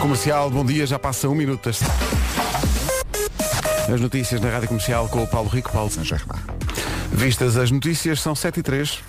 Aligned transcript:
Comercial, 0.00 0.50
bom 0.50 0.64
dia, 0.64 0.86
já 0.86 0.98
passa 0.98 1.28
um 1.28 1.34
minuto 1.34 1.66
das... 1.68 1.80
As 3.92 4.00
notícias 4.00 4.40
na 4.40 4.48
Rádio 4.48 4.68
Comercial 4.68 5.06
com 5.10 5.22
o 5.22 5.26
Paulo 5.26 5.50
Rico, 5.50 5.70
Paulo 5.70 5.90
San 5.90 6.02
Germán. 6.04 6.38
Vistas 7.12 7.58
as 7.58 7.70
notícias, 7.70 8.18
são 8.18 8.34
7 8.34 8.60
e 8.60 8.62
3. 8.62 9.02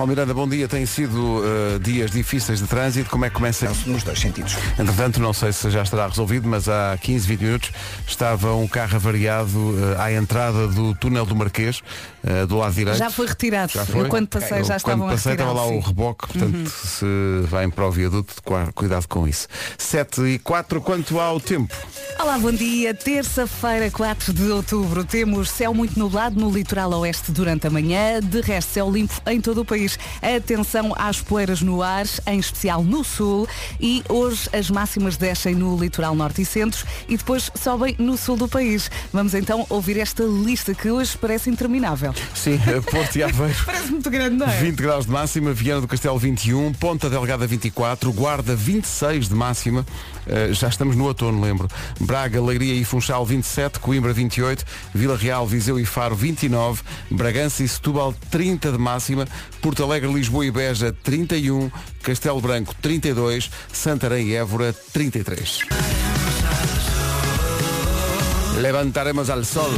Paulo 0.00 0.08
Miranda, 0.08 0.32
bom 0.32 0.48
dia. 0.48 0.66
Tem 0.66 0.86
sido 0.86 1.42
uh, 1.42 1.78
dias 1.78 2.10
difíceis 2.10 2.58
de 2.58 2.66
trânsito. 2.66 3.10
Como 3.10 3.26
é 3.26 3.28
que 3.28 3.34
começa? 3.34 3.70
Nos 3.84 4.02
dois 4.02 4.18
sentidos. 4.18 4.56
Entretanto, 4.78 5.20
não 5.20 5.34
sei 5.34 5.52
se 5.52 5.70
já 5.70 5.82
estará 5.82 6.06
resolvido, 6.06 6.48
mas 6.48 6.70
há 6.70 6.96
15, 6.98 7.26
20 7.28 7.40
minutos 7.42 7.70
estava 8.06 8.54
um 8.54 8.66
carro 8.66 8.96
avariado 8.96 9.58
uh, 9.58 10.00
à 10.00 10.10
entrada 10.10 10.66
do 10.68 10.94
túnel 10.94 11.26
do 11.26 11.36
Marquês, 11.36 11.82
uh, 12.24 12.46
do 12.46 12.56
lado 12.58 12.74
direito. 12.74 12.96
Já 12.98 13.10
foi 13.10 13.26
retirado. 13.26 13.72
Já 13.72 13.84
foi? 13.84 14.02
Eu 14.02 14.08
quando 14.08 14.28
passei 14.28 14.60
Eu, 14.60 14.64
já 14.64 14.76
estavam 14.76 15.06
Quando 15.06 15.10
passei 15.12 15.32
estava 15.32 15.52
lá 15.52 15.64
o 15.64 15.68
sim. 15.68 15.74
Uhum. 15.76 15.80
reboque, 15.80 16.26
portanto, 16.28 16.68
se 16.70 17.04
vai 17.48 17.68
para 17.68 17.86
o 17.86 17.90
viaduto, 17.90 18.34
cu- 18.42 18.54
cuidado 18.74 19.06
com 19.08 19.26
isso. 19.26 19.46
7 19.78 20.20
e 20.22 20.38
4, 20.38 20.80
quanto 20.80 21.18
ao 21.20 21.40
tempo? 21.40 21.74
Olá, 22.18 22.38
bom 22.38 22.52
dia. 22.52 22.92
Terça-feira, 22.94 23.90
4 23.90 24.32
de 24.32 24.50
outubro. 24.50 25.04
Temos 25.04 25.50
céu 25.50 25.72
muito 25.72 25.98
nublado 25.98 26.38
no 26.38 26.50
litoral 26.50 26.90
oeste 26.92 27.32
durante 27.32 27.66
a 27.66 27.70
manhã. 27.70 28.20
De 28.20 28.40
resto, 28.40 28.72
céu 28.72 28.90
limpo 28.90 29.14
em 29.26 29.40
todo 29.40 29.60
o 29.62 29.64
país. 29.64 29.98
Atenção 30.20 30.92
às 30.96 31.20
poeiras 31.20 31.62
no 31.62 31.82
ar, 31.82 32.04
em 32.26 32.38
especial 32.38 32.82
no 32.82 33.02
sul. 33.04 33.48
E 33.80 34.02
hoje 34.08 34.48
as 34.52 34.70
máximas 34.70 35.16
descem 35.16 35.54
no 35.54 35.76
litoral 35.78 36.14
norte 36.14 36.42
e 36.42 36.44
centro 36.44 36.86
e 37.08 37.16
depois 37.16 37.50
sobem 37.54 37.94
no 37.98 38.16
sul 38.16 38.36
do 38.36 38.48
país. 38.48 38.90
Vamos 39.12 39.34
então 39.34 39.64
ouvir 39.68 39.98
esta 39.98 40.22
lista 40.24 40.74
que 40.74 40.90
hoje 40.90 41.16
parece 41.18 41.48
interminável. 41.50 42.09
Sim, 42.34 42.60
eh, 42.66 42.80
Porto 42.80 43.16
e 43.16 43.22
Aveiro. 43.22 43.56
Parece 43.64 43.90
muito 43.90 44.10
grande, 44.10 44.36
não 44.36 44.46
é? 44.46 44.56
20 44.58 44.76
graus 44.76 45.06
de 45.06 45.12
máxima, 45.12 45.52
Viana 45.52 45.80
do 45.80 45.88
Castelo 45.88 46.18
21, 46.18 46.72
Ponta 46.74 47.08
Delgada 47.10 47.46
24, 47.46 48.12
Guarda 48.12 48.54
26 48.54 49.28
de 49.28 49.34
máxima, 49.34 49.84
Eh, 50.26 50.52
já 50.52 50.68
estamos 50.68 50.94
no 50.94 51.04
outono, 51.06 51.40
lembro. 51.40 51.66
Braga, 51.98 52.40
Leiria 52.40 52.74
e 52.74 52.84
Funchal 52.84 53.26
27, 53.26 53.80
Coimbra 53.80 54.12
28, 54.12 54.64
Vila 54.94 55.16
Real, 55.16 55.44
Viseu 55.46 55.78
e 55.78 55.84
Faro 55.84 56.14
29, 56.14 56.82
Bragança 57.10 57.64
e 57.64 57.68
Setúbal 57.68 58.14
30 58.30 58.70
de 58.70 58.78
máxima, 58.78 59.26
Porto 59.60 59.82
Alegre, 59.82 60.12
Lisboa 60.12 60.46
e 60.46 60.50
Beja 60.50 60.94
31, 61.02 61.70
Castelo 62.02 62.40
Branco 62.40 62.74
32, 62.80 63.50
Santarém 63.72 64.28
e 64.28 64.34
Évora 64.36 64.72
33. 64.92 65.60
Levantaremos 68.58 69.30
al 69.30 69.44
sol. 69.44 69.70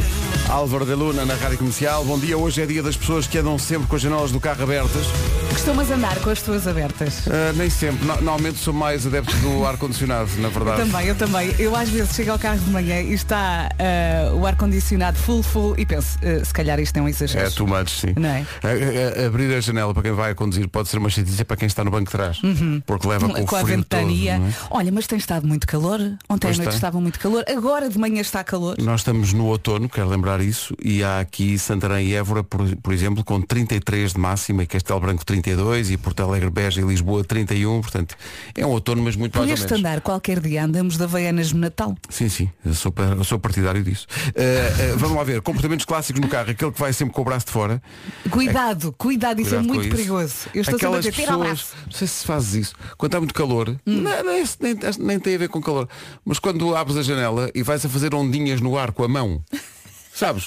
Álvaro 0.49 0.85
de 0.85 0.93
Luna 0.93 1.23
na 1.25 1.35
Rádio 1.35 1.57
Comercial. 1.57 2.03
Bom 2.03 2.19
dia, 2.19 2.37
hoje 2.37 2.61
é 2.61 2.65
dia 2.65 2.83
das 2.83 2.97
pessoas 2.97 3.25
que 3.25 3.37
andam 3.37 3.57
sempre 3.57 3.87
com 3.87 3.95
as 3.95 4.01
janelas 4.01 4.31
do 4.31 4.39
carro 4.41 4.63
abertas. 4.63 5.05
Costumas 5.49 5.89
andar 5.89 6.17
com 6.19 6.29
as 6.29 6.41
tuas 6.41 6.67
abertas. 6.67 7.25
Uh, 7.27 7.53
nem 7.55 7.69
sempre. 7.69 8.05
No- 8.05 8.15
normalmente 8.15 8.57
sou 8.57 8.73
mais 8.73 9.07
adepto 9.07 9.33
do 9.37 9.63
ar-condicionado, 9.65 10.29
na 10.39 10.49
verdade. 10.49 10.81
Também, 10.81 11.07
eu 11.07 11.15
também. 11.15 11.55
Eu 11.57 11.73
às 11.75 11.87
vezes 11.89 12.13
chego 12.13 12.31
ao 12.31 12.39
carro 12.39 12.59
de 12.59 12.69
manhã 12.71 12.99
e 13.01 13.13
está 13.13 13.69
ah, 13.79 14.33
o 14.35 14.45
ar-condicionado 14.45 15.17
full, 15.17 15.41
full 15.43 15.75
e 15.77 15.85
penso, 15.85 16.17
ah, 16.21 16.43
se 16.43 16.53
calhar 16.53 16.77
isto 16.79 16.97
é 16.97 17.01
um 17.01 17.07
exagero. 17.07 17.47
É 17.47 17.49
too 17.49 17.65
much, 17.67 17.89
sim. 17.89 18.13
Não 18.17 18.27
é? 18.29 18.45
A- 18.63 19.21
a- 19.23 19.25
abrir 19.27 19.53
a 19.55 19.61
janela 19.61 19.93
para 19.93 20.03
quem 20.03 20.11
vai 20.11 20.31
a 20.31 20.35
conduzir 20.35 20.67
pode 20.67 20.89
ser 20.89 20.97
uma 20.97 21.09
chatice 21.09 21.43
para 21.45 21.55
quem 21.55 21.67
está 21.67 21.83
no 21.85 21.91
banco 21.91 22.05
de 22.05 22.11
trás. 22.11 22.41
Porque 22.85 23.07
leva 23.07 23.29
com, 23.29 23.39
Uhum. 23.39 23.45
com 23.45 23.55
o 23.55 23.59
a 23.59 23.63
ventania. 23.63 24.33
todo. 24.35 24.47
é? 24.49 24.53
Olha, 24.71 24.91
mas 24.91 25.07
tem 25.07 25.17
estado 25.17 25.47
muito 25.47 25.65
calor. 25.65 25.99
Ontem 26.29 26.47
Pois 26.47 26.59
à 26.59 26.63
noite 26.63 26.75
estava 26.75 26.99
muito 26.99 27.17
calor. 27.19 27.45
Agora 27.47 27.89
de 27.89 27.97
manhã 27.97 28.19
está 28.21 28.43
calor. 28.43 28.62
Nós 28.79 29.01
estamos 29.01 29.33
no 29.33 29.45
outono, 29.45 29.87
quero 29.89 30.07
lembrar 30.09 30.41
isso, 30.41 30.75
e 30.83 31.03
há 31.03 31.19
aqui 31.19 31.57
Santarém 31.57 32.07
e 32.07 32.13
Évora, 32.15 32.43
por, 32.43 32.63
por 32.77 32.93
exemplo, 32.93 33.23
com 33.23 33.41
33 33.41 34.13
de 34.13 34.19
máxima, 34.19 34.63
e 34.63 34.67
Castelo 34.67 34.99
Branco 34.99 35.25
32, 35.25 35.91
e 35.91 35.97
Porto 35.97 36.21
Alegre, 36.23 36.49
Beja 36.49 36.81
e 36.81 36.83
Lisboa 36.83 37.23
31, 37.23 37.81
portanto, 37.81 38.15
é 38.55 38.65
um 38.65 38.69
outono, 38.69 39.01
mas 39.03 39.15
muito 39.15 39.33
Por 39.33 39.39
mais 39.45 39.51
ou 39.51 39.57
menos. 39.67 39.79
andar, 39.79 40.01
qualquer 40.01 40.39
dia 40.39 40.63
andamos 40.63 40.97
de 40.97 41.03
Havaianas 41.03 41.51
no 41.51 41.59
Natal. 41.59 41.95
Sim, 42.09 42.29
sim, 42.29 42.49
eu 42.65 42.73
sou, 42.73 42.93
eu 43.17 43.23
sou 43.23 43.39
partidário 43.39 43.83
disso. 43.83 44.07
Uh, 44.29 44.95
uh, 44.95 44.97
vamos 44.97 45.17
lá 45.17 45.23
ver, 45.23 45.41
comportamentos 45.41 45.85
clássicos 45.85 46.21
no 46.21 46.27
carro, 46.27 46.51
aquele 46.51 46.71
que 46.71 46.79
vai 46.79 46.93
sempre 46.93 47.13
com 47.13 47.21
o 47.21 47.25
braço 47.25 47.45
de 47.47 47.51
fora. 47.51 47.81
Cuidado, 48.29 48.93
cuidado, 48.97 49.41
isso 49.41 49.55
é 49.55 49.57
Cuidado 49.57 49.67
com 49.67 49.73
muito 49.75 49.95
perigoso. 49.95 50.35
Eu 50.53 50.61
estou 50.61 50.79
sempre 50.79 50.85
a 50.85 50.89
Aquelas 50.89 51.05
dizer, 51.05 51.15
pessoas, 51.25 51.67
não 51.85 51.91
sei 51.91 52.07
se 52.07 52.25
fazes 52.25 52.53
isso, 52.53 52.75
quando 52.97 53.09
está 53.09 53.19
muito 53.19 53.33
calor, 53.33 53.69
Hum. 53.85 54.01
não, 54.01 54.23
não 54.23 54.31
é- 54.31 54.43
nem, 54.59 54.75
nem 54.99 55.19
tem 55.19 55.35
a 55.35 55.37
ver 55.37 55.49
com 55.49 55.61
calor, 55.61 55.87
mas 56.25 56.39
quando 56.39 56.75
abres 56.75 56.97
a 56.97 57.01
janela 57.03 57.49
e 57.53 57.63
vais 57.63 57.85
a 57.85 57.89
fazer 57.89 58.13
ondinhas 58.15 58.52
no 58.61 58.77
ar 58.77 58.91
com 58.91 59.03
a 59.03 59.07
mão, 59.07 59.43
sabes? 60.13 60.45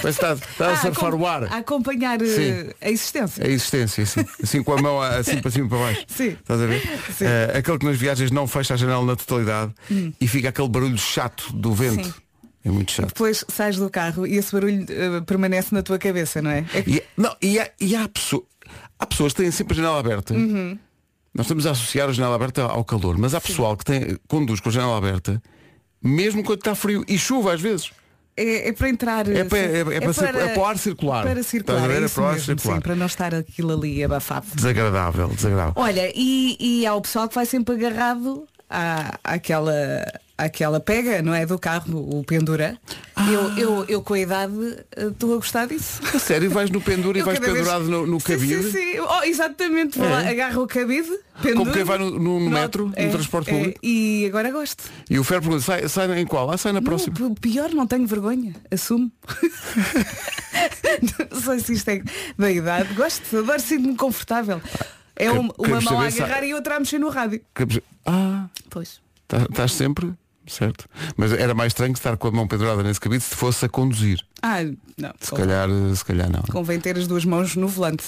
Que 0.00 0.08
está, 0.08 0.32
está 0.32 0.68
a 0.68 0.72
Ah, 0.72 0.76
surfar 0.78 1.08
acom- 1.10 1.20
o 1.20 1.26
ar. 1.26 1.44
A 1.44 1.56
acompanhar 1.58 2.20
eh, 2.22 2.26
Sim. 2.26 2.70
a 2.80 2.90
existência. 2.90 3.44
A 3.44 3.48
existência, 3.48 4.02
assim. 4.04 4.24
assim 4.42 4.62
com 4.62 4.72
a 4.72 4.80
mão 4.80 5.00
assim 5.00 5.40
para 5.42 5.50
cima 5.50 5.66
e 5.66 5.68
para 5.68 5.78
baixo. 5.78 6.04
Sim. 6.08 6.28
Estás 6.30 6.60
a 6.62 6.66
ver? 6.66 6.80
Sim. 7.12 7.24
Eh, 7.26 7.52
aquele 7.58 7.78
que 7.78 7.84
nas 7.84 7.96
viagens 7.98 8.30
não 8.30 8.46
fecha 8.46 8.72
a 8.74 8.76
janela 8.78 9.04
na 9.04 9.14
totalidade 9.14 9.74
e 10.18 10.26
fica 10.26 10.48
aquele 10.48 10.68
barulho 10.68 10.96
chato 10.96 11.52
do 11.52 11.74
vento. 11.74 12.06
Sim. 12.06 12.14
É 12.64 12.70
muito 12.70 12.92
chato. 12.92 13.08
Depois 13.08 13.44
sais 13.46 13.76
do 13.76 13.90
carro 13.90 14.26
e 14.26 14.36
esse 14.38 14.50
barulho 14.52 14.86
eh, 14.88 15.20
permanece 15.20 15.74
na 15.74 15.82
tua 15.82 15.98
cabeça, 15.98 16.40
não 16.40 16.50
é? 16.50 16.64
É 16.72 16.80
que- 16.82 16.90
E, 16.90 17.02
não, 17.14 17.36
e, 17.42 17.58
há, 17.60 17.70
e 17.78 17.94
há, 17.94 18.08
pessoa- 18.08 18.42
há 18.98 19.04
pessoas 19.04 19.34
que 19.34 19.42
têm 19.42 19.50
sempre 19.50 19.74
a 19.74 19.76
janela 19.76 20.00
aberta. 20.00 20.32
Uhum. 20.32 20.78
Nós 21.34 21.44
estamos 21.44 21.66
a 21.66 21.72
associar 21.72 22.08
a 22.08 22.12
janela 22.12 22.36
aberta 22.36 22.62
ao 22.62 22.84
calor, 22.86 23.18
mas 23.18 23.34
há 23.34 23.40
pessoal 23.40 23.76
que 23.76 23.84
tem, 23.84 24.18
conduz 24.28 24.60
com 24.60 24.70
a 24.70 24.72
janela 24.72 24.96
aberta, 24.96 25.42
mesmo 26.04 26.44
quando 26.44 26.58
está 26.58 26.74
frio 26.74 27.04
e 27.08 27.18
chuva 27.18 27.54
às 27.54 27.60
vezes. 27.60 27.90
É, 28.36 28.68
é 28.68 28.72
para 28.72 28.88
entrar. 28.88 29.28
É 29.28 29.44
para- 29.44 29.58
sim. 29.58 29.64
é- 29.64 29.96
é 29.96 30.00
para 30.00 30.12
cir- 30.12 30.24
é 30.36 30.48
para 30.48 30.60
o 30.60 30.64
ar 30.66 30.76
circular. 30.78 31.22
Para 31.24 31.42
circular. 31.44 31.88
ver? 31.88 32.02
É 32.02 32.04
É 32.04 32.08
para 32.08 32.22
o 32.22 32.26
ar 32.26 32.32
mesmo, 32.32 32.46
circular. 32.46 32.74
sim, 32.76 32.80
para 32.82 32.96
não 32.96 33.06
estar 33.06 33.32
aquilo 33.34 33.72
ali 33.74 34.02
abafado. 34.02 34.46
Desagradável, 34.54 35.28
desagradável. 35.28 35.72
Olha, 35.76 36.12
e, 36.14 36.56
e 36.58 36.84
há 36.86 36.94
o 36.94 37.00
pessoal 37.00 37.28
que 37.28 37.34
vai 37.36 37.46
sempre 37.46 37.76
agarrado 37.76 38.44
à, 38.68 39.18
àquela, 39.22 39.72
àquela 40.36 40.80
pega, 40.80 41.22
não 41.22 41.32
é? 41.34 41.46
Do 41.46 41.58
carro, 41.58 42.18
o 42.18 42.24
pendura. 42.24 42.76
Ah. 43.14 43.30
Eu, 43.30 43.56
eu, 43.56 43.84
eu 43.88 44.02
com 44.02 44.14
a 44.14 44.18
idade 44.18 44.52
eh, 44.96 45.06
estou 45.06 45.32
a 45.34 45.36
gostar 45.36 45.66
disso. 45.66 46.00
A 46.14 46.18
sério, 46.18 46.50
vais 46.50 46.70
no 46.70 46.80
pendura 46.80 47.18
e 47.18 47.22
vais 47.22 47.38
cada 47.38 47.52
vez- 47.52 47.64
pendurado 47.64 47.88
no, 47.88 48.06
no 48.06 48.20
Sim, 48.20 48.26
cabide. 48.26 48.62
Sim, 48.64 48.70
sim. 48.72 48.98
Oh, 49.00 49.22
exatamente. 49.22 49.98
Vou 49.98 50.08
É. 50.08 50.10
lá, 50.10 50.28
agarro 50.28 50.62
o 50.62 50.66
cabide, 50.66 51.08
penduro. 51.40 51.58
Como 51.60 51.72
quem 51.72 51.84
vai 51.84 51.98
no- 51.98 52.18
no 52.18 52.50
metro, 52.50 52.86
no 52.86 52.92
transporte 53.10 53.50
público. 53.50 53.78
E 53.82 54.26
agora 54.26 54.50
gosto. 54.50 54.84
E 55.08 55.18
o 55.18 55.24
Fer 55.24 55.40
pergunta, 55.40 55.62
sai, 55.62 55.88
sai 55.88 56.18
em 56.20 56.26
qual? 56.26 56.50
Ah, 56.50 56.56
sai 56.58 56.72
na 56.72 56.82
próxima. 56.82 57.14
Não, 57.20 57.34
pior, 57.34 57.70
não 57.70 57.86
tenho 57.86 58.06
vergonha. 58.06 58.54
Assumo. 58.70 59.10
não 61.30 61.40
sei 61.40 61.58
se 61.60 61.72
isto 61.74 61.88
é 61.90 62.02
da 62.36 62.50
idade. 62.50 62.92
Gosto, 62.94 63.38
adoro, 63.38 63.60
sinto-me 63.60 63.96
confortável. 63.96 64.60
É 65.16 65.30
uma, 65.30 65.52
uma 65.58 65.80
mão 65.80 66.00
a 66.00 66.06
agarrar 66.06 66.42
e 66.44 66.52
outra 66.54 66.76
a 66.76 66.80
mexer 66.80 66.98
no 66.98 67.08
rádio. 67.08 67.40
Ah, 68.04 68.46
Pois. 68.68 69.00
tá- 69.28 69.46
estás 69.48 69.72
sempre, 69.72 70.12
certo. 70.46 70.86
Mas 71.16 71.32
era 71.32 71.54
mais 71.54 71.70
estranho 71.70 71.92
estar 71.92 72.16
com 72.16 72.28
a 72.28 72.30
mão 72.30 72.46
pendurada 72.46 72.82
nesse 72.82 73.00
cabide 73.00 73.22
se 73.24 73.34
fosse 73.34 73.64
a 73.64 73.68
conduzir. 73.68 74.20
Ah, 74.42 74.62
não. 74.96 75.12
Se 75.20 75.32
calhar, 75.32 75.68
se 75.94 76.04
calhar 76.04 76.30
não. 76.30 76.42
Convém 76.42 76.78
ter 76.80 76.96
as 76.96 77.06
duas 77.06 77.24
mãos 77.24 77.56
no 77.56 77.68
volante. 77.68 78.04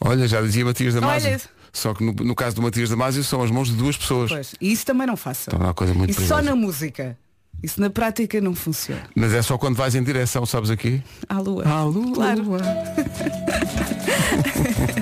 Olha, 0.00 0.28
já 0.28 0.40
dizia 0.40 0.64
Matias 0.64 0.94
Damasio. 0.94 1.30
Olha. 1.30 1.40
Só 1.72 1.94
que 1.94 2.04
no, 2.04 2.12
no 2.12 2.34
caso 2.34 2.56
do 2.56 2.62
Matias 2.62 2.90
Damasio 2.90 3.22
são 3.24 3.42
as 3.42 3.50
mãos 3.50 3.68
de 3.68 3.74
duas 3.76 3.96
pessoas. 3.96 4.30
Pois. 4.30 4.54
E 4.60 4.72
isso 4.72 4.86
também 4.86 5.06
não 5.06 5.16
faça. 5.16 5.50
Então 5.50 5.60
é 5.60 5.64
uma 5.64 5.74
coisa 5.74 5.94
muito 5.94 6.10
Isso 6.10 6.26
só 6.26 6.36
perigosa. 6.36 6.56
na 6.56 6.66
música. 6.66 7.18
Isso 7.62 7.80
na 7.80 7.90
prática 7.90 8.40
não 8.40 8.54
funciona. 8.54 9.02
Mas 9.16 9.32
é 9.32 9.42
só 9.42 9.58
quando 9.58 9.74
vais 9.76 9.94
em 9.96 10.02
direção, 10.02 10.46
sabes 10.46 10.70
aqui? 10.70 11.02
À 11.28 11.40
lua. 11.40 11.64
À 11.66 11.82
lua. 11.82 12.14
Claro. 12.14 12.44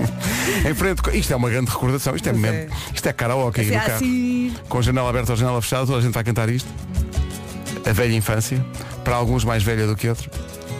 em 0.69 0.75
frente, 0.75 1.03
com- 1.03 1.11
isto 1.11 1.33
é 1.33 1.37
uma 1.37 1.51
grande 1.51 1.71
recordação, 1.71 2.15
isto 2.17 2.29
é, 2.29 2.33
Pois 2.33 2.43
mesmo, 2.43 2.71
isto 2.95 3.07
é 3.09 3.13
karaoke 3.13 3.61
aí 3.61 3.67
Assim, 3.69 3.77
no 3.77 3.81
carro. 3.83 3.97
assim. 3.97 4.55
Com 4.69 4.79
a 4.79 4.83
janela 4.83 5.09
aberta 5.11 5.33
ou 5.33 5.37
janela 5.37 5.61
fechada, 5.63 5.87
toda 5.87 5.99
a 5.99 6.01
gente 6.01 6.13
vai 6.15 6.25
cantar 6.25 6.49
isto. 6.49 6.69
A 7.89 7.93
velha 7.93 8.15
infância, 8.15 8.65
para 9.05 9.15
alguns 9.17 9.45
mais 9.45 9.63
velha 9.63 9.87
do 9.87 9.95
que 9.97 10.09
outros. 10.09 10.29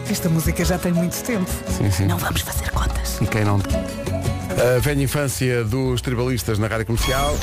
Esta 0.09 0.29
música 0.29 0.63
já 0.65 0.77
tem 0.77 0.91
muito 0.93 1.21
tempo. 1.23 1.49
Sim, 1.77 1.91
sim. 1.91 2.05
Não 2.05 2.17
vamos 2.17 2.41
fazer 2.41 2.69
contas. 2.71 3.17
E 3.21 3.25
quem 3.25 3.43
não. 3.43 3.57
A 3.57 4.79
velha 4.79 5.03
infância 5.03 5.63
dos 5.63 6.01
tribalistas 6.01 6.57
na 6.59 6.67
rádio 6.67 6.85
comercial. 6.85 7.37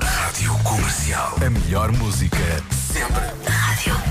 Rádio 0.00 0.54
Comercial. 0.64 1.36
A 1.44 1.50
melhor 1.50 1.92
música 1.92 2.38
sempre. 2.92 3.22
Rádio. 3.46 4.01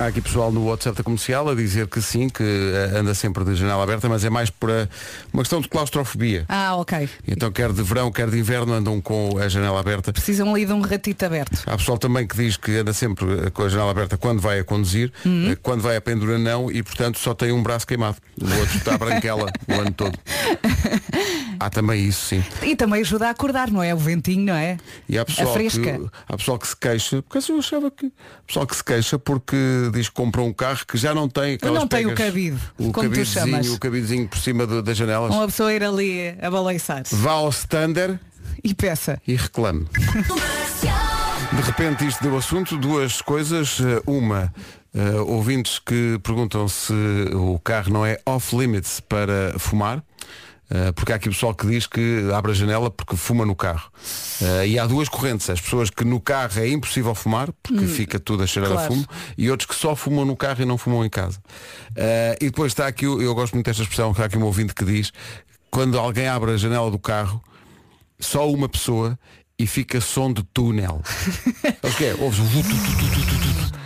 Há 0.00 0.06
aqui 0.06 0.20
pessoal 0.20 0.52
no 0.52 0.64
WhatsApp 0.66 0.96
da 0.96 1.02
comercial 1.02 1.48
a 1.48 1.56
dizer 1.56 1.88
que 1.88 2.00
sim, 2.00 2.28
que 2.28 2.40
eh, 2.44 2.96
anda 2.96 3.12
sempre 3.14 3.44
de 3.44 3.56
janela 3.56 3.82
aberta, 3.82 4.08
mas 4.08 4.24
é 4.24 4.30
mais 4.30 4.48
por 4.48 4.70
eh, 4.70 4.86
uma 5.32 5.42
questão 5.42 5.60
de 5.60 5.68
claustrofobia. 5.68 6.44
Ah, 6.48 6.76
ok. 6.76 7.08
Então 7.26 7.50
quer 7.50 7.72
de 7.72 7.82
verão, 7.82 8.08
quer 8.12 8.30
de 8.30 8.38
inverno 8.38 8.72
andam 8.74 9.00
com 9.00 9.36
a 9.38 9.48
janela 9.48 9.80
aberta. 9.80 10.12
Precisam 10.12 10.54
ali 10.54 10.64
de 10.64 10.72
um 10.72 10.80
ratito 10.82 11.24
aberto. 11.24 11.64
Há 11.66 11.76
pessoal 11.76 11.98
também 11.98 12.28
que 12.28 12.36
diz 12.36 12.56
que 12.56 12.76
anda 12.76 12.92
sempre 12.92 13.26
eh, 13.46 13.50
com 13.50 13.64
a 13.64 13.68
janela 13.68 13.90
aberta 13.90 14.16
quando 14.16 14.40
vai 14.40 14.60
a 14.60 14.64
conduzir, 14.64 15.12
Uhum. 15.26 15.56
quando 15.62 15.80
vai 15.80 15.96
a 15.96 16.00
pendura 16.00 16.38
não 16.38 16.70
e 16.70 16.80
portanto 16.80 17.18
só 17.18 17.34
tem 17.34 17.50
um 17.50 17.60
braço 17.62 17.84
queimado. 17.84 18.18
O 18.40 18.44
outro 18.60 18.76
está 18.78 18.96
branquela 18.96 19.50
o 19.66 19.72
ano 19.72 19.90
todo. 19.92 20.16
Há 21.60 21.68
também 21.70 22.04
isso, 22.04 22.26
sim. 22.26 22.44
E 22.62 22.76
também 22.76 23.00
ajuda 23.00 23.26
a 23.26 23.30
acordar, 23.30 23.70
não 23.70 23.82
é? 23.82 23.92
O 23.94 23.98
ventinho, 23.98 24.44
não 24.46 24.54
é? 24.54 24.76
E 25.08 25.18
há 25.18 25.22
A 25.22 25.24
pessoal, 25.24 25.52
fresca. 25.52 25.80
que, 25.98 26.06
há 26.28 26.36
pessoal 26.36 26.58
que 26.58 26.66
se 26.68 26.76
queixa, 26.76 27.22
porque 27.22 27.38
assim 27.38 27.52
eu 27.52 27.58
achava 27.58 27.90
que 27.90 28.12
pessoal 28.46 28.66
que 28.66 28.76
se 28.76 28.84
queixa 28.84 29.18
porque 29.18 29.56
diz 29.92 30.08
que 30.08 30.14
comprou 30.14 30.46
um 30.46 30.52
carro 30.52 30.80
que 30.86 30.96
já 30.96 31.12
não 31.14 31.28
tem 31.28 31.54
aquelas 31.54 31.78
Não 31.80 31.88
tem 31.88 32.06
o 32.06 32.10
pegas- 32.10 32.26
cabide, 32.26 32.58
o 32.78 32.92
como 32.92 33.10
tu 33.10 33.24
chamas. 33.24 33.68
o 33.70 33.78
cabidezinho 33.78 34.28
por 34.28 34.38
cima 34.38 34.66
do- 34.66 34.82
das 34.82 34.96
janelas. 34.96 35.34
Uma 35.34 35.46
pessoa 35.46 35.72
ir 35.72 35.82
ali 35.82 36.34
a 36.40 36.50
balançar. 36.50 37.02
Vá 37.10 37.32
ao 37.32 37.48
standard 37.50 38.18
e 38.62 38.74
peça. 38.74 39.20
e 39.26 39.34
reclame. 39.36 39.86
De 41.52 41.62
repente 41.62 42.06
isto 42.06 42.22
deu 42.22 42.36
assunto, 42.36 42.76
duas 42.76 43.20
coisas. 43.22 43.78
Eh, 43.80 44.02
Uma, 44.06 44.52
eh, 44.94 45.12
ouvintes 45.26 45.78
que 45.78 46.18
perguntam 46.22 46.68
se 46.68 46.92
o 47.34 47.58
carro 47.58 47.92
não 47.92 48.04
é 48.04 48.18
off-limits 48.26 49.00
para 49.00 49.54
fumar. 49.58 50.02
Eh, 50.70 50.92
porque 50.92 51.12
há 51.12 51.16
aqui 51.16 51.28
pessoal 51.28 51.54
que 51.54 51.66
diz 51.66 51.86
que 51.86 52.30
abre 52.34 52.52
a 52.52 52.54
janela 52.54 52.90
porque 52.90 53.16
fuma 53.16 53.46
no 53.46 53.56
carro. 53.56 53.90
Eh, 54.42 54.68
e 54.68 54.78
há 54.78 54.86
duas 54.86 55.08
correntes. 55.08 55.48
As 55.48 55.60
pessoas 55.60 55.90
que 55.90 56.04
no 56.04 56.20
carro 56.20 56.60
é 56.60 56.68
impossível 56.68 57.14
fumar, 57.14 57.50
porque 57.62 57.86
fica 57.86 58.18
tudo 58.18 58.42
a 58.42 58.46
cheirar 58.46 58.72
a 58.72 58.74
claro. 58.74 58.92
fumo, 58.92 59.06
e 59.36 59.50
outros 59.50 59.68
que 59.68 59.74
só 59.74 59.96
fumam 59.96 60.24
no 60.24 60.36
carro 60.36 60.62
e 60.62 60.64
não 60.64 60.76
fumam 60.76 61.04
em 61.04 61.10
casa. 61.10 61.40
Eh, 61.96 62.38
e 62.40 62.44
depois 62.46 62.72
está 62.72 62.86
aqui, 62.86 63.04
eu 63.04 63.34
gosto 63.34 63.54
muito 63.54 63.66
desta 63.66 63.82
expressão, 63.82 64.12
que 64.12 64.20
há 64.20 64.26
aqui 64.26 64.36
um 64.36 64.44
ouvinte 64.44 64.74
que 64.74 64.84
diz, 64.84 65.12
quando 65.70 65.98
alguém 65.98 66.28
abre 66.28 66.52
a 66.52 66.56
janela 66.56 66.90
do 66.90 66.98
carro, 66.98 67.42
só 68.20 68.50
uma 68.50 68.68
pessoa 68.68 69.18
e 69.58 69.66
fica 69.66 70.00
som 70.00 70.32
de 70.32 70.42
túnel. 70.42 71.00
Sabes 71.82 71.94
o 71.94 71.96
que 71.96 72.04
é? 72.04 72.14
Ouves. 72.14 72.38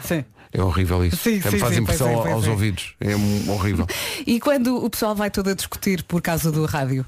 Sim. 0.05 0.25
É 0.53 0.63
horrível 0.63 1.05
isso. 1.05 1.17
Sim, 1.17 1.41
É, 1.45 1.51
sim, 1.51 1.59
faz 1.59 1.75
sim, 1.75 1.81
impressão 1.81 2.07
pois 2.09 2.19
é, 2.19 2.23
pois 2.23 2.35
aos 2.35 2.47
é. 2.47 2.51
ouvidos. 2.51 2.95
É 3.01 3.51
horrível. 3.51 3.87
E 4.27 4.39
quando 4.39 4.85
o 4.85 4.89
pessoal 4.91 5.15
vai 5.15 5.31
todo 5.31 5.51
a 5.51 5.55
discutir 5.55 6.03
por 6.05 6.21
causa 6.21 6.53
do 6.53 6.65
rádio? 6.67 7.05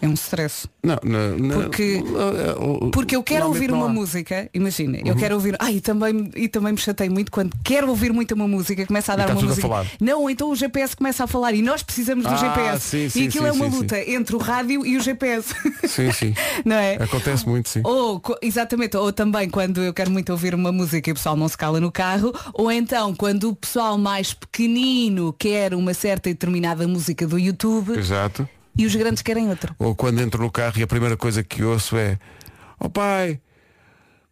É 0.00 0.06
um 0.06 0.12
stress. 0.12 0.68
Não, 0.82 0.98
não, 1.02 1.38
não, 1.38 1.60
Porque- 1.62 2.02
não, 2.04 2.90
Porque 2.90 3.16
eu 3.16 3.22
quero 3.22 3.46
ouvir 3.46 3.72
uma. 3.72 3.86
Uhum. 3.86 3.92
música, 3.94 4.48
imagina, 4.52 4.98
eu 5.04 5.16
quero 5.16 5.34
ouvir, 5.34 5.56
ai, 5.58 5.76
e 5.76 5.80
também, 5.80 6.30
e 6.36 6.48
também 6.48 6.72
me 6.72 6.78
chatei 6.78 7.08
muito 7.08 7.32
quando 7.32 7.56
quero 7.64 7.88
ouvir 7.88 8.12
muito 8.12 8.34
uma 8.34 8.46
música, 8.46 8.84
começa 8.86 9.14
a 9.14 9.16
dar 9.16 9.22
está 9.22 9.34
uma 9.34 9.40
a 9.42 9.44
música. 9.46 9.62
falar. 9.66 9.86
Não, 10.00 10.28
então 10.28 10.50
o 10.50 10.54
GPS 10.54 10.94
começa 10.94 11.24
a 11.24 11.26
falar 11.26 11.54
e 11.54 11.62
nós 11.62 11.82
precisamos 11.82 12.24
do 12.26 12.30
Ah, 12.30 12.36
GPS. 12.36 12.80
sim, 12.86 13.08
sim, 13.08 13.22
e 13.22 13.28
aquilo 13.28 13.44
sim, 13.44 13.50
é 13.50 13.52
uma 13.54 13.66
luta 13.66 13.98
entre 14.10 14.36
o 14.36 14.38
rádio 14.38 14.84
e 14.84 14.96
o 14.98 15.00
GPS. 15.00 15.54
Sim, 15.88 16.12
sim. 16.12 16.34
não 16.64 16.76
é? 16.76 16.96
Acontece 16.96 17.48
muito, 17.48 17.68
sim. 17.70 17.80
Ou, 17.82 18.20
exatamente, 18.42 18.96
ou 18.98 19.10
também 19.12 19.48
quando 19.48 19.82
eu 19.82 19.94
quero 19.94 20.10
muito 20.10 20.30
ouvir 20.30 20.54
uma 20.54 20.70
música 20.70 21.08
e 21.08 21.12
o 21.12 21.16
pessoal 21.16 21.36
não 21.36 21.48
se 21.48 21.56
cala 21.56 21.80
no 21.80 21.90
carro, 21.90 22.32
ou 22.52 22.70
então 22.70 23.14
quando 23.14 23.48
o 23.48 23.56
pessoal 23.56 23.96
mais 23.96 24.34
pequenino 24.34 25.32
quer 25.32 25.74
uma 25.74 25.94
certa 25.94 26.28
e 26.28 26.32
determinada 26.34 26.86
música 26.86 27.26
do 27.26 27.38
YouTube 27.38 27.98
Exato. 27.98 28.46
E 28.76 28.86
os 28.86 28.94
grandes 28.94 29.22
querem 29.22 29.48
outra. 29.48 29.74
Ou 29.78 29.94
quando 29.94 30.20
entro 30.20 30.42
no 30.42 30.50
carro 30.50 30.78
e 30.78 30.82
a 30.82 30.86
primeira 30.86 31.16
coisa 31.16 31.42
que 31.42 31.62
ouço 31.62 31.96
é 31.96 32.18
Oh 32.78 32.90
pai, 32.90 33.40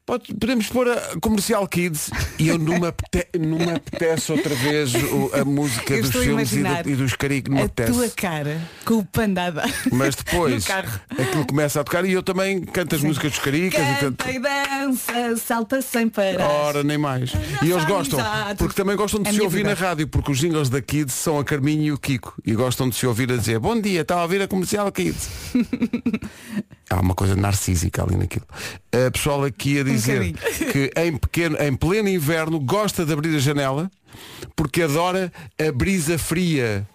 pode- 0.06 0.35
podemos 0.35 0.67
pôr 0.69 0.89
a 0.89 1.19
Comercial 1.21 1.67
Kids 1.67 2.11
e 2.39 2.49
eu 2.49 2.59
não 2.59 2.79
me 2.81 2.87
apete- 2.89 3.39
não 3.39 3.59
me 3.59 3.71
apetece 3.73 4.33
outra 4.33 4.55
vez 4.55 4.93
a 5.33 5.45
música 5.45 5.95
Eu 5.95 6.03
dos 6.03 6.11
filmes 6.12 6.53
e, 6.53 6.62
do- 6.62 6.91
e 6.91 6.97
dos 6.97 7.15
caricos, 7.15 7.51
não 7.51 7.56
me 7.56 7.62
a 7.62 7.67
apetece. 7.67 7.93
tua 7.93 8.09
cara 8.11 8.61
com 8.85 8.95
o 8.99 9.05
pandada. 9.05 9.65
Mas 9.93 10.15
depois 10.15 10.67
aquilo 10.71 11.47
começa 11.47 11.81
a 11.81 11.85
tocar 11.85 12.05
e 12.05 12.12
eu 12.12 12.23
também 12.23 12.61
canto 12.61 12.95
as 12.95 13.03
músicas 13.03 13.33
dos 13.33 13.41
caricas 13.41 13.81
e 13.81 14.01
tanto. 14.01 14.25
Canta 14.25 14.31
e 14.33 14.39
dança, 14.41 15.37
salta 15.37 15.81
sem 15.83 16.09
parar. 16.09 16.47
Ora, 16.49 16.83
nem 16.85 16.99
mais. 16.99 17.33
E 17.62 17.71
eles 17.71 17.85
gostam, 17.85 18.19
porque 18.59 18.75
também 18.75 18.97
gostam 18.97 19.23
de 19.23 19.31
É 19.31 19.33
se 19.33 19.41
ouvir 19.41 19.59
vida. 19.59 19.71
na 19.71 19.75
rádio, 19.75 20.06
porque 20.09 20.31
os 20.31 20.39
jingles 20.39 20.69
da 20.69 20.81
Kids 20.83 21.15
são 21.15 21.39
a 21.39 21.45
Carminho 21.45 21.83
e 21.83 21.93
o 21.93 21.99
Kiko. 21.99 22.35
E 22.45 22.55
gostam 22.55 22.89
de 22.89 22.97
se 22.97 23.06
ouvir 23.06 23.33
a 23.33 23.37
dizer, 23.37 23.59
bom 23.59 23.81
dia, 23.81 24.03
está 24.03 24.17
a 24.17 24.23
ouvir 24.23 24.43
a 24.43 24.49
comercial 24.49 24.91
Kids. 24.93 25.29
Há 26.91 27.01
uma 27.01 27.15
coisa 27.15 27.35
narcísica 27.35 28.03
ali 28.03 28.17
naquilo. 28.17 28.47
A 28.93 29.11
pessoal 29.11 29.43
aqui 29.45 29.81
a 29.81 29.83
dizer 29.83 29.94
Um 29.96 30.00
bocadinho. 30.00 30.37
que 30.73 30.91
em, 30.96 31.17
pequeno, 31.17 31.56
em 31.61 31.75
pleno 31.75 32.08
inverno 32.08 32.58
gosta 32.61 33.05
de 33.05 33.12
abrir 33.12 33.35
a 33.37 33.38
janela 33.38 33.91
porque 34.55 34.82
adora 34.82 35.32
a 35.58 35.73
brisa 35.73 36.19
fria. 36.19 36.87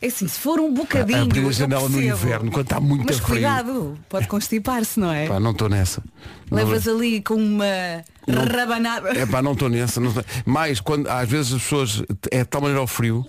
É 0.00 0.08
assim, 0.08 0.26
se 0.26 0.40
for 0.40 0.58
um 0.58 0.74
bocadinho. 0.74 1.22
Abrir 1.22 1.46
a 1.46 1.52
janela 1.52 1.88
no 1.88 2.02
inverno, 2.02 2.50
quando 2.50 2.64
está 2.64 2.80
muito 2.80 3.04
Mas 3.06 3.18
frio. 3.18 3.28
cuidado, 3.36 3.96
pode 4.08 4.26
constipar-se, 4.26 4.98
não 4.98 5.12
é? 5.12 5.28
Pá, 5.28 5.38
não 5.38 5.52
estou 5.52 5.68
nessa. 5.68 6.02
Não- 6.50 6.58
Levas 6.58 6.88
ali 6.88 7.22
com 7.22 7.36
uma 7.36 8.02
rabanada. 8.28 9.10
É 9.16 9.24
pá, 9.24 9.40
não 9.40 9.52
estou 9.52 9.68
nessa. 9.68 10.00
Não 10.00 10.12
Mais 10.44 10.80
quando 10.80 11.08
às 11.08 11.28
vezes 11.28 11.52
as 11.54 11.62
pessoas 11.62 12.02
é 12.32 12.38
de 12.38 12.44
tal 12.46 12.60
maneira 12.60 12.80
ao 12.80 12.86
frio 12.88 13.24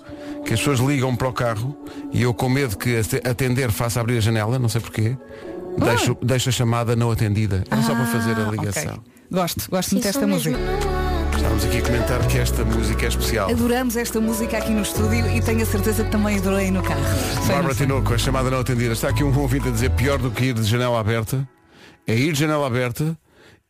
que 0.48 0.54
as 0.54 0.60
pessoas 0.60 0.80
ligam 0.80 1.16
para 1.16 1.28
o 1.28 1.34
carro 1.34 1.78
e 2.12 2.24
eu 2.24 2.34
com 2.34 2.50
medo 2.50 2.76
que 2.76 2.96
a- 2.98 3.30
atender 3.30 3.72
faça 3.72 4.02
abrir 4.02 4.18
a 4.18 4.22
janela, 4.22 4.58
não 4.58 4.68
sei 4.68 4.82
porquê, 4.82 5.16
deixo, 5.78 6.18
deixo 6.22 6.50
a 6.50 6.52
chamada 6.52 6.96
não 6.96 7.12
atendida. 7.12 7.64
É 7.70 7.76
só 7.82 7.94
para 7.96 8.06
fazer 8.06 8.34
a 8.40 8.48
Ah, 8.48 8.52
ligação. 8.52 8.94
ok. 8.94 9.02
Gosto, 9.32 9.70
gosto 9.70 9.92
muito 9.94 10.04
desta 10.04 10.28
música. 10.28 10.58
Estamos 11.36 11.66
aqui 11.66 11.78
a 11.78 11.82
comentar 11.82 12.28
que 12.28 12.38
esta 12.38 12.64
música 12.64 13.06
é 13.06 13.10
especial. 13.10 13.50
Adoramos 13.50 13.96
esta 13.98 14.22
música 14.22 14.58
aqui 14.58 14.72
no 14.72 14.82
estúdio 14.82 15.28
e 15.36 15.42
tenho 15.42 15.62
a 15.62 15.66
certeza 15.66 16.04
que 16.04 16.12
também 16.12 16.38
adorei 16.38 16.72
no 16.72 16.82
carro. 16.84 17.02
Bárbara. 17.48 17.76
Tinoco, 17.76 18.14
a 18.14 18.18
chamada 18.18 18.50
não 18.50 18.60
atendida. 18.60 18.94
Está 18.94 19.10
aqui 19.10 19.24
um 19.24 19.38
ouvinte 19.38 19.68
a 19.68 19.72
dizer 19.72 19.90
pior 19.92 20.18
do 20.20 20.32
que 20.32 20.46
ir 20.46 20.54
de 20.54 20.64
janela 20.64 21.00
aberta 21.00 21.48
é 22.06 22.16
ir 22.16 22.34
de 22.34 22.40
janela 22.40 22.68
aberta 22.68 23.18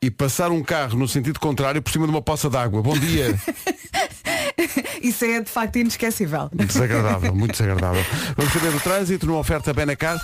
e 0.02 0.12
passar 0.12 0.52
um 0.52 0.62
carro 0.62 0.98
no 0.98 1.08
sentido 1.08 1.40
contrário 1.40 1.82
por 1.82 1.92
cima 1.92 2.06
de 2.06 2.12
uma 2.12 2.22
poça 2.22 2.50
d'água. 2.50 2.82
Bom 2.82 2.98
dia. 2.98 3.34
Isso 5.02 5.24
é 5.26 5.42
de 5.42 5.50
facto 5.50 5.78
inesquecível. 5.78 6.50
Desagradável, 6.54 7.34
muito 7.34 7.52
desagradável. 7.52 8.04
Vamos 8.38 8.54
saber 8.54 8.72
do 8.72 8.80
trânsito 8.80 9.26
numa 9.26 9.40
oferta 9.40 9.74
Benacar. 9.74 10.18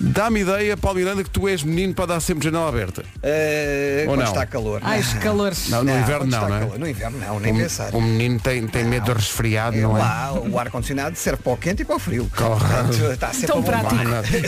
Dá-me 0.00 0.40
ideia, 0.40 0.76
Paulo 0.76 0.98
Miranda, 0.98 1.22
que 1.24 1.30
tu 1.30 1.48
és 1.48 1.62
menino 1.62 1.94
para 1.94 2.06
dar 2.06 2.20
sempre 2.20 2.44
janela 2.44 2.68
aberta. 2.68 3.02
Eh, 3.22 4.04
Ou 4.08 4.16
não? 4.16 4.24
está 4.24 4.44
calor. 4.46 4.80
Ai, 4.84 5.00
os 5.00 5.12
calores. 5.14 5.68
Não, 5.68 5.82
no 5.82 5.90
inverno 5.90 6.18
quando 6.18 6.30
não, 6.32 6.48
não 6.48 6.56
é? 6.56 6.60
calor. 6.60 6.78
No 6.78 6.88
inverno 6.88 7.18
não, 7.18 7.40
nem 7.40 7.52
Um- 7.52 7.56
pensar. 7.58 7.94
O 7.94 8.00
menino 8.00 8.38
tem, 8.40 8.66
tem 8.66 8.84
medo 8.84 9.06
de 9.06 9.12
resfriado, 9.12 9.76
É 9.76 9.80
não 9.80 9.96
é? 9.96 10.00
Lá, 10.00 10.32
o 10.34 10.58
ar-condicionado 10.58 11.16
serve 11.16 11.42
para 11.42 11.52
o 11.52 11.56
quente 11.56 11.82
e 11.82 11.84
para 11.84 11.96
o 11.96 11.98
frio. 11.98 12.30
Correto. 12.36 13.12
Está 13.12 13.32
sempre 13.32 13.46
Tão 13.48 13.62
prático. 13.62 13.94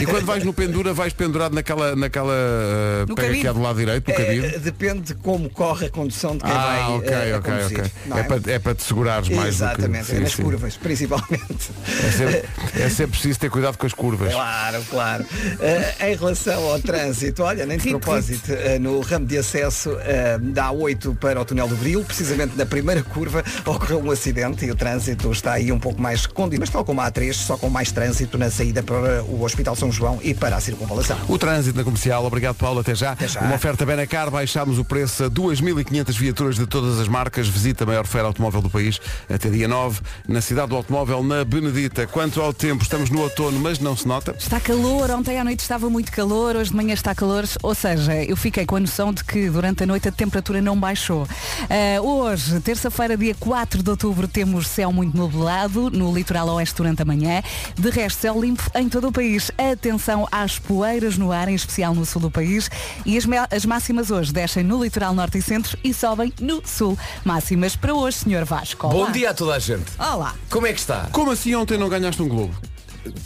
E 0.00 0.06
quando 0.06 0.26
vais 0.26 0.44
no 0.44 0.52
pendura, 0.52 0.92
vais 0.92 1.12
pendurado 1.12 1.54
naquela, 1.54 1.96
naquela 1.96 2.32
uh, 2.32 3.06
No 3.08 3.14
pega 3.14 3.28
que 3.28 3.34
cabide. 3.42 3.46
é 3.48 3.52
do 3.52 3.60
lado 3.62 3.78
direito, 3.78 4.08
no 4.08 4.14
Eh, 4.14 4.16
cabide. 4.24 4.58
depende 4.58 5.00
de 5.00 5.14
como 5.14 5.48
corre 5.50 5.86
a 5.86 5.90
condução 5.90 6.36
de 6.36 6.44
quem 6.44 6.52
Ah, 6.52 6.58
vai 6.58 6.96
ok, 6.98 7.08
eh, 7.10 7.32
a 7.34 7.38
ok, 7.38 7.52
conduzir, 7.52 7.78
ok. 7.80 7.90
não 8.06 8.18
É, 8.18 8.22
para, 8.22 8.52
é 8.52 8.58
para 8.58 8.74
te 8.74 8.82
segurares 8.82 9.28
mais 9.30 9.48
Exatamente, 9.48 10.06
que. 10.06 10.16
é 10.16 10.20
nas 10.20 10.34
curvas, 10.34 10.76
principalmente. 10.82 11.70
É 12.06 12.10
sempre, 12.10 12.44
é 12.82 12.88
sempre 12.88 13.12
preciso 13.12 13.38
ter 13.38 13.50
cuidado 13.50 13.76
com 13.78 13.86
as 13.86 13.92
curvas. 13.94 14.32
Claro, 14.32 14.82
claro. 14.90 15.24
Eh, 15.61 16.11
em 16.11 16.17
relação 16.17 16.70
ao 16.70 16.81
trânsito, 16.81 17.43
olha, 17.43 17.67
nem 17.67 17.79
de 17.79 17.85
Rit, 17.85 17.99
propósito, 17.99 18.52
eh, 18.52 18.79
no 18.79 19.00
ramo 19.00 19.26
de 19.26 19.38
acesso 19.38 19.96
eh, 20.00 20.38
da 20.38 20.70
A8 20.70 21.17
para 21.17 21.40
o 21.40 21.44
túnel 21.44 21.69
do 21.69 21.76
Grilo, 21.76 22.05
precisamente 22.05 22.56
na 22.56 22.67
primeira 22.67 23.02
curva, 23.02 23.44
ocorreu 23.64 24.02
um 24.02 24.11
acidente 24.11 24.64
e 24.64 24.70
o 24.70 24.76
trânsito 24.76 25.31
está 25.31 25.52
aí 25.52 25.70
um 25.73 25.79
pouco 25.79 26.00
mais 26.00 26.26
condido, 26.26 26.61
mas 26.61 26.70
tal 26.70 26.85
como 26.85 27.00
a 27.00 27.11
A3, 27.11 27.32
só 27.32 27.56
com 27.56 27.69
mais 27.69 27.93
trânsito 27.93 28.38
na 28.38 28.50
saída 28.50 28.82
para 28.82 29.23
o 29.25 29.43
Hospital 29.43 29.76
São 29.76 29.90
João 29.90 30.19
e 30.23 30.35
para 30.35 30.56
a 30.56 30.61
circunvalação. 30.61 31.19
O 31.29 31.38
trânsito 31.38 31.76
na 31.76 31.85
comercial, 31.85 32.25
obrigado 32.25 32.56
Paulo, 32.56 32.81
até 32.81 32.94
já. 32.94 33.17
já. 33.26 33.40
Uma 33.40 33.55
oferta 33.55 33.85
Benacar, 33.85 34.30
baixámos 34.30 34.78
o 34.78 34.85
preço 34.85 35.25
a 35.25 35.30
2.500 35.30 36.12
viaturas 36.18 36.57
de 36.57 36.66
todas 36.66 36.99
as 36.99 37.09
marcas. 37.09 37.49
Visita 37.49 37.85
a 37.85 37.87
maior 37.87 38.07
feira 38.07 38.26
automóvel 38.26 38.62
do 38.62 38.71
país 38.71 39.00
até 39.28 39.49
dia 39.49 39.68
9, 39.68 40.00
na 40.26 40.40
cidade 40.40 40.68
do 40.68 40.76
automóvel, 40.76 41.23
na 41.23 41.45
Benedita. 41.45 42.07
Quanto 42.07 42.40
ao 42.40 42.52
tempo, 42.52 42.83
estamos 42.83 43.11
no 43.11 43.21
outono, 43.21 43.59
mas 43.61 43.78
não 43.78 43.97
se 43.97 44.07
nota. 44.07 44.35
Está 44.38 44.61
calor, 44.61 45.11
ontem 45.11 45.27
à 45.37 45.44
noite 45.44 45.61
estava 45.61 45.90
muito 45.90 46.11
calor, 46.11 46.56
hoje 46.56 46.70
de 46.70 46.76
manhã 46.76 46.94
está 46.94 47.14
calor, 47.14 47.44
ou 47.62 47.75
seja, 47.75 48.14
eu 48.25 48.37
fiquei 48.37 48.64
com 48.64 48.76
a 48.76 48.80
noção 48.80 49.12
de 49.12 49.23
que 49.23 49.50
durante 49.50 49.82
a 49.82 49.87
noite 49.87 50.08
a 50.08 50.12
temperatura 50.12 50.62
não 50.62 50.78
baixou. 50.78 51.28
Ah, 51.68 52.00
hoje, 52.00 52.61
terça-feira, 52.61 53.16
dia 53.16 53.35
4 53.35 53.82
de 53.82 53.90
outubro, 53.90 54.26
temos 54.26 54.66
céu 54.66 54.92
muito 54.92 55.16
nublado 55.16 55.90
no 55.90 56.14
litoral 56.14 56.49
oeste 56.50 56.76
durante 56.76 57.02
a 57.02 57.04
manhã. 57.04 57.42
De 57.75 57.90
resto, 57.90 58.20
céu 58.20 58.40
limpo 58.40 58.62
em 58.75 58.88
todo 58.88 59.08
o 59.08 59.12
país. 59.12 59.50
Atenção 59.58 60.26
às 60.32 60.58
poeiras 60.58 61.18
no 61.18 61.30
ar, 61.30 61.49
em 61.49 61.54
especial 61.54 61.94
no 61.94 62.06
sul 62.06 62.23
do 62.23 62.30
país. 62.30 62.70
E 63.04 63.18
as, 63.18 63.25
as 63.50 63.66
máximas 63.66 64.11
hoje 64.11 64.32
descem 64.32 64.62
no 64.62 64.82
litoral 64.82 65.12
norte 65.12 65.38
e 65.38 65.42
centro 65.42 65.76
e 65.85 65.92
sobem 65.92 66.32
no 66.40 66.62
sul. 66.64 66.97
Máximas 67.25 67.76
para 67.76 67.92
hoje, 67.92 68.18
senhor 68.18 68.44
Vasco. 68.44 68.87
Olá. 68.87 69.06
Bom 69.06 69.12
dia 69.12 69.30
a 69.30 69.35
toda 69.35 69.54
a 69.54 69.58
gente. 69.58 69.92
Olá. 69.99 70.35
Como 70.49 70.66
é 70.66 70.73
que 70.73 70.80
está? 70.80 71.08
Como 71.12 71.30
assim 71.30 71.54
ontem 71.54 71.76
não 71.76 71.88
ganhaste 71.88 72.23
um 72.23 72.28
globo? 72.28 72.54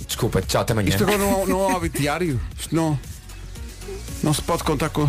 Desculpa, 0.07 0.43
tchau, 0.43 0.63
até 0.63 0.73
amanhã. 0.73 0.89
Isto 0.89 1.03
agora 1.05 1.19
não, 1.19 1.47
não 1.47 1.71
é 1.71 1.77
hábito 1.77 1.99
diário? 2.01 2.41
Isto 2.59 2.75
não. 2.75 2.99
Não 4.23 4.33
se 4.33 4.43
pode 4.43 4.65
contar 4.65 4.91
com. 4.91 5.03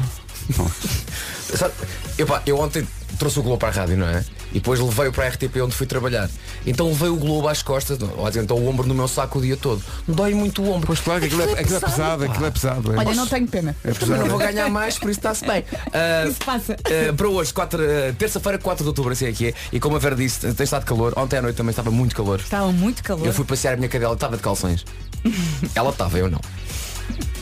Não. 0.58 0.72
Sabe, 1.56 1.74
epá, 2.18 2.42
eu 2.46 2.58
ontem 2.60 2.88
trouxe 3.20 3.40
o 3.40 3.44
Globo 3.44 3.60
para 3.60 3.70
a 3.70 3.72
rádio, 3.72 3.98
não 3.98 4.08
é? 4.08 4.26
E 4.54 4.60
depois 4.60 4.80
levei-o 4.80 5.12
para 5.12 5.26
a 5.26 5.30
RTP 5.30 5.58
onde 5.64 5.76
fui 5.76 5.88
trabalhar. 5.88 6.30
Então 6.66 6.88
levei 6.88 7.10
o 7.10 7.16
Globo 7.16 7.48
às 7.48 7.64
costas, 7.64 7.98
ou 8.02 8.30
então 8.30 8.58
o 8.58 8.68
ombro 8.70 8.88
no 8.88 8.94
meu 8.94 9.08
saco 9.08 9.40
o 9.40 9.42
dia 9.42 9.58
todo. 9.58 9.82
Dói 10.08 10.34
muito 10.34 10.62
o 10.62 10.70
ombro. 10.70 10.88
Pois 10.88 11.00
claro 11.00 11.20
que 11.22 11.26
aquilo 11.26 11.42
é, 11.42 11.60
aquilo 11.60 11.78
é 11.78 11.80
pesado, 11.80 12.24
aquilo 12.24 12.46
é 12.46 12.52
pesado. 12.52 12.94
é. 12.94 12.98
Olha, 12.98 13.16
não 13.16 13.28
tenho 13.28 13.48
pena. 13.48 13.76
É 13.84 13.92
Também 13.92 14.20
não 14.20 14.28
vou 14.28 14.38
ganhar 14.38 14.70
mais, 14.70 14.98
por 15.00 15.10
isso 15.10 15.20
está-se 15.20 15.46
bem. 15.46 15.64
Ah, 15.94 16.28
Isso 16.28 16.40
passa. 16.44 16.74
ah, 16.74 17.14
para 17.14 17.28
hoje, 17.28 17.54
ah, 17.56 18.14
terça-feira, 18.18 18.58
4 18.58 18.84
de 18.84 18.88
outubro, 18.88 19.12
assim 19.12 19.26
é 19.26 19.32
que 19.32 19.48
é. 19.48 19.54
E 19.72 19.80
como 19.80 19.96
a 19.96 20.00
Vera 20.00 20.16
disse, 20.16 20.52
tem 20.54 20.64
estado 20.64 20.86
calor. 20.86 21.14
Ontem 21.18 21.38
à 21.38 21.42
noite 21.42 21.56
também 21.56 21.70
estava 21.70 21.92
muito 21.92 22.16
calor. 22.16 22.40
Estava 22.40 22.72
muito 22.72 23.04
calor. 23.04 23.26
Eu 23.26 23.34
fui 23.34 23.46
passear 23.46 23.74
a 23.74 23.78
minha 23.78 23.90
cadela, 23.90 24.14
estava 24.14 24.36
de 24.36 24.42
calções. 24.44 24.86
Ela 25.76 25.90
estava, 25.92 26.18
eu 26.18 26.30
não. 26.30 26.40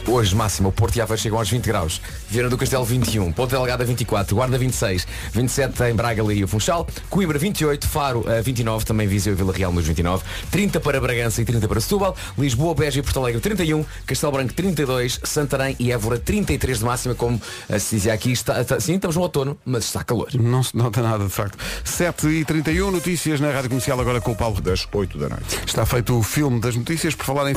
Hoje, 0.07 0.35
máximo, 0.35 0.69
o 0.69 0.71
Porto 0.71 0.95
e 0.97 1.01
Aveiro 1.01 1.21
chegam 1.21 1.37
aos 1.39 1.49
20 1.49 1.65
graus. 1.67 2.01
Viana 2.29 2.49
do 2.49 2.57
Castelo 2.57 2.83
21, 2.83 3.31
Ponta 3.31 3.55
Delgada 3.55 3.85
24, 3.85 4.35
Guarda 4.35 4.57
26, 4.57 5.07
27 5.31 5.83
em 5.83 5.93
Braga, 5.95 6.21
Leiria 6.23 6.43
e 6.43 6.47
Funchal, 6.47 6.85
Coimbra 7.09 7.37
28, 7.39 7.87
Faro 7.87 8.25
eh, 8.27 8.41
29, 8.41 8.83
também 8.83 9.07
Viseu 9.07 9.31
e 9.31 9.35
Vila 9.35 9.53
Real 9.53 9.71
nos 9.71 9.85
29, 9.85 10.23
30 10.49 10.79
para 10.81 10.99
Bragança 10.99 11.41
e 11.41 11.45
30 11.45 11.67
para 11.67 11.79
Setúbal, 11.79 12.15
Lisboa, 12.37 12.73
Beja 12.75 12.99
e 12.99 13.03
Porto 13.03 13.19
Alegre 13.19 13.39
31, 13.41 13.85
Castelo 14.05 14.31
Branco 14.33 14.53
32, 14.53 15.19
Santarém 15.23 15.75
e 15.79 15.91
Évora 15.91 16.17
33 16.19 16.79
de 16.79 16.85
máxima, 16.85 17.15
como 17.15 17.39
eh, 17.69 17.79
se 17.79 17.95
dizia 17.95 18.13
aqui, 18.13 18.31
está, 18.31 18.59
está- 18.61 18.79
sim, 18.79 18.95
estamos 18.95 19.15
no 19.15 19.21
outono, 19.21 19.57
mas 19.63 19.85
está 19.85 20.03
calor. 20.03 20.27
Não 20.33 20.61
se 20.63 20.75
nota 20.75 21.01
nada, 21.01 21.23
de 21.23 21.29
facto. 21.31 21.57
7 21.85 22.27
e 22.27 22.43
31 22.43 22.91
notícias 22.91 23.39
na 23.39 23.51
Rádio 23.51 23.69
Comercial 23.69 23.99
agora 24.01 24.19
com 24.19 24.31
o 24.31 24.35
Paulo. 24.35 24.59
Das 24.61 24.85
8 24.91 25.17
da 25.17 25.29
noite. 25.29 25.59
Está 25.65 25.85
feito 25.85 26.17
o 26.17 26.21
filme 26.23 26.59
das 26.59 26.75
notícias, 26.75 27.15
por 27.15 27.25
falar 27.25 27.49
em... 27.51 27.55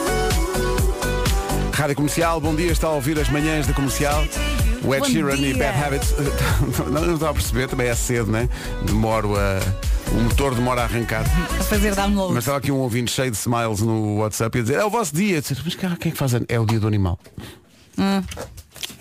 Rádio 1.74 1.96
Comercial, 1.96 2.40
bom 2.40 2.54
dia, 2.54 2.70
está 2.70 2.86
a 2.86 2.92
ouvir 2.92 3.18
as 3.18 3.28
manhãs 3.28 3.66
da 3.66 3.74
Comercial. 3.74 4.24
O 4.84 4.94
Ed 4.94 5.10
Sheeran 5.10 5.34
e. 5.34 5.54
Bad 5.54 5.76
Habits. 5.76 6.14
Não, 6.88 7.02
não 7.02 7.14
estava 7.14 7.32
a 7.32 7.34
perceber, 7.34 7.68
também 7.68 7.88
é 7.88 7.94
cedo, 7.96 8.30
né? 8.30 8.48
Demoro 8.86 9.34
a... 9.36 9.58
O 10.12 10.22
motor 10.22 10.54
demora 10.54 10.82
a 10.82 10.84
arrancar. 10.84 11.24
A 11.58 11.64
fazer 11.64 11.96
download. 11.96 12.32
Mas 12.32 12.44
estava 12.44 12.58
aqui 12.58 12.70
um 12.70 12.76
ouvinte 12.76 13.10
cheio 13.10 13.30
de 13.30 13.36
smiles 13.36 13.80
no 13.80 14.18
WhatsApp 14.18 14.56
e 14.56 14.60
a 14.60 14.62
dizer, 14.62 14.74
é 14.78 14.84
o 14.84 14.90
vosso 14.90 15.12
dia. 15.12 15.42
Mas 15.64 15.74
quem 15.74 15.90
é 15.90 15.96
que 15.96 16.10
faz? 16.12 16.32
É 16.48 16.60
o 16.60 16.64
dia 16.64 16.78
do 16.78 16.86
animal. 16.86 17.18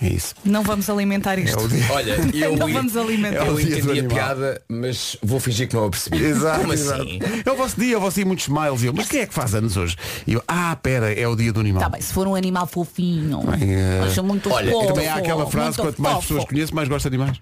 É 0.02 0.08
isso. 0.08 0.36
Não 0.44 0.64
vamos 0.64 0.90
alimentar 0.90 1.38
É 1.38 1.42
isto. 1.44 1.60
o 1.60 1.68
dia. 1.68 1.86
Olha, 1.92 2.18
eu, 2.34 2.56
Não 2.58 2.72
vamos 2.72 2.98
alimentar. 2.98 3.38
É 3.38 3.44
o 3.44 3.46
eu 3.48 3.56
dia 3.58 3.66
do 3.66 3.72
entendi 3.78 3.90
a 3.90 3.92
animal. 3.92 4.10
piada, 4.18 4.62
mas 4.68 5.18
vou 5.24 5.40
fingir 5.40 5.68
que 5.68 5.76
não 5.76 5.86
a 5.86 5.90
percebi. 5.90 6.18
Exato, 6.24 6.60
Como 6.62 6.74
exato. 6.74 7.02
assim? 7.04 7.20
É 7.46 7.52
o 7.52 7.56
vosso 7.56 7.80
dia, 7.80 7.94
é 7.96 7.98
o 7.98 8.02
vosso 8.02 8.16
dia, 8.16 8.26
muitos 8.26 8.46
smiles. 8.48 8.84
E 8.84 8.86
eu, 8.88 8.94
mas 8.94 9.08
quem 9.08 9.22
é 9.22 9.26
que 9.26 9.34
faz 9.34 9.56
anos 9.56 9.78
hoje? 9.78 9.96
E 10.28 10.34
eu, 10.34 10.44
ah, 10.48 10.76
pera, 10.82 11.12
é 11.14 11.28
o 11.28 11.36
dia 11.36 11.54
do 11.54 11.60
animal. 11.60 11.82
Tá 11.84 11.90
bem, 11.90 12.02
se 12.02 12.12
for 12.14 12.28
um 12.28 12.36
animal 12.36 12.68
fofinho. 12.68 13.40
Bem, 13.44 13.74
eh, 13.76 14.02
acho 14.06 14.24
muito 14.24 14.52
olha, 14.52 14.72
fofo, 14.72 14.88
Também 14.88 15.08
há 15.08 15.16
aquela 15.16 15.50
frase, 15.50 15.78
quanto 15.78 16.02
mais 16.02 16.16
fofo. 16.16 16.28
pessoas 16.28 16.46
conheço, 16.50 16.76
mais 16.76 16.88
gosto 16.90 17.10
de 17.10 17.16
animais. 17.16 17.40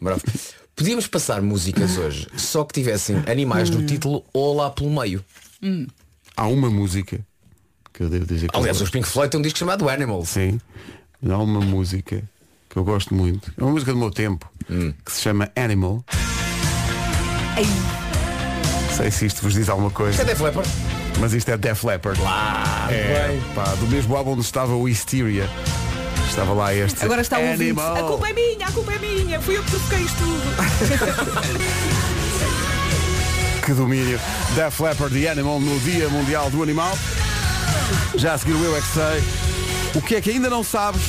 Bravo. 0.00 0.22
Podíamos 0.76 1.06
passar 1.08 1.42
músicas 1.42 1.98
hoje, 1.98 2.26
só 2.36 2.62
que 2.64 2.72
tivessem 2.74 3.16
animais 3.26 3.68
Hum. 3.68 3.74
no 3.80 3.86
título 3.86 4.24
ou 4.32 4.54
lá 4.54 4.70
pelo 4.70 4.90
meio. 4.90 5.24
Há 6.36 6.46
uma 6.46 6.70
música 6.70 7.18
que 7.92 8.02
eu 8.04 8.08
devo 8.08 8.24
dizer 8.26 8.48
que 8.48 8.54
eu 8.56 8.60
Aliás, 8.60 8.80
os 8.80 8.90
Pink 8.90 9.08
Floyd 9.08 9.28
têm 9.30 9.40
um 9.40 9.42
disco 9.42 9.58
chamado 9.58 9.88
Animals. 9.88 10.28
Sim. 10.28 10.60
Há 11.26 11.36
uma 11.38 11.60
música 11.60 12.22
que 12.70 12.76
eu 12.76 12.84
gosto 12.84 13.14
muito. 13.14 13.52
É 13.58 13.62
uma 13.62 13.72
música 13.72 13.92
do 13.92 13.98
meu 13.98 14.10
tempo 14.10 14.48
que 15.04 15.12
se 15.12 15.22
chama 15.22 15.50
Animal. 15.56 16.04
Ei, 17.56 17.66
Não 17.66 18.96
sei 18.96 19.10
se 19.10 19.26
isto 19.26 19.42
vos 19.42 19.54
diz 19.54 19.68
alguma 19.68 19.90
coisa, 19.90 20.22
É 20.22 20.24
Def 20.24 20.40
Leppard. 20.40 20.68
mas 21.18 21.32
isto 21.32 21.48
é 21.50 21.56
Def 21.56 21.82
Leppard. 21.84 22.20
é, 22.90 23.38
pá, 23.54 23.64
do 23.74 23.86
mesmo 23.88 24.16
álbum 24.16 24.32
onde 24.32 24.42
estava 24.42 24.74
o 24.74 24.88
Hysteria. 24.88 25.48
Estava 26.28 26.52
lá 26.52 26.72
este. 26.74 27.04
Agora 27.04 27.20
está 27.22 27.38
o 27.38 27.42
ouvinte. 27.42 27.62
Animal. 27.80 27.96
A 27.96 28.02
culpa 28.08 28.28
é 28.28 28.32
minha, 28.32 28.66
a 28.66 28.72
culpa 28.72 28.92
é 28.92 28.98
minha. 28.98 29.40
Fui 29.40 29.56
eu 29.56 29.62
que 29.64 29.70
provoquei 29.70 29.98
isto 30.00 30.18
tudo. 30.18 30.38
Que 33.64 33.74
domínio. 33.74 34.18
Def 34.54 34.80
Leppard 34.80 35.14
e 35.18 35.28
Animal 35.28 35.60
no 35.60 35.78
Dia 35.80 36.08
Mundial 36.08 36.48
do 36.50 36.62
Animal. 36.62 36.96
Já 38.14 38.32
a 38.34 38.38
seguir 38.38 38.54
o 38.54 38.64
Eu 38.64 38.74
é 38.76 38.80
que 38.80 38.86
sei. 38.86 39.22
O 39.94 40.02
que 40.02 40.16
é 40.16 40.20
que 40.20 40.30
ainda 40.30 40.50
não 40.50 40.62
sabes, 40.62 41.02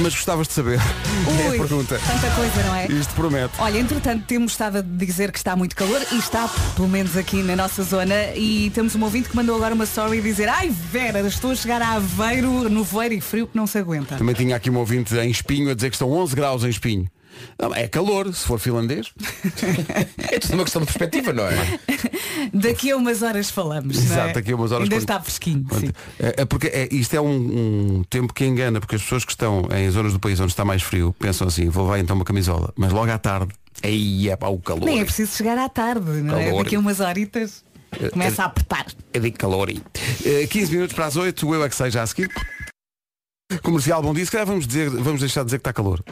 mas 0.00 0.14
gostavas 0.14 0.46
de 0.46 0.54
saber? 0.54 0.78
é 1.44 1.48
Ui, 1.48 1.56
a 1.56 1.60
pergunta. 1.60 1.98
Tanta 1.98 2.30
coisa, 2.30 2.62
não 2.62 2.74
é? 2.74 2.86
Isto 2.86 3.12
promete. 3.14 3.54
Olha, 3.58 3.78
entretanto, 3.78 4.24
temos 4.24 4.52
estado 4.52 4.78
a 4.78 4.80
dizer 4.82 5.32
que 5.32 5.38
está 5.38 5.56
muito 5.56 5.74
calor 5.74 6.00
e 6.12 6.18
está, 6.18 6.48
pelo 6.76 6.88
menos 6.88 7.16
aqui 7.16 7.42
na 7.42 7.56
nossa 7.56 7.82
zona, 7.82 8.34
e 8.36 8.70
temos 8.70 8.94
um 8.94 9.02
ouvinte 9.02 9.28
que 9.28 9.36
mandou 9.36 9.56
agora 9.56 9.74
uma 9.74 9.84
story 9.84 10.18
e 10.18 10.22
dizer 10.22 10.48
Ai 10.48 10.70
Vera, 10.70 11.20
estou 11.20 11.50
a 11.50 11.54
chegar 11.56 11.82
a 11.82 11.94
Aveiro, 11.94 12.70
no 12.70 12.84
veiro 12.84 13.14
e 13.14 13.20
frio 13.20 13.46
que 13.48 13.56
não 13.56 13.66
se 13.66 13.78
aguenta. 13.78 14.16
Também 14.16 14.34
tinha 14.34 14.54
aqui 14.54 14.70
um 14.70 14.76
ouvinte 14.76 15.16
em 15.16 15.30
Espinho 15.30 15.70
a 15.70 15.74
dizer 15.74 15.90
que 15.90 15.96
estão 15.96 16.10
11 16.12 16.36
graus 16.36 16.64
em 16.64 16.68
Espinho. 16.68 17.10
Não, 17.58 17.74
é 17.74 17.88
calor, 17.88 18.32
se 18.34 18.44
for 18.44 18.58
finlandês. 18.58 19.10
É 20.30 20.38
tudo 20.38 20.54
uma 20.54 20.64
questão 20.64 20.80
de 20.82 20.86
perspectiva, 20.86 21.32
não 21.32 21.44
é? 21.46 21.78
Daqui 22.52 22.90
a 22.90 22.96
umas 22.96 23.22
horas 23.22 23.50
falamos. 23.50 23.96
é? 23.96 24.00
Exato, 24.00 24.34
daqui 24.34 24.52
a 24.52 24.56
umas 24.56 24.70
horas 24.72 24.84
Ainda 24.84 24.96
quando- 24.96 25.00
está 25.02 25.20
fresquinho. 25.20 25.66
sim. 25.80 25.90
É, 26.18 26.42
é 26.42 26.44
porque 26.44 26.66
é, 26.68 26.88
isto 26.92 27.14
é 27.14 27.20
um, 27.20 27.98
um 27.98 28.04
tempo 28.04 28.32
que 28.32 28.44
engana, 28.44 28.78
porque 28.80 28.96
as 28.96 29.02
pessoas 29.02 29.24
que 29.24 29.32
estão 29.32 29.66
em 29.74 29.90
zonas 29.90 30.12
do 30.12 30.20
país 30.20 30.38
onde 30.40 30.52
está 30.52 30.64
mais 30.64 30.82
frio 30.82 31.14
pensam 31.18 31.48
assim, 31.48 31.68
vou 31.68 31.84
levar 31.84 31.98
então 31.98 32.14
uma 32.16 32.24
camisola, 32.24 32.72
mas 32.76 32.92
logo 32.92 33.10
à 33.10 33.18
tarde, 33.18 33.52
aí 33.82 34.28
é 34.28 34.36
para 34.36 34.48
o 34.48 34.58
calor. 34.58 34.84
Nem 34.84 35.00
é 35.00 35.04
preciso 35.04 35.32
chegar 35.36 35.56
à 35.58 35.68
tarde, 35.68 36.10
não 36.22 36.36
é? 36.38 36.46
Calor. 36.46 36.64
Daqui 36.64 36.76
a 36.76 36.78
umas 36.78 37.00
horitas 37.00 37.64
começa 38.12 38.42
a 38.42 38.46
apertar. 38.46 38.86
É 39.12 39.18
de 39.18 39.30
calor. 39.30 39.70
Eh, 39.70 40.46
15 40.46 40.72
minutos 40.72 40.94
para 40.94 41.06
as 41.06 41.16
8, 41.16 41.46
o 41.48 41.54
eu 41.54 41.64
é 41.64 41.68
que 41.68 41.74
sei 41.74 41.90
já 41.90 42.02
a 42.02 42.06
seguir. 42.06 42.30
Comercial, 43.58 44.02
bom 44.02 44.12
dia. 44.12 44.26
Se 44.26 44.30
calhar 44.30 44.46
vamos, 44.46 44.66
dizer, 44.66 44.90
vamos 44.90 45.20
deixar 45.20 45.40
de 45.40 45.46
dizer 45.46 45.56
que 45.58 45.62
está 45.62 45.72
calor. 45.72 46.04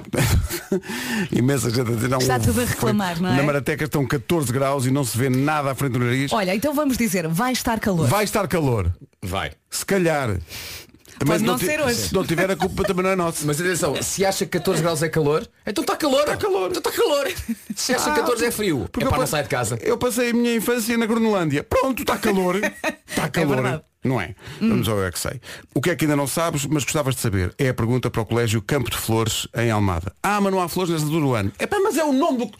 Imensa 1.30 1.68
gente 1.68 1.92
a 1.92 1.94
dizer 1.94 2.08
não. 2.08 2.16
Está 2.16 2.38
tudo 2.40 2.62
a 2.62 2.64
reclamar, 2.64 3.20
não 3.20 3.28
é? 3.28 3.36
Na 3.36 3.42
Marateca 3.42 3.84
estão 3.84 4.06
14 4.06 4.50
graus 4.50 4.86
e 4.86 4.90
não 4.90 5.04
se 5.04 5.18
vê 5.18 5.28
nada 5.28 5.70
à 5.70 5.74
frente 5.74 5.92
do 5.92 5.98
nariz. 5.98 6.32
Olha, 6.32 6.54
então 6.54 6.72
vamos 6.72 6.96
dizer, 6.96 7.28
vai 7.28 7.52
estar 7.52 7.78
calor. 7.78 8.08
Vai 8.08 8.24
estar 8.24 8.48
calor. 8.48 8.90
Vai. 9.22 9.52
Se 9.70 9.84
calhar. 9.84 10.38
Se 10.38 11.42
não 11.44 11.58
ti- 11.58 11.66
ser 11.66 11.78
hoje. 11.82 12.08
Se 12.08 12.14
não 12.14 12.24
tiver 12.24 12.50
a 12.50 12.56
culpa 12.56 12.82
também 12.84 13.02
não 13.02 13.10
é 13.10 13.16
nossa. 13.16 13.44
Mas 13.46 13.60
atenção, 13.60 14.02
se 14.02 14.24
acha 14.24 14.46
que 14.46 14.52
14 14.52 14.80
graus 14.82 15.02
é 15.02 15.08
calor, 15.10 15.46
então 15.66 15.82
está 15.82 15.94
calor. 15.94 16.20
Está 16.20 16.36
calor. 16.38 16.70
Então 16.70 16.78
está 16.90 16.90
calor. 16.90 17.26
Se 17.74 17.92
acha 17.94 18.10
que 18.14 18.20
14 18.20 18.46
é 18.46 18.50
frio, 18.50 18.84
é 18.84 18.88
Porque 18.88 19.04
eu 19.04 19.10
para 19.10 19.18
não 19.18 19.24
pa- 19.24 19.30
sair 19.30 19.42
de 19.42 19.48
casa. 19.50 19.78
Eu 19.82 19.98
passei 19.98 20.30
a 20.30 20.32
minha 20.32 20.54
infância 20.54 20.96
na 20.96 21.04
Groenlândia. 21.04 21.62
Pronto, 21.62 22.00
está 22.00 22.16
calor. 22.16 22.56
Está 23.06 23.28
calor. 23.30 23.56
verdade. 23.62 23.82
Não 24.06 24.20
é? 24.20 24.34
Vamos 24.60 24.88
ao 24.88 24.98
Eu 24.98 25.06
é 25.06 25.12
que 25.12 25.18
sei. 25.18 25.40
O 25.74 25.80
que 25.80 25.90
é 25.90 25.96
que 25.96 26.04
ainda 26.04 26.16
não 26.16 26.26
sabes, 26.26 26.64
mas 26.66 26.84
gostavas 26.84 27.14
de 27.14 27.20
saber? 27.20 27.54
É 27.58 27.68
a 27.68 27.74
pergunta 27.74 28.10
para 28.10 28.20
o 28.22 28.26
Colégio 28.26 28.62
Campo 28.62 28.90
de 28.90 28.96
Flores, 28.96 29.46
em 29.54 29.70
Almada. 29.70 30.12
Ah, 30.22 30.40
mas 30.40 30.52
não 30.52 30.60
há 30.60 30.68
flores 30.68 30.90
nesta 30.90 31.06
altura 31.06 31.24
do 31.24 31.34
ano. 31.34 31.52
É 31.58 31.66
mas 31.86 31.96
é 31.96 32.04
o 32.04 32.12
nome 32.12 32.38
do. 32.38 32.50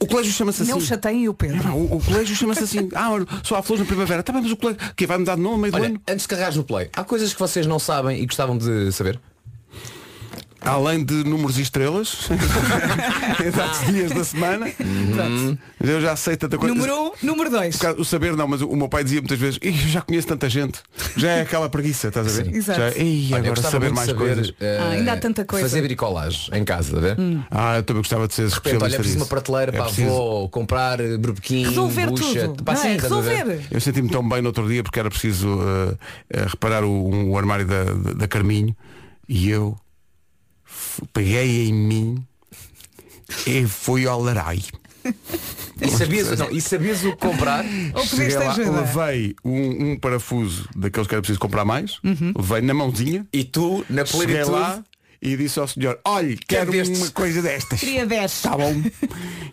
O 0.00 0.06
colégio 0.06 0.32
chama-se 0.32 0.62
assim. 0.62 0.72
Não 0.72 0.80
chateiem 0.80 1.28
o 1.28 1.34
Pedro. 1.34 1.62
Não, 1.62 1.78
o, 1.78 1.96
o 1.96 2.04
colégio 2.04 2.36
chama-se 2.36 2.64
assim. 2.64 2.88
Ah, 2.94 3.10
só 3.42 3.56
há 3.56 3.62
flores 3.62 3.82
na 3.82 3.86
primavera. 3.86 4.22
Tá 4.22 4.32
bem, 4.32 4.42
mas 4.42 4.52
o 4.52 4.56
colégio. 4.56 4.80
Que 4.94 5.06
vai 5.06 5.16
mudar 5.16 5.36
de 5.36 5.40
nome 5.40 5.56
no 5.56 5.62
meio 5.62 5.72
do 5.72 5.76
Olha, 5.76 5.86
ano? 5.86 6.00
antes 6.08 6.22
de 6.22 6.28
carregares 6.28 6.56
no 6.56 6.64
play, 6.64 6.90
há 6.94 7.04
coisas 7.04 7.32
que 7.32 7.40
vocês 7.40 7.66
não 7.66 7.78
sabem 7.78 8.20
e 8.20 8.26
gostavam 8.26 8.58
de 8.58 8.92
saber? 8.92 9.18
Além 10.64 11.04
de 11.04 11.24
números 11.24 11.58
e 11.58 11.62
estrelas, 11.62 12.28
exatos 13.44 13.86
dias 13.92 14.12
da 14.12 14.22
semana, 14.24 14.66
Pronto. 14.70 15.58
eu 15.80 16.00
já 16.00 16.14
sei 16.14 16.36
tanta 16.36 16.56
coisa. 16.56 16.72
Número 16.74 16.94
um, 16.96 17.10
número 17.22 17.50
dois. 17.50 17.76
Por 17.76 17.82
causa- 17.82 18.00
O 18.00 18.04
saber 18.04 18.36
não, 18.36 18.46
mas 18.46 18.62
o, 18.62 18.76
meu 18.76 18.88
pai 18.88 19.02
dizia 19.02 19.20
muitas 19.20 19.38
vezes, 19.38 19.58
"Ih, 19.60 19.68
eu 19.70 19.88
já 19.88 20.00
conheço 20.00 20.28
tanta 20.28 20.48
gente. 20.48 20.78
Já 21.16 21.30
é 21.32 21.40
aquela 21.42 21.68
preguiça, 21.68 22.08
estás 22.08 22.26
a 22.26 22.30
ver? 22.42 22.50
Sim. 22.52 22.56
Exato. 22.56 22.78
Já, 22.80 22.86
Olha, 22.86 22.96
eu 23.02 23.36
agora 23.52 23.62
saber 23.62 23.90
mais 23.92 24.06
saber, 24.08 24.18
coisas. 24.18 24.54
eh, 24.60 24.78
Ah, 24.80 24.88
ainda 24.90 25.12
há 25.12 25.16
tanta 25.16 25.44
coisa. 25.44 25.68
Fazer 25.68 25.82
bricolagem 25.82 26.54
em 26.56 26.64
casa, 26.64 26.96
a 26.96 27.00
ver? 27.00 27.16
Ah, 27.50 27.76
eu 27.78 27.82
também 27.82 28.00
gostava 28.02 28.28
de 28.28 28.34
ser 28.34 28.46
De 28.46 28.54
repente, 28.54 28.84
olha, 28.84 28.94
é 28.94 28.98
preciso 28.98 29.16
uma 29.18 29.26
prateleira 29.26 29.70
É 29.72 29.74
para 29.74 29.82
a 29.82 29.86
preciso. 29.86 30.08
avó, 30.08 30.48
comprar 30.48 31.00
eh, 31.00 31.16
berbequim, 31.18 31.64
Resolver 31.64 32.06
bucha, 32.06 32.46
tudo. 32.48 32.62
pá, 32.62 32.74
não 32.74 32.80
sim, 32.82 32.88
é? 32.88 32.96
Resolver. 32.98 33.60
Eu 33.70 33.80
senti-me 33.80 34.08
tão 34.08 34.26
bem 34.28 34.40
no 34.40 34.48
outro 34.48 34.68
dia 34.68 34.82
porque 34.84 34.98
era 35.00 35.10
preciso 35.10 35.48
uh, 35.48 35.92
uh, 35.92 35.96
reparar 36.48 36.84
o, 36.84 37.08
um- 37.08 37.30
o 37.30 37.36
armário 37.38 37.66
da, 37.66 37.82
da, 37.84 38.12
da 38.12 38.28
Carminho 38.28 38.74
e 39.28 39.50
eu 39.50 39.76
peguei 41.12 41.68
em 41.68 41.72
mim 41.72 42.24
e 43.46 43.66
fui 43.66 44.06
ao 44.06 44.20
larai. 44.20 44.62
E 45.80 45.90
sabias, 45.90 46.38
não, 46.38 46.48
e 46.50 46.60
sabias 46.60 47.02
o 47.04 47.10
que 47.10 47.16
comprar? 47.16 47.64
Ou 47.94 48.06
Cheguei 48.06 48.36
lá, 48.36 48.54
levei 48.54 49.34
um, 49.44 49.90
um 49.92 49.98
parafuso 49.98 50.68
daqueles 50.76 51.08
que 51.08 51.14
era 51.14 51.20
preciso 51.22 51.40
comprar 51.40 51.64
mais, 51.64 51.98
Uhum. 52.04 52.32
levei 52.36 52.60
na 52.60 52.72
mãozinha, 52.74 53.26
E 53.32 53.42
tu, 53.42 53.84
na 53.90 54.04
cheguei 54.04 54.26
plenitude, 54.26 54.50
lá 54.52 54.84
e 55.20 55.36
disse 55.36 55.58
ao 55.58 55.66
senhor, 55.66 55.98
olhe, 56.04 56.36
quero 56.46 56.70
destes?" 56.70 56.98
uma 57.00 57.10
coisa 57.10 57.42
destas. 57.42 57.80
Queria 57.80 58.06
10. 58.06 58.42
Tá 58.42 58.56
bom. 58.56 58.80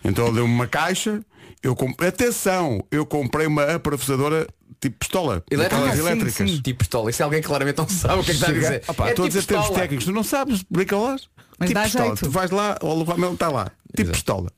Então 0.03 0.25
ele 0.27 0.36
deu-me 0.36 0.53
uma 0.53 0.67
caixa. 0.67 1.19
Eu 1.62 1.75
comprei, 1.75 2.10
atenção, 2.10 2.84
eu 2.89 3.06
comprei 3.06 3.46
uma 3.46 3.63
aparafusadora 3.75 4.48
tipo 4.80 4.98
pistola, 4.98 5.44
Elétrica? 5.51 5.84
Ah, 5.86 5.94
sim, 5.94 6.00
elétricas. 6.00 6.51
tipo 6.62 6.80
pistola. 6.80 7.10
Isso 7.10 7.22
é 7.22 7.25
alguém 7.25 7.42
que 7.42 7.48
claramente 7.48 7.78
não 7.78 7.89
sabe 7.89 8.22
o 8.22 8.24
que 8.24 8.32
é 8.32 8.34
que 8.34 8.39
está 8.39 8.48
a 8.48 8.54
dizer. 8.54 8.84
Opa, 8.88 9.08
é 9.08 9.10
estou 9.10 9.25
a 9.25 9.28
tipo 9.28 9.38
dizer 9.39 9.46
termos 9.48 9.66
pistola. 9.66 9.82
técnicos, 9.82 10.06
tu 10.06 10.12
não 10.13 10.24
sabes 10.24 10.63
bricolage? 10.70 11.24
Mas 11.60 11.68
tipo 11.70 11.80
dá 11.80 11.84
pistola. 11.84 12.06
jeito. 12.06 12.20
Tu 12.25 12.30
vais 12.32 12.51
lá, 12.51 12.78
o 12.82 12.98
levantamento 13.00 13.34
está 13.34 13.50
lá. 13.50 13.66
Tipo 13.89 14.01
Exato. 14.04 14.12
pistola. 14.13 14.50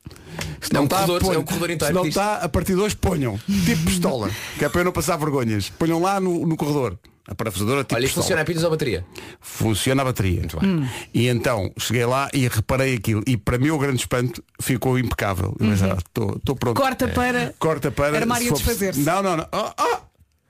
Se 0.60 0.76
É 0.76 0.80
um 0.80 0.84
está, 0.84 0.96
corredor- 0.98 1.20
ponham. 1.20 1.34
é 1.34 1.38
um 1.38 1.44
corredor 1.44 1.70
inteiro 1.70 1.92
Se 1.94 2.00
não 2.00 2.06
está, 2.06 2.34
a 2.36 2.48
partir 2.48 2.74
de 2.74 2.80
hoje 2.80 2.94
ponham. 2.94 3.36
Tipo 3.66 3.84
pistola. 3.84 4.30
que 4.56 4.64
é 4.64 4.68
para 4.68 4.80
eu 4.82 4.84
não 4.84 4.92
passar 4.92 5.16
vergonhas. 5.16 5.68
Ponham 5.70 6.00
lá 6.00 6.20
no, 6.20 6.46
no 6.46 6.56
corredor. 6.56 6.96
A 7.28 7.34
parafusadora 7.36 7.84
tipo 7.84 7.94
Olha, 7.94 8.04
isto 8.04 8.14
funciona 8.20 8.42
a 8.42 8.44
pilhas 8.44 8.64
ou 8.64 8.70
bateria? 8.70 9.06
Funciona 9.40 10.02
a 10.02 10.04
bateria. 10.04 10.40
Muito 10.40 10.58
bem. 10.58 10.90
E 11.14 11.28
então 11.28 11.72
cheguei 11.78 12.04
lá 12.04 12.28
e 12.34 12.48
reparei 12.48 12.94
aquilo. 12.96 13.22
E 13.26 13.36
para 13.36 13.58
mim 13.58 13.70
o 13.70 13.78
grande 13.78 14.00
espanto 14.00 14.42
ficou 14.60 14.98
impecável. 14.98 15.54
Eu 15.60 15.68
pensei, 15.68 15.90
ah, 15.90 15.96
Estou 15.98 16.56
pronto. 16.56 16.80
Corta 16.80 17.06
para. 17.08 17.54
Corta 17.58 17.90
para. 17.92 18.18
Armário 18.18 18.46
a 18.46 18.48
for- 18.50 18.56
desfazer-se. 18.56 19.00
Não, 19.00 19.22
não, 19.22 19.36
não. 19.36 19.46
Ah, 19.52 19.72
ah, 19.78 20.00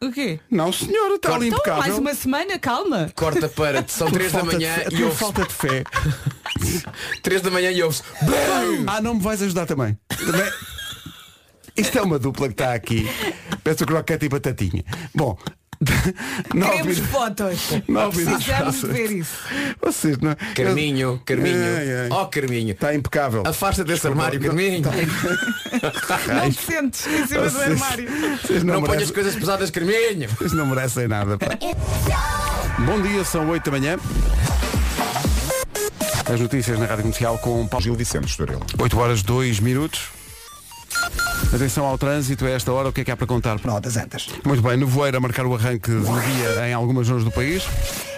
O 0.00 0.10
quê? 0.10 0.40
não, 0.50 0.72
senhora, 0.72 1.16
está 1.16 1.34
ali 1.34 1.48
Então, 1.48 1.58
impecável. 1.58 1.82
mais 1.82 1.98
uma 1.98 2.14
semana, 2.14 2.58
calma. 2.58 3.10
Corta 3.14 3.48
para, 3.50 3.84
são 3.86 4.10
3 4.10 4.32
da 4.32 4.40
de 4.40 4.46
manhã 4.46 4.74
e 4.90 5.04
ouve 5.04 5.16
falta 5.16 5.42
de 5.46 5.52
fé. 5.52 5.84
3 7.22 7.42
da 7.42 7.50
manhã 7.50 7.70
e 7.70 7.82
ouve 7.82 8.00
Ah, 8.86 9.00
não 9.02 9.14
me 9.14 9.20
vais 9.20 9.42
ajudar 9.42 9.66
também. 9.66 9.96
também... 10.08 10.50
Isto 11.76 11.98
é 11.98 12.02
uma 12.02 12.18
dupla 12.18 12.48
que 12.48 12.54
está 12.54 12.74
aqui. 12.74 13.06
Peço 13.64 13.86
croquete 13.86 14.26
e 14.26 14.28
batatinha. 14.28 14.84
Bom, 15.14 15.38
Queremos 16.50 16.98
fotos. 16.98 17.58
nove 17.88 18.18
minutos 18.24 18.44
Precisamos 18.44 18.82
ver 18.82 19.10
isso. 19.12 19.32
Vocês, 19.82 20.18
não 20.18 20.30
é? 20.32 20.34
Carminho, 20.54 21.20
Carminho. 21.24 21.56
Ai, 21.56 22.00
ai. 22.02 22.08
Ó 22.10 22.24
Carminho. 22.26 22.70
Está 22.72 22.94
impecável. 22.94 23.42
Afasta 23.46 23.82
desse 23.84 24.02
Desculpa, 24.02 24.22
armário, 24.26 24.40
não- 24.40 24.46
Carminho. 24.48 24.82
Não 26.42 26.50
te 26.50 26.60
sentes 26.62 27.06
em 27.06 27.26
cima 27.26 27.42
do 27.42 27.50
Vocês- 27.50 27.82
armário. 27.82 28.08
Vocês 28.42 28.62
não, 28.62 28.74
Não 28.74 28.80
ponhas 28.82 28.94
merecem, 28.96 29.14
coisas 29.14 29.34
pesadas, 29.34 29.70
Carminho. 29.70 30.28
vocês 30.30 30.52
não 30.52 30.66
merecem 30.66 31.08
nada. 31.08 31.38
pá. 31.38 31.46
Bom 32.84 33.00
dia, 33.02 33.24
são 33.24 33.48
8 33.48 33.64
da 33.70 33.78
manhã. 33.78 33.96
As 36.32 36.40
notícias 36.40 36.78
na 36.78 36.86
Rádio 36.86 37.02
Comercial 37.02 37.38
com 37.38 37.66
Paulo 37.66 37.82
Gil 37.84 37.94
Vicente 37.94 38.28
Estoril. 38.28 38.60
8 38.78 38.98
horas 38.98 39.22
2 39.22 39.60
minutos. 39.60 40.00
Atenção 41.52 41.84
ao 41.84 41.98
trânsito, 41.98 42.46
a 42.46 42.50
esta 42.50 42.72
hora 42.72 42.88
o 42.88 42.92
que 42.92 43.02
é 43.02 43.04
que 43.04 43.10
há 43.10 43.16
para 43.16 43.26
contar? 43.26 43.60
Nó 43.64 43.78
das 43.78 43.96
antas. 43.96 44.28
Muito 44.44 44.62
bem, 44.62 44.76
nevoeiro 44.76 45.16
a 45.16 45.20
marcar 45.20 45.46
o 45.46 45.54
arranque 45.54 45.90
do 45.90 46.20
dia 46.20 46.68
em 46.68 46.72
algumas 46.72 47.06
zonas 47.06 47.24
do 47.24 47.30
país. 47.30 47.62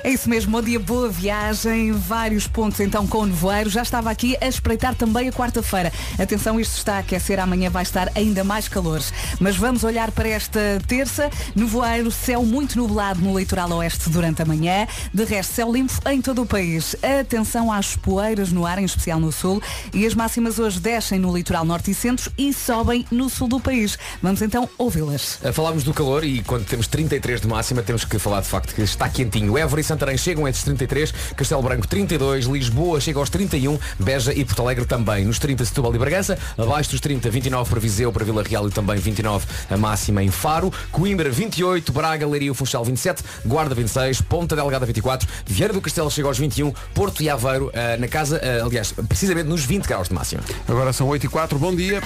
É 0.04 0.10
isso 0.10 0.28
mesmo, 0.28 0.52
bom 0.52 0.60
dia, 0.60 0.78
boa 0.78 1.08
viagem, 1.08 1.90
vários 1.90 2.46
pontos 2.46 2.78
então 2.78 3.06
com 3.06 3.20
o 3.20 3.26
nevoeiro. 3.26 3.70
Já 3.70 3.80
estava 3.80 4.10
aqui 4.10 4.36
a 4.38 4.46
espreitar 4.46 4.94
também 4.94 5.30
a 5.30 5.32
quarta-feira. 5.32 5.90
Atenção, 6.18 6.60
isto 6.60 6.76
está 6.76 6.96
a 6.96 6.98
aquecer, 6.98 7.40
amanhã 7.40 7.70
vai 7.70 7.84
estar 7.84 8.12
ainda 8.14 8.44
mais 8.44 8.68
calor. 8.68 9.00
Mas 9.40 9.56
vamos 9.56 9.82
olhar 9.82 10.10
para 10.10 10.28
esta 10.28 10.60
terça. 10.86 11.30
Nevoeiro, 11.56 12.10
céu 12.10 12.44
muito 12.44 12.76
nublado 12.76 13.22
no 13.22 13.38
litoral 13.38 13.70
oeste 13.70 14.10
durante 14.10 14.42
a 14.42 14.44
manhã. 14.44 14.86
De 15.10 15.24
resto, 15.24 15.54
céu 15.54 15.72
limpo 15.72 15.94
em 16.06 16.20
todo 16.20 16.42
o 16.42 16.46
país. 16.46 16.94
Atenção 17.20 17.72
às 17.72 17.96
poeiras 17.96 18.52
no 18.52 18.66
ar, 18.66 18.78
em 18.78 18.84
especial 18.84 19.18
no 19.18 19.32
sul. 19.32 19.62
E 19.94 20.04
as 20.04 20.14
máximas 20.14 20.58
hoje 20.58 20.80
descem 20.80 21.18
no 21.18 21.34
litoral 21.34 21.64
norte 21.64 21.92
e 21.92 21.94
centro 21.94 22.30
e 22.36 22.52
sobem 22.52 23.06
no 23.10 23.30
sul 23.30 23.48
do 23.48 23.58
país. 23.58 23.98
Vamos 24.22 24.42
então 24.42 24.68
ouvi-las. 24.76 25.38
Falámos 25.54 25.82
do 25.82 25.94
calor 25.94 26.24
e 26.24 26.42
quando 26.42 26.66
temos 26.66 26.86
33 26.88 27.40
de 27.40 27.48
máxima 27.48 27.82
temos 27.82 28.04
que 28.04 28.18
falar 28.18 28.42
de 28.42 28.48
facto 28.48 28.74
que 28.74 28.82
está 28.82 29.08
quentinho. 29.08 29.56
Évora 29.56 29.80
e 29.80 29.93
Santarém 29.94 30.18
chegam 30.18 30.44
a 30.44 30.50
esses 30.50 30.64
33, 30.64 31.12
Castelo 31.36 31.62
Branco 31.62 31.86
32, 31.86 32.46
Lisboa 32.46 33.00
chega 33.00 33.20
aos 33.20 33.30
31, 33.30 33.78
Beja 33.96 34.34
e 34.34 34.44
Porto 34.44 34.62
Alegre 34.62 34.84
também. 34.84 35.24
Nos 35.24 35.38
30 35.38 35.64
Setúbal 35.64 35.94
e 35.94 35.98
Bragança, 35.98 36.36
abaixo 36.58 36.90
dos 36.90 37.00
30, 37.00 37.30
29 37.30 37.70
para 37.70 37.78
Viseu, 37.78 38.12
para 38.12 38.24
Vila 38.24 38.42
Real 38.42 38.66
e 38.66 38.72
também 38.72 38.96
29 38.96 39.46
a 39.70 39.76
máxima 39.76 40.20
em 40.20 40.32
Faro, 40.32 40.72
Coimbra 40.90 41.30
28, 41.30 41.92
Braga, 41.92 42.26
Leiria 42.26 42.50
e 42.50 42.54
Funchal 42.54 42.84
27, 42.84 43.22
Guarda 43.46 43.72
26, 43.72 44.22
Ponta 44.22 44.56
Delgada 44.56 44.84
24, 44.84 45.28
Vieira 45.46 45.72
do 45.72 45.80
Castelo 45.80 46.10
chega 46.10 46.26
aos 46.26 46.38
21, 46.38 46.72
Porto 46.92 47.22
e 47.22 47.30
Aveiro 47.30 47.68
uh, 47.68 48.00
na 48.00 48.08
casa, 48.08 48.38
uh, 48.38 48.66
aliás, 48.66 48.92
precisamente 49.08 49.46
nos 49.46 49.64
20 49.64 49.86
graus 49.86 50.08
de 50.08 50.14
máxima. 50.14 50.42
Agora 50.66 50.92
são 50.92 51.06
8 51.06 51.26
e 51.26 51.28
4, 51.28 51.56
bom 51.56 51.72
dia. 51.72 52.02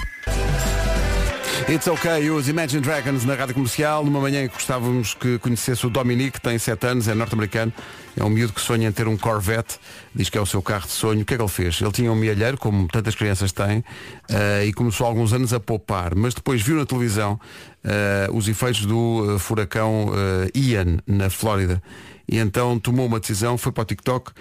It's 1.67 1.87
OK, 1.87 2.29
os 2.31 2.47
Imagine 2.47 2.81
Dragons 2.81 3.25
na 3.25 3.35
rádio 3.35 3.53
comercial. 3.53 4.03
Numa 4.03 4.19
manhã 4.19 4.43
em 4.43 4.47
que 4.47 4.53
gostávamos 4.53 5.13
que 5.13 5.37
conhecesse 5.39 5.85
o 5.85 5.89
Dominique, 5.89 6.39
tem 6.39 6.57
7 6.57 6.87
anos, 6.87 7.07
é 7.07 7.13
norte-americano. 7.13 7.73
É 8.15 8.23
um 8.23 8.29
miúdo 8.29 8.53
que 8.53 8.61
sonha 8.61 8.87
em 8.87 8.91
ter 8.91 9.07
um 9.07 9.17
Corvette, 9.17 9.79
diz 10.15 10.29
que 10.29 10.37
é 10.37 10.41
o 10.41 10.45
seu 10.45 10.61
carro 10.61 10.87
de 10.87 10.93
sonho. 10.93 11.21
O 11.21 11.25
que 11.25 11.33
é 11.33 11.37
que 11.37 11.43
ele 11.43 11.49
fez? 11.49 11.81
Ele 11.81 11.91
tinha 11.91 12.11
um 12.11 12.15
mielheiro, 12.15 12.57
como 12.57 12.87
tantas 12.87 13.13
crianças 13.13 13.51
têm, 13.51 13.83
eh, 14.29 14.65
e 14.65 14.73
começou 14.73 15.05
há 15.05 15.09
alguns 15.09 15.31
anos 15.33 15.53
a 15.53 15.59
poupar. 15.59 16.15
Mas 16.15 16.33
depois 16.33 16.61
viu 16.61 16.75
na 16.75 16.85
televisão 16.85 17.39
eh, 17.83 18.27
os 18.31 18.47
efeitos 18.47 18.85
do 18.85 19.35
eh, 19.35 19.39
furacão 19.39 20.11
Ian, 20.55 20.97
na 21.05 21.29
Flórida. 21.29 21.83
E 22.27 22.37
então 22.37 22.79
tomou 22.79 23.05
uma 23.05 23.19
decisão, 23.19 23.57
foi 23.57 23.71
para 23.71 23.81
o 23.81 23.85
TikTok 23.85 24.31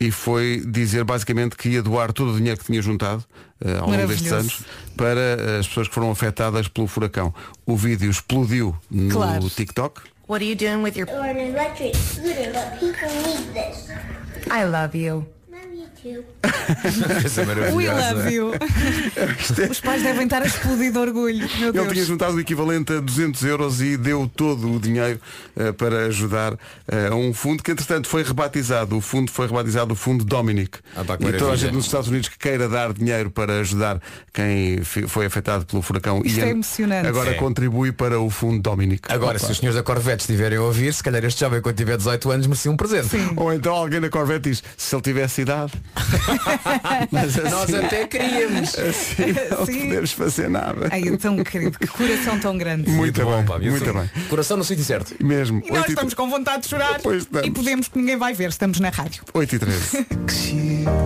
e 0.00 0.10
foi 0.10 0.62
dizer 0.66 1.04
basicamente 1.04 1.56
que 1.56 1.68
ia 1.68 1.82
doar 1.82 2.12
todo 2.12 2.32
o 2.32 2.36
dinheiro 2.36 2.58
que 2.58 2.66
tinha 2.66 2.82
juntado 2.82 3.24
eh, 3.64 3.78
ao 3.78 3.88
longo 3.88 4.06
destes 4.08 4.32
anos 4.32 4.62
para 4.96 5.20
eh, 5.20 5.58
as 5.60 5.68
pessoas 5.68 5.88
que 5.88 5.94
foram 5.94 6.10
afetadas 6.10 6.66
pelo 6.68 6.86
furacão. 6.88 7.32
O 7.64 7.76
vídeo 7.76 8.10
explodiu 8.10 8.76
no 8.90 9.10
Claro. 9.12 9.48
TikTok. 9.48 10.00
What 10.28 10.42
are 10.42 10.48
you 10.50 10.56
doing 10.56 10.82
with 10.82 10.96
your. 10.96 11.08
I 14.50 14.64
love 14.64 14.96
you. 14.96 15.26
You 16.04 16.24
too. 16.42 17.76
We 17.76 17.88
love 17.88 18.28
you. 18.32 18.50
Os 19.70 19.80
pais 19.80 20.02
devem 20.02 20.24
estar 20.24 20.42
a 20.42 20.46
explodir 20.46 20.90
de 20.92 20.98
orgulho. 20.98 21.48
Meu 21.72 21.84
Ele 21.84 21.92
tinha 21.92 22.04
juntado 22.04 22.34
o 22.36 22.40
equivalente 22.40 22.92
a 22.92 23.00
200 23.00 23.42
euros 23.44 23.80
e 23.80 23.96
deu 23.96 24.30
todo 24.34 24.72
o 24.74 24.80
dinheiro 24.80 25.20
eh, 25.56 25.70
para 25.72 26.06
ajudar 26.06 26.54
eh, 26.88 27.08
a 27.10 27.14
um 27.14 27.32
fundo 27.32 27.62
que 27.62 27.70
entretanto 27.70 28.08
foi 28.08 28.22
rebatizado. 28.24 28.96
O 28.96 29.00
fundo 29.00 29.30
foi 29.30 29.46
rebatizado 29.46 29.92
o 29.92 29.96
Fundo 29.96 30.24
Dominic. 30.24 30.78
Ah, 30.96 31.04
que 31.16 31.24
e 31.24 31.32
toda 31.34 31.52
a 31.52 31.56
gente 31.56 31.72
nos 31.72 31.84
Estados 31.84 32.08
Unidos 32.08 32.28
que 32.28 32.38
queira 32.38 32.68
dar 32.68 32.92
dinheiro 32.92 33.30
para 33.30 33.60
ajudar 33.60 34.00
quem 34.32 34.82
foi 34.82 35.26
afetado 35.26 35.64
pelo 35.66 35.82
furacão 35.82 36.20
Isto 36.24 36.40
Ian, 36.40 36.46
é 36.46 36.50
emocionante. 36.50 37.06
agora 37.08 37.30
É. 37.30 37.34
contribui 37.34 37.92
para 37.92 38.18
o 38.18 38.28
Fundo 38.28 38.60
Dominic. 38.60 39.02
Agora, 39.12 39.36
Opa. 39.36 39.46
se 39.46 39.52
os 39.52 39.58
senhores 39.58 39.76
da 39.76 39.82
Corvette 39.82 40.22
estiverem 40.22 40.58
a 40.58 40.62
ouvir, 40.62 40.92
se 40.92 41.02
calhar 41.02 41.24
este 41.24 41.40
jovem 41.40 41.60
quando 41.60 41.76
tiver 41.76 41.96
18 41.96 42.30
anos 42.30 42.46
merecia 42.46 42.70
um 42.70 42.76
presente. 42.76 43.08
Ou 43.36 43.52
então 43.52 43.72
alguém 43.74 44.00
na 44.00 44.08
Corvette 44.08 44.50
diz, 44.50 44.62
se 44.76 44.94
ele 44.94 45.02
tivesse 45.02 45.42
idade. 45.42 45.72
Mas 47.10 47.38
assim, 47.38 47.50
Nós 47.50 47.74
até 47.74 48.06
queríamos. 48.06 48.76
assim 48.78 49.32
não 49.50 49.66
Sim. 49.66 49.80
podemos 49.86 50.12
fazer 50.12 50.48
nada. 50.48 50.88
Ai, 50.90 51.02
tão 51.16 51.42
querido, 51.42 51.78
que 51.78 51.86
coração 51.86 52.38
tão 52.38 52.56
grande. 52.56 52.90
Muito, 52.90 53.24
bem, 53.24 53.44
pá, 53.44 53.58
viu? 53.58 53.72
muito 53.72 53.92
bem. 53.92 54.10
Coração 54.28 54.56
no 54.56 54.64
sítio 54.64 54.84
certo. 54.84 55.14
Mesmo. 55.22 55.62
E 55.64 55.72
nós 55.72 55.86
e 55.86 55.90
estamos 55.90 56.14
com 56.14 56.28
vontade 56.28 56.62
de 56.62 56.68
chorar 56.68 57.00
e 57.44 57.50
podemos 57.50 57.88
que 57.88 57.98
ninguém 57.98 58.16
vai 58.16 58.34
ver, 58.34 58.48
estamos 58.48 58.80
na 58.80 58.90
rádio. 58.90 59.22
8 59.32 59.54
e 59.54 59.58
13. 59.58 60.06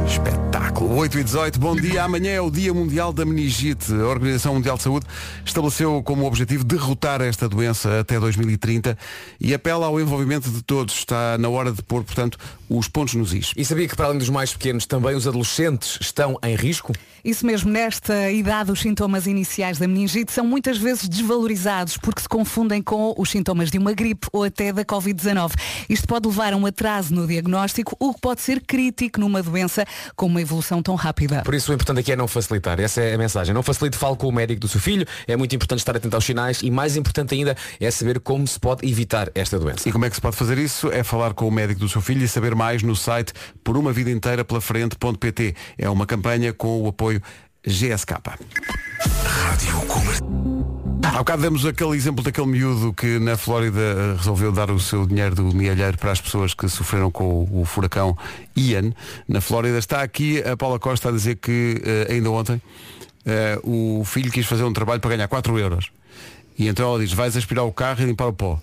Espetáculo. 0.07 0.97
8 0.97 1.19
e 1.19 1.25
18. 1.25 1.59
Bom 1.59 1.77
dia. 1.77 2.05
Amanhã 2.05 2.33
é 2.33 2.41
o 2.41 2.51
Dia 2.51 2.73
Mundial 2.73 3.13
da 3.13 3.25
Meningite. 3.25 3.93
A 3.93 4.07
Organização 4.07 4.55
Mundial 4.55 4.77
de 4.77 4.83
Saúde 4.83 5.07
estabeleceu 5.45 6.03
como 6.03 6.27
objetivo 6.27 6.65
derrotar 6.65 7.21
esta 7.21 7.49
doença 7.49 8.01
até 8.01 8.19
2030 8.19 8.97
e 9.41 9.55
apela 9.55 9.87
ao 9.87 10.01
envolvimento 10.01 10.51
de 10.51 10.63
todos. 10.63 10.95
Está 10.95 11.39
na 11.39 11.49
hora 11.49 11.73
de 11.73 11.83
pôr, 11.83 12.05
portanto, 12.05 12.39
os 12.69 12.89
pontos 12.89 13.15
nos 13.15 13.33
is. 13.33 13.53
E 13.57 13.65
sabia 13.65 13.89
que 13.89 13.97
para 13.97 14.07
além 14.07 14.19
dos 14.19 14.29
mais 14.29 14.53
pequenos, 14.53 14.76
também 14.85 15.15
os 15.15 15.27
adolescentes 15.27 15.99
estão 16.01 16.37
em 16.43 16.55
risco? 16.55 16.93
Isso 17.27 17.45
mesmo, 17.45 17.73
nesta 17.73 18.31
idade 18.31 18.71
os 18.71 18.79
sintomas 18.79 19.27
iniciais 19.27 19.79
da 19.79 19.89
meningite 19.89 20.31
são 20.31 20.47
muitas 20.47 20.79
vezes 20.79 21.09
desvalorizados 21.09 21.97
porque 21.97 22.21
se 22.21 22.29
confundem 22.29 22.81
com 22.81 23.13
os 23.19 23.31
sintomas 23.31 23.69
de 23.69 23.79
uma 23.79 23.93
gripe 23.93 24.29
ou 24.33 24.45
até 24.45 24.73
da 24.73 24.85
Covid-19. 24.85 25.55
Isto 25.89 26.07
pode 26.07 26.29
levar 26.29 26.53
a 26.53 26.57
um 26.57 26.67
atraso 26.67 27.13
no 27.13 27.27
diagnóstico, 27.27 27.97
o 27.99 28.15
que 28.15 28.21
pode 28.21 28.43
ser 28.43 28.61
crítico 28.61 29.19
numa 29.19 29.43
doença 29.43 29.85
com 30.15 30.27
uma 30.27 30.41
evolução 30.41 30.81
tão 30.81 30.95
rápida. 30.95 31.43
Por 31.43 31.55
isso 31.55 31.73
o 31.73 31.75
importante 31.75 31.99
aqui 31.99 32.13
é 32.13 32.17
não 32.17 32.29
facilitar. 32.29 32.79
Essa 32.79 33.01
é 33.01 33.15
a 33.15 33.19
mensagem. 33.19 33.53
Não 33.53 33.63
facilite, 33.63 33.97
fale 33.97 34.17
com 34.17 34.29
o 34.29 34.33
médico 34.33 34.61
do 34.61 34.69
seu 34.69 34.81
filho. 34.81 35.05
É 35.27 35.37
muito 35.37 35.55
importante 35.57 35.81
estar 35.81 35.97
atento 35.97 36.15
aos 36.15 36.25
sinais 36.25 36.61
e 36.63 36.71
mais 36.71 36.97
importante 36.97 37.35
ainda 37.35 37.57
é 37.81 37.91
saber 37.91 38.21
como 38.21 38.47
se 38.47 38.61
pode 38.61 38.89
evitar 38.89 39.31
esta 39.35 39.59
doença. 39.59 39.89
E 39.89 39.91
como 39.91 40.05
é 40.05 40.11
que 40.11 40.15
se 40.15 40.23
pode 40.23 40.37
fazer 40.37 40.59
isso? 40.59 40.93
É 40.93 41.03
falar 41.03 41.35
com 41.35 41.49
o 41.49 41.51
médico 41.51 41.81
do 41.81 41.89
seu 41.89 42.01
filho 42.01 42.25
e 42.25 42.29
saber 42.29 42.55
mais 42.55 42.85
no 42.85 42.95
site 42.95 43.33
por 43.65 43.77
uma 43.77 43.93
vida 43.93 44.13
inteira 44.13 44.45
pela 44.45 44.61
frente.pt. 44.67 45.55
É 45.79 45.89
uma 45.89 46.05
campanha 46.05 46.53
com 46.53 46.83
o 46.83 46.89
apoio 46.89 47.23
GSK. 47.65 48.15
Rádio 49.25 49.81
Comercial. 49.87 50.57
Há 51.17 51.19
bocado 51.19 51.43
demos 51.43 51.65
aquele 51.65 51.97
exemplo 51.97 52.23
daquele 52.23 52.47
miúdo 52.47 52.93
que 52.93 53.19
na 53.19 53.39
Flórida 53.39 53.81
eh, 53.81 54.17
resolveu 54.19 54.53
dar 54.53 54.71
o 54.71 54.79
seu 54.79 55.07
dinheiro 55.07 55.35
do 55.35 55.45
mielheiro 55.45 55.97
para 55.97 56.13
as 56.13 56.21
pessoas 56.21 56.53
que 56.53 56.69
sofreram 56.69 57.11
com 57.11 57.25
o, 57.25 57.63
o 57.63 57.65
furacão 57.65 58.17
Ian. 58.55 58.93
Na 59.27 59.41
Flórida 59.41 59.79
está 59.79 60.03
aqui 60.03 60.43
a 60.43 60.57
Paula 60.57 60.79
Costa 60.79 61.09
a 61.09 61.13
dizer 61.13 61.37
que 61.37 61.81
eh, 61.83 62.13
ainda 62.13 62.31
ontem 62.31 62.61
eh, 63.25 63.59
o 63.63 64.03
filho 64.05 64.31
quis 64.31 64.45
fazer 64.45 64.65
um 64.65 64.73
trabalho 64.73 65.01
para 65.01 65.11
ganhar 65.11 65.29
4 65.29 65.59
euros. 65.59 65.91
E 66.59 66.69
então 66.69 66.87
ela 66.87 66.99
diz, 66.99 67.13
vais 67.13 67.35
aspirar 67.35 67.65
o 67.65 67.73
carro 67.73 68.03
e 68.03 68.05
limpar 68.05 68.27
o 68.27 68.33
pó. 68.33 68.61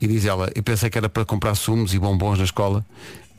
E 0.00 0.06
diz 0.08 0.24
ela, 0.24 0.50
eu 0.54 0.62
pensei 0.62 0.90
que 0.90 0.98
era 0.98 1.08
para 1.08 1.24
comprar 1.24 1.54
sumos 1.54 1.94
e 1.94 1.98
bombons 1.98 2.38
na 2.38 2.44
escola. 2.44 2.84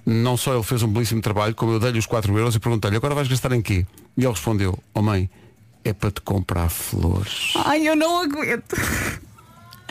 Não 0.06 0.38
só 0.38 0.54
ele 0.54 0.64
fez 0.64 0.84
um 0.84 0.88
belíssimo 0.88 1.22
trabalho, 1.22 1.56
como 1.56 1.74
eu 1.74 1.80
dei-lhe 1.80 1.98
os 1.98 2.06
4 2.06 2.38
euros 2.38 2.56
e 2.56 2.60
perguntei-lhe, 2.60 2.98
agora 2.98 3.16
vais 3.16 3.28
gastar 3.28 3.52
em 3.54 3.62
quê? 3.62 3.86
E 4.16 4.22
ele 4.24 4.32
respondeu, 4.32 4.78
oh 4.94 5.02
mãe, 5.02 5.30
é 5.84 5.94
para 5.94 6.12
te 6.12 6.22
comprar 6.22 6.70
flores. 6.70 7.54
Ai, 7.66 7.88
eu 7.88 7.96
não 7.96 8.22
aguento. 8.22 8.76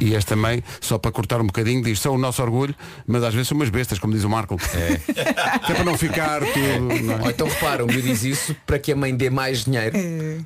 E 0.01 0.15
esta 0.15 0.35
mãe, 0.35 0.63
só 0.81 0.99
para 0.99 1.13
cortar 1.13 1.41
um 1.41 1.47
bocadinho, 1.47 1.81
diz, 1.83 2.01
são 2.01 2.15
o 2.15 2.19
nosso 2.19 2.43
orgulho, 2.43 2.75
mas 3.07 3.23
às 3.23 3.33
vezes 3.33 3.49
são 3.49 3.57
umas 3.57 3.69
bestas, 3.71 3.99
como 3.99 4.13
diz 4.13 4.25
o 4.25 4.29
Marco. 4.29 4.57
É. 4.75 4.99
Que 5.65 5.73
é 5.73 5.75
para 5.75 5.85
não 5.85 5.97
ficar 5.97 6.41
tudo. 6.41 7.03
não 7.05 7.15
é? 7.15 7.23
Ou 7.23 7.31
então 7.31 7.47
repara, 7.47 7.85
o 7.85 7.87
miúdo 7.87 8.03
diz 8.03 8.25
isso 8.25 8.57
para 8.67 8.79
que 8.79 8.93
a 8.93 8.97
mãe 8.97 9.15
dê 9.15 9.31
mais 9.31 9.65
dinheiro, 9.65 9.97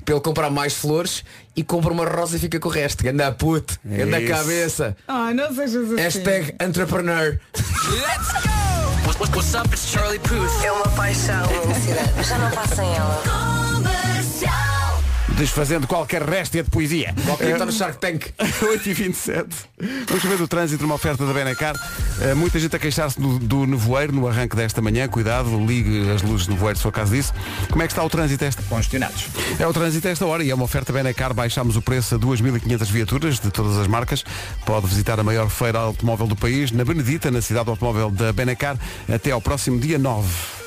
para 0.05 0.15
ele 0.15 0.23
comprar 0.23 0.51
mais 0.51 0.75
flores 0.75 1.25
e 1.57 1.65
compra 1.65 1.93
uma 1.93 2.05
rosa 2.05 2.37
e 2.37 2.39
fica 2.39 2.61
com 2.61 2.69
o 2.69 2.73
resto. 2.73 3.03
Ganda 3.03 3.33
puto, 3.33 3.79
ganda 3.85 4.21
isso. 4.21 4.33
cabeça. 4.33 4.97
Ah, 5.09 5.33
não 5.33 5.53
sejas 5.55 5.91
assim. 5.93 5.97
Hashtag 5.97 6.55
entrepreneur. 6.63 7.41
What's 9.19 9.53
up? 9.55 9.67
It's 9.73 9.91
Charlie 9.91 10.21
Puth. 10.21 10.65
É 10.65 10.71
uma 10.71 10.89
paixão. 10.91 11.43
Já 12.23 12.39
não 12.39 12.51
passa 12.53 12.77
sem 12.77 12.95
ela. 12.95 14.08
Desfazendo 15.39 15.87
qualquer 15.87 16.23
réstia 16.23 16.65
de 16.65 16.71
poesia. 16.71 17.15
Qualquer 17.25 17.53
está 17.53 17.65
no 17.65 17.71
Shark 17.71 17.99
Tank. 17.99 18.27
8h27. 18.61 19.47
Vamos 20.09 20.23
saber 20.23 20.37
do 20.37 20.49
trânsito 20.49 20.83
numa 20.83 20.97
oferta 20.97 21.25
da 21.25 21.33
Benacar. 21.33 21.77
Uh, 21.77 22.35
muita 22.35 22.59
gente 22.59 22.75
a 22.75 22.79
queixar-se 22.79 23.21
do, 23.21 23.39
do 23.39 23.67
nevoeiro 23.67 24.13
no 24.13 24.27
arranque 24.27 24.57
desta 24.57 24.83
manhã. 24.83 25.07
Cuidado, 25.09 25.49
ligue 25.65 26.11
as 26.11 26.23
luzes 26.23 26.47
de 26.47 26.53
nevoeiro 26.53 26.77
se 26.77 26.83
for 26.83 26.93
caso 26.93 27.15
disso. 27.15 27.33
Como 27.71 27.83
é 27.83 27.87
que 27.87 27.93
está 27.93 28.03
o 28.03 28.11
trânsito 28.11 28.45
esta? 28.45 28.63
Congestionados. 28.63 29.27
É 29.59 29.67
o 29.67 29.73
trânsito 29.73 30.09
esta 30.09 30.27
hora 30.27 30.43
e 30.43 30.51
é 30.51 30.55
uma 30.55 30.65
oferta 30.65 30.93
Benacar. 30.93 31.33
Baixámos 31.33 31.77
o 31.77 31.83
preço 31.83 32.17
a 32.17 32.19
2.500 32.19 32.85
viaturas 32.91 33.39
de 33.39 33.51
todas 33.51 33.79
as 33.79 33.87
marcas. 33.87 34.25
Pode 34.67 34.89
visitar 34.89 35.21
a 35.21 35.23
maior 35.23 35.49
feira 35.49 35.79
automóvel 35.79 36.27
do 36.27 36.35
país, 36.35 36.73
na 36.73 36.85
Benedita, 36.85 37.31
na 37.31 37.41
cidade 37.41 37.71
automóvel 37.71 38.11
da 38.11 38.33
Benacar, 38.33 38.77
até 39.09 39.31
ao 39.31 39.41
próximo 39.41 39.79
dia 39.79 39.99
9. 39.99 40.58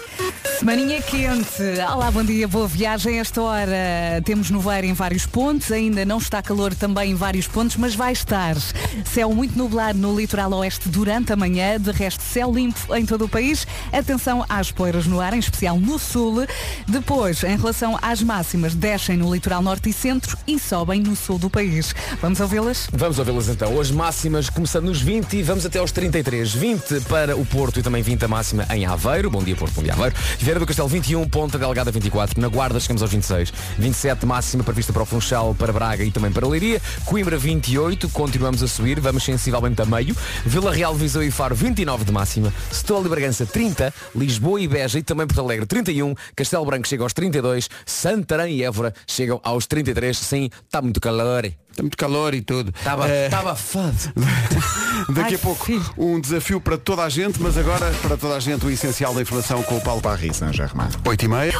Semaninha 0.62 1.02
quente. 1.02 1.64
Olá, 1.92 2.12
bom 2.12 2.24
dia, 2.24 2.48
boa 2.48 2.68
viagem. 2.68 3.20
Esta 3.20 3.42
hora 3.42 4.22
temos 4.24 4.52
nevoeiro 4.52 4.86
em 4.86 4.94
vários 4.94 5.26
pontos, 5.26 5.72
ainda 5.72 6.06
não 6.06 6.20
está 6.20 6.40
calor 6.40 6.76
também 6.76 7.10
em 7.10 7.16
vários 7.16 7.48
pontos, 7.48 7.78
mas 7.78 7.96
vai 7.96 8.14
estar. 8.14 8.56
Céu 9.04 9.34
muito 9.34 9.58
nublado 9.58 9.98
no 9.98 10.16
litoral 10.16 10.54
oeste 10.54 10.88
durante 10.88 11.34
a 11.34 11.36
manhã, 11.36 11.80
de 11.80 11.90
resto 11.90 12.22
céu 12.22 12.54
limpo 12.54 12.96
em 12.96 13.08
todo 13.08 13.26
o 13.26 13.28
país. 13.28 13.66
Atenção 13.92 14.46
às 14.48 14.72
poeiras 14.72 15.08
no 15.08 15.20
ar, 15.20 15.34
em 15.34 15.40
especial 15.40 15.80
no 15.80 15.98
sul. 15.98 16.46
Depois, 16.88 17.44
em 17.44 17.58
relação 17.58 17.98
às 18.00 18.22
máximas, 18.22 18.76
descem 18.76 19.18
no 19.18 19.34
litoral 19.34 19.64
norte 19.64 19.90
e 19.90 19.94
centro 19.94 20.38
e 20.46 20.60
sobem 20.60 21.02
no 21.02 21.16
sul 21.16 21.40
do 21.40 21.50
país. 21.50 21.96
Vamos 22.22 22.40
ouvi-las? 22.40 22.88
Vamos 22.94 23.18
ouvi-las 23.18 23.48
então. 23.48 23.74
Hoje 23.74 23.92
máximas 23.94 24.48
começando 24.48 24.86
nos 24.86 25.02
20 25.02 25.38
e 25.38 25.42
vamos 25.42 25.66
até 25.66 25.80
aos 25.80 25.92
33. 25.92 26.54
20 26.54 27.02
para 27.10 27.36
o 27.36 27.44
Porto 27.48 27.80
e 27.80 27.82
também 27.82 28.04
20 28.04 28.26
a 28.26 28.28
máxima 28.28 28.68
em 28.70 28.86
Aveiro. 28.86 29.32
Bom 29.32 29.44
dia 29.44 29.56
Porto, 29.56 29.74
bom 29.74 29.82
dia 29.82 29.94
Aveiro. 29.94 30.14
Do 30.60 30.66
Castelo 30.66 30.88
21, 30.88 31.30
Ponta 31.30 31.58
Delgada 31.58 31.92
24. 31.92 32.40
Na 32.40 32.48
Guarda 32.48 32.80
chegamos 32.80 33.02
aos 33.02 33.12
26. 33.12 33.54
27 33.78 34.26
máxima 34.26 34.64
prevista 34.64 34.92
para 34.92 35.04
o 35.04 35.06
Funchal, 35.06 35.56
para 35.56 35.72
Braga 35.72 36.04
e 36.04 36.12
também 36.12 36.32
para 36.32 36.48
Leiria. 36.48 36.82
Coimbra 37.06 37.38
28, 37.38 38.10
continuamos 38.10 38.62
a 38.62 38.68
subir, 38.68 39.00
vamos 39.00 39.24
sensivelmente 39.24 39.82
a 39.82 39.86
meio. 39.86 40.16
Vila 40.46 40.74
Real, 40.74 40.94
Viseu 40.94 41.24
e 41.24 41.32
Faro 41.32 41.56
29 41.56 42.04
de 42.04 42.12
máxima. 42.12 42.54
Setúbal 42.72 43.06
e 43.06 43.10
Bragança 43.10 43.46
30. 43.46 43.94
Lisboa 44.16 44.60
e 44.60 44.68
Beja 44.68 45.00
e 45.00 45.04
também 45.04 45.26
Porto 45.26 45.42
Alegre 45.42 45.66
31. 45.66 46.14
Castelo 46.36 46.66
Branco 46.66 46.88
chega 46.88 47.04
aos 47.04 47.14
32. 47.14 47.70
Santarém 47.86 48.58
e 48.58 48.64
Évora 48.64 48.94
chegam 49.08 49.40
aos 49.44 49.66
33. 49.66 50.18
Sim, 50.18 50.50
está 50.66 50.82
muito 50.82 51.00
calor. 51.00 51.52
Está 51.72 51.84
muito 51.84 51.98
calor 51.98 52.34
e 52.34 52.42
tudo. 52.42 52.74
Estava 52.78 53.08
Eh, 53.10 53.26
estava 53.26 53.56
fado. 53.56 53.96
Daqui 55.10 55.30
Ai, 55.30 55.36
a 55.36 55.40
pouco 55.40 55.66
filho. 55.66 55.84
um 55.98 56.20
desafio 56.20 56.60
para 56.62 56.78
toda 56.78 57.04
a 57.04 57.10
gente, 57.10 57.42
mas 57.42 57.58
agora 57.58 57.92
para 58.02 58.16
toda 58.18 58.36
a 58.36 58.40
gente 58.40 58.66
o 58.66 58.70
essencial 58.70 59.14
da 59.14 59.22
informação 59.22 59.64
com 59.64 59.78
o 59.78 59.82
Paulo 59.82 60.02
Paris 60.02 60.38
Saint-Germain. 60.38 60.90
8 61.06 61.26
e 61.26 61.28
meia. 61.28 61.54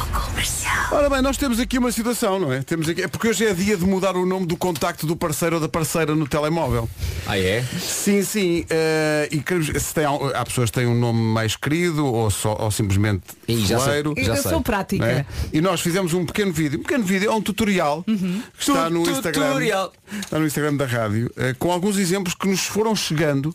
Ora 0.92 1.08
bem, 1.10 1.22
nós 1.22 1.36
temos 1.36 1.58
aqui 1.58 1.78
uma 1.78 1.90
situação, 1.90 2.38
não 2.38 2.52
é? 2.52 2.62
Temos 2.62 2.88
aqui, 2.88 3.02
é 3.02 3.08
porque 3.08 3.28
hoje 3.28 3.46
é 3.46 3.54
dia 3.54 3.76
de 3.76 3.84
mudar 3.84 4.14
o 4.16 4.24
nome 4.26 4.46
do 4.46 4.56
contacto 4.56 5.06
do 5.06 5.16
parceiro 5.16 5.56
ou 5.56 5.60
da 5.62 5.68
parceira 5.68 6.14
no 6.14 6.28
telemóvel. 6.28 6.88
Ah 7.26 7.38
é? 7.38 7.62
Sim, 7.80 8.22
sim. 8.22 8.64
eh, 8.70 9.28
e 9.30 9.38
queremos, 9.40 9.68
se 9.82 9.94
tem, 9.94 10.04
há 10.04 10.44
pessoas 10.44 10.70
que 10.70 10.78
têm 10.78 10.86
um 10.86 10.94
nome 10.98 11.20
mais 11.20 11.56
querido 11.56 12.04
ou, 12.06 12.30
só, 12.30 12.56
ou 12.60 12.70
simplesmente 12.70 13.22
Ih, 13.48 13.60
já 13.66 13.78
sei. 13.78 13.86
fuleiro, 14.02 14.14
Já 14.18 14.34
Eu 14.34 14.42
sei. 14.42 14.50
sou 14.52 14.60
prática. 14.62 15.04
é? 15.06 15.24
E 15.52 15.60
nós 15.60 15.80
fizemos 15.80 16.12
um 16.14 16.24
pequeno 16.26 16.52
vídeo. 16.52 16.78
Um 16.78 16.82
pequeno 16.82 17.04
vídeo, 17.04 17.30
é 17.30 17.34
um 17.34 17.40
tutorial 17.42 18.04
que 18.04 18.12
está 18.58 18.88
no 18.90 19.00
Instagram. 19.08 19.46
Tutorial. 19.48 19.92
Está 20.20 20.38
no 20.38 20.46
Instagram 20.46 20.76
da 20.76 20.86
rádio, 20.86 21.30
eh, 21.36 21.54
com 21.58 21.70
alguns 21.72 21.96
exemplos 21.98 22.34
que 22.34 22.46
nos 22.48 22.60
foram 22.60 22.94
chegando 22.94 23.54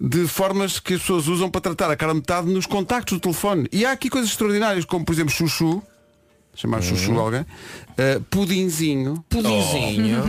de 0.00 0.26
formas 0.26 0.78
que 0.80 0.94
as 0.94 1.00
pessoas 1.00 1.26
usam 1.28 1.50
para 1.50 1.60
tratar 1.60 1.90
a 1.90 1.96
cara 1.96 2.14
metade 2.14 2.48
nos 2.50 2.66
contactos 2.66 3.18
do 3.18 3.20
telefone. 3.20 3.68
E 3.70 3.84
há 3.84 3.92
aqui 3.92 4.08
coisas 4.08 4.30
extraordinárias, 4.30 4.84
como 4.84 5.04
por 5.04 5.12
exemplo 5.12 5.32
chuchu, 5.32 5.82
chamar 6.54 6.82
chuchu 6.82 7.18
alguém, 7.18 7.44
eh, 7.98 8.20
pudinzinho, 8.30 9.22
Pudinzinho. 9.28 10.22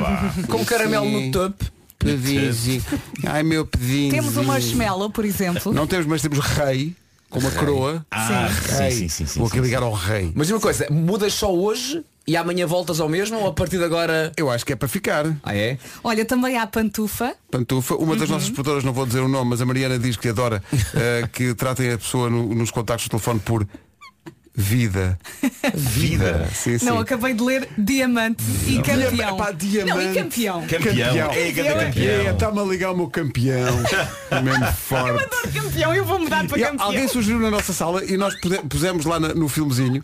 com 0.48 0.64
caramelo 0.66 1.10
no 1.10 1.32
topo. 1.32 1.66
pedinzinho, 1.98 2.84
ai 3.26 3.44
meu 3.44 3.66
pedinho. 3.66 4.12
Temos 4.12 4.36
o 4.36 4.44
marshmallow, 4.44 5.10
por 5.10 5.24
exemplo. 5.24 5.72
Não 5.74 5.88
temos, 5.88 6.06
mas 6.06 6.22
temos 6.22 6.40
rei, 6.40 6.96
com 7.32 7.40
uma 7.40 7.50
coroa. 7.52 8.06
Ah, 8.12 8.48
Rei. 8.78 8.92
sim, 8.92 8.98
sim, 8.98 9.10
sim, 9.10 9.26
sim. 9.26 9.40
Vou 9.40 9.48
aqui 9.48 9.58
sim, 9.58 9.64
ligar 9.64 9.82
ao 9.82 9.94
rei. 9.94 10.32
Mas 10.36 10.52
uma 10.52 10.60
coisa, 10.60 10.86
mudas 10.92 11.34
só 11.34 11.52
hoje 11.52 12.04
e 12.28 12.38
amanhã 12.38 12.68
voltas 12.68 13.00
ao 13.00 13.10
mesmo 13.10 13.40
ou 13.40 13.48
a 13.48 13.54
partir 13.54 13.78
de 13.80 13.84
agora. 13.84 14.32
Eu 14.38 14.50
acho 14.52 14.64
que 14.66 14.74
é 14.74 14.76
para 14.76 14.88
ficar. 14.88 15.26
Ah 15.42 15.56
é? 15.56 15.78
Olha, 16.04 16.24
também 16.26 16.58
há 16.58 16.68
pantufa. 16.68 17.34
Pantufa. 17.50 17.96
Uma 17.96 18.16
das 18.16 18.30
nossas 18.30 18.50
produtoras, 18.50 18.84
não 18.84 18.94
vou 18.94 19.06
dizer 19.08 19.22
o 19.22 19.28
nome, 19.28 19.50
mas 19.50 19.62
a 19.62 19.66
Mariana 19.66 19.98
diz 19.98 20.16
que 20.18 20.28
adora 20.30 20.62
eh, 20.96 21.28
que 21.32 21.56
tratem 21.56 21.94
a 21.94 21.98
pessoa 21.98 22.30
no- 22.30 22.54
nos 22.54 22.70
contactos 22.70 23.08
do 23.08 23.12
telefone 23.12 23.40
por 23.40 23.66
vida. 24.56 25.18
Vida. 25.74 26.48
Sim, 26.54 26.78
sim. 26.78 26.86
Não, 26.86 27.00
acabei 27.00 27.34
de 27.34 27.42
ler 27.44 27.68
diamante 27.78 28.44
e 28.68 28.82
campeão. 28.82 29.38
Pá, 29.38 29.52
diamante. 29.52 29.94
Não, 30.06 30.12
e 30.12 30.16
campeão. 30.16 30.68
Campeão. 30.68 31.32
É, 31.32 31.52
grande 31.52 31.86
campeão. 31.86 32.28
É, 32.28 32.32
Está-me 32.32 32.60
a 32.60 32.64
ligar 32.64 32.92
o 32.92 32.98
meu 32.98 33.08
campeão. 33.10 33.74
Mesmo 34.44 34.66
forte. 34.74 35.24
Adoro 35.24 35.52
campeão, 35.54 35.94
eu 35.96 36.06
vou 36.06 36.20
mudar 36.20 36.46
para 36.48 36.58
E 36.58 36.62
campeão. 36.64 36.86
alguém 36.88 37.08
sugeriu 37.08 37.40
na 37.40 37.50
nossa 37.52 37.74
sala 37.74 38.04
e 38.04 38.18
nós 38.18 38.40
pude- 38.42 38.62
pusemos 38.68 39.06
lá 39.06 39.20
na- 39.20 39.34
no 39.34 39.48
filmezinho 39.48 40.04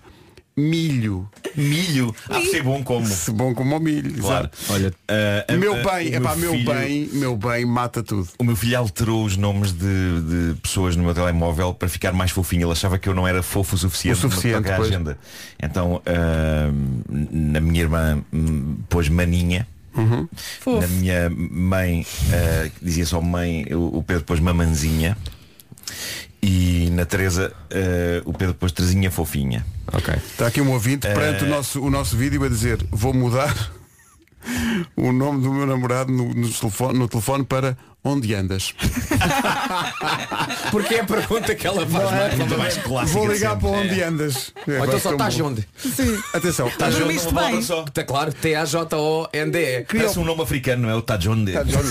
milho. 0.57 1.29
Milho. 1.55 2.13
Ah, 2.29 2.41
ser 2.41 2.63
bom 2.63 2.83
como. 2.83 3.05
Se 3.05 3.31
bom 3.31 3.53
como 3.53 3.77
o 3.77 3.79
milho. 3.79 4.11
Claro. 4.21 4.49
exato. 4.51 4.73
Olha, 4.73 4.93
ah, 5.07 5.53
Meu 5.57 5.73
bem, 5.83 6.13
é 6.15 6.19
pá, 6.19 6.35
meu 6.35 6.51
filho- 6.51 6.73
bem, 6.73 7.09
meu 7.13 7.37
bem 7.37 7.65
mata 7.65 8.01
tudo. 8.03 8.27
O 8.39 8.43
meu 8.43 8.55
filho 8.55 8.77
alterou 8.77 9.23
os 9.23 9.37
nomes 9.37 9.71
de, 9.71 9.77
de 10.53 10.55
pessoas 10.61 10.95
no 10.95 11.03
meu 11.03 11.13
telemóvel 11.13 11.73
para 11.73 11.87
ficar 11.87 12.11
mais 12.11 12.31
fofinho. 12.31 12.63
Ele 12.65 12.71
achava 12.71 12.97
que 12.97 13.07
eu 13.07 13.13
não 13.13 13.27
era 13.27 13.41
fofo 13.43 13.75
o 13.75 13.77
suficiente, 13.77 14.17
O 14.17 14.21
suficiente, 14.29 14.69
à 14.69 14.75
pois. 14.75 14.89
agenda. 14.89 15.17
Então, 15.61 16.01
ah, 16.05 16.71
na 17.09 17.59
minha 17.59 17.81
irmã 17.81 18.23
hum, 18.33 18.77
pôs 18.89 19.07
maninha. 19.09 19.67
Uhum. 19.95 20.27
Na 20.79 20.87
minha 20.87 21.29
mãe 21.29 22.05
ah, 22.31 22.69
dizia 22.81 23.05
só 23.05 23.19
mãe, 23.21 23.65
o, 23.71 23.97
o 23.97 24.03
Pedro 24.03 24.23
pôs 24.23 24.39
mamanzinha. 24.39 25.17
E 26.41 26.89
na 26.91 27.05
Teresa 27.05 27.51
ah, 27.71 28.21
o 28.25 28.33
Pedro 28.33 28.55
pôs 28.55 28.71
Terezinha 28.71 29.11
fofinha. 29.11 29.65
Ok. 29.91 30.13
Está 30.13 30.47
aqui 30.47 30.61
um 30.61 30.71
ouvinte 30.71 31.07
perante 31.07 31.43
o, 31.43 31.47
nosso, 31.47 31.81
o 31.81 31.89
nosso 31.89 32.15
vídeo 32.17 32.43
a 32.43 32.49
dizer 32.49 32.77
vou 32.91 33.13
mudar 33.13 33.55
o 34.95 35.11
nome 35.11 35.41
do 35.41 35.53
meu 35.53 35.65
namorado 35.65 36.11
no, 36.11 36.33
no 36.33 36.49
telefone, 36.49 36.99
no 36.99 37.07
telefone 37.07 37.43
para 37.45 37.77
onde 38.03 38.33
andas. 38.33 38.73
Porque 40.71 40.95
é 40.95 41.01
a 41.01 41.03
pergunta 41.03 41.53
que 41.55 41.67
ela 41.67 41.85
faz 41.85 42.11
mais. 42.11 42.39
Ainda 42.39 42.57
mais 42.57 42.77
clássica 42.77 43.19
Vou 43.19 43.27
ligar 43.31 43.51
sempre. 43.51 43.69
para 43.69 43.77
onde 43.79 44.01
É. 44.01 44.03
andas. 44.05 44.53
É, 44.67 44.79
Ou 44.79 44.85
então 44.85 44.99
só 44.99 45.09
um 45.09 45.11
estás 45.13 45.39
onde? 45.39 45.67
Sim. 45.77 46.17
Atenção. 46.33 46.69
Tá 46.69 46.87
palavra 47.33 47.61
só. 47.61 47.83
Está 47.83 48.03
claro, 48.03 48.33
T-A-J-O-N-D-E. 48.33 49.83
Parece 49.83 50.19
um 50.19 50.23
nome 50.23 50.41
africano, 50.41 50.83
não 50.83 50.89
é? 50.89 50.95
O 50.95 51.01
Tajonde. 51.01 51.51
Está 51.51 51.63
John. 51.63 51.81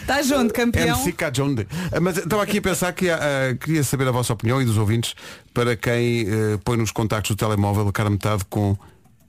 Estás 0.00 0.30
onde, 0.32 0.52
campeão? 0.52 0.96
MC 0.98 1.12
Cajonde. 1.12 1.66
Ah, 1.92 2.00
Mas 2.00 2.18
estava 2.18 2.42
aqui 2.42 2.58
a 2.58 2.62
pensar 2.62 2.92
que 2.92 3.10
ah, 3.10 3.56
queria 3.60 3.82
saber 3.82 4.06
a 4.08 4.12
vossa 4.12 4.32
opinião 4.32 4.60
e 4.62 4.64
dos 4.64 4.76
ouvintes 4.78 5.14
para 5.52 5.74
quem 5.76 6.20
eh, 6.28 6.58
põe 6.64 6.76
nos 6.76 6.92
contactos 6.92 7.34
do 7.34 7.38
telemóvel 7.38 7.88
a 7.88 7.92
cara 7.92 8.08
metade 8.10 8.44
com 8.48 8.76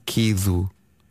Kido, 0.06 0.70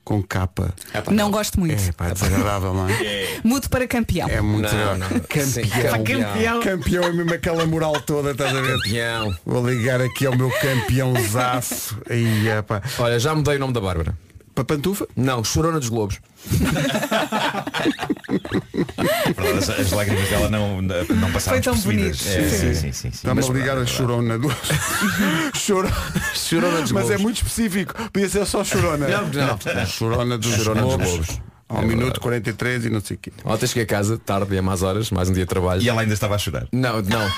com 0.10 0.24
capa. 0.24 0.74
Não 1.12 1.30
gosto 1.30 1.60
muito. 1.60 1.80
É 1.88 1.92
pá, 1.92 2.10
desagradável, 2.10 2.74
não 2.74 2.90
é? 2.90 3.40
Mudo 3.44 3.70
para 3.70 3.88
campeão. 3.88 4.28
É 4.28 4.42
muito 4.42 4.74
Não, 4.74 4.98
não. 4.98 5.08
Campeão. 5.08 5.46
Sim, 5.46 5.62
campeão. 6.04 6.60
Campeão 6.62 7.04
é 7.04 7.14
mesmo 7.14 7.32
aquela 7.32 7.64
moral 7.68 7.94
toda, 8.02 8.32
estás 8.32 8.56
a 8.56 8.60
ver? 8.60 8.76
Campeão. 8.78 9.36
Vou 9.46 9.70
ligar 9.70 10.02
aqui 10.02 10.26
ao 10.26 10.36
meu 10.36 10.50
campeãozaço. 10.50 11.96
Aí, 12.10 12.48
é 12.48 12.60
pá. 12.64 12.82
Olha, 12.98 13.20
já 13.20 13.36
mudei 13.36 13.58
o 13.58 13.60
nome 13.60 13.74
da 13.74 13.80
Bárbara. 13.82 14.18
Para 14.60 14.76
pantufa? 14.76 15.08
Não, 15.16 15.42
Chorona 15.42 15.80
dos 15.80 15.88
Globos. 15.88 16.20
Verdade, 19.38 19.58
as, 19.58 19.70
as 19.70 19.92
lágrimas 19.92 20.30
dela 20.30 20.50
não, 20.50 20.82
não 20.82 21.32
passaram 21.32 21.58
Foi 21.58 21.62
tão 21.62 21.78
bonito. 21.78 22.10
É, 22.10 22.14
Sim. 22.14 22.50
sim, 22.50 22.58
sim, 22.58 22.74
sim, 22.74 22.92
sim. 22.94 23.08
Está-me 23.10 23.42
a 23.42 23.46
ligar 23.48 23.72
a 23.72 23.76
verdade, 23.76 23.92
chorona 23.92 24.38
do. 24.38 24.50
Choro... 25.58 25.88
Chorona 26.34 26.82
dos 26.82 26.92
Mas 26.92 27.04
é 27.06 27.08
Globos. 27.08 27.22
muito 27.24 27.38
específico. 27.38 27.94
Podia 28.12 28.28
ser 28.28 28.46
só 28.46 28.64
chorona. 28.66 29.08
Não, 29.08 29.28
não. 29.30 29.86
Chorona 29.88 30.38
dos 30.38 30.52
Chorona 30.54 30.82
dos 30.82 30.96
Globos. 30.96 31.10
Globos. 31.28 31.42
Ao 31.70 31.78
É 31.78 31.86
minuto 31.86 32.00
verdade. 32.04 32.20
43 32.20 32.86
e 32.86 32.90
não 32.90 33.00
sei 33.00 33.16
o 33.16 33.20
quê. 33.20 33.32
Ontem 33.46 33.68
cheguei 33.68 33.84
a 33.84 33.88
casa, 33.88 34.18
tarde 34.18 34.56
e 34.56 34.58
a 34.58 34.62
más 34.62 34.82
horas, 34.82 35.12
mais 35.12 35.30
um 35.30 35.34
dia 35.34 35.44
de 35.46 35.50
trabalho. 35.50 35.82
E 35.82 35.88
ela 35.88 36.02
ainda 36.02 36.14
estava 36.14 36.36
a 36.36 36.38
chorar. 36.38 36.68
Não, 36.72 37.02
não. 37.02 37.32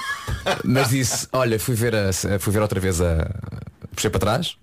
Mas 0.64 0.90
disse, 0.90 1.28
olha, 1.34 1.60
fui 1.60 1.76
ver, 1.76 1.94
a, 1.96 2.12
fui 2.40 2.52
ver 2.52 2.62
outra 2.62 2.80
vez 2.80 3.00
a. 3.00 3.30
Puxei 3.94 4.10
para 4.10 4.20
trás 4.22 4.56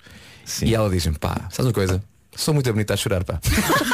e 0.62 0.74
ela 0.74 0.88
diz-me, 0.90 1.16
pá, 1.18 1.36
sabes 1.50 1.66
uma 1.66 1.72
coisa? 1.72 2.02
Sou 2.36 2.54
muito 2.54 2.70
bonita 2.72 2.94
a 2.94 2.96
chorar, 2.96 3.24
pá. 3.24 3.40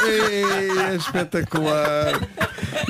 Ei, 0.07 0.43
é 0.91 0.95
espetacular. 0.95 2.11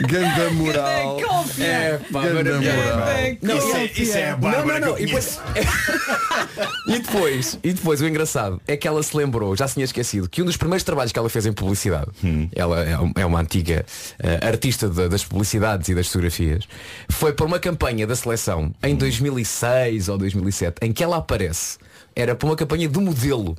Ganda 0.09 0.49
moral. 0.51 1.17
É, 1.57 1.97
pá, 2.11 2.23
Ganda 2.23 2.59
moral. 2.59 3.07
Não, 3.41 3.57
isso, 3.57 3.67
e- 3.67 3.71
é, 3.79 3.85
isso 4.01 4.17
é 4.17 4.31
a 4.31 4.37
Não, 4.37 4.65
não, 4.65 4.79
não. 4.79 4.99
E 4.99 5.05
depois, 5.05 5.39
e 6.87 6.99
depois, 6.99 7.59
e 7.63 7.73
depois 7.73 8.01
o 8.01 8.07
engraçado 8.07 8.61
é 8.67 8.75
que 8.75 8.85
ela 8.85 9.01
se 9.01 9.15
lembrou, 9.15 9.55
já 9.55 9.65
se 9.67 9.75
tinha 9.75 9.85
esquecido, 9.85 10.27
que 10.27 10.41
um 10.41 10.45
dos 10.45 10.57
primeiros 10.57 10.83
trabalhos 10.83 11.13
que 11.13 11.19
ela 11.19 11.29
fez 11.29 11.45
em 11.45 11.53
publicidade, 11.53 12.11
ela 12.53 12.83
é 12.83 12.97
é 13.21 13.25
uma 13.25 13.39
antiga 13.39 13.85
eh, 14.19 14.39
artista 14.45 14.89
da- 14.89 15.07
das 15.07 15.23
publicidades 15.23 15.87
e 15.87 15.95
das 15.95 16.07
fotografias, 16.07 16.67
foi 17.09 17.31
para 17.31 17.45
uma 17.45 17.59
campanha 17.59 18.05
da 18.05 18.15
seleção 18.15 18.73
em 18.83 18.93
2006 18.95 20.09
ou 20.09 20.17
2007, 20.17 20.77
em 20.81 20.91
que 20.91 21.01
ela 21.03 21.17
aparece, 21.17 21.77
era 22.13 22.35
para 22.35 22.45
uma 22.47 22.55
campanha 22.57 22.89
do 22.89 22.99
modelo. 22.99 23.55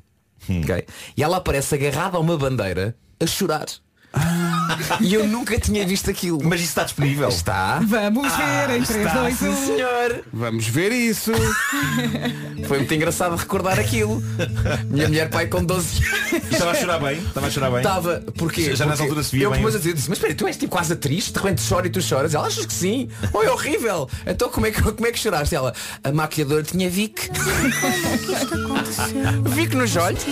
Ok? 0.48 0.86
E 1.16 1.22
ela 1.22 1.38
aparece 1.38 1.74
agarrada 1.74 2.16
a 2.16 2.20
uma 2.20 2.36
bandeira 2.36 2.96
a 3.20 3.26
chorar. 3.26 3.66
E 5.00 5.14
eu 5.14 5.26
nunca 5.26 5.58
tinha 5.58 5.86
visto 5.86 6.10
aquilo. 6.10 6.40
Mas 6.42 6.60
isso 6.60 6.70
está 6.70 6.84
disponível. 6.84 7.28
Está. 7.28 7.80
Vamos 7.86 8.32
ver 8.36 8.76
em 8.76 8.82
3, 8.82 9.12
2, 9.12 9.42
1. 9.42 9.66
Senhor, 9.66 10.24
Vamos 10.32 10.66
ver 10.66 10.92
isso. 10.92 11.32
foi 12.66 12.78
muito 12.78 12.94
engraçado 12.94 13.36
recordar 13.36 13.78
aquilo. 13.78 14.22
Minha 14.88 15.08
mulher 15.08 15.30
pai 15.30 15.46
com 15.46 15.64
12 15.64 16.02
anos. 16.04 16.52
Estava 16.52 16.70
a 16.70 16.74
chorar 16.74 16.98
bem. 16.98 17.18
Estava 17.18 17.46
a 17.46 17.50
chorar 17.50 17.70
bem. 17.70 17.78
Estava, 17.78 18.24
porque 18.36 18.74
Já 18.76 18.86
nessa 18.86 18.98
Porque 18.98 19.02
altura 19.02 19.22
se 19.22 19.36
via 19.36 19.44
eu 19.44 19.50
bem. 19.50 19.58
depois 19.58 19.74
a 19.74 19.78
dizer, 19.78 19.94
disse, 19.94 20.08
mas 20.08 20.18
espera, 20.18 20.34
tu 20.34 20.46
és 20.46 20.56
tipo 20.56 20.72
quase 20.72 20.92
atriz, 20.92 21.30
de 21.30 21.38
repente 21.38 21.62
chora 21.68 21.86
e 21.86 21.90
tu 21.90 22.00
choras. 22.02 22.34
Ela 22.34 22.46
achas 22.46 22.66
que 22.66 22.72
sim? 22.72 23.08
Oh, 23.32 23.42
é 23.42 23.50
horrível. 23.50 24.08
Então 24.26 24.48
como 24.48 24.66
é 24.66 24.70
que, 24.70 24.82
como 24.82 25.06
é 25.06 25.12
que 25.12 25.18
choraste? 25.18 25.54
Ela, 25.54 25.72
a 26.02 26.12
maquiadora 26.12 26.62
tinha 26.62 26.88
Vic. 26.90 27.30
Vic 29.54 29.74
nos 29.74 29.96
olhos. 29.96 30.24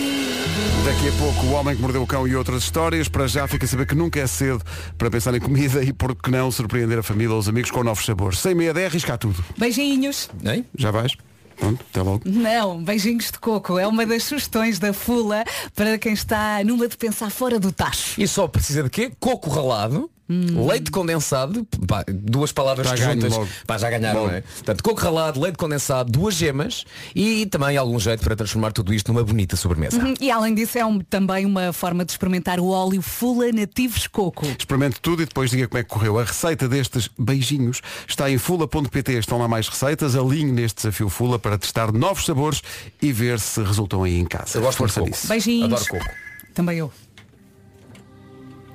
Daqui 0.85 1.09
a 1.09 1.11
pouco 1.19 1.45
o 1.47 1.51
homem 1.53 1.75
que 1.75 1.81
mordeu 1.81 2.03
o 2.03 2.07
cão 2.07 2.27
e 2.27 2.35
outras 2.35 2.63
histórias. 2.63 3.07
Para 3.07 3.27
já 3.27 3.47
fica 3.47 3.65
a 3.65 3.67
saber 3.67 3.85
que 3.87 3.95
nunca 3.95 4.19
é 4.19 4.27
cedo 4.35 4.63
para 4.97 5.09
pensar 5.09 5.33
em 5.33 5.39
comida 5.39 5.83
e 5.83 5.91
por 5.91 6.15
que 6.15 6.29
não 6.29 6.51
surpreender 6.51 6.99
a 6.99 7.03
família 7.03 7.33
ou 7.33 7.39
os 7.39 7.49
amigos 7.49 7.71
com 7.71 7.83
novos 7.83 8.05
sabores. 8.05 8.39
Sem 8.39 8.53
meia 8.53 8.73
de 8.73 8.85
arriscar 8.85 9.17
tudo. 9.17 9.43
Beijinhos. 9.57 10.29
Hein? 10.43 10.65
Já 10.77 10.91
vais? 10.91 11.15
Pronto, 11.57 11.83
até 11.89 12.01
logo. 12.01 12.21
Não, 12.25 12.83
beijinhos 12.83 13.31
de 13.31 13.39
coco. 13.39 13.79
É 13.79 13.87
uma 13.87 14.05
das 14.05 14.23
sugestões 14.23 14.77
da 14.77 14.93
Fula 14.93 15.43
para 15.73 15.97
quem 15.97 16.13
está 16.13 16.63
numa 16.63 16.87
de 16.87 16.97
pensar 16.97 17.29
fora 17.29 17.59
do 17.59 17.71
tacho. 17.71 18.21
E 18.21 18.27
só 18.27 18.47
precisa 18.47 18.83
de 18.83 18.89
quê? 18.89 19.11
Coco 19.19 19.49
ralado, 19.49 20.09
leite 20.27 20.89
condensado, 20.91 21.67
pá, 21.87 22.03
duas 22.07 22.51
palavras 22.51 22.87
Já 22.87 22.95
juntas. 22.95 23.33
Pá, 23.67 23.77
já 23.77 23.89
ganharam, 23.89 24.25
não 24.27 24.33
é? 24.33 24.41
Portanto, 24.41 24.83
coco 24.83 24.99
ralado, 25.01 25.39
leite 25.39 25.57
condensado, 25.57 26.11
duas 26.11 26.33
gemas 26.35 26.83
e 27.15 27.45
também 27.45 27.77
algum 27.77 27.99
jeito 27.99 28.23
para 28.23 28.35
transformar 28.35 28.71
tudo 28.71 28.93
isto 28.93 29.11
numa 29.13 29.23
bonita 29.23 29.55
sobremesa. 29.55 29.97
Uhum, 30.03 30.13
E 30.19 30.31
além 30.31 30.55
disso 30.55 30.77
é 30.77 30.85
um- 30.85 30.99
também 30.99 31.45
uma 31.45 31.71
forma 31.71 32.03
de 32.03 32.11
experimentar 32.11 32.59
o 32.59 32.69
óleo 32.69 33.01
Fula 33.01 33.51
Nativos 33.51 34.07
Coco. 34.07 34.45
Experimente 34.47 34.99
tudo 34.99 35.21
e 35.21 35.25
depois 35.25 35.51
diga 35.51 35.67
como 35.67 35.79
é 35.79 35.83
que 35.83 35.89
correu. 35.89 36.17
A 36.19 36.23
receita 36.23 36.67
destes 36.67 37.09
beijinhos 37.19 37.81
está 38.07 38.29
em 38.29 38.37
fula.pt. 38.37 39.13
Estão 39.19 39.37
lá 39.37 39.47
mais 39.47 39.67
receitas. 39.67 40.15
Alinhe 40.15 40.51
neste 40.51 40.77
desafio 40.77 41.07
Fula 41.09 41.37
para 41.37 41.57
testar 41.57 41.91
novos 41.91 42.25
sabores 42.25 42.61
e 43.01 43.11
ver 43.11 43.39
se 43.39 43.61
resultam 43.61 44.03
aí 44.03 44.17
em 44.19 44.25
casa. 44.25 44.57
Eu 44.57 44.61
gosto 44.63 44.77
Força 44.79 45.01
muito 45.01 45.13
de 45.13 45.19
coco. 45.21 45.27
Beijinhos. 45.29 45.65
Adoro 45.65 45.85
coco. 45.87 46.15
Também 46.53 46.77
eu. 46.79 46.91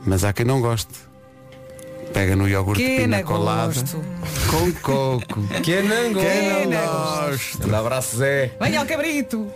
Mas 0.07 0.25
há 0.25 0.33
quem 0.33 0.47
não 0.47 0.61
goste. 0.61 1.10
Pega 2.13 2.35
no 2.37 2.49
iogurte 2.49 2.83
de 2.83 2.89
Que 2.89 2.97
pina 3.03 3.23
colada 3.23 3.67
gosto. 3.73 4.03
com 4.49 4.73
coco. 4.83 5.41
Que 5.63 5.81
não 5.83 6.13
gosto. 6.13 6.27
Quem 6.29 6.67
não 6.67 6.71
gosta? 6.71 7.67
Um 7.69 7.75
abraço, 7.77 8.17
Zé. 8.19 8.51
Venha 8.61 8.81
ao 8.81 8.87
cabrito. 8.87 9.47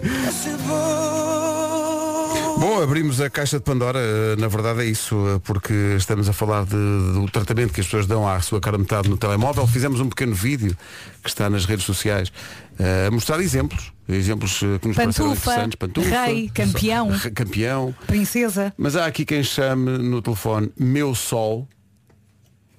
Bom, 2.59 2.81
abrimos 2.83 3.21
a 3.21 3.29
caixa 3.29 3.59
de 3.59 3.65
Pandora, 3.65 3.99
eh, 3.99 4.37
na 4.39 4.49
verdade 4.49 4.81
é 4.83 4.85
isso, 4.87 5.17
eh, 5.29 5.41
porque 5.45 5.73
estamos 5.99 6.29
a 6.29 6.33
falar 6.33 6.65
de- 6.65 6.71
do 7.13 7.27
tratamento 7.31 7.73
que 7.73 7.81
as 7.81 7.87
pessoas 7.87 8.07
dão 8.07 8.27
à 8.27 8.41
sua 8.41 8.61
cara 8.61 8.79
metade 8.79 9.09
no 9.11 9.17
telemóvel. 9.17 9.67
Fizemos 9.67 10.01
um 10.01 10.09
pequeno 10.09 10.35
vídeo 10.35 10.75
que 11.23 11.29
está 11.29 11.51
nas 11.51 11.65
redes 11.67 11.85
sociais 11.85 12.33
eh, 12.79 13.07
a 13.09 13.11
mostrar 13.11 13.41
exemplos, 13.41 13.93
exemplos 14.09 14.59
que 14.61 14.89
nos 14.89 14.97
pareceram 14.97 15.29
Pantufa, 15.31 15.51
interessantes. 15.51 15.75
Pantufa, 15.77 16.25
rei, 16.27 16.49
campeão. 16.55 17.11
Campeão. 17.35 17.95
Princesa. 18.07 18.73
Mas 18.79 18.97
há 18.97 19.05
aqui 19.07 19.25
quem 19.25 19.43
chame 19.43 19.99
no 19.99 20.23
telefone 20.23 20.73
Meu 20.79 21.15
Sol, 21.15 21.69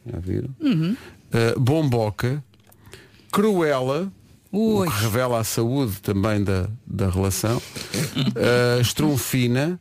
já 0.06 0.20
viram? 0.20 0.50
Uhum. 0.60 0.96
Eh, 1.32 1.56
Bomboca, 1.58 2.44
Cruela, 3.32 4.12
o 4.52 4.86
que 4.86 5.04
revela 5.04 5.40
a 5.40 5.44
saúde 5.44 6.02
também 6.02 6.44
da, 6.44 6.70
da 6.88 7.10
relação, 7.10 7.58
uh, 7.60 8.82
Strunfina, 8.82 9.78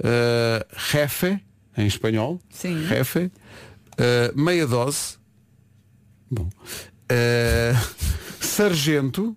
uh, 0.00 0.78
Jefe, 0.90 1.40
em 1.76 1.86
espanhol, 1.86 2.38
Sim. 2.50 2.86
Jefe, 2.86 3.30
uh, 3.96 4.38
meia 4.38 4.66
dose, 4.66 5.16
bom, 6.30 6.46
uh, 6.46 8.04
Sargento, 8.44 9.34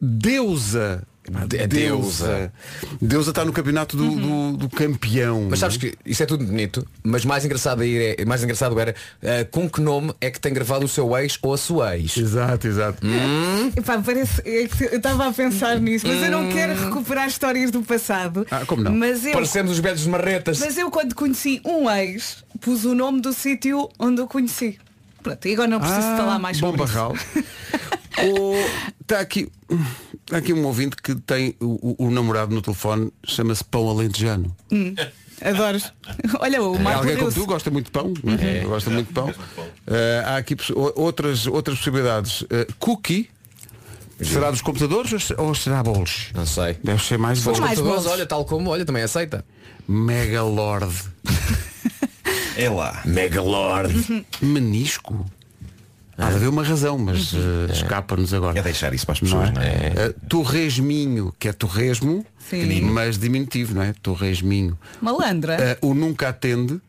Deusa, 0.00 1.06
De- 1.46 1.66
Deusa. 1.66 2.52
Deusa 3.00 3.30
está 3.30 3.44
no 3.44 3.52
campeonato 3.52 3.96
do, 3.96 4.10
do, 4.16 4.56
do 4.56 4.68
campeão. 4.68 5.46
Mas 5.50 5.58
sabes 5.58 5.76
que 5.76 5.94
isso 6.04 6.22
é 6.22 6.26
tudo 6.26 6.44
bonito, 6.44 6.86
mas 7.02 7.24
mais 7.24 7.44
engraçado, 7.44 7.82
aí 7.82 8.16
é, 8.18 8.24
mais 8.24 8.42
engraçado 8.42 8.78
era 8.78 8.94
eh, 9.22 9.44
com 9.44 9.68
que 9.68 9.80
nome 9.80 10.12
é 10.20 10.30
que 10.30 10.40
tem 10.40 10.52
gravado 10.52 10.84
o 10.84 10.88
seu 10.88 11.16
ex 11.16 11.38
ou 11.42 11.52
a 11.54 11.58
sua 11.58 11.96
ex. 11.98 12.16
Exato, 12.16 12.66
exato. 12.66 12.98
Epá, 13.76 13.98
parece, 14.04 14.40
é 14.44 14.66
que 14.66 14.84
eu 14.84 14.96
estava 14.96 15.28
a 15.28 15.32
pensar 15.32 15.78
nisso, 15.80 16.06
mas 16.06 16.22
eu 16.22 16.30
não 16.30 16.48
quero 16.50 16.74
recuperar 16.86 17.28
histórias 17.28 17.70
do 17.70 17.82
passado. 17.82 18.46
Ah, 18.50 18.64
como 18.66 18.82
não? 18.82 18.92
Mas 18.94 19.24
eu, 19.26 19.32
Parecemos 19.32 19.72
os 19.72 19.78
velhos 19.78 20.06
marretas. 20.06 20.58
mas 20.58 20.76
eu 20.78 20.90
quando 20.90 21.14
conheci 21.14 21.60
um 21.64 21.88
ex, 21.90 22.44
pus 22.60 22.84
o 22.84 22.94
nome 22.94 23.20
do 23.20 23.32
sítio 23.32 23.88
onde 23.98 24.20
eu 24.20 24.26
conheci. 24.26 24.78
Pronto, 25.22 25.46
e 25.48 25.52
agora 25.52 25.68
não 25.68 25.80
preciso 25.80 26.00
falar 26.16 26.38
mais 26.38 26.60
bom 26.60 26.68
sobre 26.70 26.84
isso. 26.84 26.94
barral. 26.94 27.14
Está 29.00 29.20
aqui, 29.20 29.48
tá 30.26 30.36
aqui 30.38 30.52
um 30.52 30.64
ouvinte 30.66 30.96
que 30.96 31.14
tem 31.14 31.54
o, 31.60 31.94
o- 32.02 32.06
o 32.06 32.10
namorado 32.10 32.54
no 32.54 32.60
telefone, 32.62 33.12
chama-se 33.24 33.64
Pão 33.64 33.88
Alentejano. 33.88 34.54
Adoro. 35.40 35.78
Olha, 36.40 36.62
o 36.62 36.74
É 36.74 36.78
Marco 36.80 36.98
alguém 37.00 37.16
como 37.16 37.32
tu 37.32 37.46
gosta 37.46 37.70
muito 37.70 37.86
de 37.86 37.92
pão, 37.92 38.12
não 38.24 38.34
é? 38.34 38.60
Gosta 38.60 38.90
muito 38.90 39.06
de 39.08 39.12
pão. 39.14 39.32
Eh, 39.86 40.22
há 40.26 40.36
aqui 40.36 40.56
outras, 40.96 41.46
outras 41.46 41.78
possibilidades. 41.78 42.44
Eh, 42.50 42.66
cookie. 42.78 43.30
Será 44.20 44.50
dos 44.50 44.60
computadores 44.60 45.30
ou- 45.38 45.54
será 45.54 45.80
bolos? 45.80 46.26
Não 46.34 46.44
sei. 46.44 46.76
Deve 46.82 47.00
ser 47.04 47.18
mais 47.18 47.38
Os 47.38 47.44
bolos. 47.44 47.60
Mais 47.60 47.78
bolos. 47.80 48.06
olha, 48.06 48.26
tal 48.26 48.44
como, 48.44 48.68
olha, 48.70 48.84
também 48.84 49.04
aceita. 49.04 49.44
Megalord. 49.86 50.92
É 52.56 52.68
lá. 52.68 53.00
Megalord. 53.04 54.26
Menisco. 54.42 55.24
Há 56.18 56.30
de 56.30 56.36
haver 56.36 56.48
uma 56.48 56.64
razão, 56.64 56.98
mas 56.98 57.32
eh, 57.32 57.72
escapa-nos 57.72 58.34
agora. 58.34 58.58
É 58.58 58.62
deixar 58.62 58.92
isso 58.92 59.06
para 59.06 59.12
as 59.12 59.20
Não 59.22 59.28
pessoas, 59.28 59.50
é? 59.50 59.52
não 59.52 59.62
é? 59.62 60.06
Eh, 60.08 60.14
torresminho, 60.28 61.32
que 61.38 61.48
é 61.48 61.52
torresmo, 61.52 62.26
Sim. 62.38 62.80
mas 62.82 63.16
diminutivo, 63.16 63.74
não 63.76 63.82
é? 63.82 63.94
Torresminho. 64.02 64.76
Malandra. 65.00 65.54
Eh, 65.54 65.78
o 65.80 65.94
nunca 65.94 66.28
atende. 66.30 66.80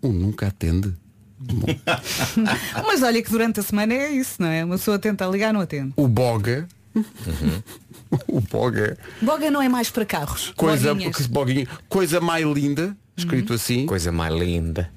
O 0.00 0.08
nunca 0.08 0.46
atende. 0.46 0.94
Mas 2.86 3.02
olha 3.02 3.20
que 3.22 3.30
durante 3.30 3.58
a 3.60 3.62
semana 3.62 3.92
é 3.92 4.10
isso, 4.12 4.40
não 4.40 4.48
é? 4.48 4.64
Uma 4.64 4.76
pessoa 4.76 4.98
tenta 4.98 5.26
ligar, 5.26 5.52
não 5.52 5.60
atende. 5.60 5.92
O 5.96 6.06
boga. 6.06 6.68
o 8.28 8.40
boga. 8.40 8.96
Boga 9.20 9.50
não 9.50 9.60
é 9.60 9.68
mais 9.68 9.90
para 9.90 10.04
carros. 10.04 10.52
Coisa, 10.56 10.94
boguinha. 11.28 11.66
coisa 11.88 12.20
mais 12.20 12.46
linda, 12.46 12.96
escrito 13.16 13.52
assim. 13.52 13.86
Coisa 13.86 14.12
mais 14.12 14.32
linda. 14.34 14.90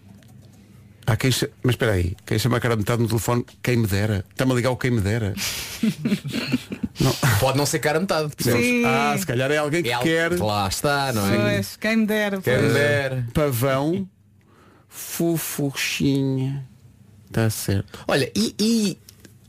Há 1.07 1.15
quem 1.15 1.31
cha- 1.31 1.47
Mas 1.61 1.73
espera 1.73 1.93
aí, 1.93 2.15
quem 2.25 2.39
chama 2.39 2.57
a 2.57 2.59
cara 2.59 2.75
metade 2.75 3.01
no 3.01 3.07
telefone, 3.07 3.45
quem 3.61 3.77
me 3.77 3.87
dera. 3.87 4.25
Está-me 4.31 4.51
a 4.51 4.55
ligar 4.55 4.71
o 4.71 4.77
quem 4.77 4.91
me 4.91 5.01
dera. 5.01 5.33
Pode 7.39 7.57
não 7.57 7.65
ser 7.65 7.79
cara 7.79 7.99
metade. 7.99 8.31
Sim. 8.39 8.83
Ah, 8.85 9.15
se 9.17 9.25
calhar 9.25 9.51
é 9.51 9.57
alguém 9.57 9.83
que 9.83 9.91
É 9.91 9.97
quer 9.99 10.39
Lá 10.39 10.67
está, 10.67 11.11
não 11.13 11.27
é? 11.31 11.37
Pois, 11.55 11.75
quem 11.77 11.97
me 11.97 12.05
dera. 12.05 12.41
Quer 12.41 12.59
pois. 12.59 12.73
ver. 12.73 13.25
pavão 13.33 14.07
fufuxinha. 14.87 16.65
Está 17.27 17.49
certo. 17.49 17.99
Olha, 18.07 18.31
e, 18.35 18.55
e 18.59 18.97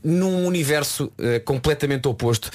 num 0.03 0.45
universo 0.45 1.11
eh, 1.17 1.39
completamente 1.39 2.07
oposto, 2.07 2.51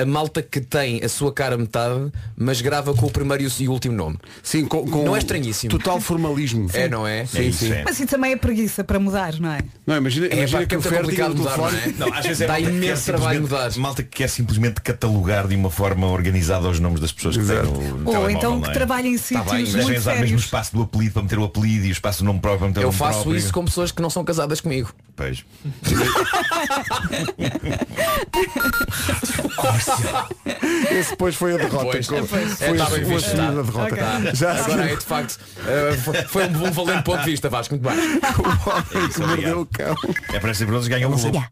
a 0.00 0.04
malta 0.06 0.42
que 0.42 0.60
tem 0.60 1.02
a 1.04 1.08
sua 1.08 1.32
cara 1.32 1.56
metade, 1.56 2.10
mas 2.36 2.60
grava 2.60 2.94
com 2.94 3.06
o 3.06 3.10
primeiro 3.10 3.42
e 3.42 3.46
o, 3.66 3.70
o 3.70 3.72
último 3.72 3.94
nome. 3.94 4.16
Sim, 4.42 4.64
com, 4.66 4.86
com 4.88 5.04
Não 5.04 5.16
é 5.16 5.18
estranhíssimo? 5.18 5.70
Total 5.70 6.00
formalismo. 6.00 6.68
É, 6.72 6.88
não 6.88 7.06
é? 7.06 7.26
Sim, 7.26 7.38
É 7.38 7.42
isso, 7.44 7.64
sim. 7.64 7.72
é. 7.72 7.82
Mas 7.84 7.98
isso 7.98 8.08
também 8.08 8.32
é 8.32 8.36
preguiça 8.36 8.84
para 8.84 8.98
mudar, 8.98 9.34
não 9.40 9.52
é? 9.52 9.60
Não, 9.86 9.96
imagina, 9.96 10.26
É, 10.26 10.36
imagina 10.38 10.66
que 10.66 10.74
é 10.74 10.78
o 10.78 10.82
Fer 10.82 10.90
tinha 10.90 11.00
complicado 11.02 11.36
mudar, 11.36 11.54
telefone. 11.54 11.94
não 11.98 12.06
é? 12.06 12.10
Não, 12.10 12.18
às 12.18 12.26
vezes 12.26 12.40
é 12.42 12.46
Dá 12.46 12.60
imenso 12.60 13.04
trabalho 13.04 13.40
mudar. 13.42 13.76
Malta 13.76 14.02
que 14.02 14.10
quer 14.10 14.28
simplesmente 14.28 14.80
catalogar 14.80 15.46
de 15.48 15.54
uma 15.56 15.70
forma 15.70 16.06
organizada 16.06 16.68
os 16.68 16.80
nomes 16.80 17.00
das 17.00 17.12
pessoas 17.12 17.36
que 17.36 17.44
têm 17.44 17.54
Exato. 17.56 17.70
no, 17.72 17.98
no 17.98 18.10
Ou 18.18 18.30
então 18.30 18.60
que 18.60 18.70
é? 18.70 18.72
trabalha 18.72 19.06
em 19.06 19.10
bem, 19.10 19.18
sítios 19.18 19.46
mas 19.52 19.68
Devem 19.72 19.82
muito 19.84 19.98
usar 19.98 20.10
mesmo 20.12 20.24
o 20.24 20.28
sérios. 20.28 20.44
espaço 20.44 20.74
do 20.74 20.82
apelido 20.82 21.12
para 21.12 21.22
meter 21.22 21.38
o 21.38 21.44
apelido 21.44 21.86
e 21.86 21.90
o 21.90 21.92
espaço 21.92 22.18
do 22.20 22.24
nome 22.26 22.40
próprio 22.40 22.58
para 22.60 22.68
meter 22.68 22.80
o 22.80 22.82
Eu 22.82 22.86
nome 22.86 22.98
faço 22.98 23.12
próprio. 23.22 23.36
isso 23.36 23.52
com 23.52 23.64
pessoas 23.64 23.92
que 23.92 24.02
não 24.02 24.10
são 24.10 24.24
casadas 24.24 24.60
comigo. 24.60 24.92
Pois. 25.16 25.44
Esse 30.90 31.10
depois 31.10 31.34
foi 31.34 31.54
a 31.54 31.56
derrota. 31.58 31.84
Pois. 31.92 32.06
Co- 32.08 32.26
Pois. 32.26 32.52
Foi 32.58 32.66
É, 32.66 32.70
a 32.70 32.84
tá 32.84 32.90
bem 32.90 33.04
visto, 33.04 33.36
tá. 33.36 33.50
derrota. 33.50 33.94
Ok. 33.94 34.34
Já 34.34 34.52
a 34.52 34.64
Agora 34.64 34.90
é 34.92 34.96
de 34.96 35.04
facto 35.04 35.38
eh, 35.66 35.96
foi- 36.04 36.22
foi 36.22 36.44
um, 36.48 36.66
um 36.66 36.70
valente 36.70 37.02
ponto 37.02 37.20
de 37.24 37.30
vista, 37.30 37.48
Vasco, 37.48 37.74
muito 37.74 37.88
bem. 37.88 37.98
o 38.38 38.96
homem 38.98 39.08
que 39.10 39.20
mordeu 39.20 39.60
o 39.60 39.66
cão. 39.66 39.94
É 40.32 40.38
para 40.40 40.54
ser 40.54 40.66
bronze 40.66 40.88
ganha 40.88 41.08
o 41.08 41.12
Globo. 41.16 41.44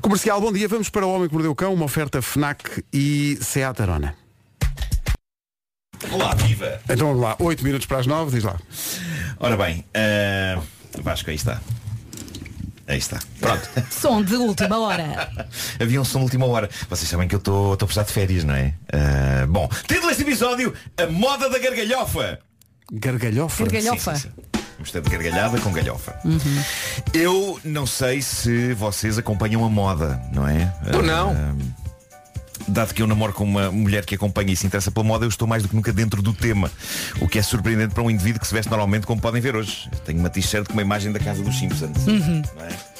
Comercial, 0.00 0.40
bom 0.40 0.52
dia. 0.52 0.68
Vamos 0.68 0.88
para 0.88 1.06
o 1.06 1.12
Homem 1.14 1.28
que 1.28 1.34
Mordeu 1.34 1.50
o 1.52 1.54
Cão, 1.54 1.74
uma 1.74 1.84
oferta 1.84 2.22
FNAC 2.22 2.84
e 2.92 3.38
Seat 3.40 3.80
Arona. 3.82 4.14
Olá, 6.10 6.34
viva! 6.34 6.80
Então 6.88 7.08
vamos 7.08 7.22
lá, 7.22 7.36
8 7.38 7.64
minutos 7.64 7.86
para 7.86 7.98
as 7.98 8.06
9, 8.06 8.30
diz 8.34 8.44
lá. 8.44 8.56
Ora 9.40 9.56
bem, 9.56 9.84
eh, 9.94 10.58
Vasco, 11.02 11.30
aí 11.30 11.36
está. 11.36 11.60
Aí 12.86 12.98
está. 12.98 13.18
Pronto. 13.40 13.68
Som 13.90 14.22
de 14.22 14.36
última 14.36 14.78
hora. 14.78 15.30
Havia 15.80 16.00
um 16.00 16.04
som 16.04 16.18
de 16.20 16.24
última 16.24 16.46
hora. 16.46 16.68
Vocês 16.88 17.08
sabem 17.08 17.26
que 17.26 17.34
eu 17.34 17.38
estou 17.38 17.72
a 17.72 17.76
precisar 17.76 18.02
de 18.02 18.12
férias, 18.12 18.44
não 18.44 18.54
é? 18.54 18.74
Ah, 18.92 19.46
bom, 19.48 19.68
título 19.86 20.08
deste 20.08 20.22
episódio, 20.22 20.74
a 20.96 21.06
moda 21.06 21.48
da 21.48 21.58
gargalhofa. 21.58 22.38
Gargalhofa. 22.92 23.64
Gargalhofa. 23.64 24.16
Sim, 24.16 24.20
sim, 24.20 24.28
sim. 24.28 24.60
Mistura 24.78 25.02
de 25.02 25.10
gargalhada 25.10 25.60
com 25.60 25.72
galhofa. 25.72 26.18
Eu 27.12 27.58
não 27.64 27.86
sei 27.86 28.20
se 28.20 28.74
vocês 28.74 29.16
acompanham 29.16 29.64
a 29.64 29.70
moda, 29.70 30.20
não 30.32 30.46
é? 30.46 30.66
Tu 30.90 31.00
não. 31.02 31.30
Ah, 31.30 31.83
Dado 32.66 32.94
que 32.94 33.02
eu 33.02 33.06
namoro 33.06 33.32
com 33.32 33.44
uma 33.44 33.70
mulher 33.70 34.04
que 34.04 34.14
acompanha 34.14 34.52
e 34.52 34.56
se 34.56 34.66
interessa 34.66 34.90
pela 34.90 35.04
moda, 35.04 35.24
eu 35.24 35.28
estou 35.28 35.46
mais 35.46 35.62
do 35.62 35.68
que 35.68 35.76
nunca 35.76 35.92
dentro 35.92 36.22
do 36.22 36.32
tema. 36.32 36.70
O 37.20 37.28
que 37.28 37.38
é 37.38 37.42
surpreendente 37.42 37.94
para 37.94 38.02
um 38.02 38.10
indivíduo 38.10 38.40
que 38.40 38.46
se 38.46 38.54
veste 38.54 38.70
normalmente, 38.70 39.06
como 39.06 39.20
podem 39.20 39.40
ver 39.40 39.56
hoje. 39.56 39.88
Eu 39.92 39.98
tenho 39.98 40.18
uma 40.18 40.30
t-shirt 40.30 40.66
com 40.66 40.72
uma 40.72 40.82
imagem 40.82 41.12
da 41.12 41.18
casa 41.18 41.42
dos 41.42 41.58
Simpsons. 41.58 42.06
não 42.06 42.64
é? 42.64 42.94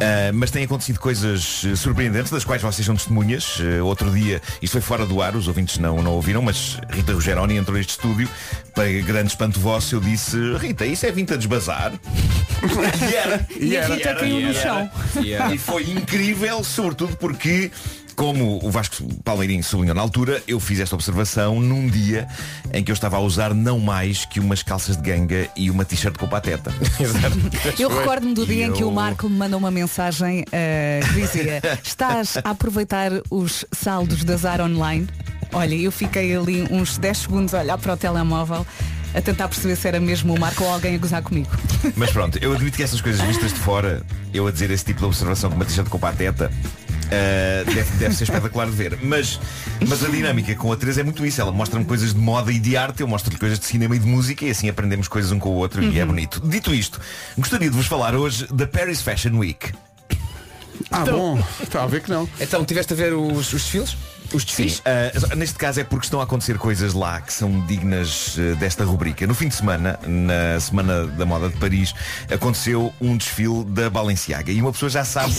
Ah, 0.00 0.30
mas 0.32 0.50
têm 0.50 0.64
acontecido 0.64 0.98
coisas 0.98 1.62
eh, 1.64 1.76
surpreendentes, 1.76 2.30
das 2.30 2.44
quais 2.44 2.62
vocês 2.62 2.84
são 2.84 2.94
testemunhas. 2.94 3.58
Eh, 3.60 3.82
outro 3.82 4.10
dia, 4.10 4.40
isto 4.62 4.72
foi 4.72 4.80
fora 4.80 5.06
do 5.06 5.20
ar, 5.20 5.34
os 5.36 5.48
ouvintes 5.48 5.78
não, 5.78 6.02
não 6.02 6.12
ouviram, 6.12 6.42
mas 6.42 6.78
Rita 6.90 7.12
Rogeroni 7.12 7.56
entrou 7.56 7.76
neste 7.76 7.90
estúdio. 7.90 8.28
Para 8.74 8.88
grande 9.02 9.28
espanto 9.28 9.58
vosso, 9.58 9.96
eu 9.96 10.00
disse, 10.00 10.36
Rita, 10.56 10.86
isso 10.86 11.04
é 11.04 11.12
vintage 11.12 11.46
bazar? 11.48 11.92
e 13.10 13.14
era. 13.14 13.46
E 13.58 13.76
a 13.76 13.86
Rita 13.86 14.14
caiu 14.14 14.40
no 14.40 14.54
chão. 14.54 14.90
E 15.52 15.58
foi 15.58 15.90
incrível, 15.90 16.62
sobretudo 16.62 17.16
porque 17.16 17.70
como 18.16 18.58
o 18.64 18.70
Vasco 18.70 19.02
Palmeirinho 19.24 19.62
sublinhou 19.64 19.94
na 19.94 20.02
altura, 20.02 20.42
eu 20.46 20.58
fiz 20.60 20.80
esta 20.80 20.94
observação 20.94 21.60
num 21.60 21.88
dia 21.88 22.26
em 22.72 22.82
que 22.84 22.90
eu 22.90 22.94
estava 22.94 23.16
a 23.16 23.20
usar 23.20 23.54
não 23.54 23.78
mais 23.78 24.24
que 24.24 24.40
umas 24.40 24.62
calças 24.62 24.96
de 24.96 25.02
ganga 25.02 25.48
e 25.56 25.70
uma 25.70 25.84
t-shirt 25.84 26.16
com 26.16 26.28
pateta. 26.28 26.72
Eu 27.78 27.88
recordo-me 27.88 28.34
do 28.34 28.46
dia 28.46 28.66
E 28.66 28.68
em 28.68 28.72
que 28.72 28.82
o 28.84 28.88
eu- 28.88 28.90
Marco 28.92 29.28
me 29.28 29.36
mandou 29.36 29.58
uma 29.58 29.70
mensagem 29.70 30.44
eh, 30.52 31.00
que 31.06 31.20
dizia 31.20 31.60
Estás 31.82 32.36
a 32.44 32.50
aproveitar 32.50 33.10
os 33.30 33.64
saldos 33.72 34.24
da 34.24 34.36
Zara 34.36 34.64
Online? 34.64 35.06
Olha, 35.52 35.74
eu 35.74 35.90
fiquei 35.90 36.36
ali 36.36 36.62
uns 36.70 36.98
10 36.98 37.18
segundos 37.18 37.54
a 37.54 37.60
olhar 37.60 37.78
para 37.78 37.94
o 37.94 37.96
telemóvel 37.96 38.66
a 39.12 39.20
tentar 39.20 39.48
perceber 39.48 39.74
se 39.74 39.88
era 39.88 39.98
mesmo 39.98 40.32
o 40.34 40.38
Marco 40.38 40.62
ou 40.62 40.72
alguém 40.72 40.94
a 40.94 40.98
gozar 40.98 41.20
comigo. 41.22 41.48
Mas 41.96 42.12
pronto, 42.12 42.38
eu 42.40 42.52
admito 42.54 42.76
que 42.76 42.82
essas 42.82 43.00
coisas 43.00 43.20
vistas 43.26 43.52
de 43.52 43.58
fora, 43.58 44.02
eu 44.32 44.46
a 44.46 44.52
dizer 44.52 44.70
esse 44.70 44.84
tipo 44.84 45.00
de 45.00 45.06
observação 45.06 45.50
com 45.50 45.56
uma 45.56 45.64
t-shirt 45.64 45.88
com 45.88 45.98
pateta, 45.98 46.50
ah, 47.10 47.64
deve, 47.64 47.90
deve 47.96 48.14
ser 48.14 48.24
espetacular 48.24 48.66
de 48.66 48.72
ver. 48.72 48.98
Mas, 49.02 49.40
mas 49.86 50.04
a 50.04 50.08
dinâmica 50.08 50.54
com 50.54 50.72
a 50.72 50.76
Teresa 50.76 51.00
é 51.00 51.04
muito 51.04 51.24
isso. 51.26 51.40
Ela 51.40 51.52
mostra-me 51.52 51.84
coisas 51.84 52.14
de 52.14 52.20
moda 52.20 52.52
e 52.52 52.58
de 52.58 52.76
arte, 52.76 53.00
eu 53.00 53.08
mostro-lhe 53.08 53.38
coisas 53.38 53.58
de 53.58 53.66
cinema 53.66 53.96
e 53.96 53.98
de 53.98 54.06
música 54.06 54.44
e 54.44 54.50
assim 54.50 54.68
aprendemos 54.68 55.08
coisas 55.08 55.32
um 55.32 55.38
com 55.38 55.50
o 55.50 55.54
outro 55.54 55.82
e 55.82 55.98
é 55.98 56.04
bonito. 56.04 56.40
Dito 56.44 56.74
isto, 56.74 57.00
gostaria 57.36 57.68
de 57.68 57.76
vos 57.76 57.86
falar 57.86 58.14
hoje 58.14 58.46
da 58.52 58.66
Paris 58.66 59.02
Fashion 59.02 59.36
Week. 59.38 59.72
Ah, 60.90 61.04
bom. 61.04 61.42
Está 61.62 61.82
a 61.82 61.86
ver 61.86 62.02
que 62.02 62.10
não. 62.10 62.28
Então, 62.40 62.64
tiveste 62.64 62.92
a 62.92 62.96
ver 62.96 63.12
os, 63.12 63.52
os 63.52 63.62
desfiles? 63.62 63.96
Os 64.32 64.44
desfiles? 64.44 64.82
Ah, 64.84 65.34
neste 65.34 65.56
caso 65.56 65.80
é 65.80 65.84
porque 65.84 66.06
estão 66.06 66.20
a 66.20 66.24
acontecer 66.24 66.56
coisas 66.58 66.94
lá 66.94 67.20
que 67.20 67.32
são 67.32 67.64
dignas 67.66 68.36
ah, 68.38 68.54
desta 68.56 68.84
rubrica. 68.84 69.26
No 69.26 69.34
fim 69.34 69.48
de 69.48 69.54
semana, 69.54 69.98
na 70.06 70.60
Semana 70.60 71.06
da 71.06 71.26
Moda 71.26 71.48
de 71.48 71.56
Paris, 71.56 71.94
aconteceu 72.32 72.92
um 73.00 73.16
desfile 73.16 73.64
da 73.64 73.90
Balenciaga. 73.90 74.52
E 74.52 74.60
uma 74.60 74.72
pessoa 74.72 74.88
já 74.88 75.04
sabe 75.04 75.34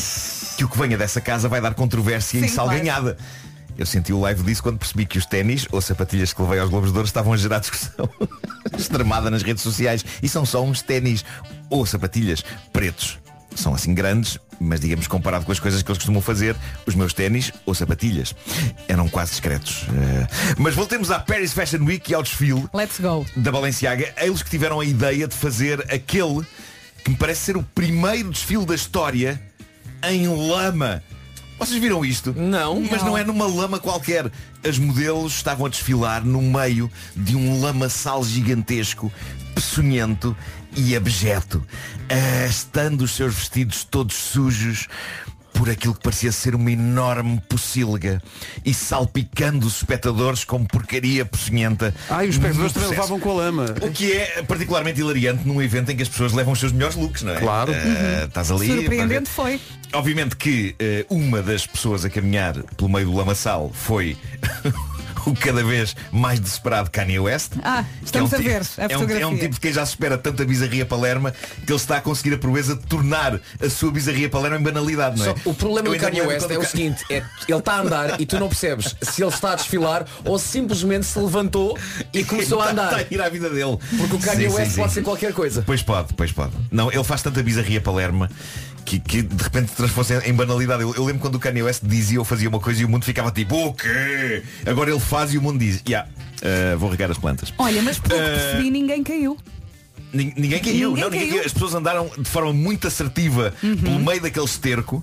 que 0.57 0.63
o 0.65 0.69
que 0.69 0.77
venha 0.77 0.97
dessa 0.97 1.21
casa 1.21 1.47
vai 1.47 1.61
dar 1.61 1.73
controvérsia 1.73 2.39
e 2.39 2.41
Sim, 2.41 2.55
salganhada. 2.55 3.17
Eu 3.77 3.85
senti 3.85 4.11
o 4.11 4.19
live 4.19 4.43
disso 4.43 4.61
quando 4.61 4.77
percebi 4.77 5.05
que 5.05 5.17
os 5.17 5.25
ténis 5.25 5.65
ou 5.71 5.81
sapatilhas 5.81 6.33
que 6.33 6.41
levei 6.41 6.59
aos 6.59 6.69
Globos 6.69 6.91
de 6.91 6.97
Ouro 6.97 7.07
estavam 7.07 7.33
a 7.33 7.37
gerar 7.37 7.59
discussão 7.59 8.09
extremada 8.77 9.29
nas 9.31 9.41
redes 9.41 9.63
sociais. 9.63 10.05
E 10.21 10.27
são 10.27 10.45
só 10.45 10.63
uns 10.63 10.81
ténis 10.81 11.23
ou 11.69 11.85
sapatilhas 11.85 12.43
pretos. 12.73 13.20
São 13.55 13.73
assim 13.73 13.93
grandes, 13.93 14.39
mas 14.59 14.79
digamos 14.79 15.07
comparado 15.07 15.45
com 15.45 15.51
as 15.51 15.59
coisas 15.59 15.81
que 15.81 15.89
eles 15.89 15.97
costumam 15.97 16.21
fazer, 16.21 16.55
os 16.85 16.95
meus 16.95 17.13
ténis 17.13 17.51
ou 17.65 17.73
sapatilhas 17.75 18.33
eram 18.87 19.09
quase 19.09 19.31
discretos. 19.31 19.85
Eh, 19.89 20.27
mas 20.57 20.73
voltemos 20.75 21.11
à 21.11 21.19
Paris 21.19 21.53
Fashion 21.53 21.83
Week 21.83 22.11
e 22.11 22.15
ao 22.15 22.23
desfile 22.23 22.65
Let's 22.73 22.99
go. 22.99 23.25
da 23.35 23.51
Balenciaga. 23.51 24.13
Eles 24.17 24.41
que 24.41 24.49
tiveram 24.49 24.79
a 24.79 24.85
ideia 24.85 25.27
de 25.27 25.35
fazer 25.35 25.81
aquele 25.91 26.45
que 27.03 27.11
me 27.11 27.17
parece 27.17 27.41
ser 27.41 27.57
o 27.57 27.63
primeiro 27.63 28.29
desfile 28.29 28.65
da 28.65 28.75
história 28.75 29.41
em 30.03 30.27
lama. 30.27 31.03
Vocês 31.59 31.79
viram 31.79 32.03
isto? 32.03 32.33
Não. 32.35 32.81
Mas 32.89 33.03
não 33.03 33.15
é 33.15 33.23
numa 33.23 33.45
lama 33.45 33.79
qualquer. 33.79 34.31
As 34.67 34.79
modelos 34.79 35.35
estavam 35.35 35.67
a 35.67 35.69
desfilar 35.69 36.25
no 36.25 36.41
meio 36.41 36.89
de 37.15 37.35
um 37.35 37.61
lamaçal 37.61 38.23
gigantesco, 38.23 39.11
peçonhento 39.53 40.35
e 40.75 40.95
abjeto, 40.95 41.65
arrastando 42.09 43.03
os 43.03 43.11
seus 43.11 43.35
vestidos 43.35 43.83
todos 43.83 44.15
sujos 44.15 44.87
por 45.53 45.69
aquilo 45.69 45.93
que 45.93 46.01
parecia 46.01 46.31
ser 46.31 46.55
uma 46.55 46.71
enorme 46.71 47.39
pocilga 47.47 48.21
e 48.65 48.73
salpicando 48.73 49.67
os 49.67 49.77
espectadores 49.77 50.43
com 50.43 50.65
porcaria 50.65 51.25
peçonhenta. 51.25 51.93
Ah, 52.09 52.25
e 52.25 52.29
os 52.29 52.35
espectadores 52.35 52.73
também 52.73 52.89
levavam 52.89 53.19
com 53.19 53.31
a 53.31 53.33
lama. 53.33 53.75
O 53.81 53.91
que 53.91 54.11
é 54.13 54.41
particularmente 54.43 55.01
hilariante 55.01 55.47
num 55.47 55.61
evento 55.61 55.91
em 55.91 55.95
que 55.95 56.03
as 56.03 56.09
pessoas 56.09 56.33
levam 56.33 56.53
os 56.53 56.59
seus 56.59 56.71
melhores 56.71 56.95
looks, 56.95 57.21
não 57.21 57.33
é? 57.33 57.39
Claro. 57.39 57.73
Eh, 57.73 58.25
Estás 58.27 58.49
ali. 58.49 58.67
Surpreendente 58.67 59.29
foi. 59.29 59.59
Obviamente 59.93 60.35
que 60.35 60.73
eh, 60.79 61.05
uma 61.09 61.41
das 61.41 61.67
pessoas 61.67 62.05
a 62.05 62.09
caminhar 62.09 62.53
pelo 62.77 62.89
meio 62.89 63.05
do 63.05 63.15
lamaçal 63.15 63.71
foi 63.73 64.17
o 65.25 65.33
cada 65.39 65.63
vez 65.63 65.95
mais 66.11 66.39
desesperado 66.39 66.89
Kanye 66.89 67.19
West. 67.19 67.53
Ah, 67.63 67.83
estamos 68.03 68.29
Que 68.29 68.35
a 68.35 68.39
é 68.39 68.41
um 68.41 68.43
ver 68.43 68.61
tipo- 68.65 68.81
a 68.81 68.83
é 68.83 68.97
um, 68.97 69.21
é 69.21 69.27
um 69.27 69.37
tipo 69.37 69.53
de 69.55 69.59
quem 69.59 69.73
já 69.73 69.85
se 69.85 69.91
espera 69.93 70.17
tanta 70.17 70.45
bizarria 70.45 70.85
palerma 70.85 71.31
que 71.31 71.71
ele 71.71 71.75
está 71.79 71.97
a 71.97 72.01
conseguir 72.01 72.33
a 72.35 72.37
proeza 72.37 72.75
de 72.75 72.85
tornar 72.85 73.39
a 73.61 73.69
sua 73.69 73.91
bizarria 73.91 74.29
palerma 74.29 74.57
em 74.57 74.63
banalidade, 74.63 75.17
não 75.19 75.25
é? 75.25 75.29
Só, 75.29 75.35
o 75.49 75.53
problema 75.53 75.87
Eu 75.89 75.93
do 75.93 75.99
Kanye 75.99 76.21
West 76.21 76.49
é 76.49 76.57
o 76.57 76.65
seguinte, 76.65 77.03
é, 77.09 77.23
ele 77.47 77.57
está 77.59 77.73
a 77.73 77.81
andar 77.81 78.21
e 78.21 78.25
tu 78.25 78.39
não 78.39 78.47
percebes 78.47 78.95
se 79.01 79.21
ele 79.23 79.31
está 79.33 79.53
a 79.53 79.55
desfilar 79.55 80.05
ou 80.25 80.37
simplesmente 80.39 81.05
se 81.05 81.19
levantou 81.19 81.77
e 82.13 82.23
começou 82.23 82.61
a 82.61 82.71
andar. 82.71 82.85
Está 82.99 83.07
a 83.09 83.13
ir 83.13 83.21
à 83.21 83.29
vida 83.29 83.49
dele. 83.49 83.77
Porque 83.97 84.15
o 84.15 84.19
Kanye 84.19 84.45
Sim, 84.45 84.49
sim, 84.49 84.55
West 84.55 84.71
sim. 84.71 84.81
pode 84.81 84.93
ser 84.93 85.01
qualquer 85.03 85.33
coisa. 85.33 85.63
Pois 85.65 85.81
pode, 85.81 86.13
pois 86.13 86.31
pode. 86.31 86.51
Não, 86.71 86.91
ele 86.91 87.03
faz 87.03 87.21
tanta 87.21 87.41
bizarria 87.43 87.79
palerma 87.81 88.29
que, 88.85 88.99
que 88.99 89.21
de 89.21 89.43
repente 89.43 89.71
transforma-se 89.73 90.27
em 90.29 90.33
banalidade. 90.33 90.81
Eu, 90.81 90.93
eu 90.95 91.05
lembro 91.05 91.21
quando 91.21 91.35
o 91.35 91.39
Kanye 91.39 91.63
West 91.63 91.81
dizia 91.83 92.19
ou 92.19 92.25
fazia 92.25 92.49
uma 92.49 92.59
coisa 92.59 92.81
e 92.81 92.85
o 92.85 92.89
mundo 92.89 93.05
ficava 93.05 93.31
tipo, 93.31 93.55
o 93.67 93.73
quê? 93.73 94.43
Agora 94.65 94.89
ele 94.89 94.99
faz 95.11 95.33
e 95.33 95.37
o 95.37 95.41
mundo 95.41 95.59
diz, 95.59 95.83
yeah, 95.87 96.09
uh, 96.41 96.77
vou 96.79 96.89
regar 96.89 97.11
as 97.11 97.17
plantas. 97.17 97.53
Olha, 97.57 97.81
mas 97.81 97.99
pelo 97.99 98.15
que 98.17 98.25
Eh, 98.25 98.33
percebi 98.37 98.71
ninguém 98.71 99.03
caiu. 99.03 99.37
Nin- 100.13 100.33
Ninguém 100.37 100.59
caiu, 100.59 100.89
Ninguém 100.89 101.03
não, 101.03 101.09
ninguém 101.09 101.19
caiu. 101.27 101.33
caiu. 101.35 101.45
As 101.45 101.53
pessoas 101.53 101.73
andaram 101.75 102.09
de 102.17 102.29
forma 102.29 102.51
muito 102.53 102.85
assertiva 102.87 103.53
pelo 103.61 103.99
meio 103.99 104.21
daquele 104.21 104.45
esterco. 104.45 105.01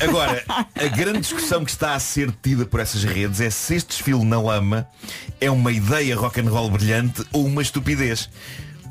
Agora, 0.00 0.42
a 0.74 0.86
grande 0.88 1.20
discussão 1.20 1.64
que 1.64 1.70
está 1.70 1.94
a 1.94 1.98
ser 2.00 2.30
tida 2.42 2.64
por 2.66 2.80
essas 2.80 3.02
redes 3.04 3.40
é 3.40 3.48
se 3.50 3.74
este 3.74 3.88
desfile 3.88 4.24
na 4.24 4.40
lama 4.40 4.86
é 5.40 5.50
uma 5.50 5.70
ideia 5.72 6.16
rock 6.16 6.40
and 6.40 6.50
roll 6.50 6.70
brilhante 6.70 7.22
ou 7.32 7.46
uma 7.46 7.60
estupidez. 7.62 8.28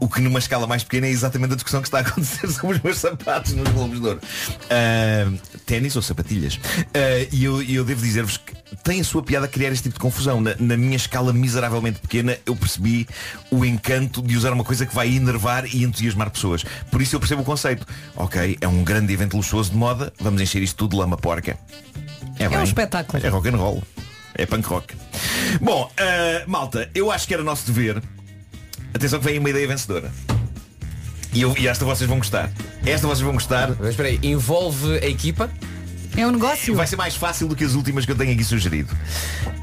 O 0.01 0.09
que 0.09 0.19
numa 0.19 0.39
escala 0.39 0.65
mais 0.65 0.83
pequena 0.83 1.05
é 1.05 1.11
exatamente 1.11 1.51
a 1.51 1.55
discussão 1.55 1.79
que 1.79 1.87
está 1.87 1.99
a 1.99 2.01
acontecer 2.01 2.47
sobre 2.51 2.77
os 2.77 2.81
meus 2.81 2.97
sapatos 2.97 3.53
nos 3.53 3.69
Globos 3.69 4.01
de 4.01 4.07
Ouro. 4.07 4.19
Ah, 4.67 5.31
Ténis 5.67 5.95
ou 5.95 6.01
sapatilhas? 6.01 6.59
Ah, 6.91 7.27
e 7.31 7.43
eu, 7.43 7.61
eu 7.61 7.85
devo 7.85 8.01
dizer-vos 8.01 8.37
que 8.37 8.55
tem 8.83 8.99
a 8.99 9.03
sua 9.03 9.21
piada 9.21 9.47
criar 9.47 9.71
este 9.71 9.83
tipo 9.83 9.93
de 9.93 9.99
confusão. 9.99 10.41
Na, 10.41 10.55
na 10.59 10.75
minha 10.75 10.95
escala 10.95 11.31
miseravelmente 11.31 11.99
pequena, 11.99 12.35
eu 12.47 12.55
percebi 12.55 13.07
o 13.51 13.63
encanto 13.63 14.23
de 14.23 14.35
usar 14.35 14.51
uma 14.53 14.63
coisa 14.63 14.87
que 14.87 14.95
vai 14.95 15.07
enervar 15.07 15.65
e 15.67 15.83
entusiasmar 15.83 16.31
pessoas. 16.31 16.63
Por 16.89 16.99
isso 16.99 17.15
eu 17.15 17.19
percebo 17.19 17.43
o 17.43 17.45
conceito. 17.45 17.85
Ok, 18.15 18.57
é 18.59 18.67
um 18.67 18.83
grande 18.83 19.13
evento 19.13 19.37
luxuoso 19.37 19.69
de 19.69 19.77
moda, 19.77 20.11
vamos 20.19 20.41
encher 20.41 20.63
isto 20.63 20.77
tudo 20.77 20.91
de 20.91 20.97
lama 20.97 21.15
porca. 21.15 21.59
É, 22.39 22.47
um 22.47 22.53
bem. 22.53 22.63
espetáculo. 22.63 23.23
É 23.23 23.29
rock 23.29 23.49
and 23.49 23.57
roll. 23.57 23.83
É 24.33 24.47
punk 24.47 24.67
rock. 24.67 24.95
Bom, 25.61 25.91
ah, 25.95 26.43
malta, 26.47 26.89
eu 26.95 27.11
acho 27.11 27.27
que 27.27 27.35
era 27.35 27.43
nosso 27.43 27.71
dever. 27.71 28.01
Atenção 28.93 29.19
que 29.19 29.25
vem 29.25 29.39
uma 29.39 29.49
ideia 29.49 29.67
vencedora. 29.67 30.11
E, 31.33 31.41
eu, 31.41 31.55
e 31.57 31.67
esta 31.67 31.85
vocês 31.85 32.09
vão 32.09 32.17
gostar. 32.17 32.51
Esta 32.85 33.07
vocês 33.07 33.21
vão 33.21 33.33
gostar. 33.33 33.69
Mas 33.79 33.89
espera 33.89 34.09
aí, 34.09 34.19
envolve 34.21 34.95
a 34.95 35.07
equipa? 35.07 35.49
É 36.17 36.27
um 36.27 36.31
negócio. 36.31 36.75
Vai 36.75 36.87
ser 36.87 36.97
mais 36.97 37.15
fácil 37.15 37.47
do 37.47 37.55
que 37.55 37.63
as 37.63 37.73
últimas 37.73 38.05
que 38.05 38.11
eu 38.11 38.15
tenho 38.15 38.33
aqui 38.33 38.43
sugerido. 38.43 38.93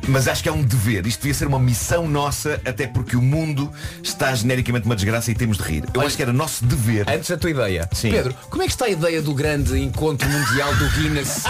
Mas 0.09 0.27
acho 0.27 0.43
que 0.43 0.49
é 0.49 0.53
um 0.53 0.63
dever. 0.63 1.07
Isto 1.07 1.21
devia 1.21 1.35
ser 1.35 1.47
uma 1.47 1.59
missão 1.59 2.09
nossa, 2.09 2.59
até 2.65 2.87
porque 2.87 3.15
o 3.17 3.21
mundo 3.21 3.71
está 4.03 4.35
genericamente 4.35 4.87
uma 4.87 4.97
desgraça 4.97 5.31
e 5.31 5.35
temos 5.35 5.59
de 5.59 5.63
rir. 5.65 5.85
Eu 5.93 6.01
acho 6.01 6.17
que 6.17 6.23
era 6.23 6.33
nosso 6.33 6.65
dever. 6.65 7.07
Antes 7.09 7.29
da 7.29 7.37
tua 7.37 7.51
ideia. 7.51 7.89
Sim. 7.93 8.11
Pedro, 8.11 8.35
como 8.49 8.63
é 8.63 8.67
que 8.67 8.73
está 8.73 8.87
a 8.87 8.89
ideia 8.89 9.21
do 9.21 9.35
grande 9.35 9.79
encontro 9.79 10.27
mundial 10.27 10.75
do 10.77 10.89
Guinness 10.91 11.43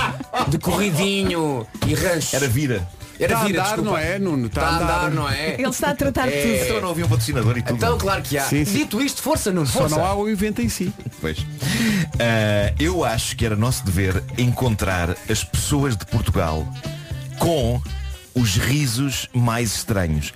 de 0.49 0.59
corridinho 0.59 1.65
e 1.87 1.95
rancho? 1.95 2.35
Era 2.35 2.49
vira. 2.49 2.89
Era 3.21 3.33
Está 3.35 3.43
a 3.43 3.47
vira, 3.47 3.61
andar, 3.61 3.67
desculpa. 3.75 3.91
não 3.91 3.99
é, 3.99 4.19
Nuno? 4.19 4.47
Está 4.47 4.63
a 4.67 4.77
andar, 4.77 5.11
não 5.11 5.29
é? 5.29 5.55
Ele 5.55 5.69
está 5.69 5.91
a 5.91 5.95
tratar 5.95 6.27
de 6.29 6.35
É. 6.35 6.43
tudo. 6.43 6.65
Então 6.67 6.81
não 6.83 6.91
havia 6.91 7.05
um 7.05 7.09
patrocinador 7.09 7.59
e 7.59 7.63
tudo. 7.63 7.77
Então 7.77 7.99
claro 7.99 8.23
que 8.23 8.39
há. 8.39 8.45
Sim, 8.45 8.65
sim. 8.65 8.79
Dito 8.79 9.03
isto, 9.03 9.21
força, 9.23 9.51
Nuno, 9.53 9.67
Só 9.67 9.81
força. 9.81 9.97
não 9.97 10.05
há 10.07 10.15
o 10.15 10.29
evento 10.29 10.63
em 10.63 10.69
si. 10.69 10.93
Pois. 11.21 11.45
Ah, 12.21 12.73
eu 12.79 13.05
acho 13.05 13.37
que 13.37 13.45
era 13.45 13.57
nosso 13.57 13.85
dever 13.85 14.23
encontrar 14.37 15.17
as 15.29 15.43
pessoas 15.43 15.97
de 15.97 16.07
Portugal 16.07 16.67
com 17.39 17.81
os 18.35 18.57
risos 18.57 19.29
mais 19.35 19.75
estranhos. 19.75 20.33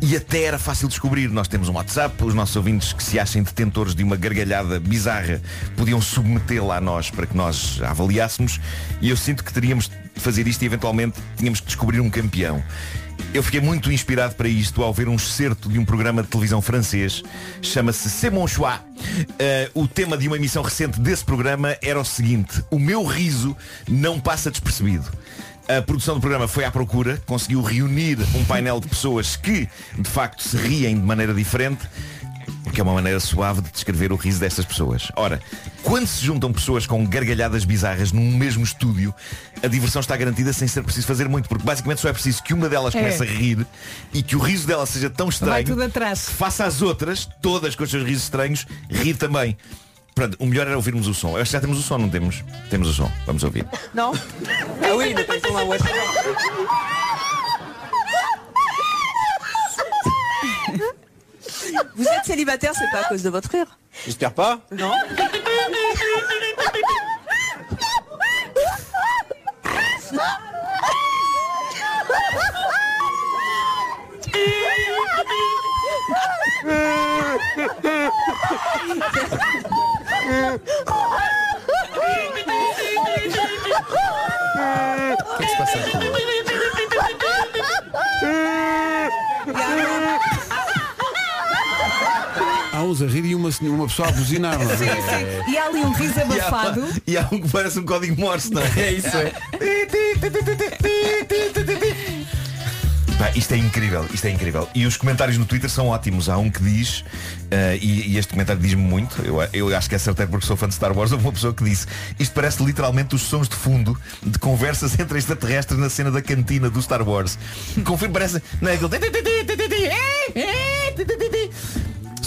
E 0.00 0.16
até 0.16 0.42
era 0.44 0.58
fácil 0.58 0.88
descobrir. 0.88 1.28
Nós 1.28 1.46
temos 1.46 1.68
um 1.68 1.74
WhatsApp, 1.74 2.24
os 2.24 2.34
nossos 2.34 2.56
ouvintes 2.56 2.92
que 2.92 3.02
se 3.02 3.20
achem 3.20 3.40
detentores 3.42 3.94
de 3.94 4.02
uma 4.02 4.16
gargalhada 4.16 4.80
bizarra 4.80 5.40
podiam 5.76 6.00
submetê-la 6.00 6.78
a 6.78 6.80
nós 6.80 7.08
para 7.08 7.24
que 7.26 7.36
nós 7.36 7.78
a 7.82 7.90
avaliássemos. 7.90 8.58
E 9.00 9.10
eu 9.10 9.16
sinto 9.16 9.44
que 9.44 9.52
teríamos 9.52 9.88
fazer 10.16 10.46
isto 10.46 10.62
e 10.62 10.66
eventualmente 10.66 11.18
tínhamos 11.36 11.60
que 11.60 11.66
descobrir 11.66 12.00
um 12.00 12.10
campeão. 12.10 12.62
Eu 13.34 13.42
fiquei 13.42 13.60
muito 13.60 13.90
inspirado 13.90 14.34
para 14.34 14.48
isto 14.48 14.82
ao 14.82 14.92
ver 14.92 15.08
um 15.08 15.14
excerto 15.14 15.68
de 15.68 15.78
um 15.78 15.84
programa 15.84 16.22
de 16.22 16.28
televisão 16.28 16.60
francês, 16.60 17.22
chama-se 17.62 18.10
C'est 18.10 18.30
mon 18.30 18.46
choix. 18.46 18.80
Eh, 19.38 19.70
o 19.72 19.88
tema 19.88 20.18
de 20.18 20.26
uma 20.26 20.36
emissão 20.36 20.62
recente 20.62 21.00
desse 21.00 21.24
programa 21.24 21.76
era 21.80 21.98
o 21.98 22.04
seguinte, 22.04 22.62
o 22.70 22.78
meu 22.78 23.04
riso 23.04 23.56
não 23.88 24.20
passa 24.20 24.50
despercebido. 24.50 25.08
A 25.66 25.80
produção 25.80 26.16
do 26.16 26.20
programa 26.20 26.46
foi 26.46 26.64
à 26.64 26.70
procura, 26.70 27.22
conseguiu 27.24 27.62
reunir 27.62 28.18
um 28.34 28.44
painel 28.44 28.80
de 28.80 28.88
pessoas 28.88 29.36
que, 29.36 29.68
de 29.96 30.10
facto, 30.10 30.42
se 30.42 30.56
riem 30.56 30.96
de 30.96 31.06
maneira 31.06 31.32
diferente, 31.32 31.88
porque 32.62 32.80
é 32.80 32.84
uma 32.84 32.94
maneira 32.94 33.18
suave 33.20 33.60
de 33.60 33.70
descrever 33.70 34.12
o 34.12 34.16
riso 34.16 34.38
destas 34.40 34.64
pessoas. 34.64 35.08
Ora, 35.16 35.40
quando 35.82 36.06
se 36.06 36.24
juntam 36.24 36.52
pessoas 36.52 36.86
com 36.86 37.04
gargalhadas 37.06 37.64
bizarras 37.64 38.12
num 38.12 38.36
mesmo 38.36 38.62
estúdio, 38.64 39.14
a 39.62 39.66
diversão 39.68 40.00
está 40.00 40.16
garantida 40.16 40.52
sem 40.52 40.66
ser 40.68 40.82
preciso 40.82 41.06
fazer 41.06 41.28
muito, 41.28 41.48
porque 41.48 41.64
basicamente 41.64 42.00
só 42.00 42.08
é 42.08 42.12
preciso 42.12 42.42
que 42.42 42.54
uma 42.54 42.68
delas 42.68 42.94
É. 42.94 42.98
comece 42.98 43.22
a 43.22 43.26
rir 43.26 43.66
e 44.12 44.22
que 44.22 44.36
o 44.36 44.38
riso 44.38 44.66
dela 44.66 44.86
seja 44.86 45.10
tão 45.10 45.28
estranho 45.28 45.64
tudo 45.66 45.82
atrás. 45.82 46.26
que 46.26 46.34
faça 46.34 46.64
as 46.64 46.82
outras, 46.82 47.28
todas 47.40 47.74
com 47.74 47.84
os 47.84 47.90
seus 47.90 48.04
risos 48.04 48.24
estranhos, 48.24 48.66
rir 48.90 49.14
também. 49.14 49.56
Pronto, 50.14 50.36
o 50.38 50.46
melhor 50.46 50.66
era 50.66 50.76
ouvirmos 50.76 51.06
o 51.08 51.14
som. 51.14 51.30
Eu 51.30 51.36
acho 51.36 51.44
que 51.50 51.52
já 51.52 51.60
temos 51.60 51.78
o 51.78 51.82
som, 51.82 51.96
não 51.96 52.10
temos? 52.10 52.44
Temos 52.68 52.86
o 52.88 52.92
som. 52.92 53.10
Vamos 53.26 53.42
ouvir. 53.44 53.64
Non 53.94 54.12
Vous 61.96 62.04
êtes 62.04 62.24
célibataire, 62.24 62.72
c'est 62.74 62.90
pas 62.90 63.06
à 63.06 63.08
cause 63.08 63.22
de 63.22 63.30
votre 63.30 63.50
rire. 63.50 63.78
J'espère 64.04 64.32
pas. 64.32 64.60
Non. 64.72 64.92
O 85.12 85.36
que 85.36 85.42
é 85.42 85.46
que 85.46 85.52
se 85.52 85.56
passa 85.58 86.41
uns 92.92 93.02
a 93.02 93.06
rir 93.06 93.24
e 93.24 93.34
uma, 93.34 93.50
uma 93.62 93.86
pessoa 93.86 94.08
a 94.08 94.12
buzinar. 94.12 94.58
não 94.58 94.70
é? 94.70 94.76
Sim, 94.76 94.86
sim. 94.86 95.52
E 95.52 95.58
há 95.58 95.66
ali 95.66 95.80
um 95.80 95.92
riso 95.92 96.14
E 96.18 96.20
há, 96.20 96.24
abafado. 96.24 96.86
e 97.06 97.16
há 97.16 97.28
um 97.32 97.40
que 97.40 97.48
parece 97.48 97.78
um 97.78 97.84
código 97.84 98.20
Morse, 98.20 98.52
não 98.52 98.62
é? 98.62 98.70
É 98.76 98.92
isso, 98.92 99.16
é. 99.16 99.32
Pá, 103.18 103.30
isto 103.36 103.54
é 103.54 103.56
incrível, 103.56 104.04
isto 104.12 104.26
é 104.26 104.30
incrível. 104.30 104.68
E 104.74 104.84
os 104.84 104.96
comentários 104.96 105.38
no 105.38 105.44
Twitter 105.44 105.70
são 105.70 105.88
ótimos. 105.88 106.28
Há 106.28 106.36
um 106.38 106.50
que 106.50 106.62
diz, 106.62 107.04
eh, 107.50 107.78
e, 107.80 108.12
e 108.12 108.18
este 108.18 108.32
comentário 108.32 108.60
diz-me 108.60 108.82
muito, 108.82 109.22
eu, 109.22 109.36
eu 109.52 109.76
acho 109.76 109.88
que 109.88 109.94
é 109.94 109.98
certeiro 109.98 110.30
porque 110.30 110.46
sou 110.46 110.56
fã 110.56 110.66
de 110.68 110.74
Star 110.74 110.96
Wars, 110.96 111.12
houve 111.12 111.24
uma 111.24 111.32
pessoa 111.32 111.54
que 111.54 111.62
disse, 111.62 111.86
isto 112.18 112.34
parece 112.34 112.62
literalmente 112.64 113.14
os 113.14 113.22
sons 113.22 113.48
de 113.48 113.54
fundo 113.54 113.96
de 114.22 114.38
conversas 114.38 114.98
entre 114.98 115.18
extraterrestres 115.18 115.78
na 115.78 115.88
cena 115.88 116.10
da 116.10 116.20
cantina 116.20 116.68
do 116.68 116.82
Star 116.82 117.06
Wars. 117.08 117.38
Confirmo, 117.84 118.14
parece. 118.14 118.42
Não 118.60 118.70
é 118.70 118.74
aquele. 118.74 118.90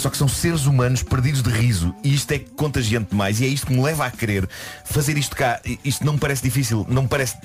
Só 0.06 0.10
que 0.10 0.18
são 0.18 0.28
seres 0.28 0.66
humanos 0.66 1.02
perdidos 1.02 1.42
de 1.42 1.50
riso 1.50 1.92
e 2.04 2.14
isto 2.14 2.30
é 2.30 2.38
contagiante 2.38 3.10
demais 3.10 3.40
e 3.40 3.44
é 3.44 3.48
isto 3.48 3.66
que 3.66 3.72
me 3.72 3.82
leva 3.82 4.06
a 4.06 4.10
querer 4.12 4.48
fazer 4.84 5.18
isto 5.18 5.34
cá. 5.34 5.60
Isto 5.84 6.06
não 6.06 6.12
me 6.12 6.18
parece 6.20 6.44
difícil, 6.44 6.86
não 6.88 7.02
me 7.02 7.08
parece, 7.08 7.36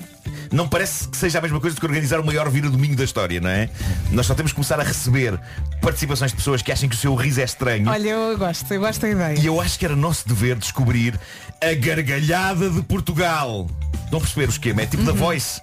não 0.52 0.68
parece 0.68 1.08
que 1.08 1.16
seja 1.16 1.40
a 1.40 1.42
mesma 1.42 1.58
coisa 1.58 1.74
do 1.74 1.80
que 1.80 1.86
organizar 1.86 2.20
o 2.20 2.24
maior 2.24 2.48
vira 2.48 2.70
domingo 2.70 2.94
da 2.94 3.02
história, 3.02 3.40
não 3.40 3.50
é? 3.50 3.68
Nós 4.12 4.26
só 4.26 4.34
temos 4.36 4.52
que 4.52 4.54
começar 4.54 4.78
a 4.78 4.84
receber 4.84 5.40
participações 5.80 6.30
de 6.30 6.36
pessoas 6.36 6.62
que 6.62 6.70
acham 6.70 6.88
que 6.88 6.94
o 6.94 6.98
seu 6.98 7.16
riso 7.16 7.40
é 7.40 7.44
estranho. 7.44 7.90
Olha, 7.90 8.10
eu 8.10 8.38
gosto, 8.38 8.72
eu 8.72 8.78
gosto 8.78 9.00
da 9.00 9.10
ideia. 9.10 9.40
E 9.40 9.44
eu 9.44 9.60
acho 9.60 9.76
que 9.76 9.84
era 9.84 9.96
nosso 9.96 10.28
dever 10.28 10.56
descobrir 10.56 11.18
a 11.60 11.74
gargalhada 11.74 12.70
de 12.70 12.80
Portugal. 12.82 13.68
Estão 14.04 14.20
a 14.20 14.22
perceber 14.22 14.46
o 14.46 14.50
esquema? 14.50 14.82
É 14.82 14.86
tipo 14.86 15.02
da 15.02 15.10
Voice. 15.10 15.60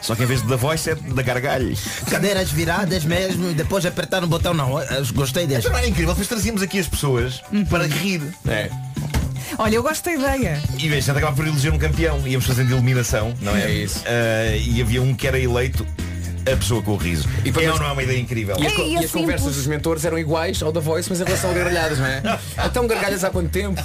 Só 0.00 0.14
que 0.14 0.22
em 0.22 0.26
vez 0.26 0.42
de 0.42 0.48
da 0.48 0.56
Voice 0.56 0.90
é 0.90 0.94
da 0.94 1.22
gargalho. 1.22 1.76
Cadeiras 2.10 2.50
viradas 2.50 3.04
mesmo, 3.04 3.52
depois 3.52 3.84
apertar 3.84 4.20
no 4.20 4.26
botão 4.26 4.54
não. 4.54 4.70
Gostei 5.14 5.46
deste. 5.46 5.66
Então 5.66 5.78
era 5.78 5.86
incrível, 5.86 6.12
depois 6.12 6.28
trazíamos 6.28 6.62
aqui 6.62 6.78
as 6.78 6.88
pessoas 6.88 7.42
para 7.68 7.86
rir. 7.86 8.22
É. 8.48 8.70
Olha, 9.58 9.74
eu 9.74 9.82
gosto 9.82 10.04
da 10.04 10.12
ideia. 10.12 10.62
E 10.78 10.88
veja, 10.88 11.12
gente 11.12 11.18
acaba 11.18 11.36
por 11.36 11.46
eleger 11.46 11.72
um 11.72 11.78
campeão. 11.78 12.26
Íamos 12.26 12.46
fazendo 12.46 12.72
eliminação, 12.72 13.34
não 13.40 13.54
é? 13.54 13.64
É 13.64 13.70
isso. 13.70 14.02
Ah, 14.06 14.56
e 14.56 14.80
havia 14.80 15.02
um 15.02 15.14
que 15.14 15.26
era 15.26 15.38
eleito 15.38 15.86
a 16.50 16.56
pessoa 16.56 16.82
com 16.82 16.92
o 16.92 16.96
riso. 16.96 17.28
E 17.38 17.40
E 17.40 17.42
depois- 17.44 17.66
é 17.66 17.72
ou 17.72 17.78
não 17.78 17.86
é 17.88 17.92
uma 17.92 18.02
ideia 18.02 18.18
incrível? 18.18 18.56
E, 18.58 18.66
Ei, 18.66 18.92
e 18.92 18.96
é 18.96 18.98
as 19.00 19.10
conversas 19.10 19.54
dos 19.56 19.66
mentores 19.66 20.04
eram 20.04 20.18
iguais 20.18 20.62
ao 20.62 20.72
da 20.72 20.80
Voice, 20.80 21.08
mas 21.10 21.20
em 21.20 21.24
relação 21.24 21.50
a 21.50 21.54
gargalhadas, 21.54 21.98
não 21.98 22.06
é? 22.06 22.22
Então 22.66 22.86
gargalhas 22.86 23.24
há 23.24 23.30
quanto 23.30 23.50
tempo? 23.50 23.80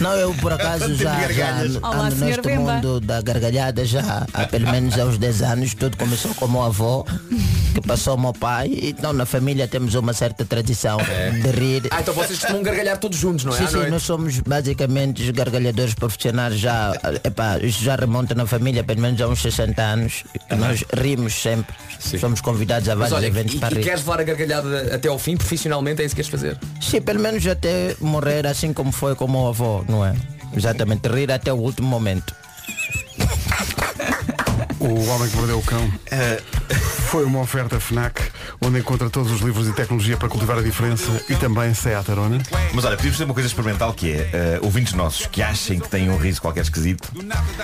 Não, 0.00 0.12
eu 0.14 0.34
por 0.34 0.52
acaso 0.52 0.94
já, 0.94 1.30
já 1.32 1.60
ando 1.60 1.78
Olá, 1.82 2.10
neste 2.10 2.40
Bemba. 2.42 2.74
mundo 2.74 3.00
da 3.00 3.20
gargalhada 3.20 3.84
já 3.84 4.26
há 4.32 4.46
pelo 4.46 4.70
menos 4.70 4.98
há 4.98 5.04
uns 5.04 5.18
10 5.18 5.42
anos. 5.42 5.74
Tudo 5.74 5.96
começou 5.96 6.34
com 6.34 6.46
o 6.46 6.50
meu 6.50 6.62
avô, 6.62 7.06
que 7.74 7.80
passou 7.86 8.12
ao 8.12 8.18
meu 8.18 8.32
pai. 8.32 8.70
Então 8.82 9.12
na 9.12 9.26
família 9.26 9.66
temos 9.68 9.94
uma 9.94 10.12
certa 10.12 10.44
tradição 10.44 10.98
de 10.98 11.50
rir. 11.50 11.82
Ah, 11.90 12.00
então 12.00 12.14
vocês 12.14 12.38
costumam 12.38 12.62
gargalhar 12.62 12.98
todos 12.98 13.18
juntos, 13.18 13.44
não 13.44 13.52
é? 13.54 13.56
Sim, 13.58 13.66
sim, 13.66 13.86
nós 13.90 14.02
somos 14.02 14.38
basicamente 14.40 15.22
os 15.22 15.30
gargalhadores 15.30 15.94
profissionais 15.94 16.58
já, 16.58 16.92
epá, 17.24 17.58
isto 17.58 17.82
já 17.82 17.96
remonta 17.96 18.34
na 18.34 18.46
família 18.46 18.84
pelo 18.84 19.00
menos 19.00 19.20
há 19.20 19.28
uns 19.28 19.42
60 19.42 19.82
anos. 19.82 20.24
que 20.48 20.54
Nós 20.54 20.84
rimos 20.94 21.34
sempre. 21.34 21.74
Somos 22.18 22.40
convidados 22.40 22.88
a 22.88 22.94
vários 22.94 23.16
olha, 23.16 23.26
eventos 23.26 23.54
e, 23.54 23.58
para 23.58 23.74
e 23.74 23.78
rir. 23.78 23.84
queres 23.84 24.00
levar 24.00 24.20
a 24.20 24.24
gargalhada 24.24 24.94
até 24.94 25.08
ao 25.08 25.18
fim, 25.18 25.36
profissionalmente, 25.36 26.02
é 26.02 26.04
isso 26.04 26.14
que 26.14 26.22
queres 26.22 26.30
fazer? 26.30 26.58
Sim, 26.80 27.00
pelo 27.00 27.20
menos 27.20 27.46
até 27.46 27.96
morrer 28.00 28.46
assim 28.46 28.72
como 28.72 28.92
foi 28.92 29.14
com 29.14 29.24
o 29.24 29.30
meu 29.30 29.48
avô, 29.48 29.84
não 29.88 30.04
é? 30.04 30.14
Exatamente, 30.56 31.08
rir 31.08 31.32
até 31.32 31.52
o 31.52 31.56
último 31.56 31.88
momento. 31.88 32.34
O 34.84 35.08
Homem 35.08 35.30
que 35.30 35.36
Mordeu 35.36 35.58
o 35.58 35.62
Cão 35.62 35.90
foi 37.08 37.24
uma 37.24 37.40
oferta 37.40 37.80
FNAC, 37.80 38.20
onde 38.60 38.80
encontra 38.80 39.08
todos 39.08 39.32
os 39.32 39.40
livros 39.40 39.66
e 39.66 39.72
tecnologia 39.72 40.14
para 40.18 40.28
cultivar 40.28 40.58
a 40.58 40.62
diferença 40.62 41.22
e 41.26 41.34
também 41.36 41.72
Seat 41.72 42.10
Arona. 42.10 42.38
Mas 42.74 42.84
olha, 42.84 42.94
podíamos 42.94 43.16
fazer 43.16 43.24
uma 43.24 43.32
coisa 43.32 43.46
experimental 43.48 43.94
que 43.94 44.12
é 44.12 44.58
ah, 44.60 44.62
ouvintes 44.62 44.92
nossos 44.92 45.26
que 45.26 45.42
achem 45.42 45.80
que 45.80 45.88
têm 45.88 46.10
um 46.10 46.18
riso 46.18 46.42
qualquer 46.42 46.60
esquisito. 46.62 47.08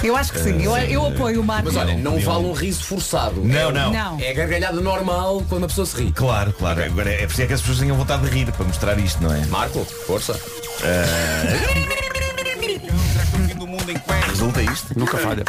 Eu 0.03 0.16
acho 0.16 0.33
que 0.33 0.39
sim. 0.39 0.62
Eu, 0.62 0.75
eu 0.79 1.07
apoio 1.07 1.43
o 1.43 1.45
Marco. 1.45 1.66
Mas 1.66 1.77
olha, 1.77 1.95
não 1.99 2.18
vale 2.21 2.47
um 2.47 2.53
riso 2.53 2.85
forçado. 2.85 3.43
Não, 3.45 3.68
É- 3.68 3.73
não. 3.73 3.93
Não. 3.93 4.18
É 4.18 4.31
a 4.31 4.35
gargalhada 4.35 4.81
normal 4.81 5.45
quando 5.47 5.64
a 5.64 5.68
pessoa 5.68 5.87
se 5.87 5.97
ri. 6.03 6.12
Claro, 6.12 6.55
claro. 6.55 6.83
Agora 6.83 7.11
é 7.11 7.27
preciso 7.27 7.49
que 7.49 7.53
as 7.55 7.61
pessoas 7.61 7.81
tenham 7.81 7.97
vontade 7.97 8.23
de 8.23 8.31
rir 8.35 8.51
para 8.51 8.64
mostrar 8.64 8.99
isto, 8.99 9.23
não 9.23 9.35
é? 9.35 9.45
Marco, 9.47 9.85
força. 10.07 10.41
Resulta 14.41 14.62
isto. 14.62 14.99
Nunca 14.99 15.18
falha. 15.18 15.45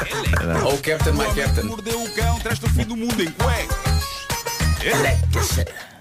Oh 0.65 0.77
Captain, 0.79 1.13
my 1.13 1.23
Captain. 1.33 1.63
Mordeu 1.63 2.03
o 2.03 2.09
cão, 2.13 2.37
traz-te 2.41 2.65
o 2.65 2.69
fim 2.69 2.83
do 2.83 2.97
mundo 2.97 3.23
em 3.23 3.31
cuecas. 3.31 4.21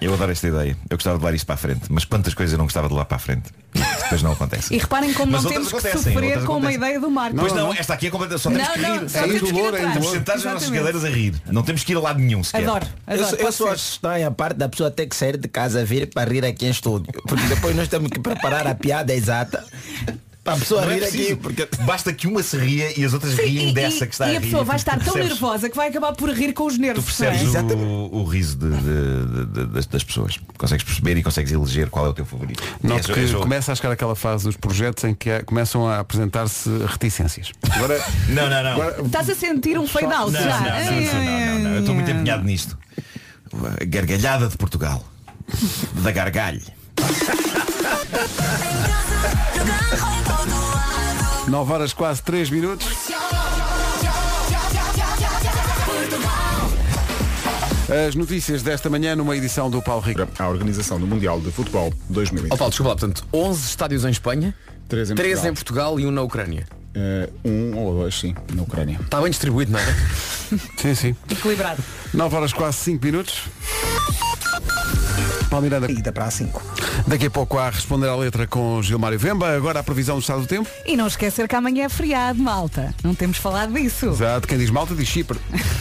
Eu 0.00 0.12
adoro 0.14 0.32
esta 0.32 0.48
ideia. 0.48 0.76
Eu 0.90 0.96
gostava 0.96 1.16
de 1.16 1.22
levar 1.24 1.36
isto 1.36 1.46
para 1.46 1.54
a 1.54 1.58
frente. 1.58 1.82
Mas 1.88 2.04
quantas 2.04 2.34
coisas 2.34 2.52
eu 2.52 2.58
não 2.58 2.64
gostava 2.64 2.88
de 2.88 2.94
levar 2.94 3.04
para 3.04 3.14
a 3.16 3.20
frente? 3.20 3.50
Depois 3.72 4.22
não 4.24 4.32
acontece. 4.32 4.74
E 4.74 4.78
reparem 4.78 5.12
como 5.14 5.30
Mas 5.30 5.44
não 5.44 5.50
temos 5.52 5.72
que 5.72 5.80
sofrer 5.80 6.44
com 6.44 6.56
uma 6.56 6.72
ideia 6.72 6.98
do 6.98 7.08
Marco. 7.08 7.36
Pois 7.36 7.52
não, 7.52 7.72
esta 7.72 7.94
aqui 7.94 8.08
é 8.08 8.10
completamente. 8.10 8.42
Só 8.42 8.50
temos 8.50 8.66
Não, 8.66 8.74
que 8.74 8.80
não, 8.80 8.98
rir. 8.98 9.08
só 9.08 9.18
É 9.20 9.28
indolor, 9.28 9.74
é 9.76 9.82
indolor. 9.84 10.12
Sentados 10.12 10.44
nas 10.44 10.54
nossas 10.54 10.70
cadeiras 10.70 11.04
a 11.04 11.08
rir. 11.08 11.34
Não 11.46 11.62
temos 11.62 11.84
que 11.84 11.92
ir 11.92 11.96
a 11.96 12.00
lado 12.00 12.18
nenhum 12.18 12.42
sequer. 12.42 12.64
Adoro, 12.64 12.86
Eu, 13.06 13.14
adoro. 13.14 13.36
eu 13.36 13.38
pode 13.38 13.54
só 13.54 13.72
estranho 13.72 14.26
a 14.26 14.30
parte 14.32 14.56
da 14.56 14.68
pessoa 14.68 14.90
ter 14.90 15.06
que 15.06 15.14
sair 15.14 15.36
de 15.36 15.46
casa 15.46 15.84
vir 15.84 16.08
para 16.12 16.28
rir 16.28 16.44
aqui 16.44 16.66
em 16.66 16.70
estúdio. 16.70 17.12
Porque 17.28 17.44
depois 17.46 17.76
nós 17.76 17.86
temos 17.86 18.10
que 18.10 18.18
preparar 18.18 18.66
a 18.66 18.74
piada 18.74 19.14
exata 19.14 19.64
para 20.42 20.54
a 20.54 20.56
pessoa 20.58 20.80
Não 20.82 20.90
é 20.90 20.94
rir 20.94 21.04
aqui. 21.04 21.16
preciso. 21.18 21.36
Porque... 21.36 21.68
Basta 21.84 22.12
que 22.12 22.26
uma 22.26 22.42
se 22.42 22.56
ria 22.56 22.98
e 22.98 23.04
as 23.04 23.12
outras 23.12 23.34
riem 23.34 23.68
E, 23.70 23.74
dessa 23.74 24.04
e- 24.04 24.06
que 24.08 24.14
está 24.14 24.26
e 24.26 24.34
a 24.34 24.38
a 24.38 24.40
rir. 24.40 24.46
pessoa 24.46 24.64
vai 24.64 24.76
estar 24.76 24.98
Tu 24.98 25.04
tão 25.04 25.14
nervosa 25.14 25.68
que 25.68 25.76
vai 25.76 25.88
acabar 25.88 26.12
por 26.14 26.30
rir 26.30 26.52
com 26.54 26.64
os 26.66 26.74
Tu 26.74 26.80
nervos. 26.80 27.04
não 27.20 27.26
é? 27.26 27.30
percebes 27.30 27.54
Exatamente. 27.54 27.86
o, 27.86 28.10
o 28.16 28.24
riso 28.24 28.56
de- 28.56 28.70
de- 28.70 29.46
de- 29.46 29.66
das, 29.66 29.86
das 29.86 30.02
pessoas. 30.02 30.38
Consegues 30.56 30.82
perceber 30.84 31.16
e 31.18 31.22
consegues 31.22 31.52
eleger 31.52 31.90
qual 31.90 32.06
é 32.06 32.08
o 32.08 32.14
teu 32.14 32.24
favorito. 32.24 32.62
Noto 32.82 33.10
É, 33.10 33.14
que 33.14 33.20
é 33.20 33.32
começa 33.38 33.70
a 33.70 33.74
chegar 33.74 33.92
aquela 33.92 34.16
fase 34.16 34.44
dos 34.44 34.56
projetos 34.56 35.04
em 35.04 35.14
que 35.14 35.30
há- 35.30 35.42
começam 35.44 35.86
a 35.86 35.98
apresentar-se 36.00 36.70
reticências. 36.86 37.52
Agora, 37.70 38.02
Não, 38.28 38.48
não, 38.48 38.62
não. 38.62 38.70
agora 38.72 39.02
Estás 39.04 39.28
a 39.28 39.34
sentir 39.34 39.78
um 39.78 39.86
fade 39.86 40.06
out 40.06 40.32
Não, 40.32 40.40
já. 40.42 40.58
não, 40.58 40.64
não, 40.64 40.70
não, 40.70 41.00
não, 41.00 41.24
não, 41.54 41.58
não. 41.60 41.70
Eu 41.74 41.80
estou 41.80 41.94
muito 41.94 42.10
empenhado 42.10 42.44
nisto. 42.44 42.78
A 43.80 43.84
gargalhada 43.84 44.48
de 44.48 44.56
Portugal. 44.56 45.04
Da 46.02 46.10
gargalho. 46.12 46.62
9 51.48 51.72
horas 51.72 51.92
quase 51.92 52.22
3 52.22 52.50
minutos. 52.50 52.86
As 58.08 58.14
notícias 58.14 58.62
desta 58.62 58.88
manhã 58.88 59.16
numa 59.16 59.36
edição 59.36 59.68
do 59.68 59.82
Paulo 59.82 60.02
Rico. 60.02 60.26
A 60.38 60.48
organização 60.48 60.98
do 61.00 61.06
Mundial 61.06 61.40
de 61.40 61.50
Futebol 61.50 61.92
2020. 62.08 62.52
Ó 62.52 62.56
Paulo, 62.56 62.70
desculpa 62.70 62.90
lá, 62.90 62.96
portanto, 62.96 63.26
11 63.32 63.66
estádios 63.68 64.04
em 64.04 64.10
Espanha, 64.10 64.54
Três 64.88 65.10
em 65.10 65.14
3 65.16 65.32
Portugal. 65.32 65.50
em 65.50 65.54
Portugal 65.54 66.00
e 66.00 66.06
um 66.06 66.10
na 66.12 66.22
Ucrânia. 66.22 66.66
Eh, 66.94 67.28
um 67.44 67.76
ou 67.76 67.94
dois, 67.94 68.18
sim, 68.18 68.34
na 68.54 68.62
Ucrânia. 68.62 68.98
Está 69.02 69.20
bem 69.20 69.30
distribuído, 69.30 69.72
não 69.72 69.78
é? 69.80 69.84
Sim, 70.76 70.94
sim. 70.96 71.16
Equilibrado. 71.30 71.82
9 72.12 72.34
horas 72.36 72.52
quase 72.52 72.76
5 72.78 73.04
minutos. 73.04 73.42
Paulo 75.50 75.64
Miranda. 75.64 75.90
Ida 75.90 76.12
para 76.12 76.26
a 76.26 76.30
5. 76.30 76.62
Daqui 77.08 77.26
a 77.26 77.30
pouco 77.30 77.58
há 77.58 77.66
a 77.66 77.70
responder 77.70 78.08
à 78.08 78.14
letra 78.14 78.46
com 78.46 78.80
Gilmário 78.80 79.18
Vemba. 79.18 79.54
Agora 79.54 79.80
a 79.80 79.82
previsão 79.82 80.16
do 80.16 80.20
estado 80.20 80.42
do 80.42 80.46
tempo. 80.46 80.70
E 80.86 80.96
não 80.96 81.08
esquecer 81.08 81.48
que 81.48 81.56
amanhã 81.56 81.84
é 81.86 81.88
feriado, 81.88 82.40
malta. 82.40 82.94
Não 83.02 83.14
temos 83.14 83.36
falado 83.36 83.72
disso. 83.72 84.06
Exato, 84.06 84.46
quem 84.46 84.56
diz 84.56 84.70
malta 84.70 84.94
diz 84.94 85.08
Chipre. 85.08 85.38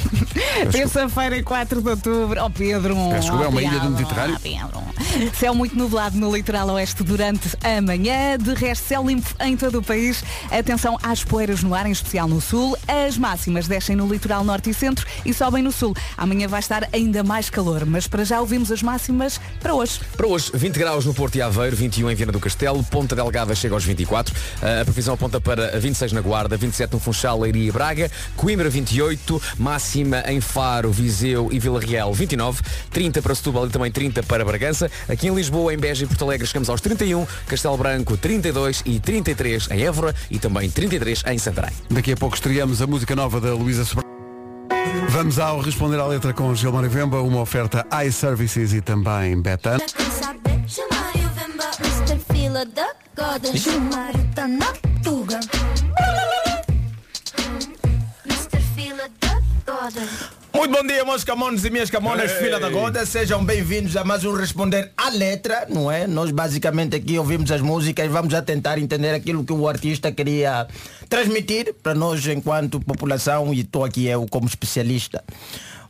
Terça-feira, 0.72 1.42
4 1.44 1.82
de 1.82 1.90
outubro. 1.90 2.42
Ó 2.42 2.50
Pedro. 2.50 2.96
Desculpa, 3.20 3.46
é 3.46 3.48
uma 3.48 3.62
ilha 3.62 3.80
do 3.80 3.92
Mediterrâneo. 3.92 4.36
ó, 4.36 4.40
Pedro. 4.40 4.90
Céu 5.34 5.54
muito 5.54 5.76
nublado 5.78 6.18
no 6.18 6.36
litoral 6.36 6.70
oeste 6.70 7.04
durante 7.04 7.50
a 7.64 7.82
manhã. 7.82 8.38
De 8.38 8.54
resto, 8.54 8.88
céu 8.88 9.06
limpo 9.06 9.30
em 9.40 9.56
todo 9.56 9.80
o 9.80 9.84
país. 9.84 10.24
Atenção 10.52 10.98
às 11.04 11.24
poeiras 11.24 11.62
no 11.62 11.76
ar, 11.76 11.86
em 11.86 11.92
especial 11.92 12.28
no 12.28 12.42
sul. 12.42 12.78
As 12.88 13.18
máximas 13.18 13.68
descem 13.68 13.96
no 13.96 14.08
litoral 14.08 14.44
norte 14.44 14.70
e 14.70 14.74
centro 14.74 15.06
e 15.26 15.34
sobem 15.34 15.62
no 15.62 15.72
sul. 15.72 15.96
Amanhã 16.18 16.48
vai 16.48 16.60
estar 16.60 16.88
ainda 16.92 17.24
mais 17.24 17.50
calor, 17.50 17.86
mas 17.86 18.08
para 18.08 18.24
já 18.24 18.40
ouvimos 18.40 18.72
as 18.72 18.82
máximas 18.82 19.40
para 19.60 19.74
hoje. 19.74 20.00
Para 20.16 20.28
hoje, 20.28 20.52
20 20.54 20.78
graus 20.78 21.06
no 21.06 21.14
Porto 21.14 21.36
e 21.36 21.42
Aveiro, 21.42 21.76
21 21.76 22.12
em 22.12 22.16
Viana 22.16 22.32
do 22.32 22.40
Castelo, 22.40 22.84
Ponta 22.84 23.16
Delgada 23.16 23.54
chega 23.56 23.74
aos 23.74 23.84
24, 23.84 24.34
a 24.82 24.84
previsão 24.86 25.14
aponta 25.14 25.40
para 25.40 25.80
26 25.80 26.14
na 26.14 26.22
Guarda, 26.22 26.58
27 26.58 26.94
no 26.94 27.00
Funchal, 27.00 27.40
Leiria 27.40 27.68
e 27.68 27.72
Braga, 27.72 28.12
Coimbra 28.36 28.70
28, 28.70 29.42
máxima 29.58 30.24
em 30.28 30.42
Faro, 30.42 30.92
Viseu 30.92 31.50
e 31.52 31.60
Vila 31.60 31.80
Real 31.80 32.14
29, 32.14 32.62
30 32.92 33.22
para 33.22 33.36
Setúbal 33.36 33.68
e 33.68 33.70
também 33.70 33.92
30 33.92 34.24
para 34.24 34.44
Bragança, 34.44 34.90
aqui 35.08 35.28
em 35.28 35.36
Lisboa, 35.36 35.74
em 35.74 35.78
Beja 35.78 36.04
e 36.06 36.08
Porto 36.08 36.24
Alegre 36.24 36.48
chegamos 36.48 36.70
aos 36.70 36.82
31, 36.82 37.26
Castelo 37.48 37.78
Branco 37.78 38.18
32 38.18 38.84
e 38.86 39.00
33 39.00 39.72
em 39.72 39.82
Évora 39.84 40.16
e 40.30 40.40
também 40.40 40.70
33 40.70 41.24
em 41.28 41.38
Santarém. 41.38 41.72
Daqui 41.90 42.14
a 42.14 42.18
pouco 42.18 42.36
estreamos 42.36 42.82
a 42.82 42.88
música 42.88 43.16
nova 43.16 43.40
da 43.40 43.54
Luísa 43.54 43.86
Sobral. 43.86 44.09
Vamos 45.10 45.40
ao 45.40 45.60
responder 45.60 46.00
à 46.00 46.06
letra 46.06 46.34
com 46.34 46.54
Gilmário 46.56 46.90
Vemba, 46.90 47.22
uma 47.22 47.42
oferta 47.42 47.86
iServices 48.06 48.74
e 48.74 48.82
também 48.82 49.42
Betan. 49.42 49.78
Muito 60.54 60.72
bom 60.72 60.86
dia, 60.86 61.06
meus 61.06 61.24
camões 61.24 61.64
e 61.64 61.70
minhas 61.70 61.90
camonas, 61.90 62.32
Ei. 62.32 62.38
filha 62.38 62.60
da 62.60 62.70
Goda. 62.70 63.06
Sejam 63.06 63.46
bem-vindos 63.46 63.96
a 63.96 64.04
mais 64.04 64.26
um 64.26 64.34
Responder 64.34 64.92
à 64.98 65.10
Letra, 65.10 65.68
não 65.70 65.92
é? 65.92 66.08
Nós 66.08 66.32
basicamente 66.32 66.96
aqui 66.96 67.20
ouvimos 67.20 67.52
as 67.52 67.62
músicas 67.62 68.06
e 68.06 68.10
vamos 68.10 68.34
a 68.34 68.42
tentar 68.42 68.80
entender 68.80 69.14
aquilo 69.14 69.44
que 69.44 69.54
o 69.54 69.68
artista 69.68 70.12
queria 70.12 70.68
transmitir 71.08 71.74
para 71.84 71.94
nós 71.94 72.26
enquanto 72.28 72.80
população 72.80 73.54
e 73.54 73.62
estou 73.62 73.86
aqui 73.86 74.08
eu 74.08 74.26
como 74.30 74.48
especialista 74.48 75.24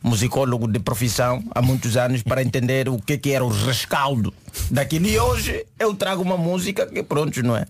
musicólogo 0.02 0.66
de 0.66 0.78
profissão 0.78 1.42
há 1.54 1.60
muitos 1.60 1.96
anos 1.96 2.22
para 2.22 2.42
entender 2.42 2.88
o 2.88 2.98
que, 2.98 3.18
que 3.18 3.32
era 3.32 3.44
o 3.44 3.48
rescaldo 3.48 4.32
daquilo. 4.70 5.06
E 5.06 5.18
hoje 5.18 5.66
eu 5.78 5.94
trago 5.94 6.22
uma 6.22 6.36
música 6.36 6.86
que 6.86 7.02
pronto, 7.02 7.42
não 7.42 7.56
é? 7.56 7.66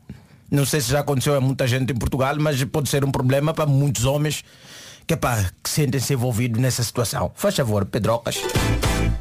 Não 0.51 0.65
sei 0.65 0.81
se 0.81 0.91
já 0.91 1.01
aconteceu 1.01 1.37
a 1.37 1.41
muita 1.41 1.67
gente 1.67 1.93
em 1.93 1.97
Portugal, 1.97 2.35
mas 2.41 2.63
pode 2.65 2.89
ser 2.89 3.05
um 3.05 3.11
problema 3.11 3.55
para 3.55 3.67
muitos 3.67 4.05
homens 4.05 4.43
que, 5.11 5.17
pá, 5.17 5.45
que 5.61 5.69
sentem-se 5.69 6.13
envolvidos 6.13 6.61
nessa 6.61 6.85
situação. 6.85 7.33
Faz 7.35 7.57
favor, 7.57 7.85
Pedrocas. 7.85 8.37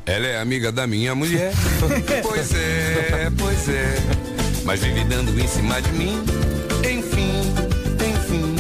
Ela 0.06 0.28
é 0.28 0.40
amiga 0.40 0.72
da 0.72 0.86
minha 0.86 1.16
mulher. 1.16 1.52
pois 2.22 2.54
é, 2.54 3.32
pois 3.36 3.70
é. 3.70 3.96
Mas 4.64 4.82
vive 4.82 5.04
dando 5.06 5.40
em 5.40 5.48
cima 5.48 5.82
de 5.82 5.92
mim. 5.94 6.24
Enfim, 6.88 7.42
enfim. 8.08 8.56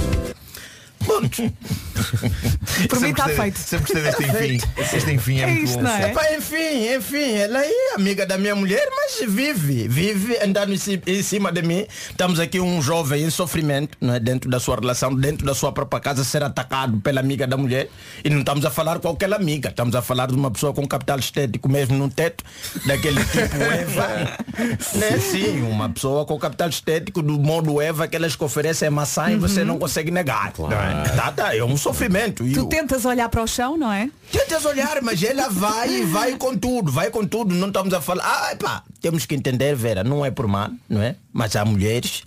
Por 2.89 2.99
mim 3.01 3.09
está 3.09 3.27
feito. 3.29 3.57
Sempre 3.59 3.93
gostei 3.93 4.03
deste 4.03 4.23
enfim. 4.23 4.71
Este 4.95 5.11
enfim 5.11 5.39
é, 5.39 5.43
É 5.43 5.47
muito 5.47 5.63
isto, 5.65 5.75
bom. 5.77 5.83
não 5.83 5.91
é? 5.91 6.11
Epá, 6.11 6.33
enfim, 6.33 6.95
enfim, 6.95 7.33
ela 7.33 7.63
é 7.63 7.71
amiga 7.95 8.25
da 8.25 8.37
minha 8.37 8.55
mulher, 8.55 8.87
mas 8.95 9.29
vive, 9.29 9.87
vive 9.87 10.37
andando 10.43 10.73
em 10.73 10.77
ci- 10.77 11.01
em 11.05 11.23
cima 11.23 11.51
de 11.51 11.61
mim. 11.61 11.85
Estamos 12.09 12.39
aqui 12.39 12.59
um 12.59 12.81
jovem 12.81 13.23
em 13.23 13.29
sofrimento, 13.29 13.97
não 14.01 14.13
é? 14.15 14.19
Dentro 14.19 14.49
da 14.49 14.59
sua 14.59 14.75
relação, 14.75 15.13
dentro 15.13 15.45
da 15.45 15.53
sua 15.53 15.71
própria 15.71 15.99
casa, 15.99 16.23
ser 16.23 16.43
atacado 16.43 16.99
pela 17.01 17.19
amiga 17.19 17.45
da 17.47 17.57
mulher. 17.57 17.89
E 18.23 18.29
não 18.29 18.39
estamos 18.39 18.65
a 18.65 18.69
falar 18.71 18.99
qualquer 18.99 19.31
amiga, 19.33 19.69
estamos 19.69 19.95
a 19.95 20.01
falar 20.01 20.27
de 20.27 20.33
uma 20.35 20.51
pessoa 20.51 20.73
com 20.73 20.87
capital 20.87 21.19
estético 21.19 21.69
mesmo 21.69 21.97
no 21.97 22.09
teto, 22.09 22.43
daquele 22.85 23.23
tipo 23.25 23.55
Eva. 23.61 24.37
né? 24.95 25.17
Sim, 25.19 25.61
uma 25.63 25.89
pessoa 25.89 26.25
com 26.25 26.37
capital 26.37 26.69
estético 26.69 27.21
do 27.21 27.39
modo 27.39 27.81
Eva, 27.81 28.05
aquelas 28.05 28.35
que 28.35 28.43
oferecem 28.43 28.89
maçã 28.89 29.29
e 29.31 29.35
você 29.37 29.63
não 29.63 29.77
consegue 29.77 30.11
negar. 30.11 30.53
não 30.57 30.71
é? 30.71 31.03
Tá, 31.15 31.31
tá, 31.31 31.55
é 31.55 31.63
um 31.63 31.77
sofrimento. 31.93 32.43
Tu 32.53 32.65
tentas 32.67 33.05
olhar 33.05 33.29
para 33.29 33.43
o 33.43 33.47
chão, 33.47 33.77
não 33.77 33.91
é? 33.91 34.09
Tentas 34.31 34.65
olhar, 34.65 35.01
mas 35.01 35.21
ela 35.23 35.49
vai, 35.49 36.03
vai 36.05 36.37
com 36.37 36.57
tudo, 36.57 36.91
vai 36.91 37.09
com 37.09 37.25
tudo. 37.25 37.53
Não 37.53 37.67
estamos 37.67 37.93
a 37.93 38.01
falar. 38.01 38.23
Ah, 38.25 38.51
epá, 38.53 38.83
temos 39.01 39.25
que 39.25 39.35
entender, 39.35 39.75
Vera, 39.75 40.03
não 40.03 40.25
é 40.25 40.31
por 40.31 40.47
mal, 40.47 40.69
não 40.87 41.01
é? 41.01 41.15
Mas 41.33 41.55
há 41.55 41.65
mulheres 41.65 42.23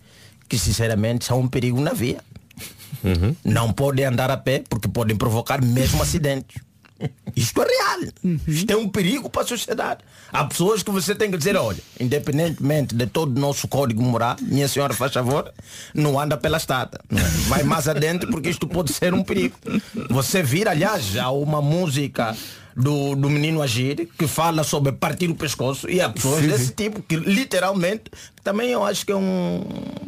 que 0.48 0.58
sinceramente 0.58 1.24
são 1.24 1.40
um 1.40 1.48
perigo 1.48 1.80
na 1.80 1.92
via. 1.92 2.18
Não 3.44 3.72
podem 3.72 4.04
andar 4.04 4.30
a 4.30 4.36
pé 4.36 4.62
porque 4.68 4.88
podem 4.88 5.16
provocar 5.16 5.62
mesmo 5.62 6.02
acidentes. 6.02 6.60
Isto 7.34 7.62
é 7.62 7.66
real. 7.66 8.12
Isto 8.46 8.70
é 8.70 8.76
um 8.76 8.88
perigo 8.88 9.28
para 9.30 9.42
a 9.42 9.46
sociedade. 9.46 10.00
Há 10.32 10.44
pessoas 10.44 10.82
que 10.82 10.90
você 10.90 11.14
tem 11.14 11.30
que 11.30 11.36
dizer, 11.36 11.56
olha, 11.56 11.78
independentemente 11.98 12.94
de 12.94 13.06
todo 13.06 13.36
o 13.36 13.40
nosso 13.40 13.66
código 13.68 14.02
moral, 14.02 14.36
minha 14.40 14.68
senhora 14.68 14.94
faz 14.94 15.12
favor, 15.12 15.52
não 15.94 16.18
anda 16.18 16.36
pela 16.36 16.56
estrada. 16.56 17.00
é? 17.10 17.20
Vai 17.48 17.62
mais 17.62 17.88
adentro 17.88 18.30
porque 18.30 18.48
isto 18.50 18.66
pode 18.66 18.92
ser 18.92 19.14
um 19.14 19.22
perigo. 19.22 19.56
Você 20.10 20.42
vira, 20.42 20.70
aliás, 20.70 21.16
há 21.16 21.30
uma 21.30 21.60
música 21.60 22.36
do, 22.76 23.14
do 23.14 23.28
menino 23.30 23.62
Agir 23.62 24.08
que 24.18 24.26
fala 24.26 24.64
sobre 24.64 24.92
partir 24.92 25.28
o 25.30 25.34
pescoço 25.34 25.88
e 25.90 26.00
há 26.00 26.08
pessoas 26.08 26.40
Sim, 26.42 26.48
desse 26.48 26.66
sim. 26.66 26.72
tipo 26.74 27.02
que 27.02 27.16
literalmente 27.16 28.04
também 28.42 28.70
eu 28.70 28.84
acho 28.84 29.06
que 29.06 29.12
é 29.12 29.16
um 29.16 29.64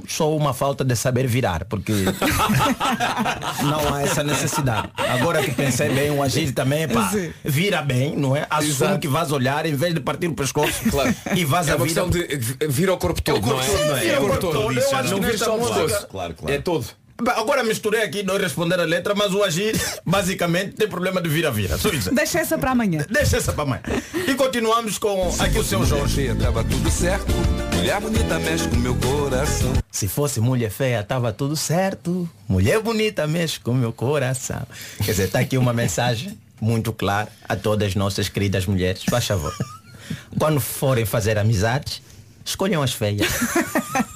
só 0.09 0.35
uma 0.37 0.53
falta 0.53 0.85
de 0.85 0.97
saber 0.97 1.27
virar 1.27 1.65
porque 1.67 1.93
não 3.62 3.95
há 3.95 4.03
essa 4.03 4.23
necessidade 4.23 4.89
agora 4.97 5.43
que 5.43 5.53
pensei 5.53 5.89
bem 5.91 6.11
o 6.11 6.23
agir 6.23 6.53
também 6.53 6.89
pá, 6.89 7.11
vira 7.45 7.83
bem 7.83 8.17
não 8.17 8.37
é 8.37 8.47
assume 8.51 8.71
Exato. 8.73 8.99
que 9.01 9.09
vais 9.09 9.31
olhar 9.33 9.67
em 9.67 9.75
vez 9.75 9.95
de 9.95 10.01
partir 10.01 10.27
o 10.29 10.35
pescoço 10.35 10.75
Claro. 10.91 11.15
e 11.35 11.45
vais 11.45 11.69
É 11.69 11.73
a 11.73 11.77
vida 11.77 11.85
questão 11.85 12.11
de 12.11 12.27
vir 12.69 12.89
ao 12.89 12.99
corpo 12.99 13.21
todo, 13.23 13.47
não 13.47 13.61
é? 13.61 13.67
todo, 13.67 13.85
não 13.87 13.97
é? 13.97 14.07
É 14.09 14.19
o 14.19 14.23
corpo 14.23 14.39
todo. 14.39 14.73
Eu 14.73 14.97
acho 14.97 15.11
não 15.11 15.21
que 15.21 15.27
nesta 15.27 15.53
o 15.53 15.59
música-. 15.59 16.07
Claro, 16.07 16.35
claro. 16.35 16.55
É 16.55 16.59
todo. 16.59 16.87
Bem, 17.23 17.35
Agora 17.37 17.62
misturei 17.62 18.03
aqui 18.03 18.23
não 18.23 18.37
responder 18.37 18.79
a 18.81 18.85
letra, 18.85 19.15
mas 19.15 19.33
o 19.33 19.43
agir 19.43 19.81
basicamente 20.05 20.73
tem 20.73 20.89
problema 20.89 21.21
de 21.21 21.29
vira-vira. 21.29 21.79
Só 21.79 21.89
isso. 21.91 22.12
Deixa 22.15 22.41
essa 22.41 22.59
para 22.59 22.73
amanhã. 22.73 23.07
Deixa 23.09 23.37
essa 23.37 23.53
para 23.53 23.62
amanhã. 23.62 23.83
E 24.27 24.35
continuamos 24.35 24.99
com 24.99 25.33
aqui 25.39 25.59
o 25.59 25.65
seu 25.65 25.85
Jorge. 25.85 26.35
Tava 26.35 26.65
tudo 26.65 26.91
certo. 26.91 27.33
Mulher 27.77 28.01
bonita 28.01 28.39
mexe 28.39 28.69
com 28.69 28.77
meu 28.77 28.95
coração. 28.97 29.73
Se 29.91 30.09
fosse 30.09 30.41
mulher 30.41 30.71
feia, 30.71 31.03
tava 31.05 31.33
tudo 31.33 31.55
certo. 31.57 32.29
Mulher 32.49 32.81
bonita 32.81 33.27
mexe 33.27 33.61
com 33.61 33.75
meu 33.75 33.93
coração. 33.93 34.67
Quer 34.99 35.12
dizer, 35.12 35.31
tá 35.31 35.39
aqui 35.39 35.57
uma 35.57 35.73
mensagem 35.75 36.37
muito 36.61 36.93
clara 36.93 37.29
a 37.49 37.55
todas 37.55 37.89
as 37.89 37.95
nossas 37.95 38.29
queridas 38.29 38.67
mulheres. 38.67 39.03
Faz 39.09 39.27
favor. 39.27 39.55
Quando 40.39 40.61
forem 40.61 41.05
fazer 41.05 41.39
amizades, 41.39 42.03
escolham 42.45 42.83
as 42.83 42.93
feias. 42.93 43.29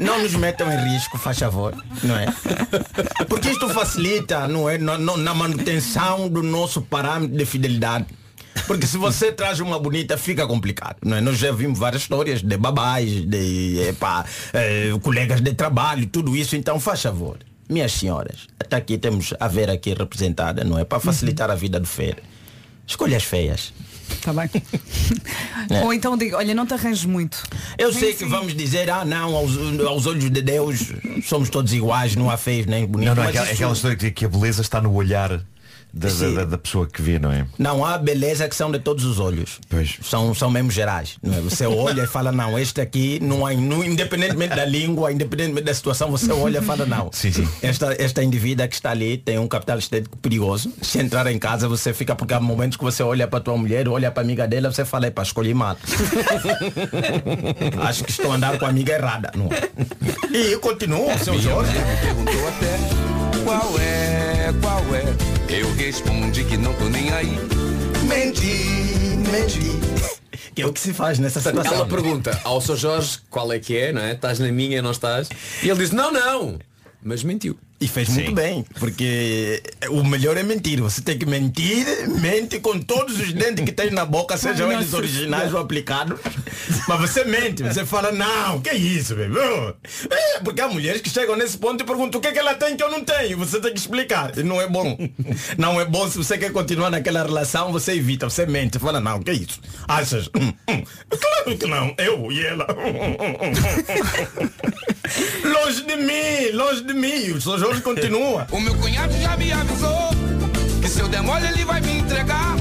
Não 0.00 0.22
nos 0.22 0.34
metam 0.34 0.72
em 0.72 0.92
risco, 0.92 1.18
faz 1.18 1.38
favor, 1.38 1.74
não 2.02 2.16
é? 2.16 2.26
Porque 3.28 3.50
isto 3.50 3.68
facilita, 3.68 4.48
não 4.48 4.68
é? 4.68 4.78
Na, 4.78 4.96
na- 4.98 5.34
manutenção 5.34 6.28
do 6.28 6.42
nosso 6.42 6.80
parâmetro 6.82 7.36
de 7.36 7.44
fidelidade. 7.44 8.06
Porque 8.66 8.86
se 8.86 8.96
você 8.96 9.30
traz 9.30 9.60
uma 9.60 9.78
bonita, 9.78 10.16
fica 10.16 10.46
complicado. 10.46 10.96
Não 11.04 11.16
é? 11.16 11.20
Nós 11.20 11.38
já 11.38 11.52
vimos 11.52 11.78
várias 11.78 12.02
histórias 12.02 12.42
de 12.42 12.56
babais, 12.56 13.10
de 13.26 13.78
epá, 13.88 14.24
eh, 14.52 14.90
colegas 15.02 15.40
de 15.40 15.52
trabalho, 15.54 16.06
tudo 16.06 16.36
isso. 16.36 16.56
Então, 16.56 16.80
faz 16.80 17.02
favor, 17.02 17.38
minhas 17.68 17.92
senhoras, 17.92 18.48
até 18.58 18.76
aqui 18.76 18.98
temos 18.98 19.32
a 19.38 19.46
Vera 19.48 19.72
aqui 19.74 19.94
representada, 19.94 20.64
não 20.64 20.78
é? 20.78 20.84
Para 20.84 20.98
facilitar 20.98 21.50
a 21.50 21.54
vida 21.54 21.78
do 21.78 21.86
feio. 21.86 22.16
Escolha 22.86 23.16
as 23.16 23.22
feias. 23.24 23.72
Está 24.20 24.32
bem? 24.32 24.50
É. 25.68 25.82
Ou 25.84 25.92
então 25.92 26.16
digo, 26.16 26.36
olha, 26.36 26.52
não 26.54 26.66
te 26.66 26.74
arranjes 26.74 27.04
muito. 27.04 27.42
Eu 27.78 27.92
sei 27.92 28.14
que 28.14 28.24
vamos 28.24 28.54
dizer, 28.56 28.90
ah 28.90 29.04
não, 29.04 29.36
aos, 29.36 29.52
aos 29.86 30.06
olhos 30.06 30.28
de 30.30 30.42
Deus 30.42 30.92
somos 31.24 31.48
todos 31.48 31.72
iguais, 31.72 32.16
não 32.16 32.28
há 32.30 32.36
feios 32.36 32.66
nem 32.66 32.86
bonitos. 32.86 33.14
Não, 33.14 33.22
não, 33.22 33.22
é 33.22 33.26
mas 33.26 33.36
aquela, 33.36 33.44
isso- 33.46 33.54
aquela 33.54 33.72
história 33.74 33.96
que, 33.96 34.10
que 34.10 34.24
a 34.24 34.28
beleza 34.28 34.62
está 34.62 34.80
no 34.80 34.92
olhar 34.92 35.40
da, 35.92 36.08
da- 36.08 36.28
da- 36.30 36.44
da 36.44 36.58
pessoa 36.58 36.86
que 36.86 37.00
vê, 37.02 37.18
não 37.18 37.32
é? 37.32 37.46
Não 37.58 37.84
há 37.84 37.98
beleza 37.98 38.48
que 38.48 38.54
são 38.56 38.70
de 38.70 38.78
todos 38.78 39.04
os 39.04 39.18
olhos. 39.18 39.58
Pois. 39.68 39.98
São, 40.02 40.34
são 40.34 40.50
mesmo 40.50 40.70
gerais. 40.70 41.16
não 41.22 41.34
é? 41.34 41.40
Você 41.40 41.66
olha 41.66 42.02
e 42.02 42.06
fala, 42.06 42.30
não, 42.32 42.58
este 42.58 42.80
aqui, 42.80 43.18
não 43.22 43.44
há, 43.46 43.52
não, 43.54 43.84
independentemente 43.84 44.54
da 44.54 44.64
língua, 44.64 45.12
independentemente 45.12 45.64
da 45.66 45.74
situação, 45.74 46.10
você 46.10 46.30
olha 46.32 46.58
e 46.58 46.62
fala, 46.62 46.86
não. 46.86 47.10
Sim, 47.12 47.32
sim. 47.32 47.48
Esta, 47.62 47.94
esta 48.02 48.22
indivídua 48.22 48.66
que 48.68 48.74
está 48.74 48.90
ali 48.90 49.16
tem 49.18 49.38
um 49.38 49.48
capital 49.48 49.78
estético 49.78 50.16
perigoso. 50.18 50.72
Se 50.82 50.98
entrar 50.98 51.26
em 51.26 51.38
casa, 51.38 51.68
você 51.68 51.92
fica, 51.92 52.14
porque 52.14 52.34
há 52.34 52.40
momentos 52.40 52.76
que 52.76 52.84
você 52.84 53.02
olha 53.02 53.26
para 53.26 53.40
tua 53.40 53.56
mulher, 53.56 53.88
olha 53.88 54.10
para 54.10 54.22
a 54.22 54.24
amiga 54.24 54.46
dela, 54.48 54.70
você 54.72 54.84
fala, 54.84 55.10
para 55.10 55.22
escolher 55.24 55.54
mal. 55.54 55.76
Acho 57.86 58.04
que 58.04 58.10
estou 58.10 58.32
a 58.32 58.36
andar 58.36 58.58
com 58.58 58.64
a 58.64 58.68
amiga 58.68 58.92
errada. 58.92 59.30
Não. 59.34 59.46
é? 59.46 60.36
E 60.36 60.56
continua, 60.58 61.16
seu 61.18 61.38
Jorge. 61.38 61.72
me 61.72 61.96
perguntou 62.00 62.48
até 62.48 62.78
qual 63.44 63.78
é, 63.80 64.52
qual 64.60 64.82
é. 64.94 65.39
Eu 65.52 65.74
respondi 65.74 66.44
que 66.44 66.56
não 66.56 66.72
tô 66.74 66.88
nem 66.88 67.10
aí. 67.10 67.36
Menti, 68.08 69.16
menti. 69.30 70.20
Que 70.54 70.62
é 70.62 70.66
o 70.66 70.72
que 70.72 70.80
se 70.80 70.92
faz 70.92 71.18
nessa 71.18 71.40
situação. 71.40 71.74
Ela 71.74 71.86
pergunta 71.86 72.38
ao 72.42 72.60
Sr. 72.60 72.76
Jorge 72.76 73.18
qual 73.30 73.52
é 73.52 73.58
que 73.58 73.76
é, 73.76 73.92
não 73.92 74.02
é? 74.02 74.12
Estás 74.12 74.40
na 74.40 74.50
minha, 74.50 74.82
não 74.82 74.90
estás? 74.90 75.28
E 75.62 75.68
ele 75.68 75.78
diz, 75.78 75.92
não, 75.92 76.12
não. 76.12 76.58
Mas 77.00 77.22
mentiu. 77.22 77.56
E 77.80 77.88
fez 77.88 78.10
muito 78.10 78.32
bem, 78.32 78.62
porque 78.78 79.62
o 79.88 80.04
melhor 80.04 80.36
é 80.36 80.42
mentir. 80.42 80.82
Você 80.82 81.00
tem 81.00 81.16
que 81.16 81.24
mentir, 81.24 81.86
mente 82.20 82.60
com 82.60 82.78
todos 82.78 83.18
os 83.18 83.32
dentes 83.32 83.64
que 83.64 83.72
tens 83.72 83.90
na 83.90 84.04
boca, 84.04 84.36
sejam 84.36 84.68
Ai, 84.68 84.74
eles 84.74 84.86
nossa 84.86 84.98
originais 84.98 85.54
ou 85.54 85.60
aplicados. 85.60 86.20
Mas 86.86 87.00
você 87.00 87.24
mente, 87.24 87.62
você 87.62 87.86
fala, 87.86 88.12
não, 88.12 88.60
que 88.60 88.68
é 88.68 88.76
isso, 88.76 89.14
bebê? 89.14 89.40
É, 90.10 90.40
porque 90.40 90.60
há 90.60 90.68
mulheres 90.68 91.00
que 91.00 91.08
chegam 91.08 91.34
nesse 91.36 91.56
ponto 91.56 91.82
e 91.82 91.86
perguntam 91.86 92.18
o 92.18 92.22
que 92.22 92.28
é 92.28 92.32
que 92.32 92.38
ela 92.38 92.54
tem 92.54 92.76
que 92.76 92.82
eu 92.82 92.90
não 92.90 93.02
tenho. 93.02 93.38
Você 93.38 93.58
tem 93.58 93.72
que 93.72 93.80
explicar. 93.80 94.36
E 94.36 94.42
não 94.42 94.60
é 94.60 94.68
bom. 94.68 94.98
Não 95.56 95.80
é 95.80 95.84
bom 95.84 96.08
se 96.08 96.16
você 96.18 96.36
quer 96.38 96.52
continuar 96.52 96.90
naquela 96.90 97.22
relação, 97.22 97.72
você 97.72 97.92
evita, 97.92 98.28
você 98.28 98.44
mente, 98.46 98.78
fala, 98.78 99.00
não, 99.00 99.20
que 99.22 99.30
é 99.30 99.34
isso? 99.34 99.60
Achas? 99.86 100.28
Hum, 100.28 100.52
hum. 100.68 100.82
Claro 101.08 101.58
que 101.58 101.66
não, 101.66 101.94
eu 101.98 102.30
e 102.32 102.44
ela. 102.44 102.66
longe 105.44 105.82
de 105.82 105.96
mim, 105.96 106.50
longe 106.52 106.82
de 106.82 106.94
mim. 106.94 107.32
O 107.32 107.40
Sr. 107.40 107.69
Continua. 107.80 108.46
O 108.50 108.60
meu 108.60 108.74
cunhado 108.76 109.12
já 109.20 109.36
me 109.36 109.52
avisou 109.52 110.10
que 110.82 110.88
se 110.88 111.00
eu 111.00 111.08
der 111.08 111.22
mole 111.22 111.46
ele 111.46 111.64
vai 111.64 111.80
me 111.80 111.98
entregar. 111.98 112.56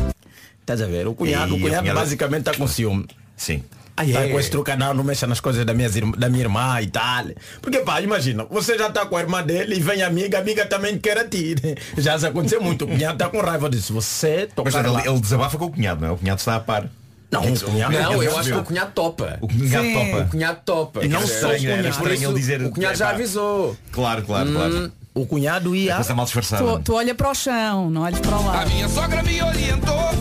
Estás 0.61 0.81
a 0.81 0.85
ver? 0.85 1.07
O 1.07 1.15
cunhado, 1.15 1.53
E 1.53 1.57
o 1.57 1.61
cunhado 1.61 1.81
cunhada- 1.81 1.99
basicamente 1.99 2.39
está 2.41 2.53
com 2.53 2.67
ciúme. 2.67 3.07
Sim. 3.35 3.63
Aí 3.97 4.15
é. 4.15 4.21
tá 4.27 4.31
com 4.31 4.39
esse 4.39 4.49
truque, 4.49 4.73
não, 4.77 4.93
não 4.93 5.03
mexa 5.03 5.27
nas 5.27 5.41
coisas 5.41 5.65
da 5.65 5.73
minha, 5.73 5.89
da 6.17 6.29
minha 6.29 6.43
irmã 6.43 6.79
e 6.81 6.87
tal. 6.87 7.25
Porque 7.61 7.79
pá, 7.79 7.99
imagina, 8.01 8.45
você 8.49 8.77
já 8.77 8.89
tá 8.89 9.05
com 9.05 9.17
a 9.17 9.19
irmã 9.19 9.43
dele 9.43 9.75
e 9.75 9.79
vem 9.81 10.01
a 10.03 10.07
amiga, 10.07 10.37
a 10.37 10.41
amiga 10.41 10.65
também 10.65 10.97
quer 10.97 11.17
a 11.17 11.27
ti. 11.27 11.55
né? 11.61 11.75
Já 11.97 12.17
se 12.17 12.25
aconteceu 12.25 12.61
muito, 12.61 12.85
o 12.85 12.87
cunhado 12.87 13.17
tá 13.17 13.27
com 13.27 13.41
raiva 13.41 13.69
disso. 13.69 13.93
Você 13.93 14.47
lá. 14.55 15.01
ele, 15.01 15.09
ele 15.09 15.19
desabafa 15.19 15.57
com 15.57 15.65
o 15.65 15.71
cunhado, 15.71 15.99
não 16.01 16.07
é? 16.07 16.11
O 16.11 16.17
cunhado 16.17 16.39
está 16.39 16.55
a 16.55 16.59
par. 16.61 16.89
Não, 17.31 17.43
É 17.43 17.51
cunhado- 17.57 17.93
Não, 17.93 18.23
eu 18.23 18.37
acho 18.37 18.49
que 18.51 18.57
o 18.57 18.63
cunhado 18.63 18.91
topa. 18.93 19.37
O 19.41 19.47
cunhado 19.49 19.85
Sim. 19.85 19.93
topa. 19.93 20.23
O 20.23 20.29
cunhado 20.29 20.59
topa. 20.65 21.05
E 21.05 21.07
não 21.09 21.19
Quer 21.19 21.25
dizer, 21.25 21.39
só 21.41 21.47
o 21.47 21.57
cunhado, 21.57 21.67
era 21.67 21.81
por 21.81 21.89
estranho 21.89 22.15
isso, 22.15 22.25
ele 22.31 22.39
dizer, 22.39 22.61
O 22.63 22.69
cunhado 22.71 22.97
já 22.97 23.05
"Epá." 23.05 23.15
avisou. 23.15 23.77
Claro, 23.91 24.23
claro, 24.23 24.51
claro. 24.51 24.91
O 25.19 25.25
cunhado 25.25 25.75
ia. 25.75 25.95
Coisa 25.95 26.15
mal 26.15 26.23
disfarçada. 26.23 26.63
Tu, 26.63 26.79
tu 26.83 26.93
olha 26.93 27.13
para 27.13 27.29
o 27.29 27.35
chão, 27.35 27.89
não 27.89 28.03
olhes 28.03 28.21
para 28.21 28.39
o 28.39 28.49
A 28.49 28.65
minha 28.65 28.87
sogra 28.87 29.21
me 29.21 29.41
orientou. 29.43 30.11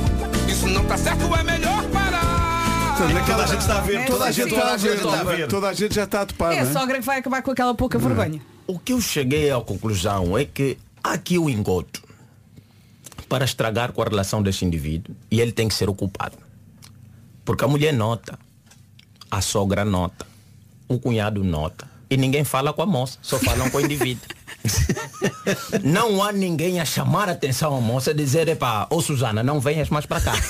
Isso 0.49 0.67
não 0.67 0.85
tá 0.87 0.99
certo, 0.99 1.33
é 1.37 1.43
melhor 1.45 1.85
parar. 1.91 2.97
Toda 3.25 3.45
a 3.45 3.47
gente 3.47 3.61
está 3.61 3.79
a 3.79 3.81
ver. 3.81 4.07
Toda 4.07 4.25
a 4.25 4.31
gente, 4.33 4.51
gente, 4.51 4.55
está 4.97 5.21
a 5.21 5.25
ver. 5.25 5.47
toda 5.47 5.69
a 5.69 5.73
gente 5.73 5.95
já 5.95 6.03
está 6.03 6.23
a 6.23 6.27
topar, 6.27 6.53
É 6.53 6.59
a 6.59 6.65
não 6.65 6.71
é? 6.71 6.73
sogra 6.73 6.99
que 6.99 7.07
vai 7.07 7.19
acabar 7.21 7.43
com 7.43 7.51
aquela 7.53 7.73
pouca 7.77 7.97
vergonha. 7.97 8.43
O 8.67 8.77
que 8.77 8.93
eu 8.93 9.01
cheguei 9.01 9.53
à 9.53 9.61
conclusão 9.61 10.37
é 10.37 10.45
que 10.45 10.77
há 11.05 11.13
aqui 11.13 11.39
o 11.39 11.49
engodo 11.49 12.01
para 13.29 13.45
estragar 13.45 13.93
com 13.93 14.03
a 14.03 14.05
relação 14.05 14.43
deste 14.43 14.65
indivíduo 14.65 15.15
e 15.31 15.41
ele 15.41 15.53
tem 15.53 15.69
que 15.69 15.75
ser 15.75 15.89
o 15.89 15.95
culpado. 15.95 16.37
Porque 17.45 17.65
a 17.65 17.69
mulher 17.69 17.93
nota, 17.93 18.37
a 19.31 19.41
sogra 19.41 19.85
nota, 19.85 20.27
o 20.89 20.99
cunhado 20.99 21.45
nota 21.45 21.98
e 22.11 22.17
ninguém 22.17 22.43
fala 22.45 22.73
com 22.73 22.83
a 22.83 22.87
moça, 22.87 23.19
só 23.21 23.39
falam 23.39 23.69
com 23.71 23.79
o 23.79 23.81
indivíduo. 23.81 24.25
Não 25.85 26.23
há 26.23 26.33
ninguém 26.33 26.81
a 26.81 26.85
chamar 26.85 27.29
a 27.29 27.33
atenção 27.33 27.77
à 27.77 27.81
moça 27.81 28.13
e 28.13 28.15
dizer, 28.15 28.49
epá, 28.49 28.87
ô 28.91 29.01
Susana, 29.01 29.43
não 29.43 29.61
venhas 29.61 29.89
mais 29.89 30.07
para 30.07 30.21
cá. 30.21 30.33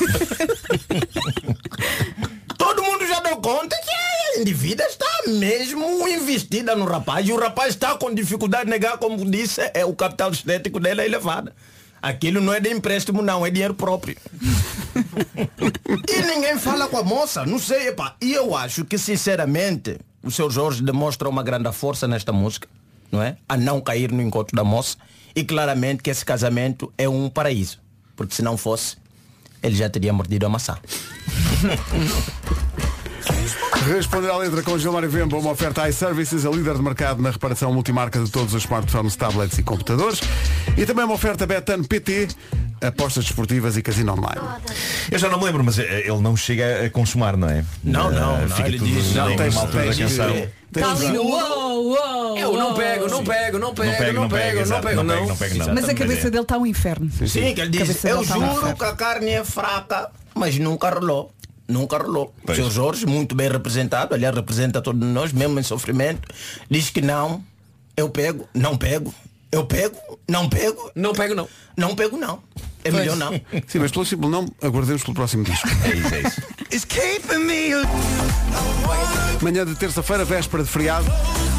Todo 2.56 2.82
mundo 2.82 3.06
já 3.06 3.20
deu 3.20 3.36
conta 3.36 3.76
que 3.76 3.90
a 3.90 4.40
indivídua 4.40 4.86
está 4.86 5.06
mesmo 5.26 6.08
investida 6.08 6.74
no 6.74 6.84
rapaz 6.84 7.28
e 7.28 7.32
o 7.32 7.38
rapaz 7.38 7.70
está 7.70 7.94
com 7.96 8.14
dificuldade 8.14 8.64
de 8.64 8.70
negar, 8.70 8.98
como 8.98 9.28
disse, 9.30 9.70
é 9.74 9.84
o 9.84 9.94
capital 9.94 10.30
estético 10.30 10.80
dela 10.80 11.02
é 11.02 11.06
elevado. 11.06 11.52
Aquilo 12.00 12.40
não 12.40 12.54
é 12.54 12.60
de 12.60 12.70
empréstimo, 12.70 13.22
não, 13.22 13.44
é 13.44 13.50
dinheiro 13.50 13.74
próprio. 13.74 14.16
e 16.08 16.22
ninguém 16.22 16.56
fala 16.58 16.86
com 16.88 16.98
a 16.98 17.02
moça, 17.02 17.44
não 17.44 17.58
sei, 17.58 17.88
epá. 17.88 18.14
E 18.20 18.32
eu 18.32 18.56
acho 18.56 18.84
que, 18.84 18.96
sinceramente, 18.96 19.98
o 20.22 20.30
seu 20.30 20.50
Jorge 20.50 20.82
demonstra 20.82 21.28
uma 21.28 21.42
grande 21.42 21.70
força 21.72 22.08
nesta 22.08 22.32
música, 22.32 22.68
não 23.10 23.22
é? 23.22 23.36
A 23.48 23.56
não 23.56 23.80
cair 23.80 24.12
no 24.12 24.22
encontro 24.22 24.56
da 24.56 24.64
moça. 24.64 24.96
E 25.34 25.44
claramente 25.44 26.02
que 26.02 26.10
esse 26.10 26.24
casamento 26.24 26.92
é 26.98 27.08
um 27.08 27.28
paraíso. 27.28 27.78
Porque 28.16 28.34
se 28.34 28.42
não 28.42 28.56
fosse, 28.56 28.96
ele 29.62 29.76
já 29.76 29.88
teria 29.88 30.12
mordido 30.12 30.46
a 30.46 30.48
maçã. 30.48 30.76
Responder 33.94 34.30
à 34.30 34.36
letra 34.36 34.62
com 34.62 34.78
Gilmário 34.78 35.08
Vemba, 35.10 35.36
uma 35.36 35.50
oferta 35.50 35.88
iServices, 35.88 36.44
a 36.44 36.50
líder 36.50 36.74
de 36.74 36.82
mercado 36.82 37.22
na 37.22 37.30
reparação 37.30 37.72
multimarca 37.72 38.18
de 38.20 38.30
todos 38.30 38.54
os 38.54 38.64
smartphones, 38.64 39.16
tablets 39.16 39.58
e 39.58 39.62
computadores. 39.62 40.20
E 40.76 40.84
também 40.86 41.04
uma 41.04 41.14
oferta 41.14 41.46
Betano 41.46 41.86
PT, 41.86 42.28
apostas 42.80 43.24
desportivas 43.24 43.76
e 43.76 43.82
casino 43.82 44.12
online. 44.12 44.40
Eu 45.10 45.18
já 45.18 45.28
não 45.28 45.38
me 45.38 45.44
lembro, 45.46 45.64
mas 45.64 45.78
eh, 45.78 46.02
ele 46.06 46.20
não 46.20 46.36
chega 46.36 46.84
a 46.86 46.90
consumar, 46.90 47.36
não 47.36 47.48
é? 47.48 47.64
Não, 47.82 48.10
não, 48.10 48.36
Eh, 48.38 48.46
não, 48.46 48.56
Fica 48.56 48.68
ele 48.68 48.78
tudo 48.78 48.90
diz, 48.90 49.14
não, 49.14 49.34
mesma 49.36 49.60
altura 49.62 49.86
da 49.86 49.94
canção. 49.94 50.32
tens- 50.32 50.48
Está 50.70 50.90
ali 50.92 51.08
no 51.08 51.22
uou, 51.22 51.86
uou, 51.96 52.38
Eu 52.38 52.52
não 52.52 52.74
pego, 52.74 53.08
não 53.08 53.24
pego, 53.24 53.58
não 53.58 53.74
pego, 53.74 53.88
não 54.20 54.28
pego, 54.28 54.66
não 54.68 54.80
pego, 54.82 55.02
não 55.02 55.36
pego. 55.36 55.54
Mas 55.74 55.88
a 55.88 55.94
cabeça 55.94 56.26
é. 56.26 56.30
dele 56.30 56.42
está 56.42 56.58
um 56.58 56.66
inferno. 56.66 57.10
Sim, 57.26 57.54
que 57.54 57.60
ele 57.62 57.70
diz, 57.70 58.04
eu 58.04 58.20
um 58.20 58.24
juro 58.24 58.76
que 58.76 58.84
a 58.84 58.92
carne 58.92 59.30
é 59.30 59.42
fraca, 59.44 60.10
mas 60.34 60.58
nunca 60.58 60.90
rolou. 60.90 61.32
Nunca 61.68 61.98
rolou. 61.98 62.34
O 62.42 62.46
Pois. 62.46 62.56
seu 62.56 62.70
Jorge, 62.70 63.04
muito 63.04 63.34
bem 63.34 63.48
representado, 63.50 64.14
aliás, 64.14 64.34
representa 64.34 64.80
todos 64.80 65.06
nós, 65.06 65.32
mesmo 65.32 65.60
em 65.60 65.62
sofrimento, 65.62 66.26
diz 66.70 66.88
que 66.88 67.02
não, 67.02 67.44
eu 67.94 68.08
pego, 68.08 68.48
não 68.54 68.76
pego, 68.76 69.14
eu 69.50 69.64
pego, 69.64 69.96
não 70.28 70.48
pego, 70.48 70.90
Não 70.94 71.12
pego, 71.12 71.34
não. 71.34 71.48
não 71.76 71.94
pego 71.94 72.16
não. 72.16 72.42
É 72.84 72.90
melhor 72.90 73.16
não. 73.16 73.32
Sim, 73.66 73.80
mas 73.80 73.90
pelo 73.90 74.04
simples 74.04 74.30
não, 74.30 74.46
aguardemos 74.62 75.02
pelo 75.02 75.14
próximo 75.14 75.44
disco. 75.44 75.68
É 75.84 75.94
isso, 75.96 76.14
é 76.14 76.20
isso. 76.20 76.42
Manhã 79.40 79.64
de 79.64 79.74
terça-feira, 79.74 80.24
véspera 80.24 80.62
de 80.62 80.68
feriado, 80.68 81.06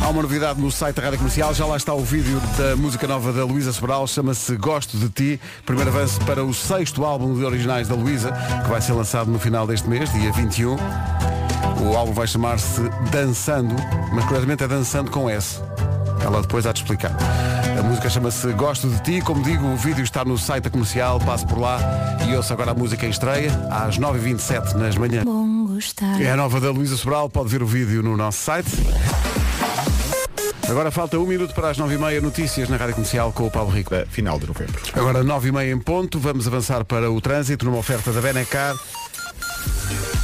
há 0.04 0.10
uma 0.10 0.22
novidade 0.22 0.60
no 0.60 0.70
site 0.72 0.98
da 0.98 1.04
Rádio 1.04 1.18
Comercial. 1.18 1.54
Já 1.54 1.66
lá 1.66 1.78
está 1.78 1.94
o 1.94 2.04
vídeo 2.04 2.40
da 2.58 2.76
música 2.76 3.08
nova 3.08 3.32
da 3.32 3.44
Luísa 3.46 3.72
Sobral, 3.72 4.06
chama-se 4.06 4.56
Gosto 4.56 4.98
de 4.98 5.10
Ti. 5.10 5.42
Primeiro 5.66 5.90
avanço 5.90 6.20
para 6.26 6.44
o 6.44 6.54
sexto 6.54 7.06
álbum 7.06 7.34
de 7.36 7.44
originais 7.44 7.88
da 7.88 7.96
Luísa, 7.96 8.32
que 8.64 8.70
vai 8.70 8.82
ser 8.82 8.94
lançado 8.94 9.32
no 9.32 9.40
final 9.40 9.66
deste 9.66 9.88
mês, 9.88 10.12
dia 10.12 10.32
21. 10.32 10.76
O 10.76 11.96
álbum 11.96 12.12
vai 12.14 12.28
chamar-se 12.28 12.82
Dançando, 13.12 13.76
mas 14.14 14.26
curiosamente 14.26 14.64
é 14.64 14.68
Dançando 14.68 15.10
com 15.10 15.30
S. 15.30 15.62
Ela 16.24 16.42
depois 16.42 16.66
há 16.66 16.72
de 16.72 16.80
explicar. 16.80 17.16
A 17.78 17.84
música 17.84 18.10
chama-se 18.10 18.52
Gosto 18.54 18.90
de 18.90 19.02
Ti. 19.02 19.22
Como 19.22 19.42
digo, 19.44 19.66
o 19.66 19.78
vídeo 19.78 20.04
está 20.04 20.26
no 20.26 20.38
site 20.38 20.66
da 20.66 20.70
comercial. 20.70 21.20
Passe 21.20 21.46
por 21.46 21.60
lá 21.60 21.80
e 22.28 22.36
ouça 22.36 22.54
agora 22.54 22.72
a 22.72 22.74
música 22.74 23.06
em 23.06 23.10
estreia, 23.10 23.52
às 23.72 23.98
9h27 23.98 24.74
nas 24.74 24.96
manhãs. 24.98 25.24
Bom 25.24 25.66
gostar. 25.66 26.22
É 26.22 26.32
a 26.32 26.36
nova 26.36 26.60
da 26.60 26.72
Luísa 26.72 26.98
Sobral, 26.98 27.30
pode 27.30 27.50
ver 27.50 27.64
o 27.64 27.66
vídeo 27.66 28.04
no 28.04 28.18
nosso 28.18 28.40
site. 28.40 28.70
Agora 30.70 30.92
falta 30.92 31.18
um 31.18 31.26
minuto 31.26 31.54
para 31.56 31.70
as 31.70 31.78
nove 31.78 31.96
e 31.96 31.98
meia 31.98 32.22
notícias 32.22 32.70
na 32.70 32.78
Rádio 32.78 32.94
Comercial 32.94 33.32
com 33.32 33.48
o 33.48 33.52
Paulo 33.52 33.72
Rico. 33.72 33.96
Final 34.10 34.38
de 34.40 34.46
novembro. 34.46 34.80
Agora 34.94 35.24
nove 35.24 35.50
e 35.50 35.52
meia 35.52 35.72
em 35.72 35.80
ponto, 35.80 36.20
vamos 36.20 36.48
avançar 36.48 36.86
para 36.86 37.10
o 37.10 37.20
trânsito 37.20 37.66
numa 37.66 37.78
oferta 37.78 38.12
da 38.12 38.22
Benecar. 38.22 38.76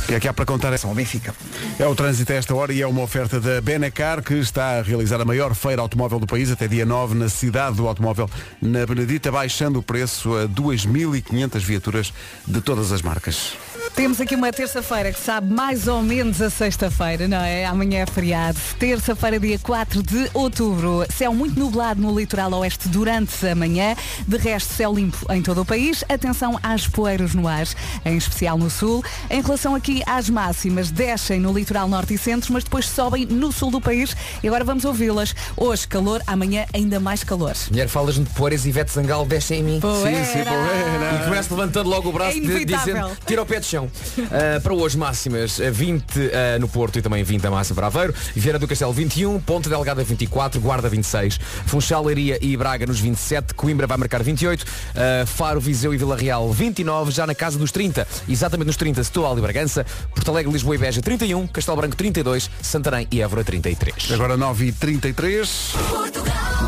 O 0.05 0.07
que 0.07 0.13
é 0.13 0.19
que 0.19 0.27
há 0.27 0.33
para 0.33 0.45
contar? 0.45 0.71
É 0.71 0.77
São 0.77 0.93
Benfica. 0.93 1.33
É 1.79 1.87
o 1.87 1.95
trânsito 1.95 2.31
a 2.31 2.35
esta 2.35 2.53
hora 2.53 2.71
e 2.71 2.79
é 2.79 2.85
uma 2.85 3.01
oferta 3.01 3.39
da 3.39 3.59
Benecar 3.59 4.21
que 4.21 4.35
está 4.35 4.77
a 4.77 4.81
realizar 4.83 5.19
a 5.19 5.25
maior 5.25 5.55
feira 5.55 5.81
automóvel 5.81 6.19
do 6.19 6.27
país 6.27 6.51
até 6.51 6.67
dia 6.67 6.85
9 6.85 7.15
na 7.15 7.27
cidade 7.27 7.77
do 7.77 7.87
automóvel 7.87 8.29
na 8.61 8.85
Benedita, 8.85 9.31
baixando 9.31 9.79
o 9.79 9.81
preço 9.81 10.35
a 10.37 10.47
2.500 10.47 11.59
viaturas 11.59 12.13
de 12.45 12.61
todas 12.61 12.91
as 12.91 13.01
marcas. 13.01 13.53
Temos 13.95 14.19
aqui 14.19 14.35
uma 14.35 14.51
terça-feira 14.51 15.13
que 15.13 15.19
sabe 15.19 15.53
mais 15.53 15.87
ou 15.87 16.01
menos 16.01 16.41
a 16.41 16.49
sexta-feira, 16.49 17.29
não 17.29 17.37
é? 17.37 17.65
Amanhã 17.65 18.01
é 18.01 18.05
feriado. 18.05 18.59
Terça-feira, 18.77 19.39
dia 19.39 19.57
4 19.57 20.03
de 20.03 20.29
outubro. 20.33 21.05
Céu 21.09 21.33
muito 21.33 21.57
nublado 21.57 22.01
no 22.01 22.13
litoral 22.17 22.51
oeste 22.55 22.89
durante 22.89 23.47
a 23.47 23.55
manhã. 23.55 23.95
De 24.27 24.37
resto, 24.37 24.73
céu 24.73 24.93
limpo 24.93 25.25
em 25.31 25.41
todo 25.41 25.61
o 25.61 25.65
país. 25.65 26.03
Atenção 26.09 26.59
às 26.61 26.85
poeiras 26.85 27.33
no 27.33 27.47
ar, 27.47 27.65
em 28.03 28.17
especial 28.17 28.57
no 28.57 28.69
sul. 28.69 29.01
Em 29.29 29.41
relação 29.41 29.73
aqui 29.73 29.94
às 30.05 30.29
máximas, 30.29 30.91
descem 30.91 31.39
no 31.39 31.53
litoral 31.53 31.87
norte 31.87 32.13
e 32.13 32.17
centro, 32.17 32.51
mas 32.53 32.63
depois 32.63 32.87
sobem 32.87 33.25
no 33.25 33.51
sul 33.51 33.71
do 33.71 33.81
país. 33.81 34.15
E 34.43 34.47
agora 34.47 34.63
vamos 34.63 34.85
ouvi-las. 34.85 35.35
Hoje 35.55 35.87
calor, 35.87 36.21
amanhã 36.27 36.65
ainda 36.73 36.99
mais 36.99 37.23
calor. 37.23 37.53
Mulher, 37.69 37.87
falas-me 37.87 38.25
de 38.25 38.31
poeiras 38.31 38.65
e 38.65 38.69
Ivete 38.69 38.91
Zangal 38.91 39.25
desce 39.25 39.55
em 39.55 39.63
mim. 39.63 39.79
Poeira. 39.79 40.25
Sim, 40.25 40.39
sim, 40.39 40.43
poeira. 40.43 41.21
E 41.21 41.23
começa 41.25 41.53
levantando 41.53 41.89
logo 41.89 42.09
o 42.09 42.11
braço 42.11 42.37
É 42.37 42.65
dizendo 42.65 43.11
tira 43.25 43.41
o 43.41 43.45
pé 43.45 43.59
de 43.59 43.65
chão. 43.65 43.85
Uh, 44.17 44.61
para 44.61 44.73
hoje 44.73 44.97
máximas 44.97 45.59
uh, 45.59 45.71
20 45.71 46.03
uh, 46.19 46.31
no 46.59 46.67
Porto 46.67 46.99
e 46.99 47.01
também 47.01 47.23
20 47.23 47.45
a 47.45 47.51
máxima 47.51 47.75
para 47.75 47.87
Aveiro. 47.87 48.13
Vieira 48.35 48.59
do 48.59 48.67
Castelo 48.67 48.93
21, 48.93 49.39
Ponta 49.41 49.69
Delgada 49.69 50.03
24, 50.03 50.59
Guarda 50.59 50.89
26, 50.89 51.39
Funchal, 51.65 52.03
Leiria 52.03 52.37
e 52.41 52.55
Braga 52.57 52.85
nos 52.85 52.99
27, 52.99 53.53
Coimbra 53.53 53.87
vai 53.87 53.97
marcar 53.97 54.23
28, 54.23 54.61
uh, 54.61 55.25
Faro, 55.25 55.59
Viseu 55.59 55.93
e 55.93 55.97
Vila 55.97 56.15
Real 56.15 56.51
29, 56.51 57.11
já 57.11 57.27
na 57.27 57.35
casa 57.35 57.57
dos 57.57 57.71
30, 57.71 58.07
exatamente 58.27 58.67
nos 58.67 58.77
30, 58.77 59.03
Setúbal 59.03 59.37
e 59.37 59.41
Bragança, 59.41 59.84
Porto 60.13 60.29
Alegre, 60.31 60.51
Lisboa 60.51 60.75
e 60.75 60.77
Beja 60.77 61.01
31, 61.01 61.47
Castelo 61.47 61.77
Branco 61.77 61.95
32, 61.95 62.49
Santarém 62.61 63.07
e 63.11 63.21
Évora 63.21 63.43
33. 63.43 64.11
Agora 64.11 64.37
9h33. 64.37 65.75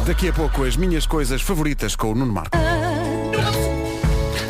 Daqui 0.06 0.30
a 0.30 0.34
pouco 0.34 0.64
as 0.64 0.76
minhas 0.76 1.06
coisas 1.06 1.42
favoritas 1.42 1.96
com 1.96 2.12
o 2.12 2.16
Nuno 2.16 2.32
Marco. 2.34 2.58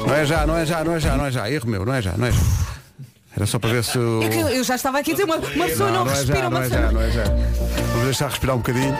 Não 0.06 0.14
é 0.14 0.26
já, 0.26 0.46
não 0.48 0.56
é 0.58 0.66
já, 0.66 0.84
não 0.84 0.94
é 0.96 1.00
já, 1.00 1.18
não 1.18 1.26
é 1.26 1.32
já. 1.32 1.50
Erro 1.52 1.68
meu, 1.70 1.86
não 1.86 1.94
é 1.94 2.02
já, 2.02 2.14
não 2.16 2.28
é 2.28 2.32
já. 2.32 2.40
Era 3.36 3.46
só 3.46 3.60
para 3.60 3.70
ver 3.70 3.84
se 3.84 3.98
o... 4.00 4.24
É 4.24 4.30
que 4.30 4.38
eu, 4.40 4.64
já 4.64 4.76
estava 4.76 4.98
aqui 5.00 5.12
a 5.12 5.14
dizer, 5.14 5.26
uma, 5.26 5.36
uma 5.36 5.66
pessoa 5.66 5.92
não, 5.92 6.06
não 6.06 6.12
é 6.12 6.16
respira, 6.16 6.40
já, 6.40 6.48
uma 6.48 6.60
não 6.60 6.66
é 6.66 6.70
já, 6.70 6.92
não 6.92 7.02
é 7.02 7.12
já. 7.12 7.24
Vamos 7.24 8.04
deixar 8.06 8.30
respirar 8.30 8.56
um 8.56 8.60
bocadinho 8.60 8.96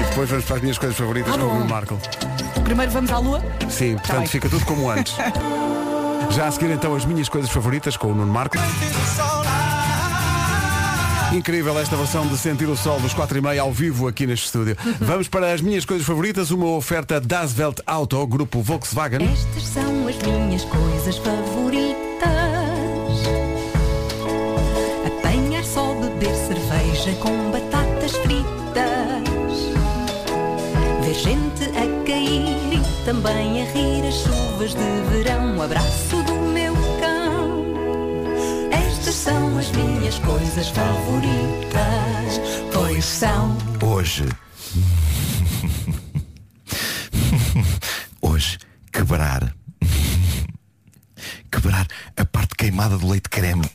e 0.00 0.04
depois 0.08 0.28
vamos 0.28 0.44
para 0.46 0.56
as 0.56 0.62
minhas 0.62 0.78
coisas 0.78 0.96
favoritas 0.98 1.32
Ah, 1.34 1.38
com 1.38 1.44
o. 1.44 1.54
Nuno 1.54 1.68
Marco. 1.68 2.00
Primeiro 2.64 2.90
vamos 2.90 3.10
à 3.12 3.18
lua? 3.18 3.40
Sim, 3.70 3.94
Tá 3.96 4.00
portanto 4.00 4.18
bem. 4.18 4.26
fica 4.28 4.48
tudo 4.48 4.64
como 4.64 4.90
antes. 4.90 5.14
Já 6.34 6.46
a 6.46 6.50
seguir 6.50 6.70
então 6.70 6.94
as 6.94 7.04
minhas 7.04 7.28
coisas 7.28 7.50
favoritas 7.50 7.96
com 7.96 8.08
o 8.08 8.14
Nuno 8.14 8.32
Marco. 8.32 8.56
Incrível 11.32 11.78
esta 11.78 11.96
versão 11.96 12.26
de 12.26 12.36
Sentir 12.36 12.68
o 12.68 12.76
Sol 12.76 13.00
dos 13.00 13.14
4 13.14 13.38
e 13.38 13.40
meia 13.40 13.62
ao 13.62 13.72
vivo 13.72 14.06
aqui 14.08 14.26
neste 14.26 14.46
estúdio. 14.46 14.76
Vamos 15.00 15.28
para 15.28 15.52
as 15.52 15.60
minhas 15.60 15.84
coisas 15.84 16.06
favoritas, 16.06 16.50
uma 16.50 16.66
oferta 16.66 17.20
Das 17.20 17.58
Welt 17.58 17.80
Auto, 17.86 18.26
grupo 18.26 18.60
Volkswagen. 18.60 19.22
Estas 19.32 19.62
são 19.62 20.08
as 20.08 20.16
minhas 20.22 20.64
coisas 20.64 21.16
favoritas. 21.18 21.92
Apanhar 25.06 25.64
só 25.64 25.94
beber 25.94 26.34
cerveja 26.34 27.12
com 27.20 27.41
também 33.04 33.62
a 33.62 33.64
rir 33.72 34.06
as 34.06 34.14
chuvas 34.14 34.74
de 34.74 35.10
verão. 35.10 35.56
O 35.58 35.62
abraço 35.62 36.22
do 36.24 36.34
meu 36.34 36.74
cão. 37.00 37.64
Estas 38.70 39.14
são 39.14 39.58
as 39.58 39.70
minhas 39.72 40.18
coisas 40.20 40.68
favoritas. 40.68 42.40
Pois 42.72 43.04
são. 43.04 43.56
Hoje. 43.82 44.24
Hoje, 48.20 48.58
quebrar. 48.92 49.54
Quebrar 51.50 51.86
a 52.16 52.24
parte 52.24 52.54
queimada 52.56 52.96
do 52.96 53.08
leite 53.08 53.28
creme. 53.28 53.68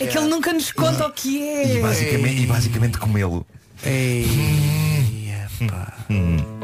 É 0.00 0.06
que 0.06 0.18
ele 0.18 0.28
nunca 0.28 0.52
nos 0.52 0.72
conta 0.72 1.06
o 1.06 1.12
que 1.12 1.38
E 1.38 1.78
é. 1.78 1.80
basicamente, 1.80 2.42
e 2.42 2.46
basicamente 2.46 2.98
comê-lo. 2.98 3.46
Hum. 6.10 6.55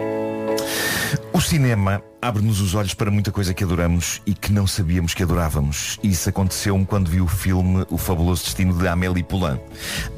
O 1.53 1.55
cinema 1.55 2.03
abre-nos 2.22 2.62
os 2.62 2.74
olhos 2.74 2.94
para 2.94 3.11
muita 3.11 3.30
coisa 3.30 3.53
que 3.53 3.62
adoramos 3.62 4.22
e 4.24 4.32
que 4.32 4.50
não 4.50 4.66
sabíamos 4.66 5.12
que 5.12 5.22
adorávamos. 5.22 5.98
Isso 6.03 6.26
aconteceu-me 6.30 6.86
quando 6.86 7.11
vi 7.11 7.20
o 7.20 7.28
filme 7.28 7.84
O 7.90 7.98
Fabuloso 7.98 8.42
Destino 8.44 8.72
de 8.72 8.88
Amélie 8.88 9.22
Poulain. 9.22 9.61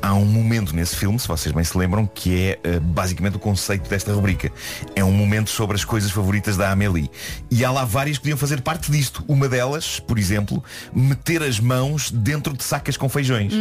Há 0.01 0.15
um 0.15 0.27
momento 0.27 0.77
nesse 0.77 0.95
filme, 0.95 1.19
se 1.19 1.27
vocês 1.27 1.53
bem 1.53 1.65
se 1.65 1.77
lembram, 1.77 2.07
que 2.07 2.41
é 2.41 2.61
eh, 2.63 2.79
basicamente 2.79 3.35
o 3.35 3.41
conceito 3.41 3.91
desta 3.91 4.13
rubrica. 4.13 4.53
É 4.95 5.05
um 5.05 5.11
momento 5.11 5.51
sobre 5.51 5.75
as 5.75 5.85
coisas 5.85 6.13
favoritas 6.13 6.57
da 6.57 6.71
Amélie. 6.71 7.11
E 7.51 7.65
há 7.65 7.71
lá 7.73 7.85
várias 7.85 8.17
que 8.17 8.23
podiam 8.23 8.39
fazer 8.39 8.61
parte 8.61 8.93
disto. 8.93 9.25
Uma 9.27 9.49
delas, 9.49 9.99
por 9.99 10.21
exemplo, 10.21 10.63
meter 10.95 11.43
as 11.43 11.59
mãos 11.59 12.13
dentro 12.13 12.57
de 12.57 12.63
sacas 12.63 12.97
com 12.97 13.09
feijões. 13.09 13.53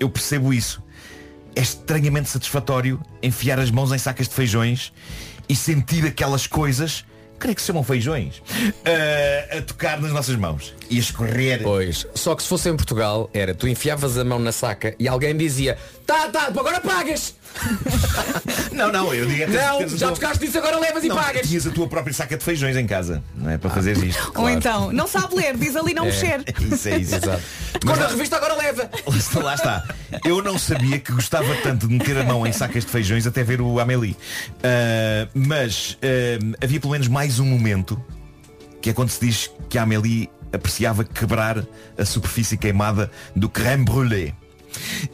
Eu 0.00 0.10
percebo 0.10 0.52
isso. 0.52 0.82
É 1.54 1.60
estranhamente 1.60 2.28
satisfatório 2.28 3.00
enfiar 3.22 3.60
as 3.60 3.70
mãos 3.70 3.92
em 3.92 3.98
sacas 3.98 4.26
de 4.26 4.34
feijões 4.34 4.92
e 5.48 5.56
sentir 5.56 6.06
aquelas 6.06 6.46
coisas, 6.46 7.04
creio 7.38 7.54
que 7.54 7.60
se 7.60 7.66
chamam 7.66 7.82
feijões, 7.82 8.42
eh, 8.84 9.58
a 9.58 9.62
tocar 9.62 10.00
nas 10.00 10.12
nossas 10.12 10.36
mãos 10.36 10.74
e 10.90 10.96
a 10.96 11.00
escorrer. 11.00 11.62
Pois, 11.62 12.06
só 12.14 12.34
que 12.34 12.42
se 12.42 12.48
fosse 12.48 12.68
em 12.68 12.76
Portugal, 12.76 13.28
era 13.32 13.54
tu 13.54 13.66
enfiavas 13.68 14.16
a 14.18 14.24
mão 14.24 14.38
na 14.38 14.52
saca 14.52 14.94
e 14.98 15.08
alguém 15.08 15.36
dizia 15.36 15.76
Tá, 16.06 16.28
tá, 16.28 16.46
agora 16.48 16.80
pagas! 16.80 17.34
Não, 18.72 18.90
não, 18.90 19.14
eu 19.14 19.26
digo 19.26 19.46
Não, 19.52 19.88
já 19.88 20.06
tua- 20.08 20.14
tocaste 20.16 20.44
nisso, 20.44 20.58
agora 20.58 20.76
levas 20.78 21.04
e 21.04 21.08
Não, 21.08 21.16
pagas! 21.16 21.46
Tinhas 21.48 21.66
a 21.66 21.70
tua 21.70 21.86
própria 21.86 22.12
saca 22.12 22.36
de 22.36 22.42
feijões 22.44 22.76
em 22.76 22.84
casa, 22.86 23.22
não 23.36 23.48
é? 23.50 23.56
Para 23.56 23.70
fazer 23.70 23.96
isto. 24.04 24.32
Ou 24.34 24.50
então, 24.50 24.92
não 24.92 25.06
sabe 25.06 25.36
ler, 25.36 25.56
diz 25.56 25.76
ali 25.76 25.94
não 25.94 26.04
É, 26.04 26.06
mexer. 26.08 26.42
Isso 26.60 26.88
é 26.88 26.98
isso. 26.98 27.14
Exato. 27.14 27.40
Mas 27.74 27.82
Quando 27.84 28.00
a 28.00 28.04
lá- 28.06 28.10
revista 28.10 28.36
agora 28.36 28.54
leva! 28.54 28.90
Lá 29.06 29.16
está, 29.16 29.40
lá 29.40 29.54
está. 29.54 29.84
Eu 30.24 30.42
não 30.42 30.58
sabia 30.58 30.98
que 30.98 31.12
gostava 31.12 31.54
tanto 31.62 31.86
de 31.86 31.94
meter 31.94 32.18
a 32.18 32.24
mão 32.24 32.44
em 32.46 32.52
sacas 32.52 32.84
de 32.84 32.90
feijões 32.90 33.24
até 33.26 33.44
ver 33.44 33.60
o 33.60 33.78
Amélie. 33.78 34.16
Ah, 34.62 35.28
mas 35.32 35.96
ah, 36.02 36.56
havia 36.64 36.80
pelo 36.80 36.92
menos 36.92 37.06
mais 37.08 37.38
um 37.38 37.44
momento 37.46 38.02
que 38.82 38.90
é 38.90 38.92
quando 38.92 39.10
se 39.10 39.24
diz 39.24 39.50
que 39.68 39.78
a 39.78 39.82
Amélie 39.84 40.28
apreciava 40.54 41.04
quebrar 41.04 41.64
a 41.98 42.04
superfície 42.04 42.56
queimada 42.56 43.10
do 43.34 43.48
crème 43.48 43.84
brûlée. 43.84 44.34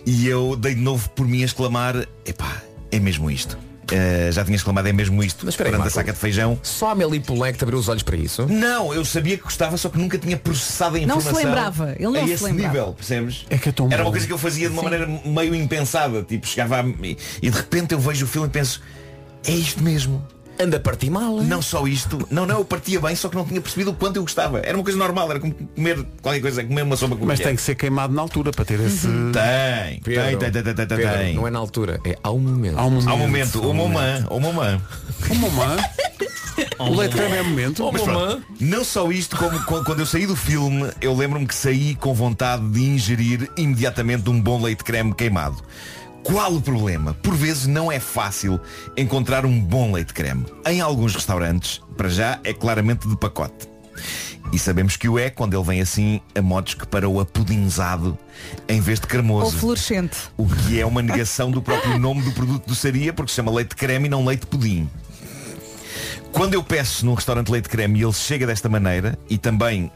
E 0.06 0.26
eu 0.26 0.56
dei 0.56 0.74
de 0.74 0.80
novo 0.80 1.08
por 1.10 1.26
mim 1.26 1.42
a 1.42 1.44
exclamar, 1.44 2.06
epá, 2.24 2.62
é 2.90 2.98
mesmo 2.98 3.30
isto. 3.30 3.58
Ah, 3.92 4.30
já 4.30 4.44
tinha 4.44 4.56
exclamado 4.56 4.88
é 4.88 4.92
mesmo 4.92 5.22
isto 5.22 5.44
Mas 5.44 5.54
espera 5.54 5.68
aí, 5.68 5.72
perante 5.72 5.88
a 5.88 5.90
saca 5.90 6.12
de 6.12 6.18
feijão. 6.18 6.58
Só 6.62 6.90
a 6.90 6.94
te 6.94 7.62
abriu 7.62 7.78
os 7.78 7.88
olhos 7.88 8.02
para 8.02 8.16
isso? 8.16 8.46
Não, 8.46 8.94
eu 8.94 9.04
sabia 9.04 9.36
que 9.36 9.42
gostava, 9.42 9.76
só 9.76 9.88
que 9.88 9.98
nunca 9.98 10.16
tinha 10.16 10.36
processado 10.36 10.96
a 10.96 11.00
Não 11.00 11.20
se 11.20 11.28
informação. 11.28 11.48
lembrava, 11.48 11.92
ele 11.96 12.04
não 12.04 12.22
a 12.22 12.26
se 12.26 12.32
esse 12.32 12.44
lembrava. 12.44 12.68
nível, 12.68 12.92
percebes? 12.94 13.46
É 13.50 13.58
que 13.58 13.68
é 13.68 13.72
tão 13.72 13.88
Era 13.90 14.02
uma 14.02 14.10
coisa 14.10 14.26
que 14.26 14.32
eu 14.32 14.38
fazia 14.38 14.68
de 14.68 14.72
uma 14.74 14.82
maneira 14.82 15.06
meio 15.24 15.54
impensada. 15.54 16.22
Tipo, 16.22 16.46
chegava 16.46 16.80
a... 16.80 16.84
e 16.84 17.16
e 17.42 17.50
de 17.50 17.56
repente 17.56 17.92
eu 17.92 17.98
vejo 17.98 18.24
o 18.24 18.28
filme 18.28 18.46
e 18.48 18.50
penso, 18.50 18.80
é 19.44 19.52
isto 19.52 19.82
mesmo. 19.82 20.24
Anda 20.60 20.76
a 20.76 20.80
partir 20.80 21.08
mal. 21.10 21.40
Não 21.42 21.62
só 21.62 21.86
isto, 21.86 22.26
não, 22.30 22.44
não, 22.44 22.58
eu 22.58 22.64
partia 22.64 23.00
bem, 23.00 23.16
só 23.16 23.28
que 23.28 23.36
não 23.36 23.44
tinha 23.46 23.60
percebido 23.60 23.90
o 23.90 23.94
quanto 23.94 24.16
eu 24.16 24.22
gostava. 24.22 24.58
Era 24.60 24.76
uma 24.76 24.84
coisa 24.84 24.98
normal, 24.98 25.30
era 25.30 25.40
como 25.40 25.54
comer 25.54 26.04
qualquer 26.20 26.40
coisa, 26.40 26.62
comer 26.64 26.82
uma 26.82 26.96
sopa 26.96 27.16
com 27.16 27.24
Mas 27.24 27.40
tem 27.40 27.56
que 27.56 27.62
ser 27.62 27.74
queimado 27.76 28.12
na 28.12 28.20
altura 28.20 28.50
para 28.50 28.64
ter 28.64 28.78
esse. 28.80 29.06
Tem, 29.06 30.00
Pedro, 30.02 30.38
tem, 30.38 30.50
tem, 30.50 30.62
tem, 30.62 30.62
tem, 30.62 30.74
tem, 30.74 30.86
Pedro, 30.98 31.18
tem. 31.18 31.34
Não 31.34 31.46
é 31.46 31.50
na 31.50 31.58
altura, 31.58 31.98
é 32.04 32.16
ao 32.22 32.38
momento. 32.38 32.78
Há 32.78 32.84
um 32.84 32.90
momento. 32.90 33.08
Há 33.08 33.14
um 33.14 33.18
momento, 33.18 33.60
o 33.70 33.74
mamã, 33.74 34.26
o 34.30 34.38
mamã. 34.40 34.80
Mamã. 35.34 35.76
O 36.78 36.94
leite 36.94 37.14
creme 37.16 37.36
é 37.36 37.42
momento. 37.42 37.90
Mas 37.92 38.02
pronto, 38.02 38.42
não 38.60 38.84
só 38.84 39.10
isto, 39.10 39.36
como 39.36 39.58
qu- 39.64 39.82
quando 39.84 40.00
eu 40.00 40.06
saí 40.06 40.26
do 40.26 40.36
filme, 40.36 40.90
eu 41.00 41.16
lembro-me 41.16 41.46
que 41.46 41.54
saí 41.54 41.94
com 41.94 42.12
vontade 42.12 42.66
de 42.68 42.82
ingerir 42.82 43.50
imediatamente 43.56 44.28
um 44.28 44.38
bom 44.40 44.60
leite 44.62 44.84
creme 44.84 45.14
queimado. 45.14 45.56
Qual 46.22 46.54
o 46.54 46.60
problema? 46.60 47.14
Por 47.14 47.34
vezes 47.34 47.66
não 47.66 47.90
é 47.90 47.98
fácil 47.98 48.60
encontrar 48.96 49.46
um 49.46 49.60
bom 49.60 49.92
leite 49.92 50.12
creme. 50.12 50.44
Em 50.66 50.80
alguns 50.80 51.14
restaurantes, 51.14 51.80
para 51.96 52.08
já, 52.08 52.38
é 52.44 52.52
claramente 52.52 53.08
de 53.08 53.16
pacote. 53.16 53.68
E 54.52 54.58
sabemos 54.58 54.96
que 54.96 55.08
o 55.08 55.18
é 55.18 55.30
quando 55.30 55.56
ele 55.56 55.64
vem 55.64 55.80
assim 55.80 56.20
a 56.34 56.42
modos 56.42 56.74
que 56.74 56.86
para 56.86 57.08
o 57.08 57.20
apudinzado 57.20 58.18
em 58.68 58.80
vez 58.80 58.98
de 58.98 59.06
Ou 59.06 59.10
cremoso. 59.10 59.56
fluorescente. 59.56 60.16
O 60.36 60.46
que 60.46 60.80
é 60.80 60.84
uma 60.84 61.02
negação 61.02 61.50
do 61.50 61.62
próprio 61.62 61.98
nome 61.98 62.22
do 62.22 62.32
produto 62.32 62.66
do 62.66 62.74
Saria, 62.74 63.12
porque 63.12 63.30
se 63.30 63.36
chama 63.36 63.52
leite 63.52 63.76
creme 63.76 64.06
e 64.06 64.10
não 64.10 64.24
leite 64.24 64.46
pudim. 64.46 64.88
Quando 66.32 66.54
eu 66.54 66.62
peço 66.62 67.06
num 67.06 67.14
restaurante 67.14 67.48
leite 67.50 67.68
creme 67.68 68.00
e 68.00 68.02
ele 68.02 68.12
chega 68.12 68.46
desta 68.46 68.68
maneira, 68.68 69.18
e 69.28 69.38
também, 69.38 69.90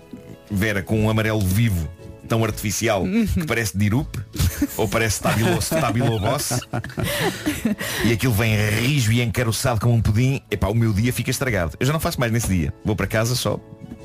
Vera, 0.51 0.83
com 0.83 1.01
um 1.01 1.11
amarelo 1.11 1.41
vivo, 1.41 1.89
tão 2.29 2.45
artificial, 2.45 3.05
que 3.35 3.47
parece 3.47 3.77
dirup, 3.77 4.17
ou 4.77 4.89
parece 4.89 5.17
stabilo, 5.17 5.59
stabilobos, 5.61 6.61
e 8.05 8.13
aquilo 8.13 8.33
vem 8.33 8.57
rijo 8.71 9.13
e 9.13 9.23
encaroçado 9.23 9.81
como 9.81 9.95
um 9.95 10.01
pudim, 10.01 10.41
epá, 10.51 10.69
o 10.69 10.75
meu 10.75 10.93
dia 10.93 11.13
fica 11.13 11.31
estragado. 11.31 11.77
Eu 11.79 11.87
já 11.87 11.93
não 11.93 12.01
faço 12.01 12.19
mais 12.19 12.33
nesse 12.33 12.49
dia. 12.49 12.73
Vou 12.85 12.97
para 12.97 13.07
casa 13.07 13.35
só 13.35 13.59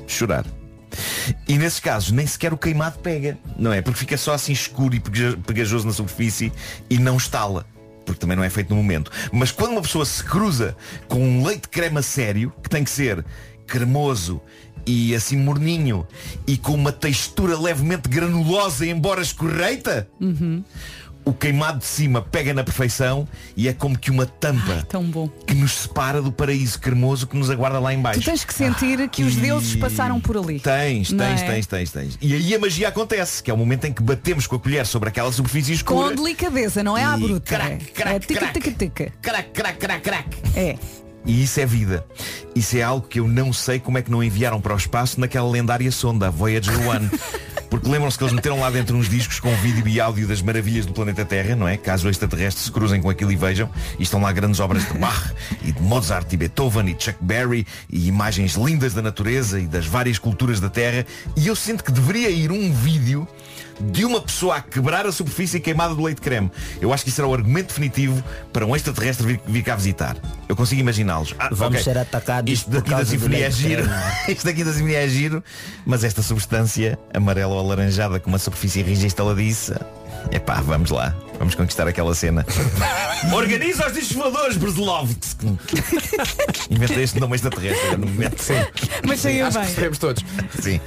chorar. 0.06 0.44
E 1.46 1.56
nesses 1.56 1.78
casos 1.78 2.10
nem 2.10 2.26
sequer 2.26 2.52
o 2.52 2.58
queimado 2.58 2.98
pega, 2.98 3.38
não 3.56 3.72
é? 3.72 3.80
Porque 3.80 3.98
fica 4.00 4.16
só 4.16 4.34
assim 4.34 4.52
escuro 4.52 4.94
e 4.94 5.00
pega- 5.00 5.36
pegajoso 5.46 5.86
na 5.86 5.92
superfície 5.92 6.52
e 6.88 6.98
não 6.98 7.16
estala. 7.16 7.64
Porque 8.04 8.18
também 8.18 8.36
não 8.36 8.42
é 8.42 8.50
feito 8.50 8.70
no 8.70 8.76
momento. 8.76 9.10
Mas 9.30 9.52
quando 9.52 9.72
uma 9.72 9.82
pessoa 9.82 10.04
se 10.04 10.24
cruza 10.24 10.76
com 11.06 11.20
um 11.20 11.46
leite 11.46 11.68
creme 11.68 11.98
a 11.98 12.02
sério, 12.02 12.52
que 12.62 12.68
tem 12.68 12.82
que 12.82 12.90
ser 12.90 13.24
cremoso 13.68 14.40
e 14.86 15.14
assim 15.14 15.36
morninho 15.36 16.06
e 16.46 16.56
com 16.56 16.72
uma 16.72 16.92
textura 16.92 17.58
levemente 17.58 18.08
granulosa, 18.08 18.86
embora 18.86 19.22
escorreita, 19.22 20.08
Uhum. 20.20 20.62
o 21.24 21.32
queimado 21.34 21.78
de 21.80 21.84
cima 21.84 22.22
pega 22.22 22.54
na 22.54 22.64
perfeição 22.64 23.28
e 23.56 23.68
é 23.68 23.72
como 23.74 23.96
que 23.98 24.10
uma 24.10 24.24
tampa 24.26 24.84
Tão 24.88 25.04
bom. 25.04 25.28
que 25.46 25.54
nos 25.54 25.72
separa 25.72 26.20
do 26.22 26.32
paraíso 26.32 26.80
cremoso 26.80 27.26
que 27.26 27.36
nos 27.36 27.50
aguarda 27.50 27.78
lá 27.78 27.92
em 27.92 27.98
Tu 27.98 28.02
baixo. 28.02 28.22
tens 28.22 28.42
que 28.42 28.54
sentir 28.54 29.06
que 29.10 29.22
os 29.22 29.36
e- 29.36 29.40
deuses 29.40 29.76
passaram 29.76 30.18
por 30.18 30.36
ali. 30.38 30.58
Tens, 30.60 31.08
tens, 31.12 31.42
é? 31.42 31.46
tens, 31.46 31.66
tens, 31.66 31.90
tens. 31.92 32.18
E 32.22 32.34
aí 32.34 32.54
a 32.54 32.58
magia 32.58 32.88
acontece, 32.88 33.42
que 33.42 33.50
é 33.50 33.54
o 33.54 33.56
momento 33.56 33.84
em 33.84 33.92
que 33.92 34.02
batemos 34.02 34.46
com 34.46 34.56
a 34.56 34.58
colher 34.58 34.86
sobre 34.86 35.10
aquela 35.10 35.30
superfície 35.30 35.72
Com 35.84 35.94
escura. 36.06 36.16
delicadeza, 36.16 36.82
não 36.82 36.96
é 36.96 37.04
à 37.04 37.16
bruta. 37.16 37.54
crac, 37.54 37.84
crac, 37.92 38.16
é 38.16 38.18
tica, 38.20 38.40
crac. 38.40 38.52
tica, 38.54 38.70
tica. 38.72 39.12
Crac, 39.20 39.50
crac, 39.52 39.78
crac, 39.78 40.00
crac. 40.02 40.36
É. 40.56 40.76
E 41.24 41.42
isso 41.42 41.60
é 41.60 41.66
vida. 41.66 42.04
Isso 42.54 42.76
é 42.76 42.82
algo 42.82 43.06
que 43.06 43.20
eu 43.20 43.28
não 43.28 43.52
sei 43.52 43.78
como 43.78 43.98
é 43.98 44.02
que 44.02 44.10
não 44.10 44.22
enviaram 44.22 44.60
para 44.60 44.74
o 44.74 44.76
espaço 44.76 45.20
naquela 45.20 45.48
lendária 45.48 45.90
sonda, 45.92 46.28
a 46.28 46.30
Voyager 46.30 46.74
1. 46.76 47.10
Porque 47.70 47.88
lembram-se 47.88 48.18
que 48.18 48.24
eles 48.24 48.34
meteram 48.34 48.58
lá 48.58 48.68
dentro 48.68 48.96
uns 48.96 49.08
discos 49.08 49.38
com 49.38 49.54
vídeo 49.56 49.86
e 49.86 50.00
áudio 50.00 50.26
das 50.26 50.42
maravilhas 50.42 50.84
do 50.84 50.92
planeta 50.92 51.24
Terra, 51.24 51.54
não 51.54 51.68
é? 51.68 51.76
Caso 51.76 52.08
extraterrestres 52.08 52.64
se 52.64 52.72
cruzem 52.72 53.00
com 53.00 53.08
aquilo 53.08 53.30
e 53.30 53.36
vejam. 53.36 53.70
E 53.96 54.02
estão 54.02 54.20
lá 54.20 54.32
grandes 54.32 54.58
obras 54.58 54.84
de 54.84 54.98
Bach 54.98 55.32
e 55.62 55.70
de 55.70 55.80
Mozart 55.80 56.32
e 56.32 56.36
Beethoven 56.36 56.88
e 56.88 56.96
Chuck 56.98 57.18
Berry 57.20 57.64
e 57.88 58.08
imagens 58.08 58.54
lindas 58.54 58.92
da 58.92 59.00
natureza 59.00 59.60
e 59.60 59.68
das 59.68 59.86
várias 59.86 60.18
culturas 60.18 60.58
da 60.58 60.68
Terra. 60.68 61.06
E 61.36 61.46
eu 61.46 61.54
sinto 61.54 61.84
que 61.84 61.92
deveria 61.92 62.28
ir 62.28 62.50
um 62.50 62.72
vídeo 62.72 63.26
de 63.80 64.04
uma 64.04 64.20
pessoa 64.20 64.56
a 64.56 64.60
quebrar 64.60 65.06
a 65.06 65.12
superfície 65.12 65.60
queimada 65.60 65.94
do 65.94 66.02
leite 66.02 66.20
creme. 66.20 66.50
Eu 66.80 66.92
acho 66.92 67.04
que 67.04 67.10
isso 67.10 67.20
era 67.20 67.28
o 67.28 67.32
argumento 67.32 67.68
definitivo 67.68 68.22
para 68.52 68.66
um 68.66 68.76
extraterrestre 68.76 69.26
vir, 69.26 69.40
vir 69.46 69.62
cá 69.62 69.74
visitar. 69.74 70.16
Eu 70.48 70.54
consigo 70.54 70.80
imaginá-los. 71.10 71.34
Ah, 71.38 71.48
Vamos 71.52 71.80
ok. 71.80 71.84
ser 71.84 71.98
atacados 71.98 72.52
Isto 72.52 72.70
daqui 72.70 72.90
da 72.90 73.04
sinfonia 73.04 73.46
é 73.46 73.50
giro. 73.50 73.84
Isto 74.28 74.44
daqui 74.44 74.64
da 74.64 74.72
sinfonia 74.72 75.04
é 75.04 75.08
giro. 75.08 75.42
Mas 75.84 76.04
esta 76.04 76.22
substância 76.22 76.98
amarela 77.12 77.54
ou 77.54 77.60
alaranjada 77.60 78.20
com 78.20 78.28
uma 78.28 78.38
superfície 78.38 78.82
rija 78.82 79.04
e 79.04 79.06
estaladiça. 79.08 79.80
Epá, 80.30 80.60
vamos 80.60 80.90
lá. 80.90 81.14
Vamos 81.38 81.54
conquistar 81.54 81.88
aquela 81.88 82.14
cena. 82.14 82.44
Organiza 83.32 83.86
os 83.86 83.94
discos 83.94 84.16
voadores, 84.16 84.56
Breslovsk. 84.58 85.42
Inventei 86.70 87.02
este 87.04 87.18
nome 87.18 87.34
extraterrestre 87.36 87.96
no 87.96 88.06
momento. 88.06 88.38
Sim. 88.42 88.54
Mas 89.06 89.20
saiu 89.20 89.46
Acho 89.46 89.52
que 89.58 89.58
bem. 89.58 89.66
percebemos 89.68 89.98
todos. 89.98 90.24
Sim. 90.60 90.78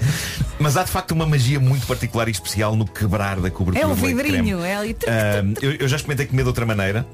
Mas 0.59 0.78
há 0.78 0.84
de 0.84 0.91
facto 0.91 1.11
uma 1.11 1.26
magia 1.26 1.59
muito 1.59 1.88
particular 1.88 2.28
e 2.28 2.32
especial 2.32 2.76
no 2.76 2.86
quebrar 2.86 3.39
da 3.39 3.49
cobertura 3.49 3.84
É 3.84 3.88
leite 3.88 4.01
vidrinho. 4.05 4.59
creme. 4.59 4.63
É 4.63 4.76
ali. 4.76 4.95
Ahm, 5.07 5.53
eu, 5.61 5.71
eu 5.74 5.88
já 5.88 5.95
experimentei 5.95 6.28
comer 6.28 6.43
de 6.43 6.47
outra 6.49 6.65
maneira. 6.65 7.05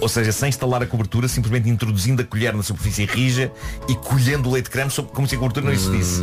Ou 0.00 0.08
seja, 0.08 0.32
sem 0.32 0.48
instalar 0.48 0.82
a 0.82 0.86
cobertura, 0.86 1.28
simplesmente 1.28 1.68
introduzindo 1.68 2.22
a 2.22 2.24
colher 2.24 2.54
na 2.54 2.62
superfície 2.62 3.04
rija 3.04 3.52
e 3.88 3.94
colhendo 3.94 4.48
o 4.48 4.52
leite 4.52 4.70
creme 4.70 4.90
como 5.12 5.26
se 5.26 5.34
a 5.34 5.38
cobertura 5.38 5.66
não 5.66 5.72
existisse. 5.72 6.22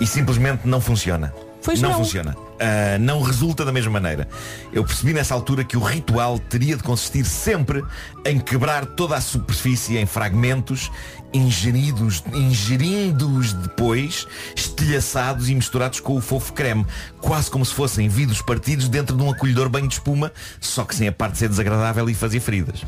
E 0.00 0.06
simplesmente 0.06 0.66
não 0.66 0.80
funciona. 0.80 1.32
Pois 1.62 1.80
não, 1.80 1.90
não. 1.90 1.98
funciona. 1.98 2.36
Ah, 2.60 2.98
não 2.98 3.22
resulta 3.22 3.64
da 3.64 3.72
mesma 3.72 3.92
maneira. 3.92 4.28
Eu 4.72 4.84
percebi 4.84 5.12
nessa 5.12 5.34
altura 5.34 5.64
que 5.64 5.76
o 5.76 5.80
ritual 5.80 6.38
teria 6.38 6.76
de 6.76 6.82
consistir 6.82 7.24
sempre 7.24 7.84
em 8.24 8.38
quebrar 8.38 8.84
toda 8.86 9.16
a 9.16 9.20
superfície 9.20 9.96
em 9.96 10.06
fragmentos, 10.06 10.90
ingeridos, 11.32 12.22
ingerindo-os 12.32 13.52
depois, 13.52 14.26
estilhaçados 14.56 15.48
e 15.48 15.54
misturados 15.54 16.00
com 16.00 16.16
o 16.16 16.20
fofo 16.20 16.52
creme, 16.52 16.86
quase 17.20 17.50
como 17.50 17.64
se 17.64 17.74
fossem 17.74 18.08
vidros 18.08 18.42
partidos 18.42 18.88
dentro 18.88 19.16
de 19.16 19.22
um 19.22 19.30
acolhedor 19.30 19.68
banho 19.68 19.88
de 19.88 19.94
espuma, 19.94 20.32
só 20.60 20.84
que 20.84 20.94
sem 20.94 21.08
a 21.08 21.12
parte 21.12 21.32
de 21.34 21.38
ser 21.38 21.48
desagradável 21.48 22.08
e 22.08 22.14
fazer 22.14 22.40
feridas. 22.40 22.84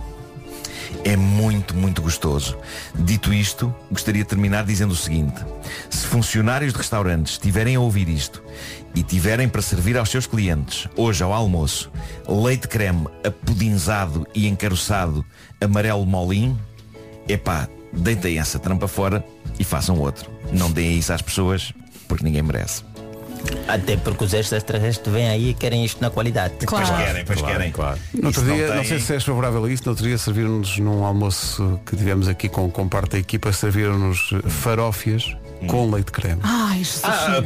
É 1.04 1.16
muito, 1.16 1.74
muito 1.74 2.02
gostoso. 2.02 2.56
Dito 2.94 3.32
isto, 3.32 3.74
gostaria 3.90 4.22
de 4.22 4.28
terminar 4.28 4.64
dizendo 4.64 4.92
o 4.92 4.96
seguinte. 4.96 5.44
Se 5.88 6.06
funcionários 6.06 6.72
de 6.72 6.78
restaurantes 6.78 7.32
estiverem 7.32 7.76
a 7.76 7.80
ouvir 7.80 8.08
isto 8.08 8.42
e 8.94 9.02
tiverem 9.02 9.48
para 9.48 9.62
servir 9.62 9.96
aos 9.96 10.10
seus 10.10 10.26
clientes, 10.26 10.88
hoje 10.96 11.22
ao 11.22 11.32
almoço, 11.32 11.90
leite 12.28 12.68
creme 12.68 13.06
apudinzado 13.24 14.26
e 14.34 14.46
encaroçado 14.46 15.24
amarelo 15.60 16.04
molinho, 16.04 16.58
epá, 17.28 17.68
deitem 17.92 18.38
essa 18.38 18.58
trampa 18.58 18.88
fora 18.88 19.24
e 19.58 19.64
façam 19.64 19.98
outro. 19.98 20.30
Não 20.52 20.70
deem 20.70 20.98
isso 20.98 21.12
às 21.12 21.22
pessoas, 21.22 21.72
porque 22.08 22.24
ninguém 22.24 22.42
merece. 22.42 22.89
Até 23.68 23.96
porque 23.96 24.24
os 24.24 24.34
extraterrestres 24.34 25.12
vêm 25.12 25.28
aí 25.28 25.50
e 25.50 25.54
querem 25.54 25.84
isto 25.84 26.00
na 26.00 26.10
qualidade. 26.10 26.54
Claro. 26.66 26.86
Pois 26.86 26.98
querem, 27.04 27.24
pois 27.24 27.40
querem. 27.42 27.72
No 28.14 28.26
outro 28.26 28.42
não 28.42 28.54
dia, 28.54 28.66
não, 28.68 28.74
tem- 28.76 28.84
sei 28.84 28.98
se 29.00 29.12
és 29.14 29.24
favorável 29.24 29.64
a 29.64 29.70
isso, 29.70 29.84
no 29.84 29.90
outro 29.90 30.04
dia 30.06 30.18
serviram-nos 30.18 30.78
num 30.78 31.04
almoço 31.04 31.80
que 31.86 31.96
tivemos 31.96 32.28
aqui 32.28 32.48
com, 32.48 32.70
com 32.70 32.88
parte 32.88 33.12
da 33.12 33.18
equipa, 33.18 33.52
serviram-nos 33.52 34.30
farófias 34.48 35.36
com 35.66 35.90
leite 35.90 36.10
creme. 36.10 36.40
Ai, 36.42 36.78
Jesus. 36.78 37.04
Ah, 37.04 37.38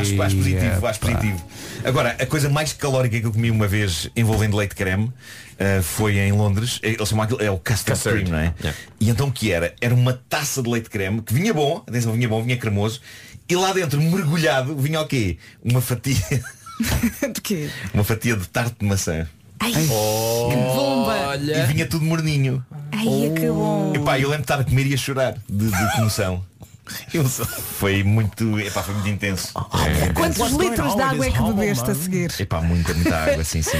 acho, 0.00 0.22
acho 0.22 0.36
positivo, 0.36 0.86
acho 0.86 1.00
positivo. 1.00 1.44
Agora, 1.84 2.16
a 2.18 2.26
coisa 2.26 2.48
mais 2.48 2.72
calórica 2.72 3.18
que 3.18 3.26
eu 3.26 3.32
comi 3.32 3.50
uma 3.50 3.66
vez 3.66 4.10
envolvendo 4.14 4.56
leite 4.56 4.74
creme 4.74 5.10
ah, 5.58 5.82
foi 5.82 6.18
em 6.18 6.32
Londres. 6.32 6.78
Eles 6.82 7.08
chamam 7.08 7.24
aquilo, 7.24 7.42
é 7.42 7.50
o 7.50 7.56
custard, 7.58 7.92
Custard, 7.92 8.18
cream, 8.20 8.30
não 8.30 8.38
é? 8.38 8.54
yeah. 8.60 8.78
E 9.00 9.08
então 9.10 9.28
o 9.28 9.32
que 9.32 9.50
era? 9.50 9.74
Era 9.80 9.94
uma 9.94 10.12
taça 10.28 10.62
de 10.62 10.68
leite 10.68 10.90
creme 10.90 11.22
que 11.22 11.32
vinha 11.32 11.52
bom, 11.54 11.82
atenção, 11.86 12.12
vinha 12.12 12.28
bom, 12.28 12.42
vinha 12.42 12.56
cremoso, 12.58 13.00
e 13.48 13.56
lá 13.56 13.72
dentro, 13.72 14.00
mergulhado, 14.00 14.76
vinha 14.76 15.00
o 15.00 15.06
quê? 15.06 15.38
Uma 15.62 15.80
fatia, 15.80 16.16
De 17.34 17.40
quê? 17.40 17.68
uma 17.94 18.04
fatia 18.04 18.36
de 18.36 18.48
tarte 18.48 18.76
de 18.80 18.86
maçã. 18.86 19.26
Ai, 19.60 19.72
que 19.72 19.86
bomba. 19.86 21.16
E 21.16 21.26
Olha. 21.26 21.66
vinha 21.66 21.86
tudo 21.86 22.04
morninho. 22.04 22.64
Ai, 22.90 23.32
que 23.36 23.46
bom. 23.46 23.92
Epá, 23.94 24.18
eu 24.18 24.28
lembro 24.28 24.38
de 24.38 24.42
estar 24.44 24.60
a 24.60 24.64
comer 24.64 24.86
e 24.86 24.94
a 24.94 24.96
chorar 24.96 25.34
de, 25.48 25.70
de 25.70 25.92
comoção. 25.92 26.44
Só- 27.28 27.44
Foi 27.44 28.02
muito, 28.02 28.58
epá, 28.58 28.82
foi 28.82 28.94
muito 28.94 29.08
intenso. 29.08 29.52
É, 29.56 30.12
Quantos 30.12 30.50
litros 30.52 30.94
de 30.96 31.02
água 31.02 31.26
é 31.26 31.30
que 31.30 31.42
bebeste 31.42 31.90
a 31.90 31.94
seguir? 31.94 32.34
Epá, 32.40 32.60
muita, 32.60 32.92
muita 32.92 33.16
água, 33.16 33.44
sim, 33.44 33.62
sim. 33.62 33.78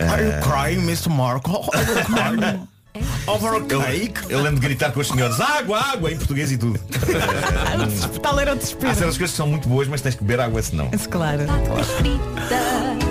Are 0.00 0.22
you 0.22 0.32
Ah, 0.34 0.40
crying, 0.42 0.78
Mr. 0.82 1.08
Marco? 1.08 1.50
Crying? 2.98 3.06
Over 3.26 3.62
eu, 3.70 3.80
cake? 3.82 4.20
eu 4.28 4.38
lembro 4.42 4.60
de 4.60 4.66
gritar 4.66 4.92
com 4.92 5.00
os 5.00 5.08
senhores 5.08 5.40
Água, 5.40 5.78
água, 5.80 6.10
em 6.12 6.16
português 6.16 6.50
e 6.52 6.56
tudo 6.58 6.78
Ah, 7.72 7.76
não- 7.76 7.86
Tal 8.20 8.38
era 8.40 8.54
o 8.54 8.56
Há 8.56 8.60
certas 8.60 8.98
coisas 9.16 9.30
que 9.30 9.36
são 9.36 9.46
muito 9.46 9.68
boas 9.68 9.86
Mas 9.88 10.00
tens 10.00 10.14
que 10.14 10.24
beber 10.24 10.40
água 10.42 10.62
senão 10.62 10.88
Mas 10.92 11.06
Claro. 11.06 11.42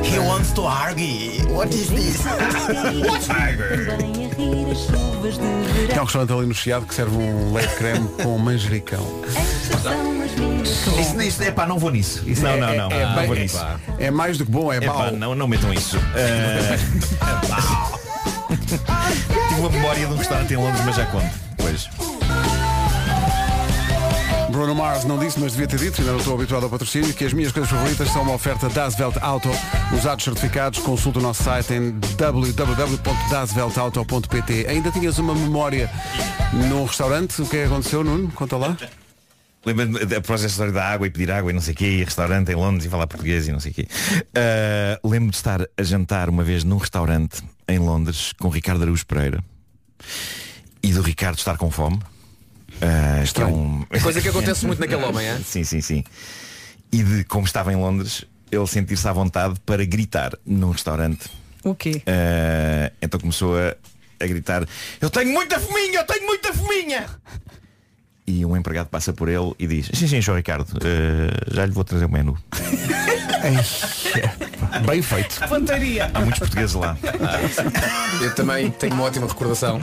He 0.03 0.19
wants 0.19 0.51
to 0.51 0.67
argue. 0.67 1.41
What 1.49 1.75
is 1.75 1.87
this? 1.87 2.17
Verão. 5.21 5.95
É 5.95 6.01
um 6.01 6.03
restaurante 6.03 6.33
ali 6.33 6.45
no 6.47 6.53
Chiado 6.53 6.85
que 6.85 6.93
serve 6.93 7.15
um 7.17 7.53
leite 7.53 7.75
creme 7.75 8.07
com 8.21 8.37
manjericão. 8.37 9.05
Isso, 10.99 11.21
isso, 11.21 11.43
epá, 11.43 11.65
não 11.65 11.77
vou 11.79 11.91
nisso 11.91 12.23
Isso 12.27 12.41
não, 12.43 12.57
não, 12.57 12.75
não, 12.75 12.91
é 12.91 13.05
não 13.05 13.25
vou 13.25 13.35
é 13.35 13.39
nisso 13.39 13.57
pá. 13.57 13.79
É 13.99 14.11
mais 14.11 14.37
do 14.37 14.45
que 14.45 14.51
bom, 14.51 14.71
é 14.71 14.77
Epá, 14.77 14.93
mau. 14.93 15.11
não, 15.11 15.35
não 15.35 15.47
metam 15.47 15.73
isso 15.73 15.97
Ah, 17.21 17.97
Uma 19.65 19.73
memória 19.73 20.05
de 20.05 20.13
um 20.13 20.17
restaurante 20.17 20.53
em 20.53 20.57
Londres 20.57 20.85
Mas 20.85 20.95
já 20.95 21.07
conto 21.07 21.33
Pois 21.57 21.89
Bruno 24.51 24.75
Mars 24.75 25.05
não 25.05 25.17
disse, 25.17 25.39
mas 25.39 25.53
devia 25.53 25.65
ter 25.67 25.79
dito, 25.79 25.99
ainda 25.99 26.11
não 26.11 26.19
estou 26.19 26.35
habituado 26.35 26.63
ao 26.63 26.69
patrocínio, 26.69 27.11
que 27.13 27.25
as 27.25 27.33
minhas 27.33 27.51
coisas 27.51 27.69
favoritas 27.69 28.07
são 28.09 28.21
uma 28.21 28.35
oferta 28.35 28.69
das 28.69 28.97
Welt 28.97 29.17
Auto. 29.19 29.49
Usados 29.91 30.23
certificados, 30.23 30.79
consulta 30.79 31.19
o 31.19 31.21
nosso 31.21 31.43
site 31.43 31.73
em 31.73 31.91
www.dasveltauto.pt. 32.15 34.67
Ainda 34.69 34.91
tinhas 34.91 35.19
uma 35.19 35.35
memória 35.35 35.91
num 36.53 36.85
restaurante? 36.85 37.41
O 37.41 37.45
que 37.45 37.57
é 37.57 37.63
que 37.63 37.65
aconteceu, 37.65 38.01
Nuno? 38.01 38.31
Conta 38.31 38.55
lá. 38.55 38.77
Lembra-me 39.65 40.05
da 40.05 40.21
próxima 40.21 40.47
história 40.47 40.71
da 40.71 40.85
água 40.85 41.05
e 41.05 41.09
pedir 41.09 41.29
água 41.31 41.51
e 41.51 41.53
não 41.53 41.59
sei 41.59 41.73
o 41.73 41.77
quê, 41.77 41.87
e 41.87 42.01
restaurante 42.05 42.49
em 42.49 42.55
Londres 42.55 42.85
e 42.85 42.89
falar 42.89 43.07
português 43.07 43.49
e 43.49 43.51
não 43.51 43.59
sei 43.59 43.73
o 43.73 43.75
quê. 43.75 43.89
Ah, 44.35 44.97
Lembro-me 45.03 45.31
de 45.31 45.37
estar 45.37 45.67
a 45.77 45.83
jantar 45.83 46.29
uma 46.29 46.45
vez 46.45 46.63
num 46.63 46.77
restaurante 46.77 47.43
em 47.67 47.77
Londres 47.77 48.31
com 48.39 48.47
Ricardo 48.47 48.83
Araújo 48.83 49.05
Pereira 49.05 49.43
e 50.81 50.93
do 50.93 51.01
Ricardo 51.01 51.37
estar 51.37 51.57
com 51.57 51.71
fome. 51.71 51.99
Ah, 52.81 53.23
que 53.23 53.95
é. 53.95 53.99
Coisa 53.99 54.21
que 54.21 54.29
acontece 54.29 54.65
muito 54.65 54.79
naquele 54.79 55.01
homem, 55.03 55.27
é? 55.27 55.37
Sim, 55.39 55.63
sim, 55.63 55.81
sim. 55.81 56.03
E 56.91 57.03
de 57.03 57.23
como 57.23 57.45
estava 57.45 57.71
em 57.71 57.75
Londres, 57.75 58.25
ele 58.51 58.67
sentir-se 58.67 59.07
à 59.07 59.13
vontade 59.13 59.59
para 59.65 59.83
gritar 59.85 60.33
num 60.45 60.71
restaurante. 60.71 61.29
O 61.63 61.73
quê? 61.73 62.01
Ah, 62.05 62.91
então 63.01 63.19
começou 63.19 63.57
a, 63.57 63.75
a 64.19 64.27
gritar 64.27 64.67
Eu 65.01 65.09
tenho 65.09 65.33
muita 65.33 65.59
fominha, 65.59 65.99
eu 65.99 66.05
tenho 66.05 66.25
muita 66.25 66.53
fominha 66.53 67.07
E 68.27 68.45
um 68.45 68.55
empregado 68.55 68.87
passa 68.87 69.13
por 69.13 69.29
ele 69.29 69.51
e 69.57 69.65
diz 69.65 69.89
Sim, 69.91 70.07
sim, 70.07 70.21
João 70.21 70.37
Ricardo 70.37 70.67
ah, 70.77 71.51
Já 71.51 71.65
lhe 71.65 71.71
vou 71.71 71.83
trazer 71.83 72.05
o 72.05 72.11
menu 72.11 72.37
Bem 74.85 75.01
feito. 75.01 75.39
Pontaria. 75.47 76.09
Há 76.13 76.19
muitos 76.19 76.39
portugueses 76.39 76.75
lá 76.75 76.97
Eu 78.21 78.33
também 78.35 78.69
tenho 78.71 78.93
uma 78.93 79.03
ótima 79.05 79.27
recordação. 79.27 79.81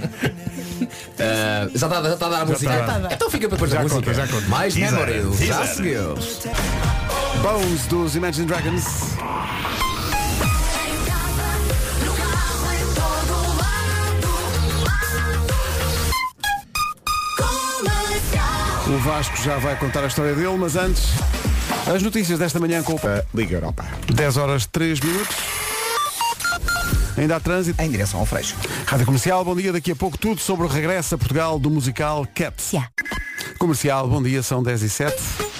Ah, 1.19 1.69
já 1.75 1.87
está 1.87 2.03
já 2.03 2.13
está 2.15 2.27
a 2.27 2.29
dar 2.29 2.41
a 2.43 2.47
música. 2.47 2.73
a 2.73 2.99
dar. 2.99 3.13
Então 3.13 3.31
fica 3.31 3.49
para 3.49 3.57
depois 3.57 3.71
da 3.71 3.77
Já 3.79 3.83
música. 3.83 4.01
conta, 4.01 4.15
já 4.15 4.27
conta. 4.29 4.47
Mais 4.49 4.75
Teaser, 4.75 5.07
memories. 5.07 5.39
Já 5.41 5.67
seguiu. 5.67 6.15
Bones 7.43 7.87
dos 7.87 8.17
Imagine 8.17 8.47
Dragons. 8.47 8.85
O 18.87 18.99
Vasco 18.99 19.37
já 19.43 19.57
vai 19.59 19.77
contar 19.77 20.05
a 20.05 20.07
história 20.07 20.35
dele, 20.35 20.57
mas 20.59 20.77
antes, 20.77 21.05
as 21.87 22.03
notícias 22.03 22.39
desta 22.39 22.61
manhã 22.61 22.83
com 22.83 22.95
o 22.95 23.01
Liga 23.35 23.57
Europa. 23.57 23.85
10 24.13 24.37
horas 24.37 24.67
3 24.67 25.01
minutos. 25.01 25.37
Ainda 27.17 27.37
há 27.37 27.41
trânsito. 27.41 27.81
Em 27.83 27.91
direção 27.91 28.21
ao 28.21 28.27
Freixo. 28.27 28.57
Rádio 28.87 29.07
Comercial, 29.07 29.45
bom 29.45 29.55
dia. 29.55 29.73
Daqui 29.73 29.93
a 29.93 29.97
pouco 29.97 30.17
tudo 30.17 30.41
sobre 30.41 30.67
o 30.67 30.69
regresso 30.69 31.15
a 31.15 31.19
Portugal 31.19 31.59
do 31.59 31.71
musical 31.71 32.27
Cats. 32.35 32.73
Comercial, 33.59 34.09
bom 34.09 34.23
dia, 34.23 34.43
são 34.43 34.63
10 34.63 34.83
e 34.83 34.91
7. 34.91 35.52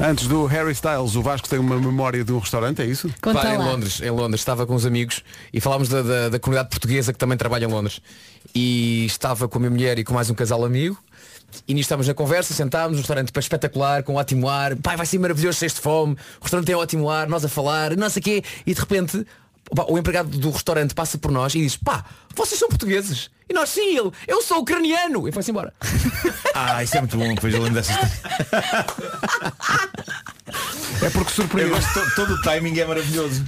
Antes 0.00 0.28
do 0.28 0.46
Harry 0.46 0.70
Styles, 0.70 1.16
o 1.16 1.22
Vasco 1.22 1.48
tem 1.48 1.58
uma 1.58 1.76
memória 1.76 2.24
de 2.24 2.32
um 2.32 2.38
restaurante, 2.38 2.80
é 2.80 2.86
isso? 2.86 3.12
Pá, 3.20 3.52
em 3.52 3.58
Londres, 3.58 4.00
em 4.00 4.10
Londres, 4.10 4.40
estava 4.40 4.64
com 4.64 4.74
uns 4.74 4.86
amigos 4.86 5.24
e 5.52 5.60
falámos 5.60 5.88
da, 5.88 6.02
da, 6.02 6.28
da 6.28 6.38
comunidade 6.38 6.70
portuguesa 6.70 7.12
que 7.12 7.18
também 7.18 7.36
trabalha 7.36 7.64
em 7.64 7.68
Londres. 7.68 8.00
E 8.54 9.06
estava 9.06 9.48
com 9.48 9.58
a 9.58 9.60
minha 9.60 9.70
mulher 9.70 9.98
e 9.98 10.04
com 10.04 10.14
mais 10.14 10.30
um 10.30 10.34
casal 10.34 10.64
amigo. 10.64 10.96
E 11.66 11.74
nisto 11.74 11.86
estávamos 11.86 12.06
na 12.06 12.14
conversa, 12.14 12.54
sentámos, 12.54 12.96
um 12.96 13.00
restaurante 13.00 13.36
espetacular, 13.36 14.04
com 14.04 14.14
ótimo 14.14 14.48
ar, 14.48 14.76
pai, 14.76 14.96
vai 14.96 15.04
ser 15.04 15.18
maravilhoso, 15.18 15.58
cheio 15.58 15.70
de 15.70 15.80
fome, 15.80 16.12
o 16.40 16.42
restaurante 16.42 16.66
tem 16.66 16.76
ótimo 16.76 17.10
ar, 17.10 17.26
nós 17.26 17.44
a 17.44 17.48
falar, 17.48 17.96
não 17.96 18.08
sei 18.08 18.20
o 18.20 18.24
quê, 18.24 18.44
e 18.64 18.74
de 18.74 18.80
repente 18.80 19.26
o 19.88 19.98
empregado 19.98 20.28
do 20.28 20.50
restaurante 20.50 20.94
passa 20.94 21.18
por 21.18 21.30
nós 21.30 21.54
e 21.54 21.60
diz, 21.60 21.76
pá, 21.76 22.04
vocês 22.34 22.58
são 22.58 22.68
portugueses. 22.68 23.30
E 23.48 23.54
nós, 23.54 23.70
sim, 23.70 23.96
ele, 23.96 24.10
eu 24.26 24.42
sou 24.42 24.58
ucraniano. 24.58 25.26
E 25.28 25.32
foi-se 25.32 25.50
embora. 25.50 25.72
Ah, 26.60 26.82
isso 26.82 26.96
é 26.96 27.00
muito 27.00 27.16
bom, 27.16 27.34
depois 27.34 27.54
eu 27.54 27.62
lembro 27.62 27.80
dessa 27.80 27.92
história. 27.92 28.86
É 31.00 31.10
porque 31.10 31.30
surpreende. 31.30 31.70
Eu 31.70 31.76
gosto, 31.76 31.94
todo, 31.94 32.14
todo 32.14 32.34
o 32.34 32.42
timing 32.42 32.76
é 32.80 32.84
maravilhoso. 32.84 33.44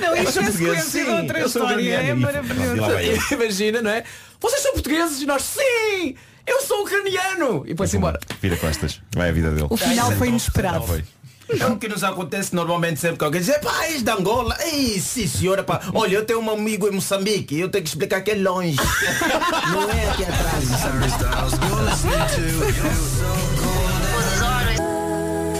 Não, 0.00 0.32
sou 0.32 0.42
é 0.42 0.46
português, 0.46 0.54
sequência 0.54 0.84
de 0.84 0.90
sim, 0.90 1.20
outra 1.20 1.44
história. 1.44 1.94
É 1.94 2.14
maravilhoso. 2.14 3.34
Imagina, 3.34 3.82
não 3.82 3.90
é? 3.90 4.04
Vocês 4.40 4.62
são 4.62 4.72
portugueses 4.72 5.20
e 5.20 5.26
nós, 5.26 5.42
sim, 5.42 6.16
eu 6.46 6.62
sou 6.62 6.82
ucraniano. 6.82 7.64
E 7.66 7.76
foi-se 7.76 7.96
embora. 7.96 8.18
Vira 8.40 8.56
costas. 8.56 9.00
Vai 9.14 9.28
a 9.28 9.32
vida 9.32 9.50
dele. 9.50 9.66
O 9.68 9.76
final 9.76 10.12
foi 10.12 10.28
inesperado. 10.28 11.04
É 11.48 11.66
o 11.66 11.76
que 11.76 11.88
nos 11.88 12.02
acontece 12.04 12.54
normalmente 12.54 13.00
sempre 13.00 13.18
que 13.18 13.24
alguém 13.24 13.40
diz, 13.40 13.56
pá, 13.58 13.84
és 13.86 14.02
de 14.02 14.10
Angola. 14.10 14.56
Ei, 14.60 15.00
sim 15.00 15.26
senhora, 15.26 15.62
pá. 15.62 15.80
Olha, 15.92 16.16
eu 16.16 16.24
tenho 16.24 16.40
um 16.40 16.50
amigo 16.50 16.88
em 16.88 16.92
Moçambique 16.92 17.54
e 17.54 17.60
eu 17.60 17.68
tenho 17.68 17.84
que 17.84 17.90
explicar 17.90 18.20
que 18.22 18.30
é 18.30 18.34
longe. 18.34 18.76
Não 19.72 19.90
é 19.90 20.10
aqui 20.10 20.24
atrás. 20.24 20.64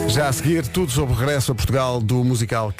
Já 0.09 0.29
a 0.29 0.33
seguir, 0.33 0.67
tudo 0.67 0.93
sobre 0.93 1.15
o 1.15 1.17
regresso 1.17 1.53
a 1.53 1.55
Portugal 1.55 2.01
do 2.01 2.23
musical. 2.23 2.73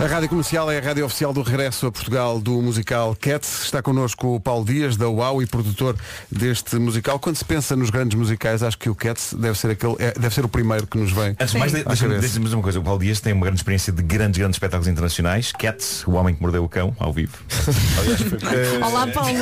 A 0.00 0.06
Rádio 0.06 0.28
Comercial 0.28 0.70
é 0.70 0.78
a 0.78 0.80
rádio 0.82 1.04
oficial 1.04 1.32
do 1.32 1.42
regresso 1.42 1.86
a 1.86 1.92
Portugal 1.92 2.40
do 2.40 2.60
musical 2.60 3.16
Cats. 3.20 3.64
Está 3.64 3.80
connosco 3.80 4.34
o 4.36 4.40
Paulo 4.40 4.64
Dias, 4.64 4.96
da 4.96 5.08
UAU 5.08 5.42
e 5.42 5.46
produtor 5.46 5.96
deste 6.30 6.76
musical. 6.76 7.18
Quando 7.20 7.36
se 7.36 7.44
pensa 7.44 7.76
nos 7.76 7.88
grandes 7.90 8.18
musicais, 8.18 8.62
acho 8.64 8.76
que 8.78 8.90
o 8.90 8.94
Cats 8.96 9.32
deve 9.38 9.56
ser, 9.56 9.70
aquele, 9.70 9.94
é- 10.00 10.12
deve 10.18 10.34
ser 10.34 10.44
o 10.44 10.48
primeiro 10.48 10.86
que 10.88 10.98
nos 10.98 11.12
vem. 11.12 11.30
Antes 11.38 11.52
de 11.52 11.58
mais, 11.58 11.72
deixa-me 11.72 12.18
dizer 12.18 12.54
uma 12.54 12.62
coisa. 12.62 12.80
O 12.80 12.82
Paulo 12.82 12.98
Dias 13.00 13.20
tem 13.20 13.32
uma 13.32 13.44
grande 13.46 13.60
experiência 13.60 13.92
de 13.92 14.02
grandes, 14.02 14.38
grandes 14.38 14.56
espetáculos 14.56 14.88
internacionais. 14.88 15.52
Cats, 15.52 16.04
o 16.06 16.12
homem 16.12 16.34
que 16.34 16.42
mordeu 16.42 16.64
o 16.64 16.68
cão, 16.68 16.94
ao 16.98 17.12
vivo. 17.12 17.36
Aliás, 18.00 18.20
foi- 18.22 18.38
Eh, 18.58 18.84
Olá, 18.84 19.06
Paulo. 19.06 19.38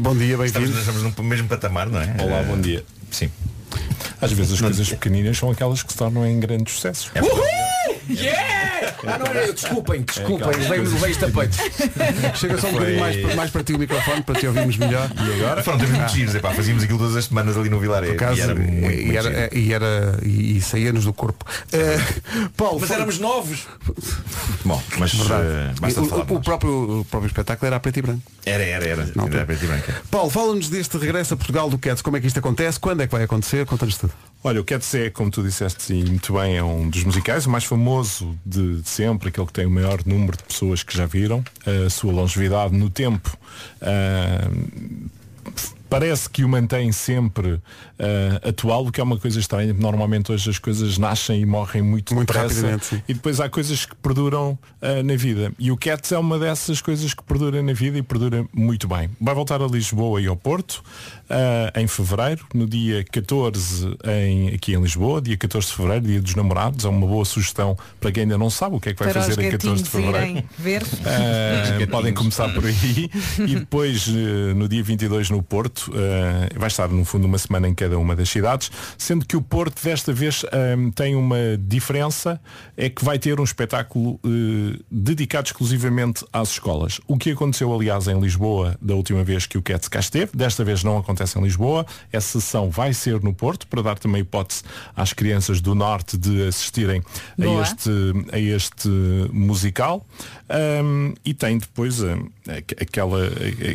Bom 0.00 0.14
dia, 0.16 0.34
Estamos, 0.34 0.52
bem-vindo. 0.52 0.78
estamos 0.78 1.16
no 1.16 1.24
mesmo 1.24 1.48
patamar, 1.48 1.88
não 1.88 2.00
é? 2.00 2.14
Olá, 2.20 2.40
Eh, 2.40 2.44
bom 2.44 2.60
dia. 2.60 2.84
Sim. 3.10 3.30
Às 4.20 4.32
vezes 4.32 4.52
as 4.52 4.60
coisas 4.60 4.88
pequeninas 4.90 5.36
são 5.38 5.50
aquelas 5.50 5.82
que 5.82 5.90
se 5.92 5.98
tornam 5.98 6.26
em 6.26 6.38
grandes 6.38 6.74
sucessos. 6.74 7.10
Yeah! 8.08 8.94
Ah, 9.06 9.18
não 9.18 9.26
era 9.26 9.46
eu, 9.46 9.52
desculpem, 9.54 10.02
desculpem, 10.02 10.46
levei 10.48 10.78
a 10.78 11.30
peito. 11.30 11.56
Chega 12.38 12.58
só 12.58 12.68
um 12.68 12.72
bocadinho 12.72 13.00
mais, 13.00 13.16
para- 13.16 13.34
mais 13.36 13.50
para 13.50 13.64
ti 13.64 13.74
o 13.74 13.78
microfone 13.78 14.22
para 14.22 14.40
te 14.40 14.46
ouvirmos 14.46 14.76
melhor. 14.76 15.10
E 15.16 15.42
agora? 15.42 15.62
Foram 15.62 15.78
tempos 15.78 15.94
muito 15.96 16.12
giros. 16.12 16.34
Epá, 16.34 16.50
fazíamos 16.52 16.82
aquilo 16.82 16.98
todas 16.98 17.16
as 17.16 17.24
semanas 17.26 17.56
ali 17.56 17.68
no 17.68 17.78
acaso, 18.12 18.38
E 18.38 18.40
era 18.42 18.54
muito, 18.54 18.90
e, 18.90 19.16
era, 19.16 19.54
e, 19.58 19.72
era, 19.72 20.18
e, 20.22 20.56
e 20.56 20.60
saía-nos 20.62 21.04
do 21.04 21.12
corpo. 21.12 21.44
Eh, 21.72 21.98
Paulo, 22.56 22.78
Mas 22.80 22.88
foi- 22.88 22.96
éramos 22.96 23.18
novos. 23.18 23.66
Bom, 24.64 24.82
mas 24.98 25.12
basta 25.80 26.00
o, 26.00 26.06
falar. 26.06 26.22
o 26.32 26.40
próprio, 26.40 27.00
o 27.00 27.04
próprio 27.04 27.28
espetáculo 27.28 27.66
era 27.66 27.76
a 27.76 27.80
preto 27.80 27.98
e 27.98 28.02
branco. 28.02 28.22
Era, 28.46 28.62
era, 28.62 28.84
era. 28.86 29.08
Não, 29.14 29.26
era 29.26 29.44
preto 29.44 29.64
e 29.64 29.66
branco. 29.66 29.92
Paulo, 30.10 30.30
fala-nos 30.30 30.68
deste 30.68 30.96
regresso 30.98 31.34
a 31.34 31.36
Portugal 31.36 31.68
do 31.68 31.78
Cats. 31.78 32.02
Como 32.02 32.16
é 32.16 32.20
que 32.20 32.26
isto 32.26 32.38
acontece? 32.38 32.78
Quando 32.80 33.02
é 33.02 33.06
que 33.06 33.12
vai 33.12 33.24
acontecer? 33.24 33.66
Conta-nos 33.66 33.96
tudo. 33.98 34.12
Olha, 34.46 34.60
o 34.60 34.64
Cats 34.64 34.94
é, 34.94 35.08
como 35.08 35.30
tu 35.30 35.42
disseste 35.42 35.94
muito 35.94 36.34
bem, 36.34 36.58
é 36.58 36.62
um 36.62 36.90
dos 36.90 37.02
musicais, 37.02 37.46
o 37.46 37.50
mais 37.50 37.64
famoso 37.64 38.38
de, 38.44 38.82
sempre, 38.84 39.30
aquele 39.30 39.46
que 39.46 39.54
tem 39.54 39.64
o 39.64 39.70
maior 39.70 40.04
número 40.04 40.36
de 40.36 40.42
pessoas 40.42 40.82
que 40.82 40.94
já 40.94 41.06
viram, 41.06 41.42
a 41.64 41.88
sua 41.88 42.12
longevidade 42.12 42.76
no 42.76 42.90
tempo. 42.90 43.38
ah, 43.80 44.50
Parece 45.94 46.28
que 46.28 46.42
o 46.42 46.48
mantém 46.48 46.90
sempre 46.90 47.60
ah, 47.98 48.48
atual, 48.48 48.86
o 48.86 48.90
que 48.90 49.00
é 49.00 49.04
uma 49.04 49.16
coisa 49.16 49.38
estranha. 49.38 49.72
porque 49.72 49.82
Normalmente 49.82 50.32
hoje 50.32 50.50
as 50.50 50.58
coisas 50.58 50.98
nascem 50.98 51.40
e 51.40 51.46
morrem 51.46 51.82
muito, 51.82 52.14
Muito 52.14 52.26
depressa, 52.26 52.54
rapidamente, 52.54 52.86
sim. 52.86 53.02
E 53.08 53.14
depois 53.14 53.38
há 53.38 53.48
coisas 53.48 53.86
que 53.86 53.94
perduram 53.96 54.58
ah, 54.82 55.04
na 55.04 55.14
vida. 55.14 55.52
E 55.56 55.70
o 55.70 55.76
Cats 55.76 56.10
é 56.10 56.18
uma 56.18 56.36
dessas 56.36 56.80
coisas 56.80 57.14
que 57.14 57.22
perdura 57.22 57.62
na 57.62 57.72
vida 57.72 57.96
e 57.96 58.02
perdura 58.02 58.44
muito 58.52 58.88
bem. 58.88 59.08
Vai 59.20 59.34
voltar 59.36 59.62
a 59.62 59.66
Lisboa 59.66 60.20
e 60.20 60.26
ao 60.26 60.36
Porto 60.36 60.82
ah, 61.30 61.72
em 61.80 61.86
fevereiro, 61.86 62.44
no 62.52 62.66
dia 62.66 63.04
14 63.04 63.96
em, 64.04 64.48
aqui 64.48 64.74
em 64.74 64.80
Lisboa, 64.80 65.22
dia 65.22 65.36
14 65.36 65.68
de 65.68 65.74
fevereiro, 65.74 66.06
dia 66.06 66.20
dos 66.20 66.34
namorados. 66.34 66.84
É 66.84 66.88
uma 66.88 67.06
boa 67.06 67.24
sugestão 67.24 67.78
para 68.00 68.10
quem 68.10 68.24
ainda 68.24 68.36
não 68.36 68.50
sabe 68.50 68.74
o 68.74 68.80
que 68.80 68.88
é 68.88 68.94
que 68.94 68.98
vai 68.98 69.12
Para 69.12 69.22
fazer 69.22 69.40
em 69.40 69.50
14 69.50 69.82
de 69.82 69.88
fevereiro. 69.88 70.26
irem 70.26 70.44
ver. 70.58 70.82
Podem 71.88 72.12
começar 72.12 72.52
por 72.52 72.64
aí 72.66 73.08
e 73.46 73.54
depois 73.54 74.08
no 74.56 74.68
dia 74.68 74.82
22 74.82 75.30
no 75.30 75.40
Porto 75.40 75.83
eh, 75.92 76.48
vai 76.56 76.68
estar 76.68 76.88
no 76.88 77.04
fundo 77.04 77.26
uma 77.26 77.38
semana 77.38 77.68
em 77.68 77.74
cada 77.74 77.98
uma 77.98 78.14
das 78.14 78.28
cidades 78.28 78.70
sendo 78.96 79.26
que 79.26 79.36
o 79.36 79.42
Porto 79.42 79.82
desta 79.82 80.12
vez 80.12 80.44
eh, 80.50 80.76
tem 80.94 81.14
uma 81.14 81.56
diferença 81.58 82.40
é 82.76 82.88
que 82.88 83.04
vai 83.04 83.18
ter 83.18 83.40
um 83.40 83.44
espetáculo 83.44 84.20
eh, 84.24 84.78
dedicado 84.90 85.46
exclusivamente 85.46 86.24
às 86.32 86.50
escolas. 86.50 87.00
O 87.06 87.16
que 87.16 87.30
aconteceu 87.30 87.72
aliás 87.72 88.06
em 88.08 88.18
Lisboa 88.18 88.76
da 88.80 88.94
última 88.94 89.24
vez 89.24 89.46
que 89.46 89.58
o 89.58 89.62
Cats 89.62 89.88
cá 89.88 90.00
esteve 90.00 90.30
desta 90.34 90.64
vez 90.64 90.82
não 90.84 90.98
acontece 90.98 91.38
em 91.38 91.42
Lisboa 91.42 91.86
essa 92.12 92.40
sessão 92.40 92.70
vai 92.70 92.92
ser 92.94 93.22
no 93.22 93.34
Porto 93.34 93.66
para 93.66 93.82
dar 93.82 93.98
também 93.98 94.22
hipótese 94.22 94.62
às 94.96 95.12
crianças 95.12 95.60
do 95.60 95.74
Norte 95.74 96.16
de 96.16 96.46
assistirem 96.46 97.02
a 97.40 97.62
este 97.62 97.90
a 98.32 98.38
este 98.38 98.88
musical 99.32 100.06
Um, 100.46 101.14
e 101.24 101.32
tem 101.32 101.56
depois 101.56 102.02
um, 102.02 102.28
aqu- 102.46 102.76
aquela 102.78 103.18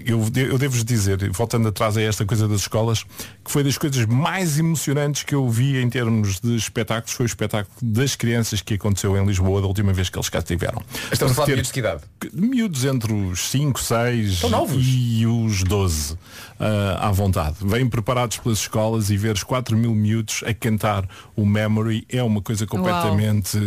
eu, 0.06 0.24
eu 0.36 0.56
devo-vos 0.60 0.84
dizer 0.86 1.18
voltando 1.32 1.68
atrás 1.68 1.98
a 1.98 2.02
esta 2.04 2.24
coisa 2.26 2.48
das 2.48 2.62
escolas 2.62 3.04
que 3.44 3.50
foi 3.52 3.64
das 3.64 3.76
coisas 3.76 4.06
mais 4.06 4.60
emocionantes 4.60 5.24
que 5.24 5.34
eu 5.34 5.50
vi 5.50 5.78
em 5.82 5.90
termos 5.90 6.40
de 6.40 6.56
espetáculos 6.56 7.14
foi 7.16 7.26
o 7.26 7.28
espetáculo 7.28 7.74
das 7.82 8.16
crianças 8.16 8.62
que 8.62 8.76
aconteceu 8.76 9.18
em 9.18 9.26
Lisboa 9.26 9.62
da 9.62 9.68
última 9.68 9.92
vez 9.94 10.10
que 10.12 10.18
eles 10.20 10.30
cá 10.30 10.38
estiveram 10.38 10.80
Estamos 11.12 11.32
a 11.32 11.36
falar 11.36 11.48
de 11.48 11.54
miúdos 11.54 11.68
de 11.70 11.74
que 11.74 11.80
idade? 11.80 12.02
miúdos 12.34 12.86
entre 12.86 13.14
os 13.14 13.50
5, 13.50 13.82
6 13.82 14.32
Estão 14.34 14.50
novos. 14.52 14.86
e 14.88 15.26
os 15.26 15.64
12 15.64 16.16
ah, 16.60 17.08
à 17.08 17.12
vontade. 17.12 17.56
Vêm 17.62 17.88
preparados 17.90 18.38
pelas 18.38 18.60
escolas 18.60 19.10
e 19.10 19.18
ver 19.18 19.34
os 19.34 19.44
4 19.44 19.76
mil 19.78 19.96
miúdos 19.96 20.44
a 20.46 20.54
cantar 20.54 21.08
o 21.36 21.46
Memory 21.46 22.06
é 22.10 22.22
uma 22.22 22.42
coisa 22.42 22.68
completamente. 22.68 23.58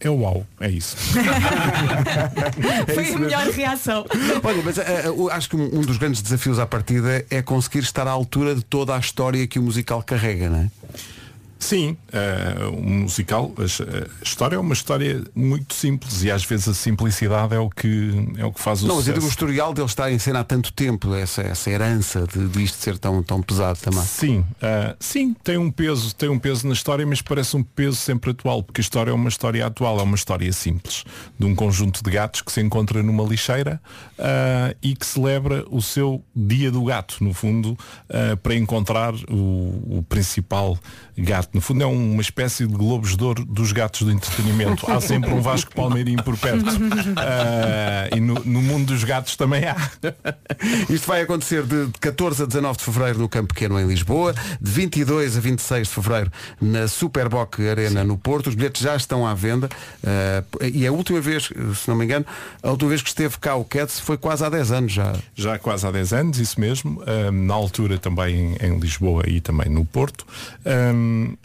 É 0.00 0.10
uau, 0.10 0.44
é 0.60 0.68
isso. 0.68 0.96
Foi 2.94 3.14
a 3.14 3.18
melhor 3.18 3.46
reação. 3.48 4.04
Olha, 4.42 4.62
mas 4.64 4.76
o- 5.16 5.28
acho 5.30 5.48
que 5.50 5.56
um 5.56 5.78
um 5.78 5.80
dos 5.80 5.96
grandes 5.96 6.20
desafios 6.22 6.58
à 6.58 6.66
partida 6.66 7.24
é 7.30 7.42
conseguir 7.42 7.80
estar 7.80 8.06
à 8.06 8.10
altura 8.10 8.54
de 8.54 8.62
toda 8.62 8.94
a 8.94 8.98
história 8.98 9.46
que 9.46 9.58
o 9.58 9.62
musical 9.62 10.02
carrega, 10.02 10.48
não 10.50 10.58
é? 10.58 10.70
Sim, 11.62 11.96
eh, 12.12 12.56
o 12.72 12.82
musical, 12.82 13.52
a, 13.56 14.24
história 14.24 14.56
é 14.56 14.58
uma 14.58 14.72
história 14.72 15.22
muito 15.32 15.74
simples 15.74 16.24
e 16.24 16.30
às 16.30 16.44
vezes 16.44 16.66
a 16.66 16.74
simplicidade 16.74 17.54
é 17.54 17.58
o 17.60 17.70
que, 17.70 18.10
é 18.36 18.44
o 18.44 18.52
que 18.52 18.60
faz 18.60 18.82
o 18.82 18.88
Não, 18.88 18.96
mas 18.96 19.06
eu 19.06 19.14
digo 19.14 19.24
o 19.24 19.28
historial 19.28 19.72
dele 19.72 19.86
estar 19.86 20.10
em 20.10 20.18
cena 20.18 20.40
há 20.40 20.44
tanto 20.44 20.72
tempo, 20.72 21.14
essa, 21.14 21.40
essa 21.40 21.70
herança 21.70 22.26
de, 22.26 22.48
de 22.48 22.64
isto 22.64 22.78
ser 22.78 22.98
tão, 22.98 23.22
tão 23.22 23.40
pesado 23.40 23.78
também. 23.78 24.02
Sim, 24.02 24.44
ah, 24.60 24.96
sim, 24.98 25.36
tem 25.44 25.56
um 25.56 25.70
peso, 25.70 26.12
tem 26.16 26.28
um 26.28 26.38
peso 26.38 26.66
na 26.66 26.72
história, 26.72 27.06
mas 27.06 27.22
parece 27.22 27.56
um 27.56 27.62
peso 27.62 27.96
sempre 27.96 28.32
atual, 28.32 28.64
porque 28.64 28.80
a 28.80 28.82
história 28.82 29.12
é 29.12 29.14
uma 29.14 29.28
história 29.28 29.64
atual, 29.64 30.00
é 30.00 30.02
uma 30.02 30.16
história 30.16 30.52
simples, 30.52 31.04
de 31.38 31.46
um 31.46 31.54
conjunto 31.54 32.02
de 32.02 32.10
gatos 32.10 32.42
que 32.42 32.50
se 32.50 32.60
encontra 32.60 33.04
numa 33.04 33.22
lixeira 33.22 33.80
ah, 34.18 34.74
e 34.82 34.96
que 34.96 35.06
celebra 35.06 35.64
o 35.70 35.80
seu 35.80 36.24
dia 36.34 36.72
do 36.72 36.82
gato, 36.84 37.18
no 37.20 37.32
fundo, 37.32 37.78
para 38.42 38.56
encontrar 38.56 39.14
o, 39.30 39.98
o 39.98 40.04
principal 40.08 40.76
gato 41.16 41.50
No 41.52 41.60
fundo 41.60 41.82
é 41.82 41.86
uma 41.86 42.22
espécie 42.22 42.66
de 42.66 42.74
globos 42.74 43.16
de 43.16 43.24
ouro 43.24 43.44
dos 43.44 43.72
gatos 43.72 44.02
do 44.02 44.10
entretenimento. 44.10 44.90
Há 44.90 45.00
sempre 45.00 45.30
um 45.30 45.40
Vasco 45.40 45.74
Palmeirinho 45.74 46.22
por 46.22 46.36
perto. 46.36 46.64
Ah, 47.16 48.08
e 48.14 48.20
no, 48.20 48.34
no 48.44 48.62
mundo 48.62 48.86
dos 48.86 49.04
gatos 49.04 49.36
também 49.36 49.64
há. 49.64 49.76
Isto 50.88 51.06
vai 51.06 51.22
acontecer 51.22 51.62
de 51.64 51.88
14 52.00 52.42
a 52.42 52.46
19 52.46 52.78
de 52.78 52.84
Fevereiro 52.84 53.18
no 53.18 53.28
Campo 53.28 53.54
Pequeno 53.54 53.78
em 53.78 53.86
Lisboa, 53.86 54.34
de 54.60 54.70
22 54.70 55.36
a 55.36 55.40
26 55.40 55.88
de 55.88 55.94
Fevereiro 55.94 56.32
na 56.60 56.88
Superboc 56.88 57.60
Arena 57.60 58.04
no 58.04 58.16
Porto. 58.16 58.48
Os 58.48 58.54
bilhetes 58.54 58.82
já 58.82 58.96
estão 58.96 59.26
à 59.26 59.34
venda 59.34 59.68
eh, 60.02 60.42
e 60.72 60.86
a 60.86 60.92
última 60.92 61.20
vez, 61.20 61.44
se 61.74 61.88
não 61.88 61.96
me 61.96 62.04
engano, 62.04 62.24
a 62.62 62.70
última 62.70 62.90
vez 62.90 63.02
que 63.02 63.08
esteve 63.08 63.38
cá 63.38 63.54
o 63.56 63.64
Cats 63.64 64.00
foi 64.00 64.16
quase 64.16 64.44
há 64.44 64.48
10 64.48 64.72
anos 64.72 64.92
já. 64.92 65.12
Já 65.34 65.58
quase 65.58 65.86
há 65.86 65.90
10 65.90 66.12
anos, 66.12 66.38
isso 66.38 66.60
mesmo. 66.60 67.02
Ahm, 67.06 67.46
na 67.46 67.54
altura 67.54 67.98
também 67.98 68.56
em, 68.60 68.66
em 68.66 68.78
Lisboa 68.78 69.24
e 69.26 69.40
também 69.40 69.68
no 69.68 69.84
Porto. 69.84 70.26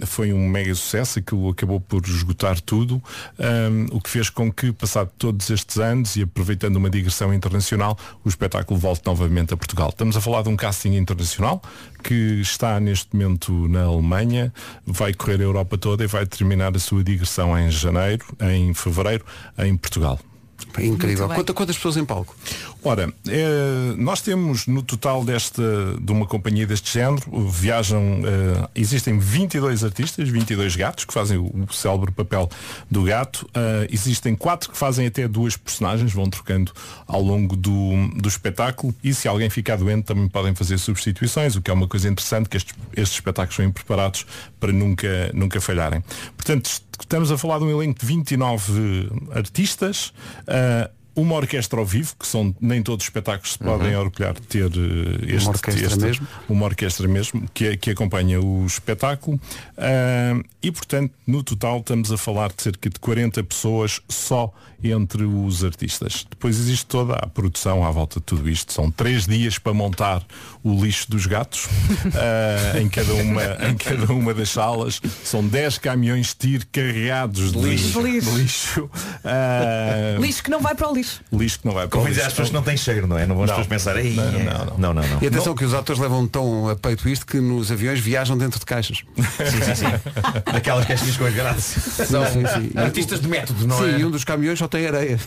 Foi 0.06 0.34
um 0.34 0.48
mega 0.48 0.74
sucesso, 0.76 1.20
aquilo 1.20 1.50
acabou 1.50 1.80
por 1.80 2.04
esgotar 2.06 2.60
tudo, 2.62 3.02
ahm, 3.40 3.88
o 3.92 4.02
que 4.02 4.10
fez 4.10 4.30
com 4.30 4.52
que, 4.52 4.72
passado 4.72 5.12
todos 5.18 5.50
estes 5.50 5.78
anos 5.78 6.16
e 6.16 6.24
aproveitando 6.24 6.76
uma 6.76 6.90
digressão 6.90 7.34
internacional, 7.34 7.98
o 8.24 8.30
espetáculo 8.30 8.80
volte 8.80 9.06
novamente 9.06 9.54
a 9.54 9.58
Portugal. 9.58 9.90
Estamos 9.90 10.16
a 10.18 10.22
falar 10.22 10.44
de 10.44 10.50
um 10.50 10.56
casting 10.56 10.96
internacional 10.96 11.62
que 12.04 12.42
está 12.42 12.80
neste 12.80 13.16
momento 13.16 13.68
na 13.68 13.84
Alemanha, 13.84 14.54
vai 14.86 15.14
correr 15.14 15.40
a 15.40 15.44
Europa 15.44 15.78
toda 15.78 16.04
e 16.04 16.08
vai 16.08 16.26
terminar 16.26 16.76
a 16.76 16.80
sua 16.80 17.04
digressão 17.04 17.58
em 17.58 17.70
janeiro, 17.70 18.26
em 18.40 18.74
fevereiro, 18.74 19.26
em 19.58 19.76
Portugal. 19.76 20.20
Incrível. 20.80 21.28
Quanta, 21.30 21.54
quantas 21.54 21.76
pessoas 21.76 21.98
em 21.98 22.06
palco? 22.06 22.36
Ora, 22.84 23.12
eh, 23.28 23.96
nós 23.98 24.22
temos 24.22 24.68
no 24.68 24.82
total 24.84 25.24
desta, 25.24 25.64
de 26.00 26.12
uma 26.12 26.26
companhia 26.26 26.66
deste 26.66 26.94
género, 26.94 27.50
viajam, 27.50 28.02
eh, 28.02 28.70
existem 28.76 29.18
22 29.18 29.84
artistas, 29.84 30.30
22 30.30 30.76
gatos 30.76 31.04
que 31.04 31.14
fazem 31.14 31.38
o, 31.38 31.46
o 31.46 31.74
célebre 31.74 32.12
papel 32.12 32.50
do 32.90 33.04
gato. 33.04 33.50
Eh, 33.54 33.88
existem 33.92 34.36
quatro 34.36 34.72
que 34.72 34.78
fazem 34.78 35.08
até 35.08 35.28
duas 35.28 35.58
personagens, 35.58 36.14
vão 36.14 36.30
trocando 36.30 36.72
ao 37.08 37.22
longo 37.22 37.56
do, 37.56 38.10
do 38.16 38.30
espetáculo 38.30 38.94
e 39.04 39.14
se 39.14 39.28
alguém 39.28 39.50
ficar 39.50 39.78
doente 39.78 40.06
também 40.06 40.28
podem 40.28 40.54
fazer 40.54 40.78
substituições, 40.78 41.56
o 41.56 41.62
que 41.62 41.72
é 41.72 41.74
uma 41.74 41.88
coisa 41.88 42.08
interessante 42.08 42.48
que 42.48 42.58
estes, 42.58 42.76
estes 42.96 43.18
espetáculos 43.18 43.56
são 43.56 43.72
preparados 43.72 44.26
para 44.60 44.72
nunca, 44.72 45.32
nunca 45.34 45.60
falharem. 45.60 46.04
Portanto, 46.36 46.70
estamos 47.00 47.32
a 47.32 47.38
falar 47.38 47.60
de 47.60 47.66
um 47.66 47.70
elenco 47.70 48.00
de 48.00 48.06
29 48.06 49.10
artistas, 49.34 50.14
ah, 50.48 50.90
uma 51.18 51.36
orquestra 51.36 51.78
ao 51.80 51.86
vivo, 51.86 52.16
que 52.18 52.26
são 52.26 52.56
nem 52.62 52.82
todos 52.82 53.04
os 53.04 53.08
espetáculos 53.10 53.54
se 53.54 53.60
podem 53.60 53.94
Uhum. 53.96 54.02
orgulhar 54.02 54.34
de 54.36 54.42
ter 54.42 54.66
eh, 54.66 55.36
este, 55.36 55.48
Uma 55.48 55.52
orquestra 55.56 55.86
este- 55.88 56.00
mesmo? 56.00 56.28
uma 56.48 56.66
orquestra 56.66 57.08
mesmo 57.08 57.50
que, 57.54 57.76
que 57.76 57.90
acompanha 57.92 58.40
o 58.40 58.66
espetáculo 58.66 59.40
Ah, 59.78 60.40
e 60.64 60.72
portanto 60.72 61.12
no 61.26 61.44
total 61.44 61.80
estamos 61.80 62.12
a 62.12 62.18
falar 62.18 62.54
de 62.56 62.62
cerca 62.64 62.90
de 62.90 63.00
40 63.00 63.44
pessoas 63.44 64.00
só 64.08 64.54
entre 64.84 65.24
os 65.24 65.64
artistas 65.64 66.26
depois 66.30 66.58
existe 66.60 66.86
toda 66.86 67.14
a 67.16 67.26
produção 67.28 67.84
à 67.84 67.90
volta 67.90 68.20
de 68.20 68.26
tudo 68.28 68.48
isto 68.48 68.72
são 68.72 68.92
três 68.92 69.26
dias 69.26 69.58
para 69.58 69.74
montar 69.74 70.24
o 70.64 70.80
lixo 70.84 71.10
dos 71.10 71.26
gatos 71.26 71.68
ah, 72.16 72.80
em, 72.80 72.88
cada 72.88 73.14
uma, 73.16 73.44
em 73.70 73.76
cada 73.76 74.14
uma 74.14 74.34
das 74.36 74.50
salas 74.50 75.02
são 75.24 75.46
10 75.48 75.80
caminhões 75.80 76.28
de 76.28 76.36
tiro 76.36 76.66
carregados 76.72 77.52
de 77.52 77.58
Lixo. 77.60 78.02
de 78.02 78.08
Lixo. 78.12 78.38
lixo. 78.38 78.90
Ah, 79.24 80.18
Lixo 80.20 80.44
que 80.44 80.50
não 80.52 80.62
vai 80.62 80.76
para 80.76 80.90
o 80.90 80.94
lixo. 80.94 81.07
Lixo 81.34 81.60
que 81.60 81.66
não 81.66 81.74
vai 81.74 81.88
para 81.88 81.92
Como 81.98 82.06
o 82.06 82.08
dizer 82.08 82.22
lixo. 82.22 82.28
às 82.28 82.34
pessoas 82.34 82.48
que 82.50 82.54
não 82.56 82.64
têm 82.64 82.78
cheiro, 82.78 83.08
não 83.08 83.18
é? 83.18 83.26
Não 83.26 83.36
vão 83.36 83.44
as 83.46 83.50
pessoas 83.52 83.68
pensar, 83.68 83.98
"Ei, 83.98 84.14
Não, 84.16 84.24
é." 84.24 84.32
não, 84.32 84.66
não. 84.66 84.78
não, 84.78 84.94
não, 84.94 85.08
não. 85.08 85.22
E 85.22 85.28
atenção 85.28 85.54
que 85.56 85.66
os 85.66 85.74
atores 85.74 86.02
levam 86.02 86.28
tão 86.28 86.70
a 86.70 86.76
peito 86.76 87.08
isto 87.10 87.26
que 87.26 87.40
nos 87.40 87.72
aviões 87.72 88.00
viajam 88.00 88.38
dentro 88.38 88.60
de 88.60 88.66
caixas. 88.66 89.00
Sim, 89.18 89.62
sim, 89.62 89.76
sim. 89.76 90.52
Daquelas 90.52 90.86
caixinhas 90.86 91.18
com 91.18 91.26
as 91.26 91.34
graças. 91.34 92.08
São 92.08 92.24
artistas 92.76 93.20
de 93.22 93.28
método, 93.28 93.68
não 93.68 93.78
sim, 93.78 93.96
é? 93.96 94.00
e 94.00 94.06
um 94.06 94.12
dos 94.12 94.24
caminhões 94.24 94.60
só 94.60 94.68
tem 94.68 94.86
areia. 94.88 95.20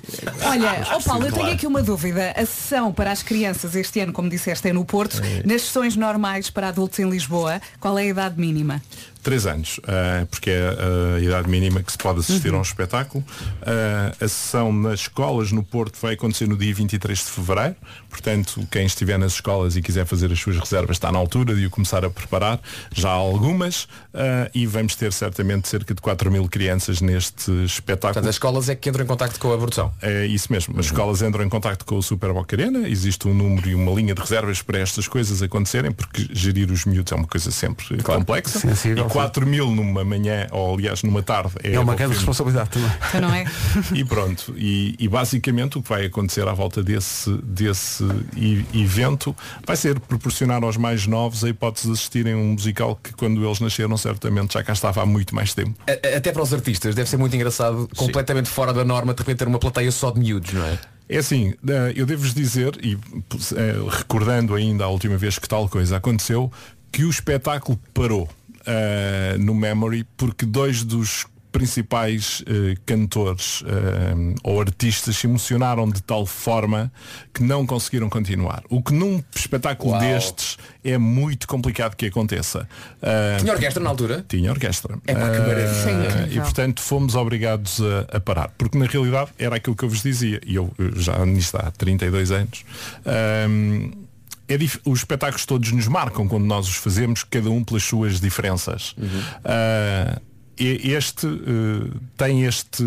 Olha, 0.42 0.82
ó 0.92 1.00
Paulo, 1.00 1.26
eu 1.26 1.32
tenho 1.32 1.52
aqui 1.52 1.66
uma 1.66 1.82
dúvida. 1.82 2.32
A 2.36 2.40
sessão 2.46 2.92
para 2.92 3.10
as 3.12 3.22
crianças 3.22 3.74
este 3.74 4.00
ano, 4.00 4.12
como 4.12 4.28
disseste, 4.28 4.68
é 4.68 4.72
no 4.72 4.84
Porto. 4.84 5.20
Nas 5.44 5.62
sessões 5.62 5.96
normais 5.96 6.50
para 6.50 6.68
adultos 6.68 6.98
em 6.98 7.08
Lisboa, 7.08 7.60
qual 7.78 7.98
é 7.98 8.02
a 8.02 8.06
idade 8.06 8.40
mínima? 8.40 8.82
Três 9.22 9.46
anos, 9.46 9.78
ah, 9.86 10.26
porque 10.30 10.50
é 10.50 11.16
a 11.16 11.20
idade 11.20 11.48
mínima 11.48 11.82
que 11.82 11.92
se 11.92 11.98
pode 11.98 12.20
assistir 12.20 12.48
Uhum. 12.50 12.56
a 12.56 12.58
um 12.60 12.62
espetáculo. 12.62 13.24
Ah, 13.62 14.12
a 14.20 14.28
sessão 14.28 14.72
nas 14.72 15.00
escolas 15.00 15.52
no 15.52 15.62
Porto 15.62 15.98
vai 16.00 16.14
acontecer 16.14 16.46
no 16.48 16.56
dia 16.56 16.74
23 16.74 17.18
de 17.18 17.24
Fevereiro, 17.24 17.76
portanto, 18.08 18.66
quem 18.70 18.86
estiver 18.86 19.18
nas 19.18 19.32
escolas 19.34 19.76
e 19.76 19.82
quiser 19.82 20.06
fazer 20.06 20.32
as 20.32 20.38
suas 20.40 20.56
reservas 20.58 20.96
está 20.96 21.12
na 21.12 21.18
altura 21.18 21.54
de 21.54 21.66
o 21.66 21.70
começar 21.70 22.04
a 22.04 22.10
preparar. 22.10 22.60
Já 22.92 23.10
há 23.10 23.12
algumas 23.12 23.86
ah, 24.14 24.50
e 24.54 24.66
vamos 24.66 24.94
ter 24.96 25.12
certamente 25.12 25.68
cerca 25.68 25.94
de 25.94 26.00
4 26.00 26.30
mil 26.30 26.48
crianças 26.48 27.00
neste 27.00 27.50
espetáculo. 27.64 28.14
Portanto, 28.14 28.28
as 28.28 28.34
escolas 28.36 28.68
é 28.68 28.74
que 28.74 28.88
entram 28.88 29.04
em 29.04 29.08
contacto 29.08 29.38
com 29.38 29.52
a 29.52 29.56
produção. 29.58 29.92
É 30.00 30.26
isso 30.26 30.50
mesmo. 30.52 30.78
As 30.78 30.86
escolas 30.86 31.20
entram 31.22 31.44
em 31.44 31.48
contacto 31.48 31.84
com 31.84 31.96
o 31.96 32.02
Super 32.02 32.32
Boca 32.32 32.56
Arena, 32.56 32.88
existe 32.88 33.28
um 33.28 33.34
número 33.34 33.68
e 33.68 33.74
uma 33.74 33.92
linha 33.92 34.14
de 34.14 34.20
reservas 34.20 34.62
para 34.62 34.78
estas 34.78 35.06
coisas 35.06 35.42
acontecerem, 35.42 35.92
porque 35.92 36.28
gerir 36.32 36.70
os 36.70 36.84
miúdos 36.84 37.12
é 37.12 37.16
uma 37.16 37.26
coisa 37.26 37.50
sempre 37.50 38.02
complexa. 38.02 38.58
Sensível, 38.60 39.06
e 39.06 39.09
4 39.12 39.46
mil 39.46 39.70
numa 39.70 40.04
manhã, 40.04 40.46
ou 40.50 40.74
aliás 40.74 41.02
numa 41.02 41.22
tarde, 41.22 41.52
é, 41.62 41.74
É 41.74 41.80
uma 41.80 41.94
grande 41.94 42.14
responsabilidade 42.14 42.70
também. 42.70 42.90
Então 43.08 43.20
não 43.20 43.34
é? 43.34 43.44
E 43.94 44.04
pronto, 44.04 44.54
e, 44.56 44.94
e 44.98 45.08
basicamente 45.08 45.78
o 45.78 45.82
que 45.82 45.88
vai 45.88 46.06
acontecer 46.06 46.46
à 46.46 46.52
volta 46.52 46.82
desse, 46.82 47.30
desse 47.42 48.04
evento 48.74 49.34
vai 49.66 49.76
ser 49.76 49.98
proporcionar 50.00 50.62
aos 50.62 50.76
mais 50.76 51.06
novos 51.06 51.44
a 51.44 51.48
hipótese 51.48 51.86
de 51.88 51.92
assistirem 51.92 52.34
a 52.34 52.36
um 52.36 52.52
musical 52.52 52.98
que 53.02 53.12
quando 53.12 53.44
eles 53.44 53.60
nasceram 53.60 53.96
certamente 53.96 54.54
já 54.54 54.62
cá 54.62 54.72
estava 54.72 55.02
há 55.02 55.06
muito 55.06 55.34
mais 55.34 55.54
tempo. 55.54 55.74
Até 55.86 56.32
para 56.32 56.42
os 56.42 56.52
artistas 56.52 56.94
deve 56.94 57.08
ser 57.08 57.16
muito 57.16 57.34
engraçado, 57.34 57.88
completamente 57.96 58.48
fora 58.48 58.72
da 58.72 58.84
norma, 58.84 59.12
de 59.14 59.20
repente 59.20 59.38
ter 59.38 59.48
uma 59.48 59.58
plateia 59.58 59.90
só 59.90 60.10
de 60.10 60.20
miúdos, 60.20 60.52
não 60.52 60.64
é? 60.64 60.78
É 61.08 61.18
assim, 61.18 61.54
eh, 61.68 61.92
eu 61.96 62.06
devo-vos 62.06 62.32
dizer, 62.32 62.78
e 62.80 62.94
eh, 62.94 63.74
recordando 63.90 64.54
ainda 64.54 64.84
a 64.84 64.88
última 64.88 65.16
vez 65.16 65.38
que 65.40 65.48
tal 65.48 65.68
coisa 65.68 65.96
aconteceu, 65.96 66.52
que 66.92 67.04
o 67.04 67.10
espetáculo 67.10 67.78
parou 67.92 68.28
eh, 68.70 69.36
no 69.38 69.54
Memory 69.54 70.06
porque 70.16 70.46
dois 70.46 70.84
dos 70.84 71.26
principais 71.52 72.44
eh, 72.46 72.76
cantores 72.86 73.64
eh, 73.66 74.34
ou 74.44 74.60
artistas 74.60 75.16
se 75.16 75.26
emocionaram 75.26 75.88
de 75.90 76.00
tal 76.00 76.24
forma 76.24 76.92
que 77.34 77.42
não 77.42 77.66
conseguiram 77.66 78.08
continuar. 78.08 78.62
O 78.68 78.80
que 78.80 78.92
num 78.94 79.20
espetáculo 79.34 79.90
Uau. 79.92 80.00
destes 80.00 80.56
é 80.84 80.96
muito 80.96 81.48
complicado 81.48 81.96
que 81.96 82.06
aconteça. 82.06 82.68
Eh, 83.02 83.38
Tinha 83.40 83.52
orquestra 83.52 83.82
na 83.82 83.90
altura? 83.90 84.24
tinha 84.28 84.48
orquestra. 84.50 84.96
É 85.04 85.12
pá, 85.12 85.30
que 85.30 85.38
maravilha. 85.38 86.06
Incrível. 86.06 86.32
e 86.32 86.40
portanto 86.40 86.80
fomos 86.80 87.16
obrigados 87.16 87.80
a, 87.80 88.16
a 88.16 88.20
parar. 88.20 88.52
Porque 88.56 88.78
na 88.78 88.86
realidade 88.86 89.30
era 89.36 89.56
aquilo 89.56 89.74
que 89.74 89.84
eu 89.84 89.88
vos 89.88 90.02
dizia. 90.04 90.40
E 90.46 90.54
eu 90.54 90.70
eu 90.78 90.96
já 91.00 91.26
nisto 91.26 91.56
há 91.56 91.70
32 91.72 92.30
anos. 92.30 92.64
É 94.52 94.56
dif- 94.58 94.80
os 94.84 94.98
espetáculos 95.00 95.46
todos 95.46 95.70
nos 95.72 95.86
marcam 95.86 96.26
quando 96.28 96.44
nós 96.44 96.68
os 96.68 96.74
fazemos, 96.76 97.24
cada 97.24 97.48
um 97.50 97.62
pelas 97.64 97.82
suas 97.84 98.20
diferenças. 98.20 98.94
Ah, 99.44 100.20
e- 100.58 100.92
este 100.92 101.26
eh, 101.26 101.96
tem 102.16 102.44
este, 102.44 102.84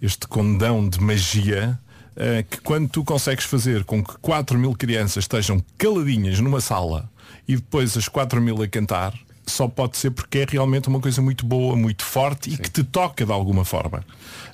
este 0.00 0.26
condão 0.26 0.88
de 0.88 1.00
magia 1.00 1.78
eh, 2.16 2.44
que 2.48 2.60
quando 2.60 2.88
tu 2.88 3.02
consegues 3.04 3.44
fazer 3.44 3.84
com 3.84 4.02
que 4.04 4.16
4 4.18 4.58
mil 4.58 4.74
crianças 4.74 5.24
estejam 5.24 5.62
caladinhas 5.78 6.38
numa 6.40 6.60
sala 6.60 7.10
e 7.48 7.56
depois 7.56 7.96
as 7.96 8.08
4 8.08 8.40
mil 8.42 8.60
a 8.62 8.68
cantar, 8.68 9.14
só 9.46 9.66
pode 9.66 9.96
ser 9.96 10.10
porque 10.10 10.38
é 10.38 10.46
realmente 10.48 10.88
uma 10.88 11.00
coisa 11.00 11.20
muito 11.22 11.44
boa, 11.44 11.74
muito 11.74 12.04
forte 12.04 12.50
e 12.52 12.56
que 12.56 12.70
te 12.70 12.84
toca 12.84 13.24
de 13.26 13.32
alguma 13.32 13.64
forma. 13.64 14.04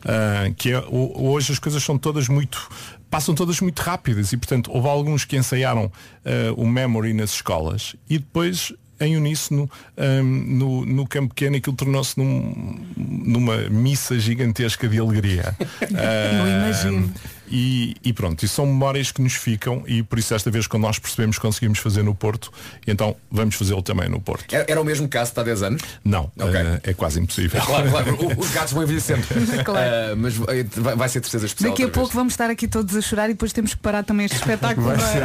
Ah, 0.04 0.50
que 0.56 0.70
é, 0.72 0.78
ho- 0.78 1.12
hoje 1.30 1.52
as 1.52 1.58
coisas 1.58 1.82
são 1.82 1.98
todas 1.98 2.28
muito 2.28 2.70
passam 3.10 3.34
todas 3.34 3.60
muito 3.60 3.80
rápidas 3.80 4.32
e 4.32 4.36
portanto 4.36 4.70
houve 4.72 4.88
alguns 4.88 5.24
que 5.24 5.36
ensaiaram 5.36 5.90
ah, 6.24 6.52
o 6.56 6.66
memory 6.66 7.12
nas 7.12 7.30
escolas 7.34 7.94
e 8.08 8.18
depois 8.18 8.72
em 9.00 9.16
uníssono 9.16 9.70
ahm, 9.96 10.22
no, 10.58 10.84
no 10.84 11.06
campo 11.06 11.32
pequeno 11.32 11.56
aquilo 11.56 11.76
tornou-se 11.76 12.18
num- 12.18 12.80
numa 12.96 13.56
missa 13.70 14.18
gigantesca 14.18 14.88
de 14.88 14.98
alegria. 14.98 15.56
Eu 15.80 16.48
imagino. 16.48 17.12
E, 17.50 17.96
e 18.04 18.12
pronto, 18.12 18.44
e 18.44 18.48
são 18.48 18.66
memórias 18.66 19.10
que 19.10 19.22
nos 19.22 19.34
ficam 19.34 19.82
e 19.86 20.02
por 20.02 20.18
isso 20.18 20.34
esta 20.34 20.50
vez 20.50 20.66
quando 20.66 20.82
nós 20.82 20.98
percebemos 20.98 21.36
que 21.36 21.42
conseguimos 21.42 21.78
fazer 21.78 22.02
no 22.02 22.14
Porto, 22.14 22.52
então 22.86 23.16
vamos 23.30 23.54
fazê-lo 23.54 23.82
também 23.82 24.08
no 24.08 24.20
Porto. 24.20 24.52
Era, 24.54 24.66
era 24.68 24.80
o 24.80 24.84
mesmo 24.84 25.08
caso 25.08 25.32
de 25.32 25.40
há 25.40 25.42
10 25.42 25.62
anos? 25.62 25.82
Não, 26.04 26.30
Ok. 26.38 26.54
eh, 26.54 26.80
é 26.82 26.94
quase 26.94 27.20
impossível. 27.20 27.60
Claro, 27.60 27.90
claro. 27.90 28.18
Os 28.38 28.50
gatos 28.50 28.72
vão 28.72 28.82
envelhecendo. 28.82 29.22
Claro. 29.64 29.80
Ah, 30.12 30.16
mas 30.16 30.36
vai, 30.36 30.64
vai 30.96 31.08
ser 31.08 31.20
tristeza 31.20 31.46
especial. 31.46 31.70
Daqui 31.72 31.82
a 31.82 31.88
pouco 31.88 32.14
vamos 32.14 32.32
estar 32.32 32.48
aqui 32.48 32.68
todos 32.68 32.94
a 32.94 33.00
chorar 33.00 33.28
e 33.28 33.32
depois 33.32 33.52
temos 33.52 33.74
que 33.74 33.80
parar 33.80 34.04
também 34.04 34.26
este 34.26 34.36
espetáculo. 34.36 34.90
É? 34.92 34.98
ser 34.98 35.22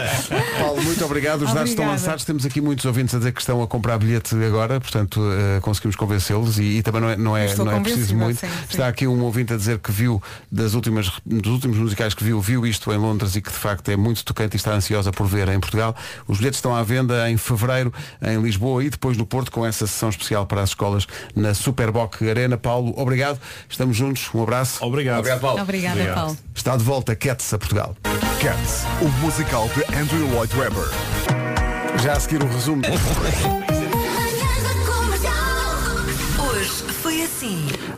Paulo, 0.60 0.82
muito 0.82 1.04
obrigado. 1.04 1.42
Os 1.42 1.52
dados 1.52 1.70
estão 1.70 1.86
lançados. 1.86 2.24
Temos 2.24 2.44
aqui 2.46 2.60
muitos 2.60 2.84
ouvintes 2.84 3.14
a 3.14 3.18
dizer 3.18 3.32
que 3.32 3.40
estão 3.40 3.62
a 3.62 3.66
comprar 3.66 3.98
bilhete 3.98 4.34
agora, 4.44 4.80
portanto 4.80 5.20
eh, 5.32 5.60
conseguimos 5.60 5.96
convencê-los 5.96 6.58
e, 6.58 6.78
e 6.78 6.82
também 6.82 7.00
não 7.00 7.10
é, 7.10 7.16
não 7.16 7.36
é, 7.36 7.54
não 7.56 7.72
é 7.72 7.80
preciso 7.80 8.16
muito. 8.16 8.40
sim, 8.40 8.46
sim. 8.48 8.52
Está 8.70 8.88
aqui 8.88 9.06
um 9.06 9.20
ouvinte 9.22 9.52
a 9.52 9.56
dizer 9.56 9.78
que 9.78 9.92
viu 9.92 10.22
das 10.50 10.74
últimas, 10.74 11.10
dos 11.24 11.52
últimos 11.56 11.78
musicais 11.78 12.14
que 12.14 12.22
viu, 12.22 12.40
viu 12.40 12.66
isto 12.66 12.92
em 12.92 12.96
Londres 12.96 13.34
e 13.34 13.40
que 13.40 13.50
de 13.50 13.56
facto 13.56 13.88
é 13.90 13.96
muito 13.96 14.24
tocante 14.24 14.54
e 14.54 14.56
está 14.56 14.72
ansiosa 14.72 15.10
por 15.10 15.26
ver 15.26 15.48
em 15.48 15.58
Portugal. 15.58 15.96
Os 16.28 16.38
bilhetes 16.38 16.58
estão 16.58 16.74
à 16.74 16.82
venda 16.82 17.28
em 17.30 17.36
fevereiro 17.36 17.92
em 18.22 18.40
Lisboa 18.40 18.84
e 18.84 18.90
depois 18.90 19.16
no 19.16 19.26
Porto 19.26 19.50
com 19.50 19.66
essa 19.66 19.86
sessão 19.86 20.08
especial 20.08 20.46
para 20.46 20.62
as 20.62 20.70
escolas 20.70 21.06
na 21.34 21.54
Superboc 21.54 22.22
Arena. 22.22 22.56
Paulo, 22.56 22.94
obrigado. 22.96 23.40
Estamos 23.68 23.96
juntos. 23.96 24.28
Um 24.34 24.42
abraço. 24.42 24.84
Obrigado. 24.84 25.18
Obrigado, 25.18 25.40
Paulo. 25.40 25.62
Obrigada, 25.62 26.14
Paulo. 26.14 26.38
Está 26.54 26.76
de 26.76 26.84
volta 26.84 27.16
Cats 27.16 27.52
a 27.52 27.58
Portugal. 27.58 27.96
Cats, 28.40 28.84
o 29.00 29.08
musical 29.24 29.68
de 29.68 29.82
Andrew 29.96 30.30
Lloyd 30.32 30.54
Webber. 30.56 30.84
Já 32.02 32.12
a 32.12 32.20
seguir 32.20 32.42
o 32.42 32.46
resumo. 32.46 32.82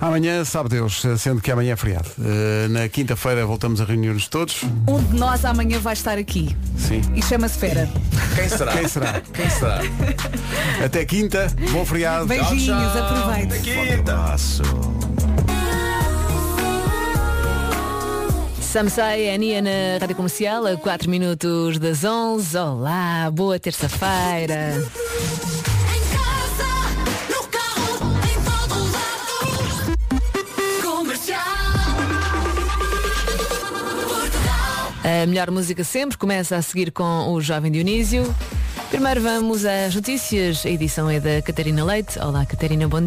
Amanhã, 0.01 0.45
sabe 0.45 0.69
Deus, 0.69 1.03
sendo 1.19 1.41
que 1.41 1.51
amanhã 1.51 1.73
é 1.73 1.77
feriado. 1.77 2.09
Eh, 2.25 2.69
Na 2.69 2.89
quinta-feira 2.89 3.45
voltamos 3.45 3.81
a 3.81 3.85
reunir-nos 3.85 4.29
todos. 4.29 4.63
Um 4.87 5.03
de 5.03 5.17
nós 5.19 5.45
amanhã 5.45 5.81
vai 5.81 5.93
estar 5.93 6.17
aqui. 6.17 6.57
Sim. 6.77 7.03
E 7.17 7.23
chama-se 7.23 7.59
Fera. 7.59 7.89
Quem 8.37 8.49
será? 8.49 8.73
Quem 8.73 8.89
será? 8.89 9.21
Quem 9.35 9.51
será? 9.51 9.81
Até 10.85 11.05
quinta, 11.05 11.53
bom 11.73 11.85
feriado. 11.85 12.27
Beijinhos, 12.27 12.97
aproveite. 12.97 13.59
Samsai, 18.61 19.31
Ania 19.35 19.63
na 19.63 19.99
Rádio 20.01 20.15
Comercial, 20.15 20.67
a 20.67 20.77
4 20.77 21.09
minutos 21.11 21.79
das 21.79 22.05
11. 22.05 22.57
Olá, 22.59 23.31
boa 23.33 23.59
terça-feira. 23.59 24.75
A 35.09 35.27
melhor 35.27 35.51
música 35.51 35.83
sempre 35.85 36.19
começa 36.19 36.55
a 36.55 36.61
seguir 36.61 36.93
com 36.93 37.33
o 37.33 37.41
Jovem 37.41 37.73
Dionísio. 37.73 38.23
Primeiro 38.91 39.23
vamos 39.23 39.65
às 39.65 39.95
notícias. 39.95 40.67
A 40.67 40.69
edição 40.69 41.09
é 41.09 41.19
da 41.19 41.41
Catarina 41.41 41.83
Leite. 41.83 42.19
Olá, 42.19 42.45
Catarina, 42.45 42.87
bom 42.87 43.01
dia. 43.01 43.07